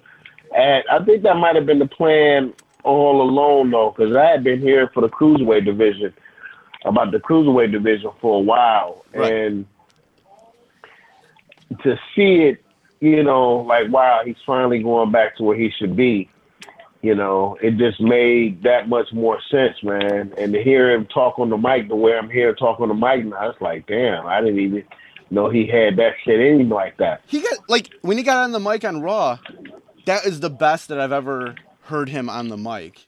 And 0.55 0.83
I 0.91 1.03
think 1.03 1.23
that 1.23 1.35
might 1.37 1.55
have 1.55 1.65
been 1.65 1.79
the 1.79 1.87
plan 1.87 2.53
all 2.89 3.21
alone 3.21 3.71
though, 3.71 3.93
because 3.95 4.15
I 4.15 4.25
had 4.25 4.43
been 4.43 4.59
here 4.59 4.89
for 4.93 5.01
the 5.01 5.09
cruiserweight 5.09 5.65
division 5.65 6.13
about 6.85 7.11
the 7.11 7.19
cruiserweight 7.19 7.71
division 7.71 8.11
for 8.21 8.37
a 8.37 8.41
while. 8.41 9.05
Right. 9.13 9.31
And 9.31 9.65
to 11.83 11.99
see 12.15 12.43
it, 12.43 12.63
you 12.99 13.23
know, 13.23 13.57
like, 13.57 13.89
wow, 13.89 14.21
he's 14.25 14.35
finally 14.45 14.81
going 14.83 15.11
back 15.11 15.37
to 15.37 15.43
where 15.43 15.57
he 15.57 15.71
should 15.71 15.95
be. 15.95 16.29
You 17.01 17.15
know, 17.15 17.57
it 17.61 17.77
just 17.77 18.01
made 18.01 18.63
that 18.63 18.89
much 18.89 19.13
more 19.13 19.39
sense, 19.49 19.81
man. 19.83 20.33
And 20.37 20.51
to 20.51 20.61
hear 20.61 20.91
him 20.91 21.05
talk 21.05 21.39
on 21.39 21.49
the 21.49 21.57
mic 21.57 21.87
the 21.87 21.95
way 21.95 22.17
I'm 22.17 22.29
here 22.29 22.53
talk 22.53 22.81
on 22.81 22.89
the 22.89 22.93
mic 22.93 23.25
now, 23.25 23.51
it's 23.51 23.61
like, 23.61 23.87
damn, 23.87 24.25
I 24.25 24.41
didn't 24.41 24.59
even 24.59 24.83
know 25.31 25.49
he 25.49 25.65
had 25.65 25.95
that 25.95 26.15
shit 26.25 26.41
in 26.41 26.59
him 26.59 26.69
like 26.69 26.97
that. 26.97 27.21
He 27.27 27.39
got 27.39 27.69
like 27.69 27.93
when 28.01 28.17
he 28.17 28.23
got 28.23 28.37
on 28.37 28.51
the 28.51 28.59
mic 28.59 28.83
on 28.83 29.01
Raw, 29.01 29.39
that 30.05 30.25
is 30.25 30.41
the 30.41 30.49
best 30.49 30.89
that 30.89 30.99
I've 30.99 31.13
ever 31.13 31.55
heard 31.89 32.09
him 32.09 32.29
on 32.29 32.47
the 32.49 32.57
mic. 32.57 33.07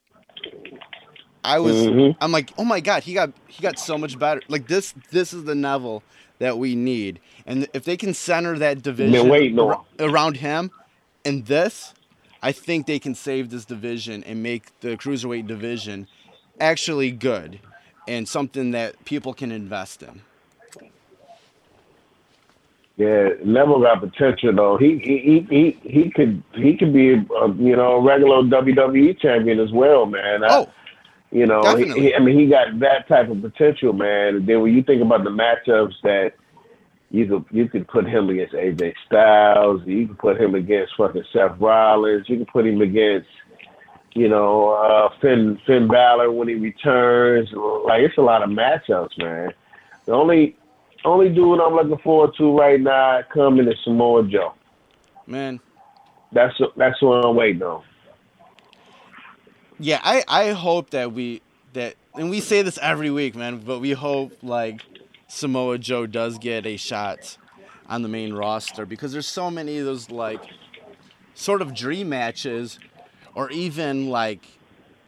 I 1.43 1.59
was 1.59 1.75
Mhm. 1.75 2.15
I'm 2.21 2.31
like, 2.31 2.51
"Oh 2.57 2.63
my 2.63 2.79
god, 2.79 3.03
he 3.03 3.13
got 3.13 3.31
he 3.47 3.61
got 3.63 3.79
so 3.79 3.97
much 3.97 4.19
better." 4.19 4.41
Like 4.47 4.67
this 4.67 4.93
this 5.11 5.33
is 5.33 5.45
the 5.45 5.55
Neville 5.55 6.03
that 6.39 6.57
we 6.57 6.75
need. 6.75 7.19
And 7.45 7.67
if 7.73 7.83
they 7.83 7.97
can 7.97 8.13
center 8.13 8.57
that 8.59 8.81
division 8.83 9.29
waiting 9.29 9.59
on. 9.59 9.71
ar- 9.71 9.81
around 9.99 10.37
him 10.37 10.71
and 11.25 11.45
this, 11.45 11.93
I 12.43 12.51
think 12.51 12.85
they 12.87 12.99
can 12.99 13.15
save 13.15 13.49
this 13.49 13.65
division 13.65 14.23
and 14.23 14.43
make 14.43 14.63
the 14.81 14.97
cruiserweight 14.97 15.47
division 15.47 16.07
actually 16.59 17.11
good 17.11 17.59
and 18.07 18.27
something 18.27 18.71
that 18.71 19.03
people 19.05 19.33
can 19.33 19.51
invest 19.51 20.03
in. 20.03 20.21
Yeah, 23.01 23.29
Neville 23.43 23.81
got 23.81 23.99
potential 24.01 24.53
though. 24.53 24.77
He 24.77 24.99
he 24.99 25.17
he 25.49 25.77
he, 25.81 25.89
he 26.03 26.11
could 26.11 26.43
he 26.53 26.77
could 26.77 26.93
be 26.93 27.13
a, 27.13 27.47
you 27.57 27.75
know 27.75 27.93
a 27.95 28.01
regular 28.01 28.43
WWE 28.43 29.19
champion 29.19 29.59
as 29.59 29.71
well, 29.71 30.05
man. 30.05 30.43
I- 30.43 30.49
Oh, 30.59 30.69
you 31.33 31.45
know, 31.47 31.61
he, 31.77 31.85
he, 32.01 32.13
I 32.13 32.19
mean, 32.19 32.37
he 32.37 32.45
got 32.47 32.77
that 32.81 33.07
type 33.07 33.29
of 33.29 33.41
potential, 33.41 33.93
man. 33.93 34.35
And 34.35 34.45
then 34.47 34.61
when 34.61 34.75
you 34.75 34.83
think 34.83 35.01
about 35.01 35.23
the 35.23 35.29
matchups 35.29 35.93
that 36.03 36.33
you 37.09 37.25
could 37.25 37.45
you 37.51 37.69
could 37.69 37.87
put 37.87 38.05
him 38.05 38.29
against 38.29 38.53
AJ 38.53 38.93
Styles, 39.07 39.81
you 39.85 40.09
could 40.09 40.19
put 40.19 40.39
him 40.41 40.53
against 40.55 40.93
fucking 40.97 41.23
Seth 41.33 41.57
Rollins, 41.59 42.27
you 42.29 42.37
could 42.39 42.49
put 42.49 42.67
him 42.67 42.81
against 42.81 43.29
you 44.13 44.27
know 44.29 44.71
uh, 44.71 45.09
Finn 45.21 45.57
Finn 45.65 45.87
Balor 45.87 46.31
when 46.31 46.49
he 46.49 46.55
returns. 46.55 47.49
Like 47.53 48.01
it's 48.01 48.17
a 48.17 48.21
lot 48.21 48.43
of 48.43 48.49
matchups, 48.49 49.17
man. 49.17 49.53
The 50.05 50.11
only 50.11 50.57
only 51.05 51.29
dude 51.29 51.59
I'm 51.59 51.73
looking 51.73 51.97
forward 51.99 52.31
to 52.37 52.57
right 52.57 52.79
now 52.79 53.21
coming 53.33 53.67
is 53.67 53.77
Samoa 53.83 54.23
Joe. 54.27 54.53
man. 55.27 55.59
That's 56.31 56.53
that's 56.77 57.01
what 57.01 57.25
I'm 57.25 57.35
waiting 57.35 57.61
on. 57.61 57.83
Yeah, 59.79 59.99
I, 60.03 60.23
I 60.27 60.51
hope 60.51 60.91
that 60.91 61.11
we 61.11 61.41
that 61.73 61.95
and 62.15 62.29
we 62.29 62.39
say 62.39 62.61
this 62.61 62.77
every 62.81 63.09
week, 63.09 63.35
man, 63.35 63.59
but 63.59 63.79
we 63.79 63.91
hope 63.91 64.31
like 64.41 64.81
Samoa 65.27 65.77
Joe 65.77 66.05
does 66.05 66.37
get 66.37 66.65
a 66.65 66.77
shot 66.77 67.37
on 67.87 68.01
the 68.01 68.07
main 68.07 68.33
roster 68.33 68.85
because 68.85 69.11
there's 69.11 69.27
so 69.27 69.51
many 69.51 69.77
of 69.79 69.85
those 69.85 70.09
like 70.09 70.41
sort 71.33 71.61
of 71.61 71.73
dream 71.73 72.09
matches 72.09 72.79
or 73.35 73.49
even 73.49 74.09
like 74.09 74.45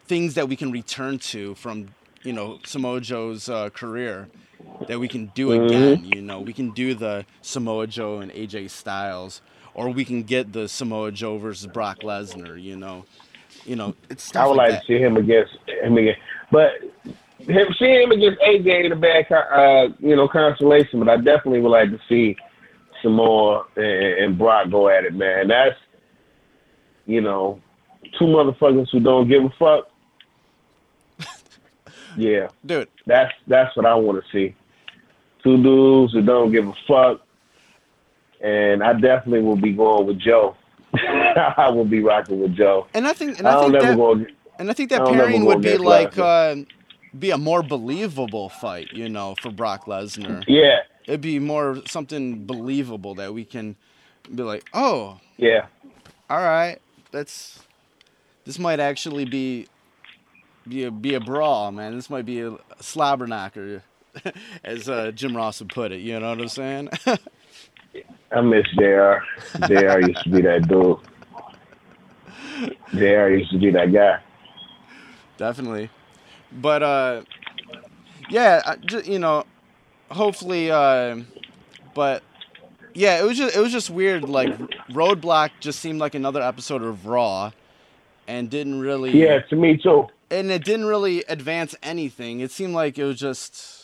things 0.05 0.33
that 0.33 0.49
we 0.49 0.55
can 0.55 0.71
return 0.71 1.19
to 1.19 1.55
from 1.55 1.89
you 2.23 2.33
know 2.33 2.59
Samoa 2.65 2.99
Joe's 2.99 3.47
uh, 3.47 3.69
career 3.69 4.27
that 4.87 4.99
we 4.99 5.07
can 5.07 5.27
do 5.27 5.51
again. 5.51 6.05
You 6.05 6.21
know, 6.21 6.39
we 6.39 6.53
can 6.53 6.71
do 6.71 6.93
the 6.93 7.25
Samoa 7.41 7.87
Joe 7.87 8.19
and 8.19 8.31
AJ 8.31 8.69
Styles, 8.69 9.41
or 9.73 9.89
we 9.89 10.05
can 10.05 10.23
get 10.23 10.53
the 10.53 10.67
Samoa 10.67 11.11
Joe 11.11 11.37
versus 11.37 11.67
Brock 11.67 11.99
Lesnar. 11.99 12.61
You 12.61 12.75
know, 12.75 13.05
you 13.65 13.75
know, 13.75 13.95
it's 14.09 14.23
stuff 14.23 14.43
I 14.43 14.47
would 14.47 14.57
like, 14.57 14.71
like 14.71 14.81
to 14.81 14.87
see 14.87 14.97
him 14.97 15.17
against 15.17 15.53
him 15.67 15.97
again, 15.97 16.15
but 16.51 16.71
him 17.39 17.67
seeing 17.77 18.03
him 18.03 18.11
against 18.11 18.39
AJ 18.41 18.85
in 18.85 18.91
a 18.91 18.95
bad, 18.95 19.31
uh, 19.31 19.93
you 19.99 20.15
know, 20.15 20.27
constellation. 20.27 20.99
But 20.99 21.09
I 21.09 21.17
definitely 21.17 21.61
would 21.61 21.69
like 21.69 21.89
to 21.89 21.99
see 22.07 22.35
Samoa 23.01 23.65
and, 23.75 23.85
and 23.85 24.37
Brock 24.37 24.69
go 24.69 24.89
at 24.89 25.05
it, 25.05 25.13
man. 25.13 25.47
That's 25.47 25.75
you 27.05 27.21
know, 27.21 27.61
two 28.17 28.25
motherfuckers 28.25 28.87
who 28.91 28.99
don't 28.99 29.27
give 29.27 29.43
a 29.43 29.49
fuck. 29.59 29.89
yeah, 32.17 32.47
dude. 32.65 32.89
that's 33.05 33.33
that's 33.47 33.75
what 33.75 33.85
I 33.85 33.95
want 33.95 34.23
to 34.23 34.31
see. 34.31 34.55
Two 35.43 35.61
dudes 35.61 36.13
who 36.13 36.21
don't 36.21 36.51
give 36.51 36.67
a 36.67 36.73
fuck, 36.87 37.21
and 38.41 38.83
I 38.83 38.93
definitely 38.93 39.41
will 39.41 39.57
be 39.57 39.73
going 39.73 40.07
with 40.07 40.19
Joe. 40.19 40.55
I 40.93 41.69
will 41.69 41.85
be 41.85 42.01
rocking 42.01 42.39
with 42.39 42.55
Joe. 42.55 42.87
And 42.93 43.07
I 43.07 43.13
think, 43.13 43.39
and 43.39 43.47
I 43.47 43.57
I, 43.57 43.61
think 43.61 43.81
that, 43.81 43.97
go. 43.97 44.25
and 44.59 44.69
I 44.69 44.73
think 44.73 44.89
that 44.91 44.99
don't 44.99 45.13
pairing 45.13 45.45
would 45.45 45.61
be 45.61 45.77
like, 45.77 46.17
uh, 46.17 46.55
be 47.17 47.31
a 47.31 47.37
more 47.37 47.61
believable 47.61 48.49
fight, 48.49 48.93
you 48.93 49.09
know, 49.09 49.35
for 49.41 49.51
Brock 49.51 49.85
Lesnar. 49.85 50.43
Yeah, 50.47 50.79
It'd 51.05 51.21
be 51.21 51.39
more 51.39 51.81
something 51.87 52.45
believable 52.45 53.15
that 53.15 53.33
we 53.33 53.43
can 53.43 53.75
be 54.33 54.43
like, 54.43 54.65
oh, 54.73 55.19
yeah. 55.37 55.65
all 56.29 56.37
right, 56.37 56.79
that's 57.11 57.61
this 58.45 58.57
might 58.57 58.79
actually 58.79 59.25
be 59.25 59.67
be 60.67 60.85
a 60.85 60.91
be 60.91 61.13
a 61.15 61.19
brawl, 61.19 61.71
man. 61.71 61.95
This 61.95 62.09
might 62.09 62.25
be 62.25 62.41
a 62.41 62.57
slobber 62.79 63.27
knocker, 63.27 63.83
as 64.63 64.89
uh, 64.89 65.11
Jim 65.11 65.35
Ross 65.35 65.59
would 65.59 65.69
put 65.69 65.91
it. 65.91 66.01
You 66.01 66.19
know 66.19 66.29
what 66.29 66.41
I'm 66.41 66.47
saying? 66.47 66.89
I 68.31 68.41
miss 68.41 68.65
JR. 68.77 69.17
JR 69.67 69.99
used 69.99 70.23
to 70.23 70.29
be 70.29 70.41
that 70.41 70.67
dude. 70.67 70.97
JR 72.93 73.29
used 73.29 73.51
to 73.51 73.57
be 73.59 73.71
that 73.71 73.91
guy. 73.91 74.19
Definitely. 75.37 75.89
But 76.51 76.83
uh 76.83 77.21
Yeah, 78.29 78.61
I 78.65 78.75
ju- 78.77 79.01
you 79.05 79.19
know, 79.19 79.45
hopefully, 80.11 80.69
uh, 80.71 81.17
but 81.93 82.23
yeah, 82.93 83.19
it 83.19 83.25
was 83.25 83.37
just 83.37 83.55
it 83.55 83.59
was 83.59 83.71
just 83.71 83.89
weird. 83.89 84.27
Like 84.29 84.55
Roadblock 84.91 85.51
just 85.59 85.79
seemed 85.79 85.99
like 85.99 86.15
another 86.15 86.41
episode 86.41 86.83
of 86.83 87.05
Raw, 87.07 87.51
and 88.27 88.49
didn't 88.49 88.79
really. 88.79 89.11
Yeah, 89.19 89.39
to 89.41 89.55
me 89.55 89.77
too. 89.77 90.07
and 90.29 90.51
it 90.51 90.63
didn't 90.63 90.85
really 90.85 91.23
advance 91.27 91.75
anything. 91.83 92.39
It 92.39 92.51
seemed 92.51 92.73
like 92.73 92.97
it 92.97 93.03
was 93.03 93.19
just. 93.19 93.82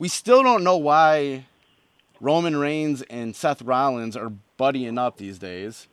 We 0.00 0.08
still 0.08 0.42
don't 0.42 0.64
know 0.64 0.78
why 0.78 1.44
Roman 2.22 2.56
Reigns 2.56 3.02
and 3.02 3.36
Seth 3.36 3.60
Rollins 3.60 4.16
are 4.16 4.32
buddying 4.58 4.98
up 4.98 5.18
these 5.18 5.38
days. 5.38 5.88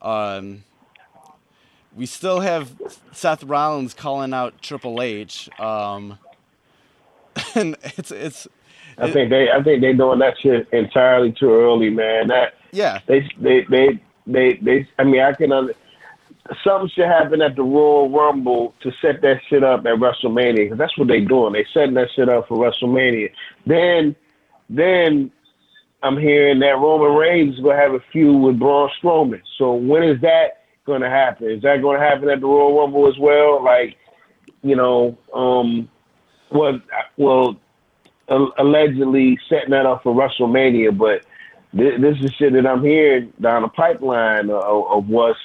Um, 0.00 0.62
we 1.92 2.06
still 2.06 2.38
have 2.38 2.80
Seth 3.10 3.42
Rollins 3.42 3.94
calling 3.94 4.32
out 4.32 4.62
Triple 4.62 5.02
H. 5.02 5.50
Um, 5.58 6.20
and 7.56 7.76
it's 7.82 8.12
it's 8.12 8.46
I 8.96 9.10
think 9.10 9.28
they 9.30 9.50
I 9.50 9.60
think 9.60 9.80
they 9.80 9.92
doing 9.92 10.20
that 10.20 10.34
shit 10.40 10.68
entirely 10.72 11.32
too 11.32 11.50
early, 11.50 11.90
man. 11.90 12.28
That 12.28 12.54
yeah 12.70 13.00
they 13.06 13.28
they 13.40 13.66
they 13.68 14.00
they 14.24 14.54
they. 14.62 14.88
I 15.00 15.02
mean, 15.02 15.20
I 15.20 15.32
can 15.32 15.50
under. 15.50 15.74
Something 16.64 16.90
should 16.94 17.06
happen 17.06 17.42
at 17.42 17.56
the 17.56 17.62
Royal 17.62 18.10
Rumble 18.10 18.74
to 18.82 18.90
set 19.02 19.20
that 19.22 19.40
shit 19.48 19.62
up 19.62 19.80
at 19.80 19.96
WrestleMania 19.96 20.56
because 20.56 20.78
that's 20.78 20.96
what 20.96 21.08
they're 21.08 21.24
doing. 21.24 21.52
They 21.52 21.66
setting 21.74 21.94
that 21.94 22.08
shit 22.14 22.28
up 22.28 22.48
for 22.48 22.56
WrestleMania. 22.56 23.30
Then, 23.66 24.16
then 24.70 25.30
I'm 26.02 26.16
hearing 26.16 26.60
that 26.60 26.78
Roman 26.78 27.16
Reigns 27.16 27.56
is 27.56 27.60
gonna 27.60 27.76
have 27.76 27.92
a 27.92 28.00
feud 28.12 28.40
with 28.40 28.58
Braun 28.58 28.88
Strowman. 29.02 29.42
So 29.58 29.74
when 29.74 30.02
is 30.02 30.20
that 30.22 30.64
gonna 30.86 31.10
happen? 31.10 31.50
Is 31.50 31.62
that 31.62 31.82
gonna 31.82 31.98
happen 31.98 32.30
at 32.30 32.40
the 32.40 32.46
Royal 32.46 32.78
Rumble 32.78 33.08
as 33.08 33.18
well? 33.18 33.62
Like, 33.62 33.96
you 34.62 34.76
know, 34.76 35.18
um, 35.34 35.88
well, 36.50 36.80
well, 37.16 37.56
allegedly 38.28 39.38
setting 39.48 39.70
that 39.70 39.86
up 39.86 40.02
for 40.02 40.14
WrestleMania, 40.14 40.96
but 40.96 41.24
this, 41.72 42.00
this 42.00 42.16
is 42.22 42.32
shit 42.34 42.52
that 42.54 42.66
I'm 42.66 42.84
hearing 42.84 43.32
down 43.40 43.62
the 43.62 43.68
pipeline 43.68 44.50
of, 44.50 44.86
of 44.90 45.08
what's 45.08 45.38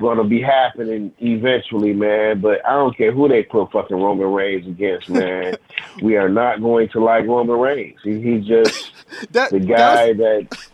going 0.00 0.18
to 0.18 0.24
be 0.24 0.40
happening 0.40 1.12
eventually, 1.18 1.92
man. 1.92 2.40
But 2.40 2.64
I 2.66 2.72
don't 2.72 2.96
care 2.96 3.12
who 3.12 3.28
they 3.28 3.42
put 3.42 3.72
fucking 3.72 3.96
Roman 3.96 4.32
Reigns 4.32 4.66
against, 4.66 5.08
man. 5.08 5.56
we 6.02 6.16
are 6.16 6.28
not 6.28 6.60
going 6.60 6.88
to 6.90 7.02
like 7.02 7.26
Roman 7.26 7.58
Reigns. 7.58 7.98
He, 8.02 8.20
he's 8.20 8.46
just 8.46 8.92
that, 9.32 9.50
the 9.50 9.60
guy 9.60 10.12
that. 10.12 10.48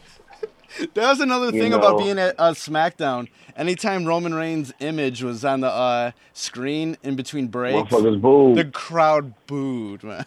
That 0.95 1.09
was 1.09 1.21
another 1.21 1.51
thing 1.51 1.73
about 1.73 1.99
being 1.99 2.17
at 2.17 2.37
uh, 2.39 2.53
SmackDown. 2.53 3.27
Anytime 3.57 4.05
Roman 4.05 4.33
Reigns' 4.33 4.73
image 4.79 5.21
was 5.21 5.45
on 5.45 5.61
the 5.61 5.69
uh, 5.69 6.13
screen 6.33 6.97
in 7.03 7.17
between 7.17 7.49
breaks, 7.49 7.91
the 7.91 8.71
crowd 8.73 9.35
booed, 9.49 10.05
man. 10.05 10.25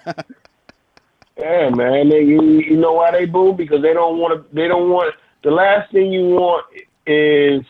Yeah, 1.37 1.69
man. 1.69 2.09
They, 2.09 2.23
you, 2.23 2.41
you 2.59 2.77
know 2.77 2.93
why 2.93 3.11
they 3.11 3.25
boo? 3.25 3.53
Because 3.53 3.81
they 3.81 3.93
don't 3.93 4.19
want 4.19 4.33
to. 4.33 4.55
They 4.55 4.67
don't 4.67 4.89
want. 4.89 5.15
The 5.43 5.51
last 5.51 5.91
thing 5.91 6.11
you 6.11 6.25
want 6.25 6.65
is 7.07 7.63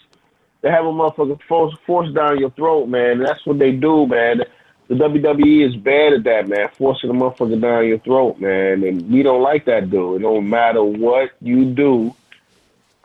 to 0.63 0.71
have 0.71 0.85
a 0.85 0.91
motherfucker 0.91 1.39
force, 1.43 1.75
force 1.85 2.11
down 2.13 2.39
your 2.39 2.49
throat, 2.51 2.87
man. 2.87 3.19
That's 3.19 3.45
what 3.45 3.59
they 3.59 3.71
do, 3.71 4.07
man. 4.07 4.41
The 4.87 4.95
WWE 4.95 5.67
is 5.67 5.75
bad 5.75 6.13
at 6.13 6.23
that, 6.23 6.47
man. 6.47 6.69
Forcing 6.77 7.09
a 7.09 7.13
motherfucker 7.13 7.61
down 7.61 7.87
your 7.87 7.99
throat, 7.99 8.39
man. 8.39 8.83
And 8.83 9.09
we 9.11 9.23
don't 9.23 9.41
like 9.41 9.65
that 9.65 9.89
dude. 9.89 10.21
It 10.21 10.23
don't 10.23 10.49
matter 10.49 10.83
what 10.83 11.31
you 11.41 11.65
do. 11.65 12.13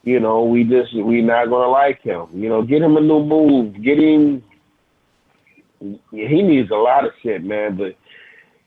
You 0.05 0.21
know, 0.21 0.45
we 0.45 0.65
just 0.65 0.95
we 0.95 1.21
not 1.21 1.51
gonna 1.51 1.71
like 1.71 2.01
him. 2.03 2.29
You 2.33 2.49
know, 2.49 2.63
get 2.63 2.83
him 2.83 2.97
a 2.97 3.01
new 3.01 3.25
move. 3.25 3.83
Get 3.83 3.99
him. 3.99 4.43
He 6.11 6.43
needs 6.43 6.71
a 6.71 6.77
lot 6.77 7.05
of 7.05 7.13
shit, 7.23 7.45
man. 7.45 7.77
But 7.77 7.97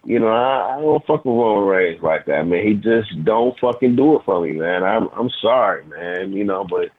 you 0.05 0.19
know, 0.19 0.27
I, 0.27 0.77
I 0.77 0.81
don't 0.81 1.05
fuck 1.05 1.25
with 1.25 1.35
Roman 1.35 1.67
Reigns 1.67 2.03
like 2.03 2.25
that, 2.25 2.47
man. 2.47 2.65
He 2.65 2.73
just 2.73 3.23
don't 3.23 3.57
fucking 3.59 3.95
do 3.95 4.17
it 4.17 4.23
for 4.25 4.41
me, 4.41 4.51
man. 4.51 4.83
I'm 4.83 5.07
I'm 5.13 5.29
sorry, 5.41 5.85
man. 5.85 6.33
You 6.33 6.43
know, 6.43 6.63
but 6.63 6.89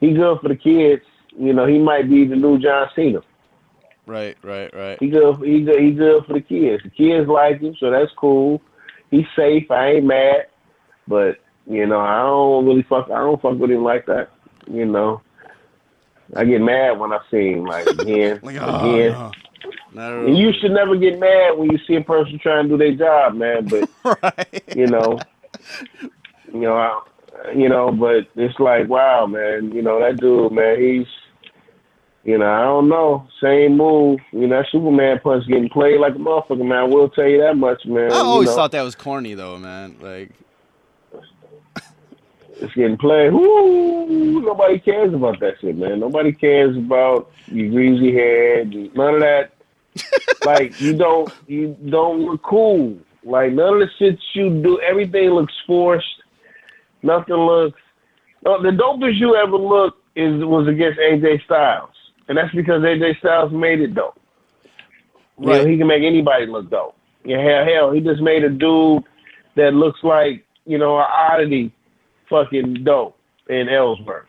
he 0.00 0.12
good 0.12 0.40
for 0.40 0.48
the 0.48 0.56
kids. 0.56 1.04
You 1.38 1.52
know, 1.52 1.66
he 1.66 1.78
might 1.78 2.08
be 2.10 2.24
the 2.26 2.36
new 2.36 2.58
John 2.58 2.88
Cena. 2.94 3.20
right, 4.06 4.36
right, 4.42 4.72
right. 4.74 4.98
He 5.00 5.08
good. 5.08 5.36
He 5.42 5.62
good. 5.62 5.80
He 5.80 5.92
good 5.92 6.24
for 6.26 6.34
the 6.34 6.40
kids. 6.40 6.82
The 6.82 6.90
kids 6.90 7.28
like 7.28 7.60
him, 7.60 7.74
so 7.78 7.90
that's 7.90 8.12
cool. 8.16 8.60
He's 9.10 9.26
safe. 9.36 9.70
I 9.70 9.92
ain't 9.92 10.04
mad, 10.06 10.46
but 11.08 11.38
you 11.66 11.86
know, 11.86 12.00
I 12.00 12.22
don't 12.22 12.66
really 12.66 12.82
fuck. 12.82 13.06
I 13.10 13.18
don't 13.18 13.40
fuck 13.40 13.58
with 13.58 13.70
him 13.70 13.84
like 13.84 14.06
that. 14.06 14.30
You 14.70 14.84
know, 14.84 15.22
I 16.36 16.44
get 16.44 16.60
mad 16.60 16.98
when 16.98 17.12
I 17.12 17.18
see 17.30 17.52
him 17.52 17.64
like 17.64 17.86
again, 17.98 18.40
Like, 18.42 18.56
oh, 18.60 18.90
again. 18.94 19.12
no. 19.12 19.30
No, 19.94 20.26
And 20.26 20.36
you 20.38 20.52
should 20.54 20.72
never 20.72 20.96
get 20.96 21.18
mad 21.20 21.56
when 21.58 21.70
you 21.70 21.78
see 21.86 21.94
a 21.96 22.00
person 22.00 22.38
trying 22.38 22.64
to 22.64 22.70
do 22.70 22.78
their 22.78 22.94
job, 22.96 23.34
man. 23.34 23.66
But 23.68 23.90
right. 24.22 24.62
you 24.74 24.86
know, 24.86 25.18
you 26.52 26.60
know, 26.60 26.74
I, 26.76 27.52
you 27.54 27.68
know, 27.68 27.92
but 27.92 28.26
it's 28.34 28.58
like, 28.58 28.88
wow, 28.88 29.26
man, 29.26 29.70
you 29.72 29.82
know, 29.82 30.00
that 30.00 30.18
dude, 30.18 30.52
man, 30.52 30.80
he's, 30.80 31.06
you 32.24 32.38
know, 32.38 32.50
I 32.50 32.62
don't 32.62 32.88
know, 32.88 33.26
same 33.42 33.76
move. 33.76 34.20
You 34.30 34.46
know, 34.46 34.62
Superman 34.70 35.20
punch 35.22 35.46
getting 35.46 35.68
played 35.68 36.00
like 36.00 36.14
a 36.14 36.18
motherfucker, 36.18 36.64
man. 36.64 36.78
I 36.78 36.84
will 36.84 37.08
tell 37.08 37.26
you 37.26 37.40
that 37.40 37.56
much, 37.56 37.84
man. 37.84 38.12
I 38.12 38.16
always 38.16 38.46
you 38.46 38.50
know, 38.50 38.56
thought 38.56 38.72
that 38.72 38.82
was 38.82 38.94
corny, 38.94 39.34
though, 39.34 39.58
man. 39.58 39.96
Like, 40.00 40.30
it's 42.62 42.72
getting 42.74 42.96
played. 42.96 43.32
Woo! 43.32 44.40
Nobody 44.40 44.78
cares 44.78 45.12
about 45.12 45.40
that 45.40 45.54
shit, 45.60 45.76
man. 45.76 45.98
Nobody 45.98 46.32
cares 46.32 46.76
about 46.76 47.32
your 47.46 47.70
greasy 47.70 48.12
hair. 48.12 48.64
None 48.64 49.14
of 49.14 49.20
that. 49.20 49.52
like 50.44 50.80
you 50.80 50.96
don't, 50.96 51.30
you 51.48 51.76
don't 51.90 52.20
look 52.20 52.42
cool. 52.42 52.96
Like 53.24 53.52
none 53.52 53.74
of 53.74 53.80
the 53.80 53.88
shit 53.98 54.18
you 54.34 54.62
do. 54.62 54.80
Everything 54.80 55.30
looks 55.30 55.54
forced. 55.66 56.06
Nothing 57.02 57.34
looks. 57.34 57.78
No, 58.44 58.62
the 58.62 58.70
dopest 58.70 59.18
you 59.18 59.34
ever 59.36 59.56
looked 59.56 60.00
is 60.16 60.44
was 60.44 60.68
against 60.68 60.98
AJ 60.98 61.44
Styles, 61.44 61.91
and 62.28 62.36
that's 62.38 62.54
because 62.54 62.82
AJ 62.82 63.18
Styles 63.18 63.52
made 63.52 63.80
it 63.80 63.94
dope. 63.94 64.18
You 65.38 65.46
know, 65.46 65.66
he 65.66 65.76
can 65.76 65.86
make 65.86 66.02
anybody 66.02 66.46
look 66.46 66.70
dope. 66.70 66.96
Yeah, 67.24 67.42
hell, 67.42 67.64
hell, 67.64 67.92
he 67.92 68.00
just 68.00 68.20
made 68.20 68.44
a 68.44 68.50
dude 68.50 69.02
that 69.56 69.74
looks 69.74 70.00
like 70.02 70.44
you 70.66 70.78
know 70.78 70.98
an 70.98 71.06
oddity, 71.10 71.72
fucking 72.28 72.84
dope 72.84 73.16
in 73.48 73.68
Ellsworth. 73.68 74.26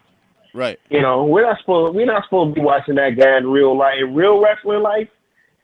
right. 0.53 0.79
You 0.89 1.01
know, 1.01 1.25
we're 1.25 1.43
not 1.43 1.59
supposed 1.59 1.95
we're 1.95 2.05
not 2.05 2.23
supposed 2.23 2.55
to 2.55 2.61
be 2.61 2.65
watching 2.65 2.95
that 2.95 3.11
guy 3.11 3.37
in 3.37 3.47
real 3.47 3.77
life. 3.77 3.95
In 3.99 4.13
real 4.15 4.39
wrestling 4.41 4.81
life, 4.81 5.09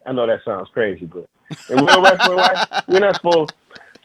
I 0.06 0.12
know 0.12 0.28
that 0.28 0.40
sounds 0.46 0.70
crazy, 0.74 1.06
but 1.06 1.28
in 1.70 1.84
real 1.86 2.02
wrestling 2.04 2.38
life, 2.38 2.68
we're 2.88 3.00
not 3.00 3.16
supposed 3.16 3.54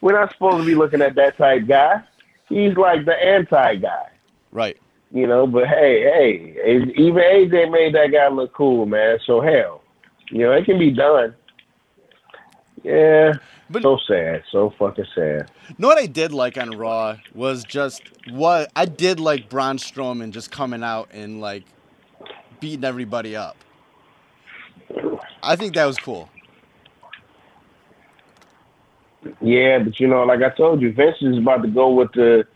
we're 0.01 0.19
not 0.19 0.33
supposed 0.33 0.59
to 0.59 0.67
be 0.67 0.75
looking 0.75 1.03
at 1.03 1.15
that 1.15 1.37
type 1.37 1.67
guy. 1.67 2.03
He's 2.49 2.77
like 2.77 3.05
the 3.05 3.15
anti 3.15 3.77
guy. 3.77 4.09
Right. 4.53 4.77
You 5.15 5.29
know, 5.29 5.47
but 5.47 5.69
hey, 5.69 6.03
hey, 6.03 6.93
even 6.97 7.23
AJ 7.23 7.71
made 7.71 7.95
that 7.95 8.09
guy 8.13 8.27
look 8.29 8.53
cool, 8.53 8.85
man. 8.85 9.19
So 9.25 9.41
hell, 9.41 9.81
you 10.31 10.41
know, 10.41 10.51
it 10.53 10.65
can 10.65 10.77
be 10.77 10.91
done. 10.91 11.35
Yeah, 12.83 13.35
But- 13.71 13.83
so 13.83 13.97
sad, 14.09 14.43
so 14.51 14.71
fucking 14.79 15.07
sad. 15.15 15.51
know 15.79 15.87
what 15.89 15.99
I 15.99 16.07
did 16.07 16.33
like 16.33 16.59
on 16.59 16.77
Raw 16.77 17.17
was 17.33 17.63
just 17.65 18.03
what 18.29 18.71
I 18.75 18.87
did 18.87 19.21
like 19.21 19.49
Braun 19.49 19.79
Strowman 19.79 20.33
just 20.33 20.51
coming 20.51 20.83
out 20.83 21.09
and 21.13 21.41
like 21.41 21.63
beating 22.59 22.85
everybody 22.85 23.37
up. 23.37 23.57
I 25.45 25.55
think 25.57 25.75
that 25.77 25.85
was 25.87 25.97
cool. 25.97 26.29
Yeah, 29.41 29.79
but 29.79 29.99
you 30.01 30.09
know, 30.09 30.25
like 30.25 30.43
I 30.43 30.51
told 30.51 30.83
you, 30.83 30.93
Vince 30.93 31.17
is 31.23 31.39
about 31.39 31.63
to 31.63 31.69
go 31.69 31.91
with 31.95 32.13
the 32.13 32.47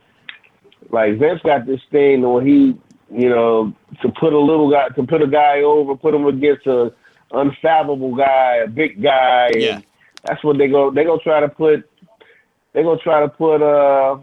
like 0.90 1.19
Vince 1.19 1.40
got 1.44 1.66
this 1.66 1.81
thing 1.90 2.23
where 2.23 2.43
he, 2.44 2.77
you 3.10 3.28
know, 3.28 3.73
to 4.02 4.09
put 4.20 4.32
a 4.32 4.39
little 4.39 4.70
guy 4.70 4.89
to 4.90 5.02
put 5.02 5.23
a 5.23 5.27
guy 5.27 5.62
over, 5.62 5.94
put 5.97 6.15
him 6.15 6.27
against 6.27 6.66
a 6.66 6.93
unfathomable 7.32 8.15
guy, 8.15 8.56
a 8.56 8.66
big 8.69 9.02
guy, 9.02 9.51
Yeah. 9.55 9.74
and 9.77 9.85
that's 10.24 10.43
what 10.44 10.59
they 10.59 10.69
go 10.69 10.90
they 10.90 11.05
gonna 11.05 11.20
try 11.23 11.40
to 11.40 11.48
put 11.48 11.89
they 12.73 12.82
gonna 12.82 12.98
try 13.01 13.20
to 13.20 13.28
put 13.28 13.62
uh 13.62 14.19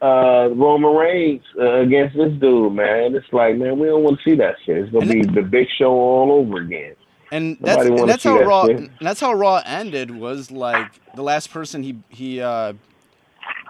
uh 0.00 0.48
Roman 0.54 0.94
Reigns 0.96 1.42
uh, 1.58 1.74
against 1.80 2.16
this 2.16 2.32
dude, 2.40 2.72
man. 2.72 3.14
It's 3.14 3.32
like, 3.32 3.56
man, 3.56 3.78
we 3.78 3.86
don't 3.86 4.02
want 4.02 4.18
to 4.18 4.24
see 4.30 4.36
that 4.36 4.56
shit. 4.64 4.78
It's 4.78 4.90
gonna 4.92 5.10
And 5.10 5.34
be 5.34 5.40
the 5.40 5.46
big 5.46 5.68
show 5.78 5.92
all 5.92 6.32
over 6.32 6.58
again. 6.58 6.94
And 7.30 7.60
Nobody 7.60 7.88
that's 7.90 8.00
and 8.00 8.08
that's 8.10 8.24
how 8.24 8.38
that 8.38 8.46
Raw 8.46 8.66
shit. 8.66 8.90
that's 9.00 9.20
how 9.20 9.32
Raw 9.32 9.62
ended 9.64 10.10
was 10.10 10.50
like 10.50 10.88
the 11.14 11.22
last 11.22 11.50
person 11.50 11.82
he 11.82 11.96
he 12.08 12.40
uh 12.40 12.72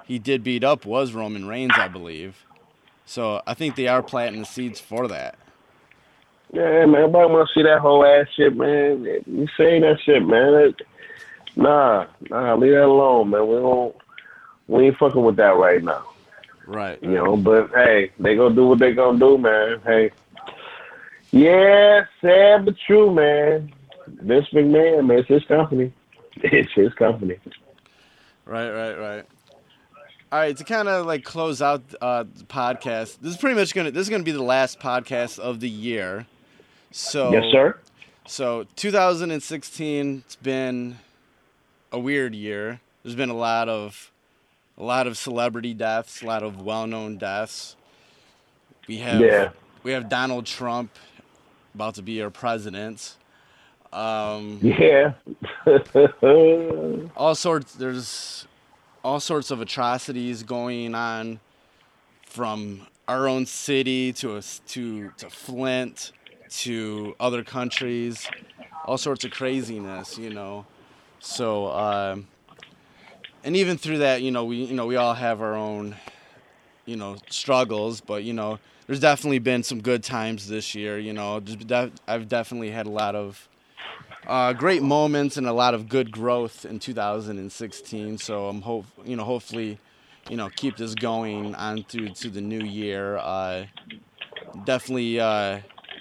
he 0.07 0.19
did 0.19 0.43
beat 0.45 0.65
up 0.65 0.85
was 0.85 1.13
Roman 1.13 1.47
Reigns, 1.47 1.73
I 1.77 1.89
believe. 1.89 2.45
So 3.05 3.43
I 3.47 3.55
think 3.55 3.77
they 3.77 3.89
are 3.89 4.03
planting 4.03 4.41
the 4.41 4.47
seeds 4.47 4.81
for 4.81 5.09
that. 5.09 5.37
Yeah, 6.53 6.85
man, 6.87 6.97
everybody 7.03 7.33
want 7.33 7.49
to 7.49 7.55
see 7.55 7.63
that 7.63 7.81
whole 7.81 8.05
ass 8.05 8.27
shit, 8.37 8.55
man. 8.57 9.05
You 9.27 9.47
say 9.57 9.81
that 9.81 9.99
shit, 10.05 10.23
man. 10.27 10.55
It, 10.55 10.83
nah, 11.57 12.07
nah, 12.31 12.55
leave 12.57 12.73
that 12.73 12.85
alone, 12.85 13.31
man. 13.31 13.47
We 13.47 13.55
don't, 13.57 13.97
we 14.69 14.87
ain't 14.87 14.99
fucking 14.99 15.23
with 15.25 15.37
that 15.37 15.57
right 15.57 15.83
now, 15.83 16.05
Right. 16.67 17.03
you 17.03 17.11
know. 17.11 17.37
But 17.37 17.71
hey, 17.75 18.13
they 18.19 18.37
gonna 18.37 18.55
do 18.55 18.67
what 18.69 18.79
they 18.81 18.93
gonna 18.93 19.19
do, 19.19 19.39
man. 19.39 19.81
Hey, 19.85 20.11
yeah, 21.31 22.05
sad 22.21 22.67
but 22.67 22.75
true, 22.87 23.11
man. 23.15 23.73
Vince 24.07 24.47
McMahon, 24.53 25.07
man, 25.07 25.19
it's 25.21 25.29
his 25.29 25.45
company. 25.45 25.93
It's 26.45 26.73
his 26.73 26.93
company. 26.95 27.39
Right, 28.47 28.71
right, 28.71 28.95
right. 28.99 29.25
All 30.33 30.39
right, 30.39 30.57
to 30.57 30.65
kind 30.65 30.89
of 30.89 31.05
like 31.05 31.25
close 31.25 31.61
out 31.61 31.83
uh, 32.01 32.23
the 32.23 32.45
podcast, 32.45 33.19
this 33.21 33.33
is 33.33 33.37
pretty 33.37 33.55
much 33.55 33.75
gonna 33.75 33.91
this 33.91 34.01
is 34.01 34.09
gonna 34.09 34.23
be 34.23 34.33
the 34.33 34.43
last 34.43 34.81
podcast 34.81 35.39
of 35.39 35.61
the 35.61 35.69
year. 35.69 36.27
So 36.91 37.31
Yes, 37.33 37.45
sir. 37.53 37.79
So 38.27 38.65
2016, 38.77 40.23
it's 40.25 40.37
been 40.37 40.97
a 41.93 41.99
weird 41.99 42.35
year. 42.35 42.81
There's 43.03 43.15
been 43.15 43.29
a 43.29 43.37
lot 43.37 43.69
of 43.69 44.11
a 44.79 44.83
lot 44.83 45.07
of 45.07 45.19
celebrity 45.19 45.75
deaths, 45.75 46.23
a 46.23 46.27
lot 46.27 46.43
of 46.43 46.63
well-known 46.63 47.19
deaths. 47.19 47.77
We 48.89 48.99
have 48.99 49.21
Yeah. 49.21 49.51
we 49.83 49.93
have 49.93 50.09
Donald 50.09 50.47
Trump 50.47 50.93
about 51.75 51.97
to 51.97 52.03
be 52.03 52.23
our 52.23 52.31
president. 52.31 53.17
Um, 53.93 54.61
Yeah. 54.63 55.13
all 57.19 57.35
sorts 57.35 57.75
there's 57.75 58.47
all 59.05 59.21
sorts 59.21 59.51
of 59.51 59.61
atrocities 59.61 60.43
going 60.43 60.95
on 60.95 61.41
from 62.25 62.87
our 63.09 63.29
own 63.29 63.47
city 63.47 64.13
to 64.13 64.37
us 64.37 64.61
to 64.67 65.11
to 65.19 65.29
Flint 65.29 66.13
to 66.49 67.15
other 67.19 67.43
countries 67.43 68.29
all 68.85 68.99
sorts 68.99 69.25
of 69.25 69.31
craziness 69.31 70.19
you 70.19 70.31
know? 70.31 70.65
So 71.19 71.69
um 71.73 72.27
and 73.45 73.57
even 73.57 73.77
through 73.77 73.99
that 73.99 74.23
you 74.23 74.31
know 74.31 74.45
we 74.45 74.65
you 74.65 74.75
know 74.75 74.87
we 74.87 74.97
all 74.97 75.15
have 75.15 75.43
our 75.43 75.55
own 75.55 75.97
you 76.87 76.97
know 76.97 77.17
struggles 77.29 78.01
but 78.01 78.23
you 78.25 78.33
know 78.33 78.59
there's 78.87 79.01
definitely 79.01 79.39
been 79.39 79.63
some 79.63 79.81
good 79.81 80.03
times 80.03 80.49
this 80.49 80.75
year 80.75 80.99
you 80.99 81.13
know? 81.13 81.43
I've 82.07 82.29
definitely 82.29 82.71
had 82.71 82.87
a 82.87 82.91
lot 82.91 83.15
of 83.15 83.49
uh, 84.27 84.53
great 84.53 84.83
moments 84.83 85.37
and 85.37 85.47
a 85.47 85.53
lot 85.53 85.75
of 85.75 85.89
good 85.89 86.11
growth 86.11 86.65
in 86.65 86.79
2016. 86.79 88.19
So 88.19 88.49
I'm 88.49 88.63
hope 88.63 88.87
you 89.05 89.17
know 89.17 89.25
hopefully 89.25 89.79
you 90.29 90.37
know 90.37 90.51
keep 90.57 90.77
this 90.77 90.95
going 90.95 91.55
on 91.55 91.85
through 91.85 92.11
to 92.11 92.31
the 92.31 92.41
new 92.41 92.63
year. 92.63 93.17
Uh, 93.17 93.67
definitely 94.65 95.19
uh, 95.21 95.61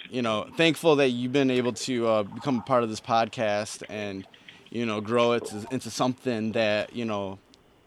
you 0.10 0.22
know 0.22 0.48
thankful 0.58 0.96
that 0.98 1.10
you've 1.10 1.34
been 1.34 1.52
able 1.52 1.74
to 1.74 2.08
uh, 2.08 2.24
become 2.24 2.60
a 2.60 2.62
part 2.62 2.84
of 2.84 2.90
this 2.90 3.02
podcast 3.02 3.84
and 3.90 4.28
you 4.70 4.86
know 4.86 5.02
grow 5.02 5.34
it 5.34 5.46
to, 5.46 5.66
into 5.72 5.90
something 5.90 6.52
that 6.52 6.96
you 6.96 7.06
know 7.06 7.40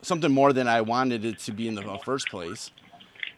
something 0.02 0.32
more 0.32 0.52
than 0.52 0.68
I 0.68 0.80
wanted 0.82 1.24
it 1.24 1.38
to 1.40 1.52
be 1.52 1.68
in 1.68 1.74
the 1.74 1.98
first 2.04 2.28
place. 2.28 2.70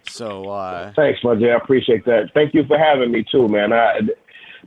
So 0.09 0.51
uh, 0.51 0.93
Thanks, 0.95 1.23
my 1.23 1.35
Jay. 1.35 1.51
I 1.51 1.57
appreciate 1.57 2.05
that. 2.07 2.31
Thank 2.33 2.55
you 2.55 2.65
for 2.67 2.79
having 2.79 3.11
me 3.11 3.25
too, 3.31 3.49
man. 3.49 3.73
I, 3.73 4.01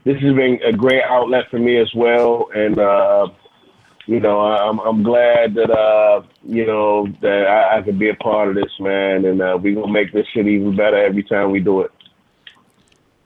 this 0.06 0.16
has 0.22 0.36
been 0.36 0.60
a 0.66 0.72
great 0.72 1.04
outlet 1.04 1.46
for 1.50 1.60
me 1.60 1.78
as 1.78 1.92
well, 1.94 2.50
and 2.54 2.80
uh, 2.80 3.28
you 4.10 4.20
know, 4.20 4.40
I'm 4.42 4.80
I'm 4.80 5.04
glad 5.04 5.54
that 5.54 5.70
uh, 5.70 6.24
you 6.44 6.66
know 6.66 7.08
that 7.22 7.46
I, 7.46 7.78
I 7.78 7.82
could 7.84 8.00
be 8.00 8.10
a 8.10 8.16
part 8.16 8.50
of 8.50 8.56
this, 8.56 8.72
man. 8.80 9.24
And 9.26 9.42
uh, 9.42 9.58
we 9.62 9.76
gonna 9.76 9.92
make 9.92 10.12
this 10.12 10.26
shit 10.34 10.48
even 10.48 10.76
better 10.76 10.98
every 10.98 11.24
time 11.24 11.52
we 11.52 11.60
do 11.60 11.82
it. 11.82 11.92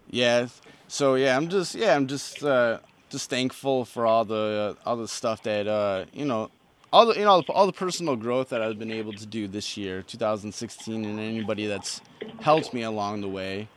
Yeah. 0.10 0.48
So 0.90 1.16
yeah, 1.16 1.38
I'm 1.38 1.48
just 1.48 1.74
yeah, 1.74 1.96
I'm 1.96 2.08
just 2.08 2.44
uh, 2.44 2.80
just 3.10 3.30
thankful 3.30 3.86
for 3.86 4.06
all 4.06 4.26
the 4.26 4.76
uh, 4.78 4.90
all 4.90 4.98
the 4.98 5.08
stuff 5.08 5.42
that 5.44 5.68
uh, 5.68 6.06
you 6.12 6.26
know, 6.26 6.52
all 6.92 7.06
the 7.06 7.14
you 7.14 7.24
know 7.24 7.44
all 7.50 7.66
the 7.66 7.72
personal 7.74 8.18
growth 8.18 8.50
that 8.50 8.62
I've 8.62 8.78
been 8.78 8.92
able 8.92 9.14
to 9.14 9.26
do 9.26 9.48
this 9.48 9.78
year, 9.78 10.02
2016, 10.02 11.06
and 11.06 11.20
anybody 11.20 11.66
that's 11.66 12.02
helped 12.42 12.74
me 12.74 12.82
along 12.82 13.22
the 13.22 13.30
way. 13.30 13.70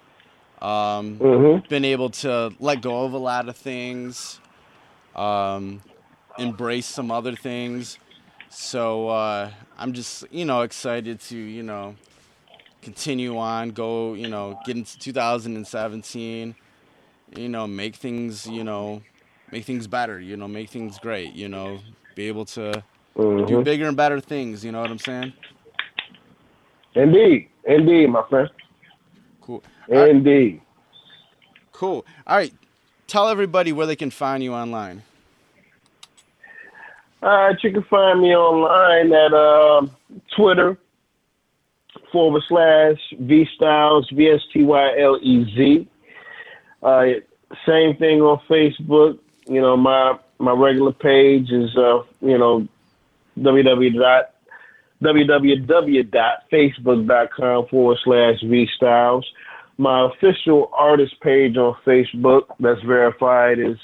Um, 0.62 1.22
Mm-hmm. 1.22 1.66
been 1.68 1.84
able 1.84 2.10
to 2.10 2.52
let 2.60 2.80
go 2.80 3.04
of 3.04 3.12
a 3.12 3.18
lot 3.18 3.48
of 3.48 3.56
things, 3.56 4.40
um, 5.14 5.82
embrace 6.38 6.86
some 6.86 7.10
other 7.10 7.34
things. 7.34 7.98
So 8.48 9.08
uh, 9.08 9.50
I'm 9.78 9.92
just 9.92 10.24
you 10.32 10.44
know 10.44 10.62
excited 10.62 11.20
to 11.22 11.36
you 11.36 11.62
know 11.62 11.96
continue 12.82 13.36
on, 13.36 13.70
go 13.70 14.14
you 14.14 14.28
know 14.28 14.56
get 14.64 14.76
into 14.76 14.98
2017, 14.98 16.54
you 17.36 17.48
know 17.48 17.66
make 17.66 17.96
things 17.96 18.46
you 18.46 18.64
know 18.64 19.02
make 19.50 19.64
things 19.64 19.86
better, 19.86 20.20
you 20.20 20.36
know 20.36 20.48
make 20.48 20.70
things 20.70 20.98
great, 20.98 21.34
you 21.34 21.48
know 21.48 21.82
be 22.14 22.28
able 22.28 22.44
to 22.46 22.84
do 23.44 23.58
Mm-hmm. 23.58 23.58
bigger 23.58 23.86
and 23.88 23.96
better 23.96 24.20
things. 24.20 24.64
You 24.64 24.72
know 24.72 24.80
what 24.82 24.90
I'm 24.90 24.98
saying? 24.98 25.32
Indeed, 26.94 27.50
indeed, 27.66 28.08
my 28.08 28.22
friend. 28.28 28.48
Cool. 29.40 29.62
Right, 29.88 30.10
Indeed. 30.10 30.60
cool. 31.72 32.04
All 32.26 32.36
right. 32.36 32.52
Tell 33.06 33.28
everybody 33.28 33.72
where 33.72 33.86
they 33.86 33.96
can 33.96 34.10
find 34.10 34.42
you 34.42 34.52
online. 34.52 35.02
All 37.22 37.30
right, 37.30 37.56
you 37.62 37.72
can 37.72 37.84
find 37.84 38.20
me 38.20 38.34
online 38.34 39.12
at 39.12 39.32
uh, 39.32 39.86
Twitter 40.36 40.76
forward 42.12 42.42
slash 42.48 42.98
V 43.18 43.46
Styles 43.54 44.10
V 44.10 44.28
S 44.28 44.42
T 44.52 44.64
Y 44.64 44.98
L 44.98 45.18
E 45.22 45.44
Z. 45.54 45.88
Uh, 46.82 47.04
same 47.64 47.96
thing 47.96 48.20
on 48.20 48.40
Facebook. 48.48 49.18
You 49.46 49.60
know, 49.60 49.76
my 49.76 50.18
my 50.38 50.52
regular 50.52 50.92
page 50.92 51.50
is 51.50 51.76
uh, 51.76 52.02
you 52.20 52.38
know 52.38 52.66
www 53.38 54.24
www.facebook.com 55.02 57.66
forward 57.66 57.98
slash 58.02 58.40
V 58.42 58.66
Styles. 58.76 59.30
My 59.78 60.08
official 60.10 60.70
artist 60.72 61.20
page 61.20 61.56
on 61.56 61.76
Facebook 61.86 62.44
that's 62.58 62.80
verified 62.82 63.58
is 63.58 63.76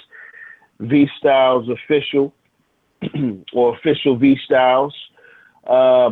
V 0.80 1.06
Styles 1.18 1.68
Official 1.68 2.32
or 3.52 3.76
official 3.76 4.16
V 4.16 4.36
Styles 4.44 4.94
uh, 5.66 6.10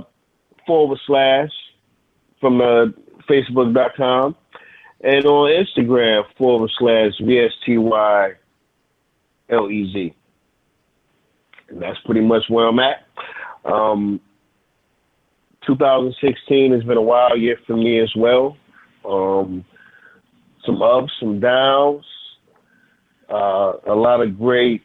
forward 0.66 0.98
slash 1.06 1.50
from 2.40 2.60
uh, 2.60 2.86
Facebook.com 3.28 4.36
and 5.02 5.24
on 5.24 5.50
Instagram 5.50 6.24
forward 6.36 6.70
slash 6.78 7.12
VSTY 7.20 8.34
LEZ. 9.50 10.12
And 11.68 11.82
that's 11.82 11.98
pretty 12.04 12.20
much 12.20 12.42
where 12.48 12.66
I'm 12.66 12.78
at. 12.80 13.06
Um, 13.64 14.20
2016 15.66 16.72
has 16.72 16.82
been 16.84 16.96
a 16.96 17.02
wild 17.02 17.40
year 17.40 17.56
for 17.66 17.76
me 17.76 18.00
as 18.00 18.12
well. 18.16 18.56
Um, 19.08 19.64
some 20.70 20.82
ups, 20.82 21.12
some 21.18 21.40
downs, 21.40 22.04
uh, 23.28 23.72
a 23.86 23.94
lot 23.94 24.20
of 24.20 24.38
great 24.38 24.82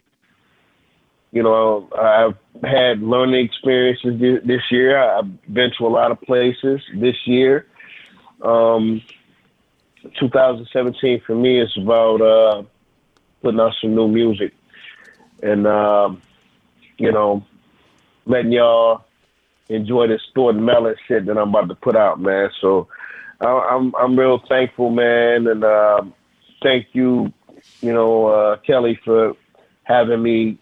you 1.36 1.42
know, 1.42 1.86
I've 1.94 2.62
had 2.64 3.02
learning 3.02 3.44
experiences 3.44 4.18
this 4.42 4.62
year. 4.70 4.98
I've 4.98 5.52
been 5.52 5.70
to 5.76 5.86
a 5.86 5.88
lot 5.88 6.10
of 6.10 6.18
places 6.22 6.80
this 6.94 7.16
year. 7.26 7.66
Um, 8.40 9.02
2017 10.18 11.20
for 11.26 11.34
me 11.34 11.60
is 11.60 11.76
about 11.76 12.22
uh, 12.22 12.62
putting 13.42 13.60
out 13.60 13.74
some 13.82 13.94
new 13.94 14.08
music 14.08 14.54
and, 15.42 15.66
um, 15.66 16.22
you 16.96 17.12
know, 17.12 17.44
letting 18.24 18.52
y'all 18.52 19.04
enjoy 19.68 20.06
this 20.06 20.22
Thornton 20.34 20.64
Melon 20.64 20.94
shit 21.06 21.26
that 21.26 21.36
I'm 21.36 21.50
about 21.50 21.68
to 21.68 21.74
put 21.74 21.96
out, 21.96 22.18
man. 22.18 22.48
So 22.62 22.88
I'm 23.40 23.94
I'm 23.96 24.18
real 24.18 24.40
thankful, 24.48 24.90
man, 24.90 25.46
and 25.46 25.62
uh, 25.64 26.02
thank 26.62 26.86
you, 26.92 27.32
you 27.80 27.92
know, 27.92 28.26
uh, 28.26 28.56
Kelly 28.58 28.98
for 29.04 29.34
having 29.84 30.22
me 30.22 30.58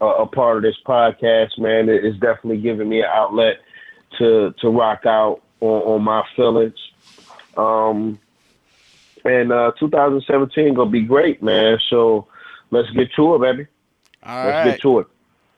a, 0.00 0.06
a 0.06 0.26
part 0.26 0.58
of 0.58 0.62
this 0.62 0.76
podcast, 0.86 1.58
man. 1.58 1.88
It- 1.88 2.04
It's 2.04 2.18
definitely 2.18 2.58
giving 2.60 2.88
me 2.88 3.00
an 3.00 3.08
outlet 3.12 3.58
to 4.18 4.54
to 4.60 4.68
rock 4.68 5.06
out 5.06 5.40
on, 5.60 5.82
on 5.82 6.02
my 6.02 6.22
feelings. 6.36 6.78
Um, 7.56 8.18
and 9.24 9.50
uh, 9.52 9.72
2017 9.80 10.74
gonna 10.74 10.90
be 10.90 11.02
great, 11.02 11.42
man. 11.42 11.78
So 11.90 12.26
let's 12.70 12.88
get 12.90 13.08
to 13.16 13.34
it, 13.34 13.40
baby. 13.40 13.66
All 14.22 14.44
let's 14.44 14.54
right. 14.54 14.64
get 14.72 14.80
to 14.82 14.98
it. 15.00 15.06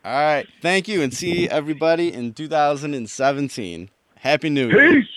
All 0.05 0.13
right. 0.13 0.47
Thank 0.63 0.89
you, 0.89 1.03
and 1.03 1.13
see 1.13 1.49
everybody 1.49 2.13
in 2.13 2.33
2017. 2.33 3.91
Happy 4.17 4.49
New 4.51 4.69
Year. 4.69 4.93
Peace. 5.03 5.09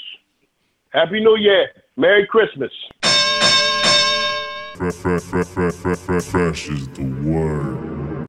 Happy 0.93 1.19
New 1.19 1.37
Year. 1.37 1.69
Merry 1.97 2.27
Christmas. 2.27 2.71
Fresh, 4.75 4.93
fresh, 4.93 5.23
fresh, 5.23 5.47
fresh, 5.47 5.97
fresh, 5.97 6.23
fresh 6.23 6.69
is 6.69 6.87
the 6.89 7.03
word. 7.03 7.92